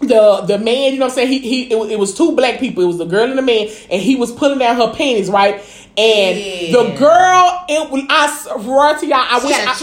the 0.00 0.42
the 0.46 0.58
man, 0.58 0.92
you 0.92 0.98
know 0.98 1.06
what 1.06 1.12
I'm 1.12 1.14
saying? 1.16 1.28
He 1.28 1.38
he 1.40 1.72
it, 1.72 1.78
was- 1.78 1.90
it 1.90 1.98
was 1.98 2.14
two 2.14 2.32
black 2.36 2.58
people. 2.60 2.82
It 2.82 2.86
was 2.86 2.98
the 2.98 3.06
girl 3.06 3.28
and 3.28 3.38
the 3.38 3.42
man, 3.42 3.68
and 3.90 4.02
he 4.02 4.16
was 4.16 4.32
pulling 4.32 4.58
down 4.58 4.76
her 4.76 4.92
panties, 4.92 5.30
right? 5.30 5.54
And 5.96 6.38
Yeah. 6.38 6.72
the 6.72 6.94
girl, 6.98 7.64
it 7.68 7.90
was 7.90 8.02
I 8.10 8.26
swear 8.62 8.98
to 8.98 9.06
y'all, 9.06 9.18
I 9.30 9.38
She 9.40 9.46
wish 9.46 9.56
I. 9.68 9.74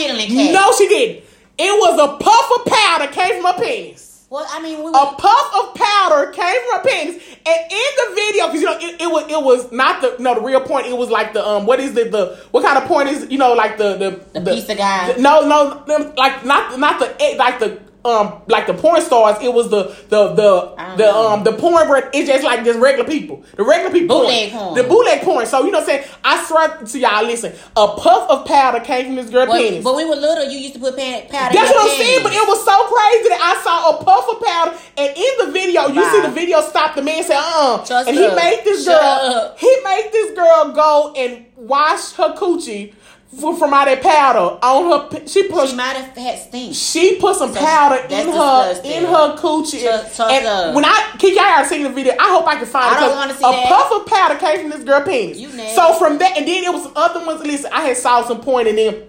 No, 0.53 0.71
she 0.77 0.87
didn't. 0.87 1.23
It 1.57 1.71
was 1.79 1.99
a 1.99 2.17
puff 2.23 2.51
of 2.59 2.65
powder 2.65 3.11
came 3.11 3.41
from 3.41 3.53
her 3.55 3.61
penis. 3.63 4.12
Well, 4.33 4.47
I 4.49 4.63
mean, 4.63 4.81
we 4.83 4.89
A 4.89 5.13
puff 5.15 5.53
of 5.61 5.75
powder 5.75 6.31
came 6.31 6.55
from 6.67 6.79
her 6.79 6.83
penis, 6.83 7.21
and 7.45 7.71
in 7.71 7.91
the 7.99 8.15
video, 8.15 8.47
because 8.47 8.61
you 8.61 8.65
know 8.65 8.77
it, 8.79 8.99
it 8.99 9.05
was 9.05 9.23
it 9.29 9.43
was 9.43 9.71
not 9.71 10.01
the 10.01 10.15
no 10.17 10.33
the 10.33 10.41
real 10.41 10.59
point. 10.59 10.87
It 10.87 10.97
was 10.97 11.11
like 11.11 11.33
the 11.33 11.47
um 11.47 11.67
what 11.67 11.79
is 11.79 11.93
the 11.93 12.05
the 12.05 12.39
what 12.49 12.65
kind 12.65 12.79
of 12.79 12.85
point 12.85 13.09
is 13.09 13.29
you 13.29 13.37
know 13.37 13.53
like 13.53 13.77
the 13.77 13.93
the 14.33 14.39
The 14.39 14.55
pizza 14.55 14.73
guy? 14.73 15.13
no, 15.19 15.47
no, 15.47 15.83
them, 15.85 16.15
like 16.15 16.43
not 16.45 16.79
not 16.79 16.97
the 16.97 17.15
eh, 17.21 17.35
like 17.37 17.59
the 17.59 17.79
um 18.05 18.41
like 18.47 18.67
the 18.67 18.73
porn 18.73 19.01
stars. 19.01 19.37
It 19.41 19.53
was 19.53 19.69
the 19.69 19.83
the 20.09 20.33
the 20.33 20.95
the 20.97 21.13
um 21.13 21.43
the 21.43 21.53
porn. 21.53 21.87
Where 21.89 22.09
it's 22.13 22.27
just 22.27 22.43
like 22.43 22.63
just 22.65 22.79
regular 22.79 23.07
people. 23.07 23.43
The 23.55 23.63
regular 23.63 23.91
people. 23.91 24.19
Bootleg 24.19 24.51
porn. 24.51 24.75
The 24.75 24.83
bootleg 24.83 25.21
porn. 25.21 25.45
So 25.45 25.63
you 25.65 25.71
know 25.71 25.79
what 25.79 25.89
I'm 25.89 26.01
saying. 26.01 26.07
I 26.23 26.43
swear 26.45 26.77
to 26.85 26.99
y'all, 26.99 27.23
listen. 27.25 27.53
A 27.75 27.87
puff 27.95 28.29
of 28.29 28.45
powder 28.45 28.79
came 28.83 29.05
from 29.07 29.15
this 29.15 29.29
girl 29.29 29.47
Well, 29.47 29.61
penis. 29.61 29.83
but 29.83 29.95
we 29.95 30.05
were 30.05 30.15
little, 30.15 30.45
you 30.51 30.57
used 30.59 30.73
to 30.75 30.79
put 30.79 30.95
powder. 30.95 31.27
That's 31.53 31.71
what 31.71 31.91
I'm 31.91 31.97
saying, 31.97 32.23
but 32.23 32.31
it 32.33 32.47
was 32.47 32.63
so 32.63 32.75
crazy 32.87 33.29
that 33.29 33.41
I 33.41 33.63
saw 33.63 33.97
a 33.99 34.03
puff 34.03 34.29
of 34.29 34.41
powder, 34.45 34.77
and 34.97 35.17
in 35.17 35.45
the 35.45 35.51
video, 35.51 35.87
you 35.87 36.01
Bye. 36.01 36.11
see 36.11 36.21
the 36.21 36.29
video 36.31 36.61
stop. 36.61 36.95
The 36.95 37.01
man 37.01 37.23
say, 37.23 37.35
"Uh," 37.37 37.83
Shut 37.83 38.07
and 38.07 38.15
he 38.15 38.25
up. 38.25 38.35
made 38.35 38.61
this 38.63 38.85
Shut 38.85 38.99
girl, 39.01 39.33
up. 39.35 39.59
he 39.59 39.77
made 39.83 40.09
this 40.11 40.35
girl 40.35 40.71
go 40.73 41.13
and 41.15 41.45
wash 41.55 42.11
her 42.13 42.33
coochie 42.35 42.93
from 43.39 43.73
all 43.73 43.85
that 43.85 44.01
powder 44.01 44.57
on 44.61 45.11
her. 45.11 45.27
She 45.27 45.47
put 45.47 45.69
She 45.69 45.75
might 45.75 45.95
have 45.95 46.15
had 46.15 46.39
stink. 46.39 46.75
she 46.75 47.15
put 47.15 47.35
some 47.35 47.53
So, 47.53 47.59
powder 47.59 47.95
in 48.09 48.27
her 48.31 48.81
in 48.83 49.05
her 49.05 49.35
coochie. 49.37 49.81
Trust 49.83 50.19
and 50.21 50.75
when 50.75 50.85
I 50.85 51.15
Kiki, 51.17 51.37
I 51.39 51.53
already 51.55 51.69
seen 51.69 51.83
the 51.83 51.89
video. 51.89 52.13
I 52.19 52.29
hope 52.33 52.47
I 52.47 52.55
can 52.55 52.65
find 52.65 52.85
I 52.85 52.97
it. 52.97 52.99
don't 53.01 53.09
'cause 53.09 53.17
wanna 53.17 53.33
see 53.33 53.45
a 53.45 53.51
that. 53.51 53.67
puff 53.67 53.91
of 53.91 54.05
powder 54.05 54.35
came 54.35 54.61
from 54.61 54.69
this 54.71 54.83
girl 54.83 55.01
penis. 55.01 55.37
You 55.37 55.49
nasty. 55.49 55.75
so 55.75 55.93
from 55.95 56.17
that, 56.19 56.37
and 56.37 56.47
then 56.47 56.63
it 56.63 56.71
was 56.73 56.83
some 56.83 56.93
other 56.95 57.25
ones. 57.25 57.41
Listen, 57.45 57.71
I 57.73 57.81
had 57.81 57.97
saw 57.97 58.23
some 58.25 58.41
point, 58.41 58.67
and 58.67 58.77
then 58.77 59.03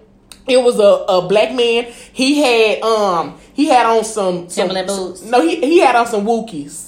it 0.47 0.61
was 0.61 0.79
a, 0.79 1.05
a 1.07 1.27
black 1.27 1.53
man. 1.53 1.85
He 2.13 2.41
had 2.41 2.81
um 2.83 3.37
he 3.53 3.65
had 3.67 3.85
on 3.85 4.03
some, 4.03 4.49
some 4.49 4.67
Timberland 4.67 4.87
boots? 4.87 5.21
No, 5.23 5.41
he 5.41 5.55
he 5.57 5.79
had 5.79 5.95
on 5.95 6.07
some 6.07 6.25
Wookiees. 6.25 6.84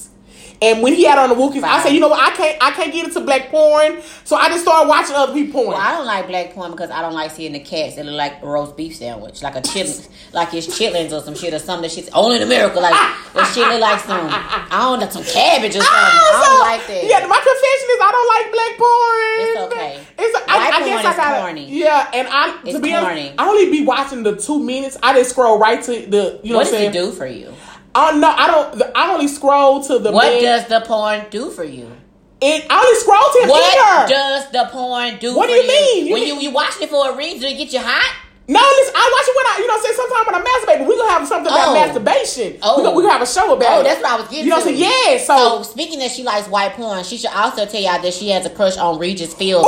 And 0.62 0.82
when 0.82 0.94
he 0.94 1.04
had 1.06 1.20
on 1.20 1.30
the 1.30 1.36
Wookiees, 1.36 1.64
I 1.64 1.84
said, 1.84 1.94
you 1.94 2.00
know 2.00 2.08
what, 2.08 2.20
I 2.20 2.36
can't 2.36 2.58
I 2.62 2.72
can't 2.72 2.92
get 2.92 3.06
into 3.06 3.20
black 3.22 3.50
porn. 3.50 4.02
So 4.24 4.36
I 4.36 4.50
just 4.50 4.64
started 4.64 4.90
watching 4.90 5.16
other 5.16 5.34
people 5.34 5.62
porn. 5.62 5.78
Well, 5.78 5.78
I 5.78 5.92
don't 5.92 6.06
like 6.06 6.28
black 6.28 6.54
porn 6.54 6.72
because 6.72 6.90
I 6.90 7.02
don't 7.02 7.14
like 7.14 7.32
seeing 7.32 7.54
the 7.54 7.60
cats 7.60 7.96
that 7.96 8.06
look 8.06 8.16
like 8.16 8.42
a 8.42 8.48
roast 8.48 8.76
beef 8.76 8.96
sandwich, 8.96 9.44
like 9.44 9.56
a 9.56 9.62
chitlin, 9.62 10.08
like 10.34 10.54
it's 10.54 10.68
chitlins 10.68 11.12
or 11.12 11.22
some 11.22 11.36
shit 11.36 11.54
or 11.54 11.60
something. 11.60 11.84
That 11.84 11.92
shit's 11.92 12.10
only 12.10 12.38
in 12.38 12.44
America. 12.44 12.80
Like 12.80 12.94
that 12.94 13.52
shit 13.54 13.68
look 13.68 13.82
like 13.82 14.00
some, 14.02 14.28
I 14.32 14.68
don't 14.72 15.00
know, 15.00 15.10
some 15.10 15.24
cabbage 15.24 15.76
or 15.76 15.80
oh, 15.82 15.86
something. 15.86 15.94
I 15.94 16.42
don't 16.42 16.60
like 16.66 16.88
that. 16.88 17.04
Yeah, 17.06 17.28
my 17.28 17.38
confession 17.38 17.88
is 17.94 18.00
I 18.02 18.12
don't 18.12 18.30
like 18.34 18.48
black 18.54 18.74
porn. 18.82 19.38
It's 19.38 19.60
okay. 19.68 20.08
It's 20.20 20.50
I, 20.50 20.58
White 20.58 20.74
I 20.74 20.80
guess 20.80 21.02
porn 21.02 21.14
I 21.14 21.18
gotta, 21.18 21.42
corny. 21.42 21.66
Yeah, 21.70 22.12
and 22.14 22.28
I 22.32 22.72
to 22.72 22.80
be 22.80 22.90
corny. 22.90 23.30
honest, 23.30 23.34
I 23.38 23.48
only 23.48 23.72
be 23.72 23.86
watching 23.86 24.24
the 24.24 24.36
two 24.36 24.64
minutes. 24.64 24.98
I 25.04 25.14
just 25.14 25.32
scroll 25.32 25.60
right 25.60 25.84
to 25.84 25.92
the 25.92 26.40
you 26.44 26.54
know 26.54 26.58
what 26.58 26.66
what, 26.66 26.72
does 26.72 26.74
I'm 26.74 26.90
it 26.90 26.94
saying. 26.94 27.06
do 27.06 27.12
for 27.12 27.28
you? 27.28 27.54
Oh 28.00 28.16
no, 28.16 28.30
I 28.30 28.46
don't. 28.46 28.84
I 28.96 29.12
only 29.12 29.28
scroll 29.28 29.82
to 29.86 29.98
the 29.98 30.12
What 30.12 30.40
does 30.40 30.68
the 30.68 30.82
porn 30.82 31.26
do 31.32 31.50
for 31.50 31.64
you? 31.64 31.92
it? 32.40 32.68
I 32.70 32.78
only 32.78 33.00
scroll 33.00 33.18
to 33.18 33.50
What 33.50 33.64
either. 33.66 34.14
does 34.14 34.52
the 34.52 34.70
porn 34.72 35.18
do 35.18 35.36
What 35.36 35.48
do 35.48 35.54
you 35.54 35.68
mean? 35.68 36.06
You 36.06 36.14
when 36.14 36.22
mean- 36.24 36.36
you 36.36 36.42
you 36.42 36.52
watching 36.52 36.84
it 36.84 36.90
for 36.92 37.10
a 37.12 37.16
reason? 37.18 37.40
Do 37.42 37.48
it 37.48 37.58
get 37.58 37.74
you 37.74 37.80
hot? 37.82 38.16
no, 38.48 38.60
listen, 38.62 38.94
I 38.96 39.04
watch 39.12 39.28
it 39.28 39.36
when 39.36 39.46
I 39.48 39.56
you 39.58 39.68
know 39.68 39.74
what 39.74 39.80
I'm 39.80 39.86
saying. 39.86 39.98
Sometimes 39.98 40.26
when 40.28 40.36
I 40.36 40.42
masturbate, 40.46 40.80
but 40.80 40.88
we 40.88 40.96
gonna 40.98 41.10
have 41.12 41.28
something 41.28 41.52
about 41.52 41.70
Oh. 41.70 41.74
masturbation. 41.74 42.60
Oh. 42.62 42.78
we 42.78 42.84
gonna, 42.84 42.96
we 42.96 43.02
oh. 43.02 43.06
gonna 43.08 43.14
have 43.18 43.22
a 43.28 43.32
show 43.32 43.54
about 43.58 43.78
Oh, 43.78 43.80
it. 43.82 43.84
that's 43.86 44.02
what 44.04 44.12
I 44.12 44.16
was 44.22 44.28
getting 44.30 44.44
You 44.46 44.50
know 44.52 44.58
what 44.58 44.68
I'm 44.68 44.78
saying? 44.78 45.18
Yeah. 45.18 45.18
So. 45.26 45.64
So 45.64 45.64
speaking 45.64 45.98
that 46.00 46.12
she 46.12 46.22
likes 46.22 46.48
white 46.48 46.74
porn, 46.74 47.04
she 47.04 47.18
should 47.18 47.32
also 47.34 47.66
tell 47.66 47.82
y'all 47.82 48.00
that 48.00 48.14
she 48.14 48.30
has 48.30 48.46
a 48.46 48.52
crush 48.52 48.78
on 48.78 49.00
Regis 49.00 49.34
Philbin. 49.34 49.66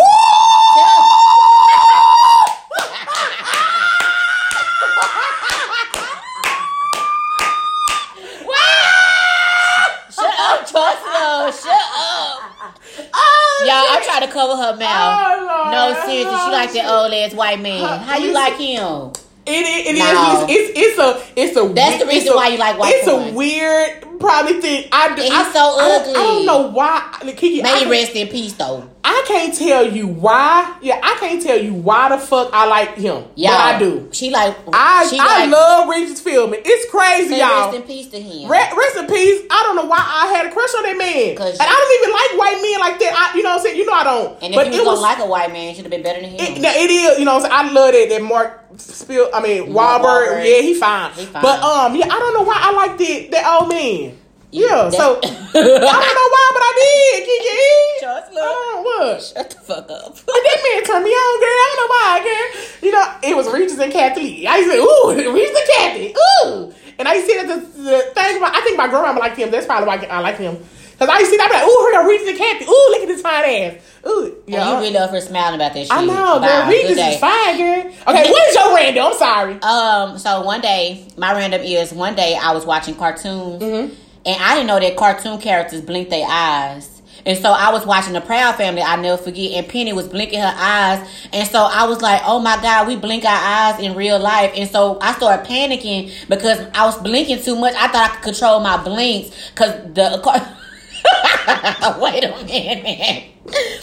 Shut 10.11 10.25
up, 10.25 10.65
Chelsea. 10.67 11.61
Shut 11.63 11.71
up. 11.71 12.75
Oh, 13.13 13.63
Y'all, 13.67 13.75
I'm 13.89 14.01
shit. 14.01 14.09
trying 14.09 14.25
to 14.27 14.28
cover 14.39 14.55
her 14.61 14.75
mouth. 14.77 15.19
Oh, 15.19 15.69
No, 15.71 16.05
seriously, 16.05 16.37
she 16.45 16.51
like 16.51 16.71
that 16.73 16.89
old 16.89 17.13
ass 17.13 17.33
white 17.33 17.59
man. 17.59 17.99
How 17.99 18.17
you 18.17 18.31
like 18.31 18.55
him? 18.55 19.11
It 19.45 19.51
is. 19.65 19.87
It 19.87 19.93
is. 19.95 19.99
No. 19.99 20.45
It's, 20.47 20.71
it's 20.75 20.99
a. 20.99 21.39
It's 21.41 21.57
a. 21.57 21.73
That's 21.73 22.01
the 22.03 22.07
reason 22.07 22.33
a- 22.33 22.35
why 22.35 22.49
you 22.49 22.57
like 22.59 22.77
white 22.77 22.93
It's 22.95 23.09
porn. 23.09 23.29
a 23.29 23.33
weird, 23.33 24.19
probably 24.19 24.61
thing. 24.61 24.87
I 24.91 25.15
do. 25.15 25.21
And 25.23 25.33
I, 25.33 25.43
he's 25.43 25.53
so 25.53 25.59
I 25.59 25.87
don't- 25.87 26.01
ugly. 26.01 26.13
I 26.13 26.23
don't 26.23 26.45
know 26.45 26.67
why. 26.71 27.17
Like, 27.23 27.37
Kiki, 27.37 27.61
May 27.63 27.85
I, 27.85 27.89
rest 27.89 28.11
in 28.15 28.27
peace 28.27 28.53
though. 28.53 28.87
I 29.09 29.23
can't 29.25 29.55
tell 29.57 29.91
you 29.91 30.05
why. 30.05 30.77
Yeah, 30.83 30.99
I 31.01 31.17
can't 31.19 31.41
tell 31.41 31.57
you 31.57 31.73
why 31.73 32.09
the 32.09 32.19
fuck 32.19 32.51
I 32.53 32.67
like 32.67 32.93
him. 32.93 33.25
Yeah, 33.33 33.49
but 33.49 33.59
I 33.59 33.79
do. 33.79 34.09
She 34.11 34.29
like 34.29 34.55
I 34.71 35.07
she 35.09 35.17
I 35.17 35.25
like, 35.25 35.49
love 35.49 35.89
Regis 35.89 36.21
Philbin. 36.21 36.61
It's 36.63 36.91
crazy, 36.91 37.37
y'all. 37.37 37.71
Rest 37.71 37.75
in 37.77 37.81
peace 37.83 38.07
to 38.09 38.21
him. 38.21 38.51
Re- 38.51 38.69
rest 38.77 38.97
in 38.97 39.07
peace. 39.07 39.41
I 39.49 39.63
don't 39.65 39.75
know 39.77 39.85
why 39.85 39.97
I 39.97 40.27
had 40.37 40.45
a 40.45 40.51
crush 40.53 40.69
on 40.77 40.83
that 40.83 40.95
man, 40.95 41.41
and 41.41 41.41
I 41.41 41.73
don't 41.73 41.93
even 41.97 42.11
like 42.13 42.31
white 42.37 42.61
men 42.61 42.79
like 42.79 42.99
that. 42.99 43.11
I, 43.17 43.35
you 43.35 43.41
know 43.41 43.49
what 43.49 43.55
I'm 43.61 43.65
saying? 43.65 43.77
You 43.79 43.85
know 43.87 43.93
I 43.93 44.03
don't. 44.03 44.43
and 44.43 44.53
if 44.53 44.55
but 44.55 44.71
you 44.71 44.81
it 44.81 44.85
was 44.85 45.01
like 45.01 45.17
a 45.17 45.25
white 45.25 45.51
man, 45.51 45.73
should 45.73 45.85
have 45.85 45.91
been 45.91 46.03
better 46.03 46.21
than 46.21 46.29
him. 46.29 46.39
it, 46.39 46.61
no, 46.61 46.69
it 46.69 46.91
is. 46.91 47.17
You 47.17 47.25
know 47.25 47.33
what 47.33 47.51
I'm 47.51 47.65
saying? 47.65 47.71
I 47.71 47.73
love 47.73 47.93
that 47.93 48.09
that 48.09 48.21
Mark 48.21 48.65
Spill. 48.77 49.29
I 49.33 49.41
mean 49.41 49.73
Wahlberg. 49.73 50.05
Wahlberg. 50.05 50.45
Yeah, 50.45 50.61
he 50.61 50.75
fine. 50.75 51.11
He 51.13 51.25
fine. 51.25 51.41
But 51.41 51.63
um, 51.63 51.95
yeah, 51.95 52.05
I 52.05 52.19
don't 52.19 52.33
know 52.35 52.43
why 52.43 52.57
I 52.61 52.71
like 52.77 52.97
that 52.99 53.31
that 53.31 53.57
old 53.57 53.69
man. 53.69 54.18
Yeah, 54.51 54.89
that- 54.89 54.93
so 54.93 55.19
I 55.23 55.51
don't 55.53 55.63
know 55.83 56.29
why, 56.33 56.47
but 56.53 56.63
I 56.63 56.73
did. 56.77 57.25
Kiki. 57.25 58.01
Just 58.01 58.33
look. 58.33 58.43
Oh, 58.43 58.81
what? 58.85 59.21
Shut 59.21 59.49
the 59.51 59.55
fuck 59.59 59.89
up. 59.91 60.17
That 60.25 60.59
man 60.63 60.83
turned 60.83 61.03
me 61.05 61.11
on, 61.11 61.39
girl. 61.39 61.49
I 61.49 61.65
don't 61.69 61.79
know 61.81 61.93
why, 61.93 62.13
girl. 62.23 62.63
You 62.81 62.91
know, 62.91 63.15
it 63.31 63.35
was 63.37 63.51
Regis 63.53 63.77
and 63.79 63.91
Kathy. 63.93 64.47
I 64.47 64.57
used 64.57 64.69
to 64.71 64.75
say, 64.77 64.79
ooh, 64.81 65.33
Regis 65.33 65.55
and 65.57 65.69
Kathy. 65.75 66.15
Ooh. 66.47 66.73
And 66.97 67.07
I 67.07 67.21
see 67.21 67.35
that 67.37 67.47
the, 67.47 67.55
the 67.81 67.99
thing 68.13 68.37
about, 68.37 68.55
I 68.55 68.61
think 68.61 68.77
my 68.77 68.87
grandma 68.87 69.19
liked 69.19 69.37
him. 69.37 69.51
That's 69.51 69.65
probably 69.65 69.87
why 69.87 69.97
I 70.09 70.19
like 70.21 70.37
him. 70.37 70.57
Because 70.57 71.09
I 71.09 71.23
see 71.23 71.37
that, 71.37 71.47
be 71.49 71.53
like, 71.55 71.63
ooh, 71.63 71.89
here 71.91 72.01
go 72.01 72.07
Regis 72.09 72.27
and 72.29 72.37
Kathy. 72.37 72.65
Ooh, 72.65 72.87
look 72.91 73.01
at 73.03 73.07
this 73.07 73.21
fine 73.21 73.45
ass. 73.45 74.05
Ooh. 74.07 74.35
Yeah, 74.47 74.73
you 74.73 74.79
really 74.85 74.97
up 74.97 75.09
for 75.11 75.21
smiling 75.21 75.55
about 75.55 75.73
this 75.73 75.87
shit. 75.87 75.95
I 75.97 76.03
know, 76.05 76.39
girl. 76.39 76.67
Regis 76.67 76.97
is 76.97 77.19
fine, 77.19 77.57
girl. 77.57 77.93
Okay, 78.07 78.31
what 78.31 78.49
is 78.49 78.55
your 78.55 78.75
random? 78.75 79.05
I'm 79.05 79.13
sorry. 79.13 79.61
Um, 79.61 80.17
so 80.17 80.41
one 80.41 80.59
day, 80.61 81.07
my 81.17 81.33
random 81.33 81.61
is 81.61 81.93
one 81.93 82.15
day 82.15 82.35
I 82.35 82.51
was 82.53 82.65
watching 82.65 82.95
cartoons, 82.95 83.61
Mm-hmm. 83.61 83.93
And 84.29 84.43
I 84.43 84.53
didn't 84.53 84.67
know 84.67 84.79
that 84.79 84.95
cartoon 84.95 85.39
characters 85.39 85.81
blink 85.81 86.09
their 86.09 86.27
eyes. 86.29 87.01
And 87.25 87.37
so 87.37 87.51
I 87.51 87.71
was 87.71 87.85
watching 87.85 88.13
the 88.13 88.21
Proud 88.21 88.55
Family, 88.55 88.81
I 88.81 88.95
never 88.95 89.21
forget, 89.21 89.51
and 89.53 89.67
Penny 89.67 89.91
was 89.91 90.07
blinking 90.07 90.39
her 90.39 90.53
eyes. 90.55 91.07
And 91.33 91.47
so 91.47 91.63
I 91.63 91.85
was 91.85 92.01
like, 92.01 92.21
oh 92.25 92.39
my 92.39 92.61
God, 92.61 92.87
we 92.87 92.95
blink 92.95 93.25
our 93.25 93.31
eyes 93.31 93.79
in 93.79 93.95
real 93.95 94.19
life. 94.19 94.53
And 94.55 94.69
so 94.69 94.99
I 95.01 95.13
started 95.13 95.45
panicking 95.47 96.11
because 96.29 96.59
I 96.73 96.85
was 96.85 96.97
blinking 97.01 97.41
too 97.41 97.55
much. 97.55 97.73
I 97.75 97.87
thought 97.87 98.11
I 98.11 98.15
could 98.15 98.23
control 98.23 98.59
my 98.59 98.81
blinks 98.83 99.35
because 99.49 99.93
the 99.93 100.21
car. 100.23 100.55
Wait 101.99 102.23
a 102.23 102.45
minute. 102.45 103.25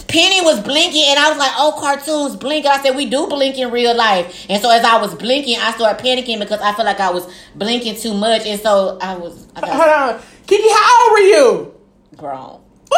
Penny 0.07 0.41
was 0.43 0.61
blinking, 0.61 1.05
and 1.09 1.19
I 1.19 1.29
was 1.29 1.39
like, 1.39 1.51
"Oh, 1.57 1.77
cartoons 1.81 2.37
blink." 2.37 2.65
And 2.65 2.75
I 2.79 2.83
said, 2.83 2.95
"We 2.95 3.07
do 3.07 3.27
blink 3.27 3.59
in 3.59 3.71
real 3.71 3.97
life." 3.97 4.47
And 4.49 4.63
so 4.63 4.71
as 4.71 4.85
I 4.85 5.01
was 5.01 5.15
blinking, 5.15 5.59
I 5.59 5.73
started 5.73 6.03
panicking 6.03 6.39
because 6.39 6.61
I 6.61 6.73
felt 6.73 6.87
like 6.87 7.01
I 7.01 7.11
was 7.11 7.29
blinking 7.57 7.97
too 7.97 8.15
much, 8.15 8.47
and 8.47 8.61
so 8.61 8.99
I 9.01 9.17
was 9.17 9.47
I 9.57 9.61
got 9.63 9.71
Hold 9.71 10.17
on. 10.17 10.23
Kiki, 10.47 10.69
how 10.69 11.05
old 11.05 11.13
were 11.13 11.27
you? 11.27 11.75
grown. 12.17 12.61
Ooh! 12.93 12.97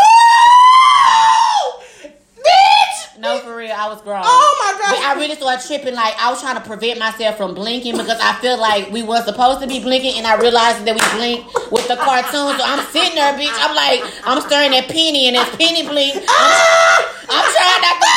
Bitch! 2.36 3.18
No, 3.18 3.38
for 3.40 3.56
real, 3.56 3.72
I 3.72 3.88
was 3.88 4.00
grown. 4.02 4.22
Oh 4.22 4.56
my 4.60 4.78
God. 4.78 4.94
But 4.94 5.02
I 5.02 5.14
really 5.18 5.34
started 5.34 5.66
tripping. 5.66 5.94
Like 5.94 6.14
I 6.18 6.30
was 6.30 6.40
trying 6.40 6.54
to 6.54 6.60
prevent 6.60 6.98
myself 7.00 7.36
from 7.36 7.54
blinking 7.54 7.96
because 7.96 8.20
I 8.20 8.34
feel 8.34 8.58
like 8.58 8.90
we 8.92 9.02
weren't 9.02 9.24
supposed 9.24 9.60
to 9.62 9.66
be 9.66 9.80
blinking, 9.80 10.18
and 10.18 10.26
I 10.26 10.36
realized 10.36 10.84
that 10.84 10.94
we 10.94 11.00
blink 11.18 11.46
with 11.72 11.88
the 11.88 11.96
cartoon. 11.96 12.54
So 12.58 12.64
I'm 12.64 12.84
sitting 12.92 13.16
there, 13.16 13.32
bitch. 13.32 13.56
I'm 13.58 13.74
like, 13.74 14.04
I'm 14.24 14.40
staring 14.42 14.74
at 14.76 14.86
Penny, 14.88 15.26
and 15.26 15.36
as 15.36 15.48
Penny 15.56 15.88
blink, 15.88 16.14
I'm, 16.14 17.04
I'm 17.28 17.46
trying 17.48 17.82
not 17.82 17.96
to. 17.98 18.08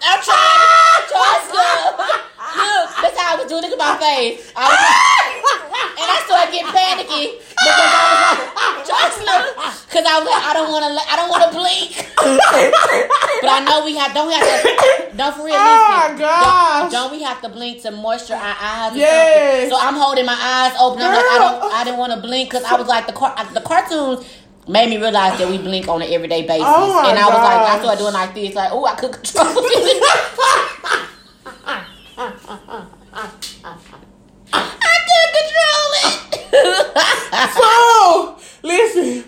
I'm 0.02 0.20
trying 0.24 0.60
look. 2.56 2.86
That's 3.02 3.16
how 3.18 3.34
I 3.34 3.36
was 3.40 3.46
doing 3.50 3.64
it 3.64 3.70
to 3.70 3.76
my 3.78 3.96
face. 3.98 4.52
I 4.56 4.64
was 4.66 4.78
ah! 4.80 5.40
and 6.00 6.06
I 6.10 6.16
started 6.26 6.50
getting 6.52 6.72
panicky 6.72 7.38
because 7.40 7.90
I 7.92 8.02
was 8.08 8.20
like, 8.20 8.42
ah, 8.56 8.72
just 8.86 9.18
look, 9.20 9.44
because 9.88 10.04
I 10.06 10.14
was 10.20 10.26
like, 10.28 10.42
I 10.44 10.52
don't 10.54 10.70
want 10.70 10.84
to, 10.86 10.90
I 10.96 11.14
don't 11.16 11.30
want 11.30 11.42
to 11.48 11.52
blink. 11.56 11.90
but 13.42 13.50
I 13.50 13.60
know 13.64 13.84
we 13.84 13.96
have, 13.96 14.12
don't 14.14 14.28
we 14.28 14.34
have 14.34 14.48
to, 14.48 15.16
don't 15.16 15.34
for 15.36 15.44
real, 15.44 15.56
Oh 15.56 15.60
my 15.60 16.02
listen. 16.12 16.18
gosh. 16.18 16.80
Don't, 16.80 16.92
don't 16.92 17.10
we 17.12 17.22
have 17.22 17.40
to 17.42 17.48
blink 17.48 17.82
to 17.82 17.90
moisture 17.90 18.34
our 18.34 18.56
eyes? 18.60 18.96
Yes. 18.96 19.70
So 19.70 19.76
I'm 19.78 19.94
holding 19.94 20.24
my 20.26 20.36
eyes 20.36 20.74
open. 20.80 21.02
I'm 21.02 21.12
like, 21.14 21.24
I 21.24 21.38
don't, 21.38 21.72
I 21.72 21.84
didn't 21.84 21.98
want 21.98 22.12
to 22.14 22.20
blink 22.20 22.50
because 22.50 22.64
I 22.64 22.76
was 22.76 22.88
like, 22.88 23.06
the 23.06 23.12
car, 23.12 23.34
the 23.52 23.60
cartoons. 23.60 24.26
Made 24.68 24.90
me 24.90 24.98
realize 24.98 25.36
that 25.38 25.48
we 25.50 25.58
blink 25.58 25.88
on 25.88 26.00
an 26.02 26.12
everyday 26.12 26.46
basis, 26.46 26.62
Oh 26.68 27.02
and 27.08 27.18
I 27.18 27.24
was 27.26 27.42
like, 27.42 27.60
I 27.74 27.78
started 27.80 27.98
doing 27.98 28.12
like 28.12 28.34
this, 28.34 28.54
like, 28.54 28.70
oh, 28.70 28.84
I 28.84 28.94
could 28.94 29.10
control. 29.10 29.46
I 34.52 34.96
could 35.08 35.30
control 35.40 35.90
it. 36.04 36.26
So, 37.50 38.36
listen. 38.62 39.24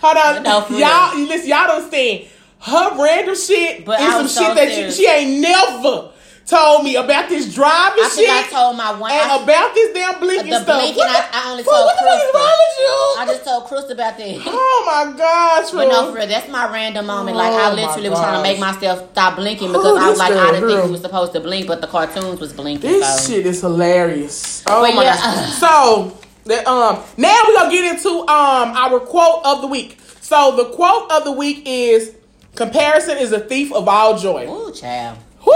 Hold 0.00 0.16
on. 0.16 0.42
No, 0.42 0.66
y'all, 0.76 1.16
listen, 1.18 1.48
y'all 1.48 1.66
don't 1.68 1.88
stand. 1.88 2.26
Her 2.58 3.02
random 3.02 3.36
shit 3.36 3.84
But 3.84 4.00
is 4.00 4.34
some 4.34 4.46
shit 4.46 4.56
that 4.56 4.72
she, 4.72 4.90
she 4.90 5.08
ain't 5.08 5.40
never 5.40 6.10
told 6.46 6.84
me 6.84 6.96
about 6.96 7.28
this 7.28 7.52
driving 7.54 8.04
I 8.04 8.08
shit. 8.14 8.28
I 8.28 8.42
told 8.50 8.76
my 8.76 8.92
one. 8.92 9.10
and 9.10 9.30
I, 9.32 9.42
about 9.42 9.74
this 9.74 9.94
damn 9.94 10.20
blinking 10.20 10.50
the 10.50 10.60
stuff. 10.62 10.78
blinking, 10.80 10.98
What 10.98 11.30
the- 11.32 11.36
I, 11.36 11.42
I 11.46 11.50
only 11.50 11.62
what- 11.62 11.72
told 11.74 11.86
what 11.86 11.96
the 11.96 12.04
fuck 12.04 12.16
is 12.20 12.34
wrong 12.34 12.58
with 12.60 12.78
you? 12.78 13.14
I 13.18 13.24
just 13.26 13.44
told 13.44 13.64
Crystal 13.64 13.92
about 13.92 14.18
that. 14.18 14.42
oh 14.46 14.82
my 14.86 15.16
gosh, 15.16 15.70
But 15.70 15.88
no, 15.88 16.02
bro. 16.02 16.12
for 16.12 16.18
real, 16.18 16.26
that's 16.26 16.48
my 16.50 16.70
random 16.70 17.06
moment. 17.06 17.36
Like 17.36 17.52
I 17.52 17.70
Oh, 17.70 17.74
literally 17.74 18.08
was 18.10 18.18
trying 18.20 18.36
to 18.36 18.42
make 18.42 18.58
myself 18.60 19.10
stop 19.12 19.36
blinking 19.36 19.68
because 19.68 19.86
Oh, 19.86 19.96
I 19.96 20.10
was 20.10 20.18
like, 20.18 20.32
I 20.32 20.52
didn't 20.52 20.68
think 20.68 20.84
we 20.84 20.90
were 20.90 20.96
supposed 20.98 21.32
to 21.32 21.40
blink, 21.40 21.66
but 21.66 21.80
the 21.80 21.86
cartoons 21.86 22.40
was 22.40 22.52
blinking. 22.52 22.90
This 22.90 23.24
so. 23.26 23.32
shit 23.32 23.46
is 23.46 23.60
hilarious. 23.62 24.62
Oh 24.66 24.82
But 24.82 24.94
my 24.96 25.04
yeah. 25.04 25.16
gosh. 25.16 25.52
So 25.54 26.18
the, 26.44 26.68
um 26.68 27.02
now 27.16 27.40
we're 27.48 27.54
gonna 27.54 27.70
get 27.70 27.94
into 27.96 28.10
um 28.20 28.28
our 28.76 29.00
quote 29.00 29.40
of 29.46 29.62
the 29.62 29.66
week. 29.68 29.98
So 30.20 30.56
the 30.56 30.66
quote 30.66 31.10
of 31.10 31.24
the 31.24 31.32
week 31.32 31.62
is 31.64 32.12
comparison 32.54 33.16
is 33.18 33.32
a 33.32 33.40
thief 33.40 33.72
of 33.72 33.88
all 33.88 34.18
joy. 34.18 34.46
Ooh, 34.46 34.72
child. 34.72 35.18
Woo! 35.46 35.52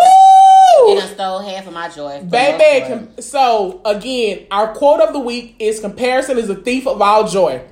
It 0.86 1.00
done 1.00 1.14
stole 1.14 1.38
half 1.40 1.66
of 1.66 1.72
my 1.72 1.88
joy. 1.88 2.22
Baby, 2.22 2.86
com- 2.86 3.08
so 3.20 3.80
again, 3.84 4.46
our 4.50 4.74
quote 4.74 5.00
of 5.00 5.12
the 5.12 5.18
week 5.18 5.56
is 5.58 5.80
comparison 5.80 6.38
is 6.38 6.48
a 6.48 6.54
thief 6.54 6.86
of 6.86 7.00
all 7.02 7.26
joy. 7.28 7.62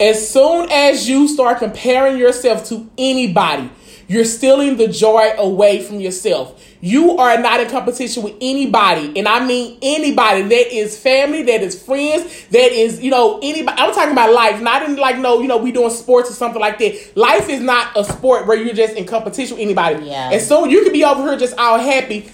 As 0.00 0.28
soon 0.30 0.70
as 0.70 1.08
you 1.08 1.26
start 1.26 1.58
comparing 1.58 2.18
yourself 2.18 2.64
to 2.68 2.88
anybody, 2.96 3.68
you're 4.08 4.24
stealing 4.24 4.76
the 4.78 4.88
joy 4.88 5.34
away 5.36 5.82
from 5.82 6.00
yourself. 6.00 6.64
You 6.80 7.18
are 7.18 7.38
not 7.38 7.60
in 7.60 7.68
competition 7.68 8.22
with 8.22 8.34
anybody, 8.40 9.18
and 9.18 9.28
I 9.28 9.44
mean 9.44 9.78
anybody 9.82 10.42
that 10.42 10.74
is 10.74 10.98
family, 10.98 11.42
that 11.42 11.60
is 11.60 11.80
friends, 11.80 12.46
that 12.48 12.72
is, 12.72 13.02
you 13.02 13.10
know, 13.10 13.38
anybody. 13.42 13.76
I'm 13.80 13.92
talking 13.92 14.12
about 14.12 14.32
life, 14.32 14.62
not 14.62 14.82
in 14.84 14.96
like, 14.96 15.18
no, 15.18 15.40
you 15.40 15.48
know, 15.48 15.58
we 15.58 15.72
doing 15.72 15.90
sports 15.90 16.30
or 16.30 16.34
something 16.34 16.60
like 16.60 16.78
that. 16.78 17.16
Life 17.16 17.48
is 17.48 17.60
not 17.60 17.96
a 17.96 18.04
sport 18.04 18.46
where 18.46 18.56
you're 18.56 18.74
just 18.74 18.94
in 18.94 19.06
competition 19.06 19.56
with 19.56 19.64
anybody. 19.64 20.06
Yeah. 20.06 20.30
And 20.30 20.40
so 20.40 20.64
you 20.64 20.84
could 20.84 20.92
be 20.92 21.04
over 21.04 21.22
here 21.24 21.36
just 21.36 21.58
all 21.58 21.78
happy 21.78 22.30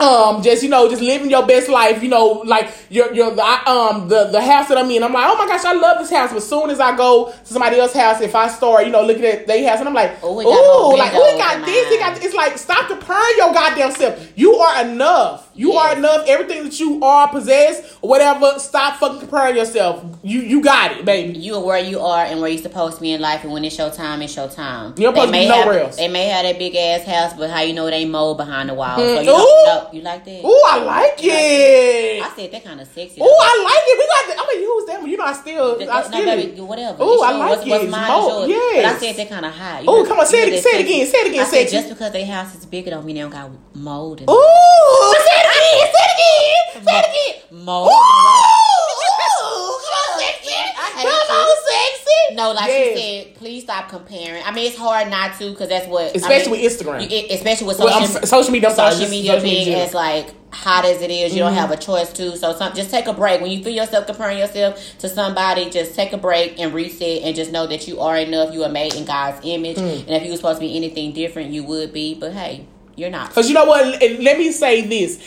um 0.00 0.42
just 0.42 0.62
you 0.62 0.68
know 0.68 0.88
just 0.88 1.00
living 1.00 1.30
your 1.30 1.46
best 1.46 1.68
life 1.68 2.02
you 2.02 2.08
know 2.08 2.42
like 2.44 2.68
your 2.90 3.12
your 3.14 3.32
I, 3.40 3.62
um 3.92 4.08
the 4.08 4.24
the 4.24 4.40
house 4.40 4.68
that 4.68 4.76
i'm 4.76 4.90
in. 4.90 5.04
I'm 5.04 5.12
like 5.12 5.24
oh 5.28 5.36
my 5.38 5.46
gosh 5.46 5.64
i 5.64 5.72
love 5.72 5.98
this 5.98 6.10
house. 6.10 6.30
But 6.30 6.38
as 6.38 6.48
soon 6.48 6.70
as 6.70 6.80
i 6.80 6.96
go 6.96 7.30
to 7.30 7.46
somebody 7.46 7.78
else's 7.78 8.00
house 8.00 8.20
if 8.20 8.34
i 8.34 8.48
start 8.48 8.86
you 8.86 8.92
know 8.92 9.04
looking 9.04 9.24
at 9.24 9.46
their 9.46 9.68
house 9.68 9.78
and 9.78 9.88
i'm 9.88 9.94
like 9.94 10.18
Oh, 10.22 10.36
ooh 10.36 10.40
it 10.40 10.44
got 10.44 10.82
more 10.82 10.96
like 10.98 11.12
oh 11.14 11.34
it 11.34 11.38
got 11.38 11.64
this? 11.64 11.92
It 11.92 12.00
got 12.00 12.24
it's 12.24 12.34
like 12.34 12.58
stop 12.58 12.88
comparing 12.88 13.36
your 13.36 13.52
goddamn 13.52 13.92
self. 13.92 14.32
You 14.36 14.54
are 14.56 14.84
enough 14.84 15.48
you 15.56 15.72
Yes. 15.72 15.84
are 15.94 15.98
enough 15.98 16.24
everything 16.26 16.64
that 16.64 16.78
you 16.80 17.02
are 17.02 17.28
possess 17.28 17.96
or 18.02 18.10
whatever 18.10 18.58
stop 18.58 18.96
fucking 18.98 19.20
comparing 19.20 19.56
yourself 19.56 20.04
you 20.22 20.40
you 20.40 20.60
got 20.62 20.92
it 20.92 21.04
baby 21.04 21.38
you 21.38 21.54
are 21.56 21.62
where 21.64 21.78
you 21.78 22.00
are 22.00 22.24
and 22.24 22.40
where 22.40 22.50
you're 22.50 22.62
supposed 22.62 22.96
to 22.96 23.00
be 23.00 23.12
in 23.12 23.20
life, 23.20 23.42
and 23.44 23.52
when 23.52 23.64
it's 23.64 23.76
your 23.78 23.90
time, 23.90 24.22
it's 24.22 24.34
your 24.36 24.48
time. 24.48 24.94
You're 24.96 25.12
supposed 25.12 25.28
to 25.28 25.32
be 25.32 25.48
nowhere 25.48 25.74
have, 25.74 25.82
else. 25.86 25.96
They 25.96 26.08
may 26.08 26.26
have 26.28 26.44
that 26.44 26.58
big 26.58 26.74
ass 26.74 27.04
house, 27.06 27.32
but 27.38 27.50
how 27.50 27.60
you 27.60 27.72
know 27.74 27.86
it 27.86 27.92
ain't 27.92 28.10
mold 28.10 28.36
behind 28.38 28.68
the 28.68 28.74
wall? 28.74 28.96
So 28.96 29.20
you 29.20 29.30
mm. 29.30 29.38
Ooh. 29.38 29.66
know. 29.66 29.88
You 29.92 30.00
like 30.02 30.24
that? 30.24 30.44
Ooh, 30.44 30.62
I 30.66 30.78
like 30.82 31.18
it. 31.22 32.22
I 32.22 32.28
said 32.36 32.52
that 32.52 32.64
kind 32.64 32.80
of 32.80 32.88
sexy. 32.88 33.20
Ooh, 33.20 33.24
I 33.24 33.62
like 33.64 33.84
it. 33.86 33.98
We 33.98 34.06
got. 34.06 34.24
The, 34.28 34.40
I'm 34.40 34.46
gonna 34.46 34.60
use 34.60 34.86
them. 34.86 35.06
You 35.06 35.16
know, 35.16 35.24
I 35.24 35.32
still, 35.34 35.76
Th- 35.78 35.88
I 35.88 36.00
no, 36.02 36.06
still. 36.08 36.24
baby, 36.24 36.60
whatever. 36.60 37.02
Ooh, 37.04 37.20
I 37.22 37.32
like 37.32 37.48
what's, 37.50 37.68
What's 37.68 37.84
it. 37.84 37.90
mine 37.90 38.08
Mo- 38.08 38.46
yes. 38.46 38.76
But 38.76 38.84
I 38.84 38.98
said 38.98 39.16
that 39.16 39.28
kind 39.32 39.46
of 39.46 39.52
high. 39.52 39.80
You 39.80 39.90
Ooh, 39.90 40.02
know- 40.02 40.08
come 40.08 40.18
on, 40.20 40.26
say 40.26 40.42
it- 40.48 40.50
that 40.50 40.62
say 40.62 40.78
it 40.78 40.84
again, 40.86 41.06
say 41.06 41.18
it 41.18 41.26
again, 41.28 41.46
say 41.46 41.62
it. 41.64 41.70
just 41.70 41.88
because 41.88 42.12
their 42.12 42.26
house 42.26 42.54
is 42.54 42.64
bigger 42.66 42.90
don't 42.90 43.04
mean 43.04 43.16
they 43.16 43.22
don't 43.22 43.30
got 43.30 43.50
mold. 43.74 44.22
Ooh, 44.28 45.14
again. 45.58 45.94
Say 45.94 46.04
it 46.04 46.12
again. 46.14 46.84
Say 46.84 46.98
it 46.98 47.06
again. 47.50 47.64
Mold. 47.64 47.88
Ooh, 47.88 47.92
ooh, 47.92 49.78
come 49.80 50.14
on, 50.14 50.20
sexy. 50.20 50.54
I 50.54 50.90
Come 51.02 51.06
on, 51.06 51.56
sexy. 51.68 52.34
No, 52.36 52.50
like 52.52 52.66
Yes. 52.68 52.98
she 52.98 53.24
said, 53.24 53.34
please 53.36 53.62
stop 53.62 53.88
comparing. 53.88 54.42
I 54.44 54.50
mean, 54.50 54.66
it's 54.66 54.76
hard 54.76 55.08
not 55.08 55.38
to 55.38 55.50
because 55.50 55.68
that's 55.68 55.86
what, 55.86 56.14
Especially 56.16 56.58
I 56.58 56.62
mean, 56.62 56.62
with 56.64 56.78
Instagram. 56.80 57.02
you 57.02 57.08
get- 57.08 57.30
especially 57.30 57.66
with 57.68 57.76
social, 57.76 57.94
I'm 57.94 58.26
social 58.26 58.52
media, 58.52 58.70
I'm 58.70 58.74
social 58.74 59.08
media 59.08 59.32
social 59.32 59.42
being 59.44 59.68
media. 59.68 59.84
as 59.84 59.94
like 59.94 60.34
hot 60.52 60.84
as 60.84 61.00
it 61.02 61.10
is, 61.10 61.34
you 61.34 61.42
Mm-hmm. 61.42 61.54
don't 61.54 61.58
have 61.58 61.70
a 61.70 61.76
choice 61.76 62.12
to. 62.14 62.36
So, 62.36 62.52
some, 62.54 62.74
just 62.74 62.90
take 62.90 63.06
a 63.06 63.12
break 63.12 63.40
when 63.40 63.50
you 63.50 63.62
feel 63.62 63.72
yourself 63.74 64.06
comparing 64.06 64.38
yourself 64.38 64.80
to 65.00 65.08
somebody. 65.08 65.68
Just 65.70 65.94
take 65.94 66.12
a 66.12 66.16
break 66.18 66.58
and 66.58 66.72
reset, 66.74 67.22
and 67.22 67.36
just 67.36 67.52
know 67.52 67.66
that 67.66 67.86
you 67.86 68.00
are 68.00 68.16
enough. 68.16 68.52
You 68.52 68.64
are 68.64 68.68
made 68.70 68.94
in 68.94 69.04
God's 69.04 69.38
image, 69.44 69.76
Hmm. 69.76 69.84
and 69.84 70.10
if 70.10 70.24
you 70.24 70.30
were 70.30 70.36
supposed 70.36 70.60
to 70.60 70.66
be 70.66 70.76
anything 70.76 71.12
different, 71.12 71.50
you 71.50 71.62
would 71.64 71.92
be. 71.92 72.14
But 72.14 72.32
hey, 72.32 72.66
you're 72.96 73.10
not. 73.10 73.28
Because 73.30 73.48
you 73.48 73.54
know 73.54 73.64
what? 73.66 74.00
Let 74.00 74.38
me 74.38 74.52
say 74.52 74.82
this: 74.82 75.20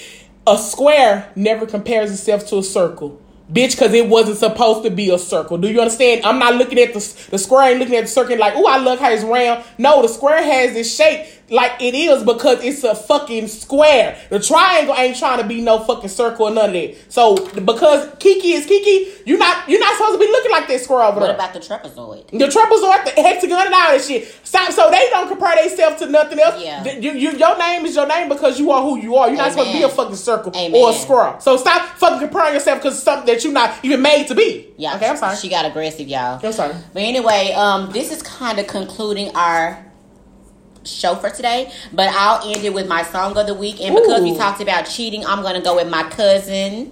a 0.46 0.58
square 0.58 1.32
never 1.36 1.66
compares 1.66 2.12
itself 2.12 2.46
to 2.48 2.58
a 2.60 2.64
circle. 2.64 3.22
bitch, 3.52 3.72
because 3.72 3.94
it 3.94 4.08
wasn't 4.08 4.38
supposed 4.38 4.84
to 4.84 4.90
be 4.90 5.10
a 5.10 5.18
circle. 5.18 5.58
Do 5.58 5.70
you 5.70 5.80
understand? 5.80 6.26
I'm 6.26 6.40
not 6.40 6.56
looking 6.56 6.80
at 6.80 6.94
the, 6.94 7.28
the 7.32 7.38
square 7.38 7.72
and 7.72 7.80
looking 7.80 7.96
at 7.96 8.02
the 8.02 8.08
circle 8.08 8.38
like, 8.38 8.54
oh, 8.56 8.68
I 8.68 8.78
love 8.78 9.00
how 9.00 9.10
it's 9.12 9.24
round. 9.24 9.64
No, 9.78 10.02
the 10.02 10.10
square 10.10 10.44
has 10.44 10.74
this 10.74 10.94
shape 10.96 11.28
like 11.50 11.82
it 11.82 11.94
is 11.94 12.24
because 12.24 12.64
it's 12.64 12.84
a 12.84 12.94
fucking 12.96 13.48
square. 13.48 14.18
The 14.30 14.40
triangle 14.40 14.96
ain't 14.98 15.18
trying 15.18 15.42
to 15.42 15.48
be 15.48 15.62
no 15.62 15.80
fucking 15.80 16.10
circle 16.10 16.48
or 16.48 16.52
none 16.52 16.70
of 16.70 16.74
that. 16.74 16.96
So 17.12 17.36
because 17.54 18.10
Kiki 18.20 18.54
is 18.54 18.66
Kiki, 18.66 19.12
you're 19.26 19.38
not 19.38 19.68
you're 19.70 19.80
not 19.80 19.96
supposed 19.98 20.20
to 20.20 20.26
be 20.26 20.32
looking 20.32 20.52
like 20.52 20.68
that 20.68 20.82
square 20.82 21.04
over 21.04 21.20
What 21.20 21.28
there. 21.28 21.36
about 21.36 21.54
the 21.54 21.60
trapezoid? 21.60 22.28
The 22.32 22.48
trapezoid, 22.48 23.16
the 23.16 23.22
hexagon, 23.22 23.66
and 23.68 23.74
all 23.74 23.92
that 23.92 24.02
shit. 24.02 24.28
Stop. 24.44 24.72
So 24.72 24.90
they 24.92 25.10
don't 25.10 25.28
compare 25.28 25.56
themselves 25.56 26.00
to 26.02 26.08
nothing 26.10 26.40
else. 26.40 26.62
Yeah. 26.64 26.84
You, 26.84 27.12
you, 27.14 27.32
your 27.32 27.58
name 27.58 27.86
is 27.86 27.96
your 27.96 28.08
name 28.08 28.30
because 28.30 28.60
you 28.60 28.72
are 28.72 28.82
who 28.82 29.00
you 29.00 29.16
are. 29.16 29.28
You're 29.30 29.38
not 29.38 29.52
supposed 29.52 29.72
to 29.72 29.78
be 29.78 29.84
a 29.84 29.90
fucking 29.90 30.16
circle 30.16 30.52
Amen. 30.56 30.80
or 30.80 30.92
a 30.92 30.94
square. 30.94 31.38
So 31.40 31.58
stop 31.58 31.98
fucking 31.98 32.20
comparing 32.20 32.54
yourself 32.54 32.80
because 32.82 33.02
something 33.02 33.34
that 33.34 33.44
you're 33.44 33.54
not 33.54 33.74
even 33.84 34.02
made 34.02 34.28
to 34.28 34.36
be. 34.36 34.74
Yeah. 34.78 34.96
Okay, 34.96 35.08
I'm 35.08 35.18
sorry. 35.18 35.36
She 35.38 35.50
got 35.50 35.66
aggressive, 35.66 36.08
y'all. 36.08 36.40
I'm 36.44 36.52
sorry. 36.52 36.76
But 36.94 37.04
anyway, 37.04 37.54
um, 37.56 37.92
this 37.92 38.12
is 38.12 38.22
kind 38.22 38.60
of 38.60 38.68
concluding 38.68 39.34
our 39.36 39.84
show 40.88 41.16
for 41.16 41.30
today. 41.30 41.72
But 41.94 42.10
I'll 42.14 42.48
end 42.50 42.64
it 42.66 42.74
with 42.74 42.88
my 42.88 43.04
song 43.04 43.38
of 43.38 43.48
the 43.48 43.54
week. 43.54 43.82
And 43.82 43.96
because 43.96 44.22
we 44.24 44.36
talked 44.36 44.62
about 44.62 44.84
cheating, 44.84 45.26
I'm 45.26 45.42
gonna 45.44 45.62
go 45.62 45.76
with 45.76 45.90
my 45.90 46.04
cousin. 46.10 46.92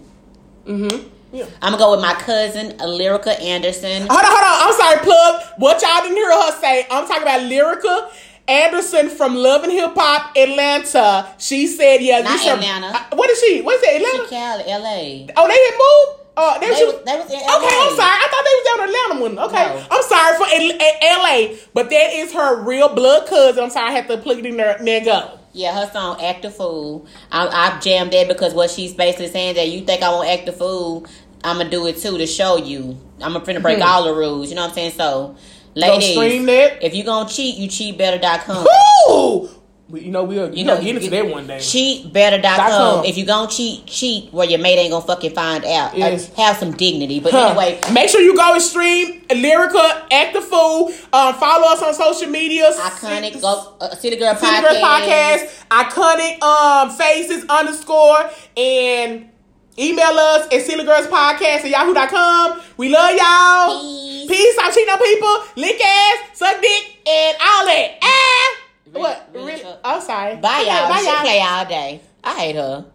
Mm-hmm. 0.65 1.09
Yeah. 1.33 1.45
I'm 1.61 1.73
gonna 1.73 1.77
go 1.77 1.91
with 1.91 2.01
my 2.01 2.13
cousin, 2.13 2.77
Lyrica 2.77 3.39
Anderson. 3.41 4.07
Hold 4.07 4.11
on, 4.11 4.25
hold 4.25 4.39
on. 4.39 4.69
I'm 4.69 4.73
sorry, 4.79 4.97
plug. 5.03 5.43
What 5.57 5.81
y'all 5.81 6.01
didn't 6.01 6.15
hear 6.17 6.31
her 6.31 6.51
say, 6.61 6.87
I'm 6.89 7.05
talking 7.07 7.23
about 7.23 7.41
Lyrica 7.41 8.11
Anderson 8.47 9.09
from 9.09 9.35
Love 9.35 9.63
and 9.63 9.71
Hip 9.71 9.91
Hop 9.95 10.35
Atlanta. 10.37 11.27
She 11.39 11.67
said, 11.67 12.01
yeah, 12.01 12.19
Not 12.21 12.33
this 12.33 12.45
her- 12.45 12.53
Atlanta. 12.53 12.87
Uh, 12.87 13.15
what 13.15 13.29
is 13.29 13.39
she? 13.39 13.61
What 13.61 13.75
is 13.75 13.83
it, 13.83 13.99
She 13.99 14.05
Atlanta? 14.05 14.29
Cali, 14.29 14.71
L.A. 14.71 15.27
Oh, 15.35 15.47
they 15.47 15.53
had 15.53 16.13
moved? 16.13 16.24
Uh, 16.37 16.59
they, 16.59 16.65
They 16.67 16.71
was, 16.83 17.03
they 17.05 17.15
was 17.17 17.25
in 17.31 17.37
Okay, 17.37 17.47
I'm 17.47 17.95
sorry. 17.95 18.17
I 18.17 18.27
thought 18.29 18.43
they 18.45 18.55
was 18.55 18.65
down 18.65 18.79
in 18.79 18.95
Atlanta 18.95 19.21
one. 19.21 19.39
Okay, 19.47 19.65
No. 19.79 19.87
I'm 19.91 20.03
sorry 20.03 20.37
for 20.37 20.45
L- 20.45 20.81
A- 20.81 21.49
LA, 21.51 21.55
but 21.73 21.89
that 21.89 22.13
is 22.13 22.33
her 22.33 22.61
real 22.61 22.89
blood 22.93 23.27
cousin. 23.27 23.63
I'm 23.63 23.69
sorry, 23.69 23.89
I 23.89 23.91
had 23.93 24.07
to 24.09 24.17
plug 24.17 24.39
it 24.39 24.45
in 24.45 24.57
there. 24.57 24.77
There 24.81 25.03
go. 25.05 25.39
Yeah, 25.53 25.73
her 25.73 25.89
song 25.93 26.21
"Act 26.21 26.43
a 26.43 26.51
Fool." 26.51 27.05
I, 27.31 27.47
I 27.47 27.79
jammed 27.79 28.11
that 28.11 28.27
because 28.27 28.53
what 28.53 28.69
she's 28.69 28.93
basically 28.93 29.29
saying 29.29 29.55
that 29.55 29.69
you 29.69 29.85
think 29.85 30.03
I 30.03 30.09
won't 30.09 30.27
act 30.27 30.49
a 30.49 30.51
fool, 30.51 31.05
I'm 31.45 31.57
gonna 31.57 31.69
do 31.69 31.87
it 31.87 31.97
too 31.99 32.17
to 32.17 32.27
show 32.27 32.57
you. 32.57 32.97
I'm 33.21 33.31
gonna 33.31 33.45
finna 33.45 33.61
break 33.61 33.77
Hmm. 33.77 33.83
all 33.87 34.03
the 34.03 34.13
rules. 34.13 34.49
You 34.49 34.55
know 34.55 34.63
what 34.63 34.69
I'm 34.71 34.75
saying? 34.75 34.91
So, 34.91 35.37
ladies, 35.73 36.11
stream 36.11 36.45
that. 36.47 36.83
if 36.83 36.93
you 36.93 37.05
gonna 37.05 37.29
cheat, 37.29 37.55
you 37.55 37.69
cheatbetter.com. 37.69 38.67
Woo! 39.07 39.49
We, 39.87 40.01
you 40.01 40.11
know 40.11 40.23
we'll 40.23 40.49
you, 40.49 40.59
You 40.61 40.65
know 40.65 40.75
know, 40.77 40.81
get 40.83 40.95
into 40.95 41.09
that 41.11 41.27
one 41.27 41.45
day. 41.45 41.57
Cheatbetter.com. 41.57 42.57
com. 42.57 43.05
If 43.05 43.17
you 43.19 43.25
gonna 43.25 43.49
cheat, 43.51 43.85
cheat 43.85 44.33
where 44.33 44.47
your 44.47 44.57
mate 44.59 44.79
ain't 44.79 44.91
gonna 44.91 45.05
fucking 45.05 45.35
find 45.35 45.63
out. 45.63 45.93
Uh, 45.93 46.17
have 46.37 46.57
some 46.57 46.71
dignity. 46.71 47.19
But 47.19 47.33
Huh. 47.33 47.49
anyway, 47.49 47.79
make 47.93 48.09
sure 48.09 48.19
you 48.19 48.35
go 48.35 48.53
and 48.53 48.61
stream 48.61 49.21
Lyrica, 49.29 50.01
Act 50.11 50.33
the 50.33 50.41
Fool. 50.41 50.87
Um, 51.13 51.35
follow 51.35 51.67
us 51.67 51.83
on 51.83 51.93
social 51.93 52.29
medias. 52.31 52.75
iconic 52.77 53.39
go 53.39 53.75
uh, 53.79 53.93
City 53.95 54.15
Girl 54.15 54.35
City. 54.35 54.61
Girl 54.61 54.75
Podcast, 54.81 55.65
iconic 55.69 56.41
um 56.41 56.89
faces 56.89 57.45
underscore 57.47 58.27
and 58.57 59.29
email 59.77 60.17
us 60.17 60.47
at 60.51 60.61
Silly 60.65 60.83
Girls 60.83 61.05
Podcast 61.05 61.63
at 61.63 61.69
yahoo.com. 61.69 62.59
We 62.77 62.89
love 62.89 63.11
y'all. 63.15 63.81
Peace. 63.81 64.27
Peace. 64.31 64.53
Stop 64.55 64.73
cheating 64.73 64.89
on 64.91 64.97
people. 64.97 65.43
Lick 65.57 65.79
ass, 65.79 66.17
suck 66.33 66.59
dick, 66.59 66.97
and 67.07 67.37
all 67.39 67.65
that. 67.67 67.99
Ah! 68.01 68.64
Really- 68.87 68.99
what? 68.99 69.29
really? 69.33 69.63
I'm 69.83 70.01
sorry. 70.01 70.35
Bye 70.35 70.61
y'all. 70.67 70.89
Bye 70.89 70.99
she 70.99 71.05
y'all. 71.07 71.21
play 71.21 71.41
all 71.41 71.65
day. 71.65 72.01
I 72.23 72.33
hate 72.39 72.55
her. 72.55 72.85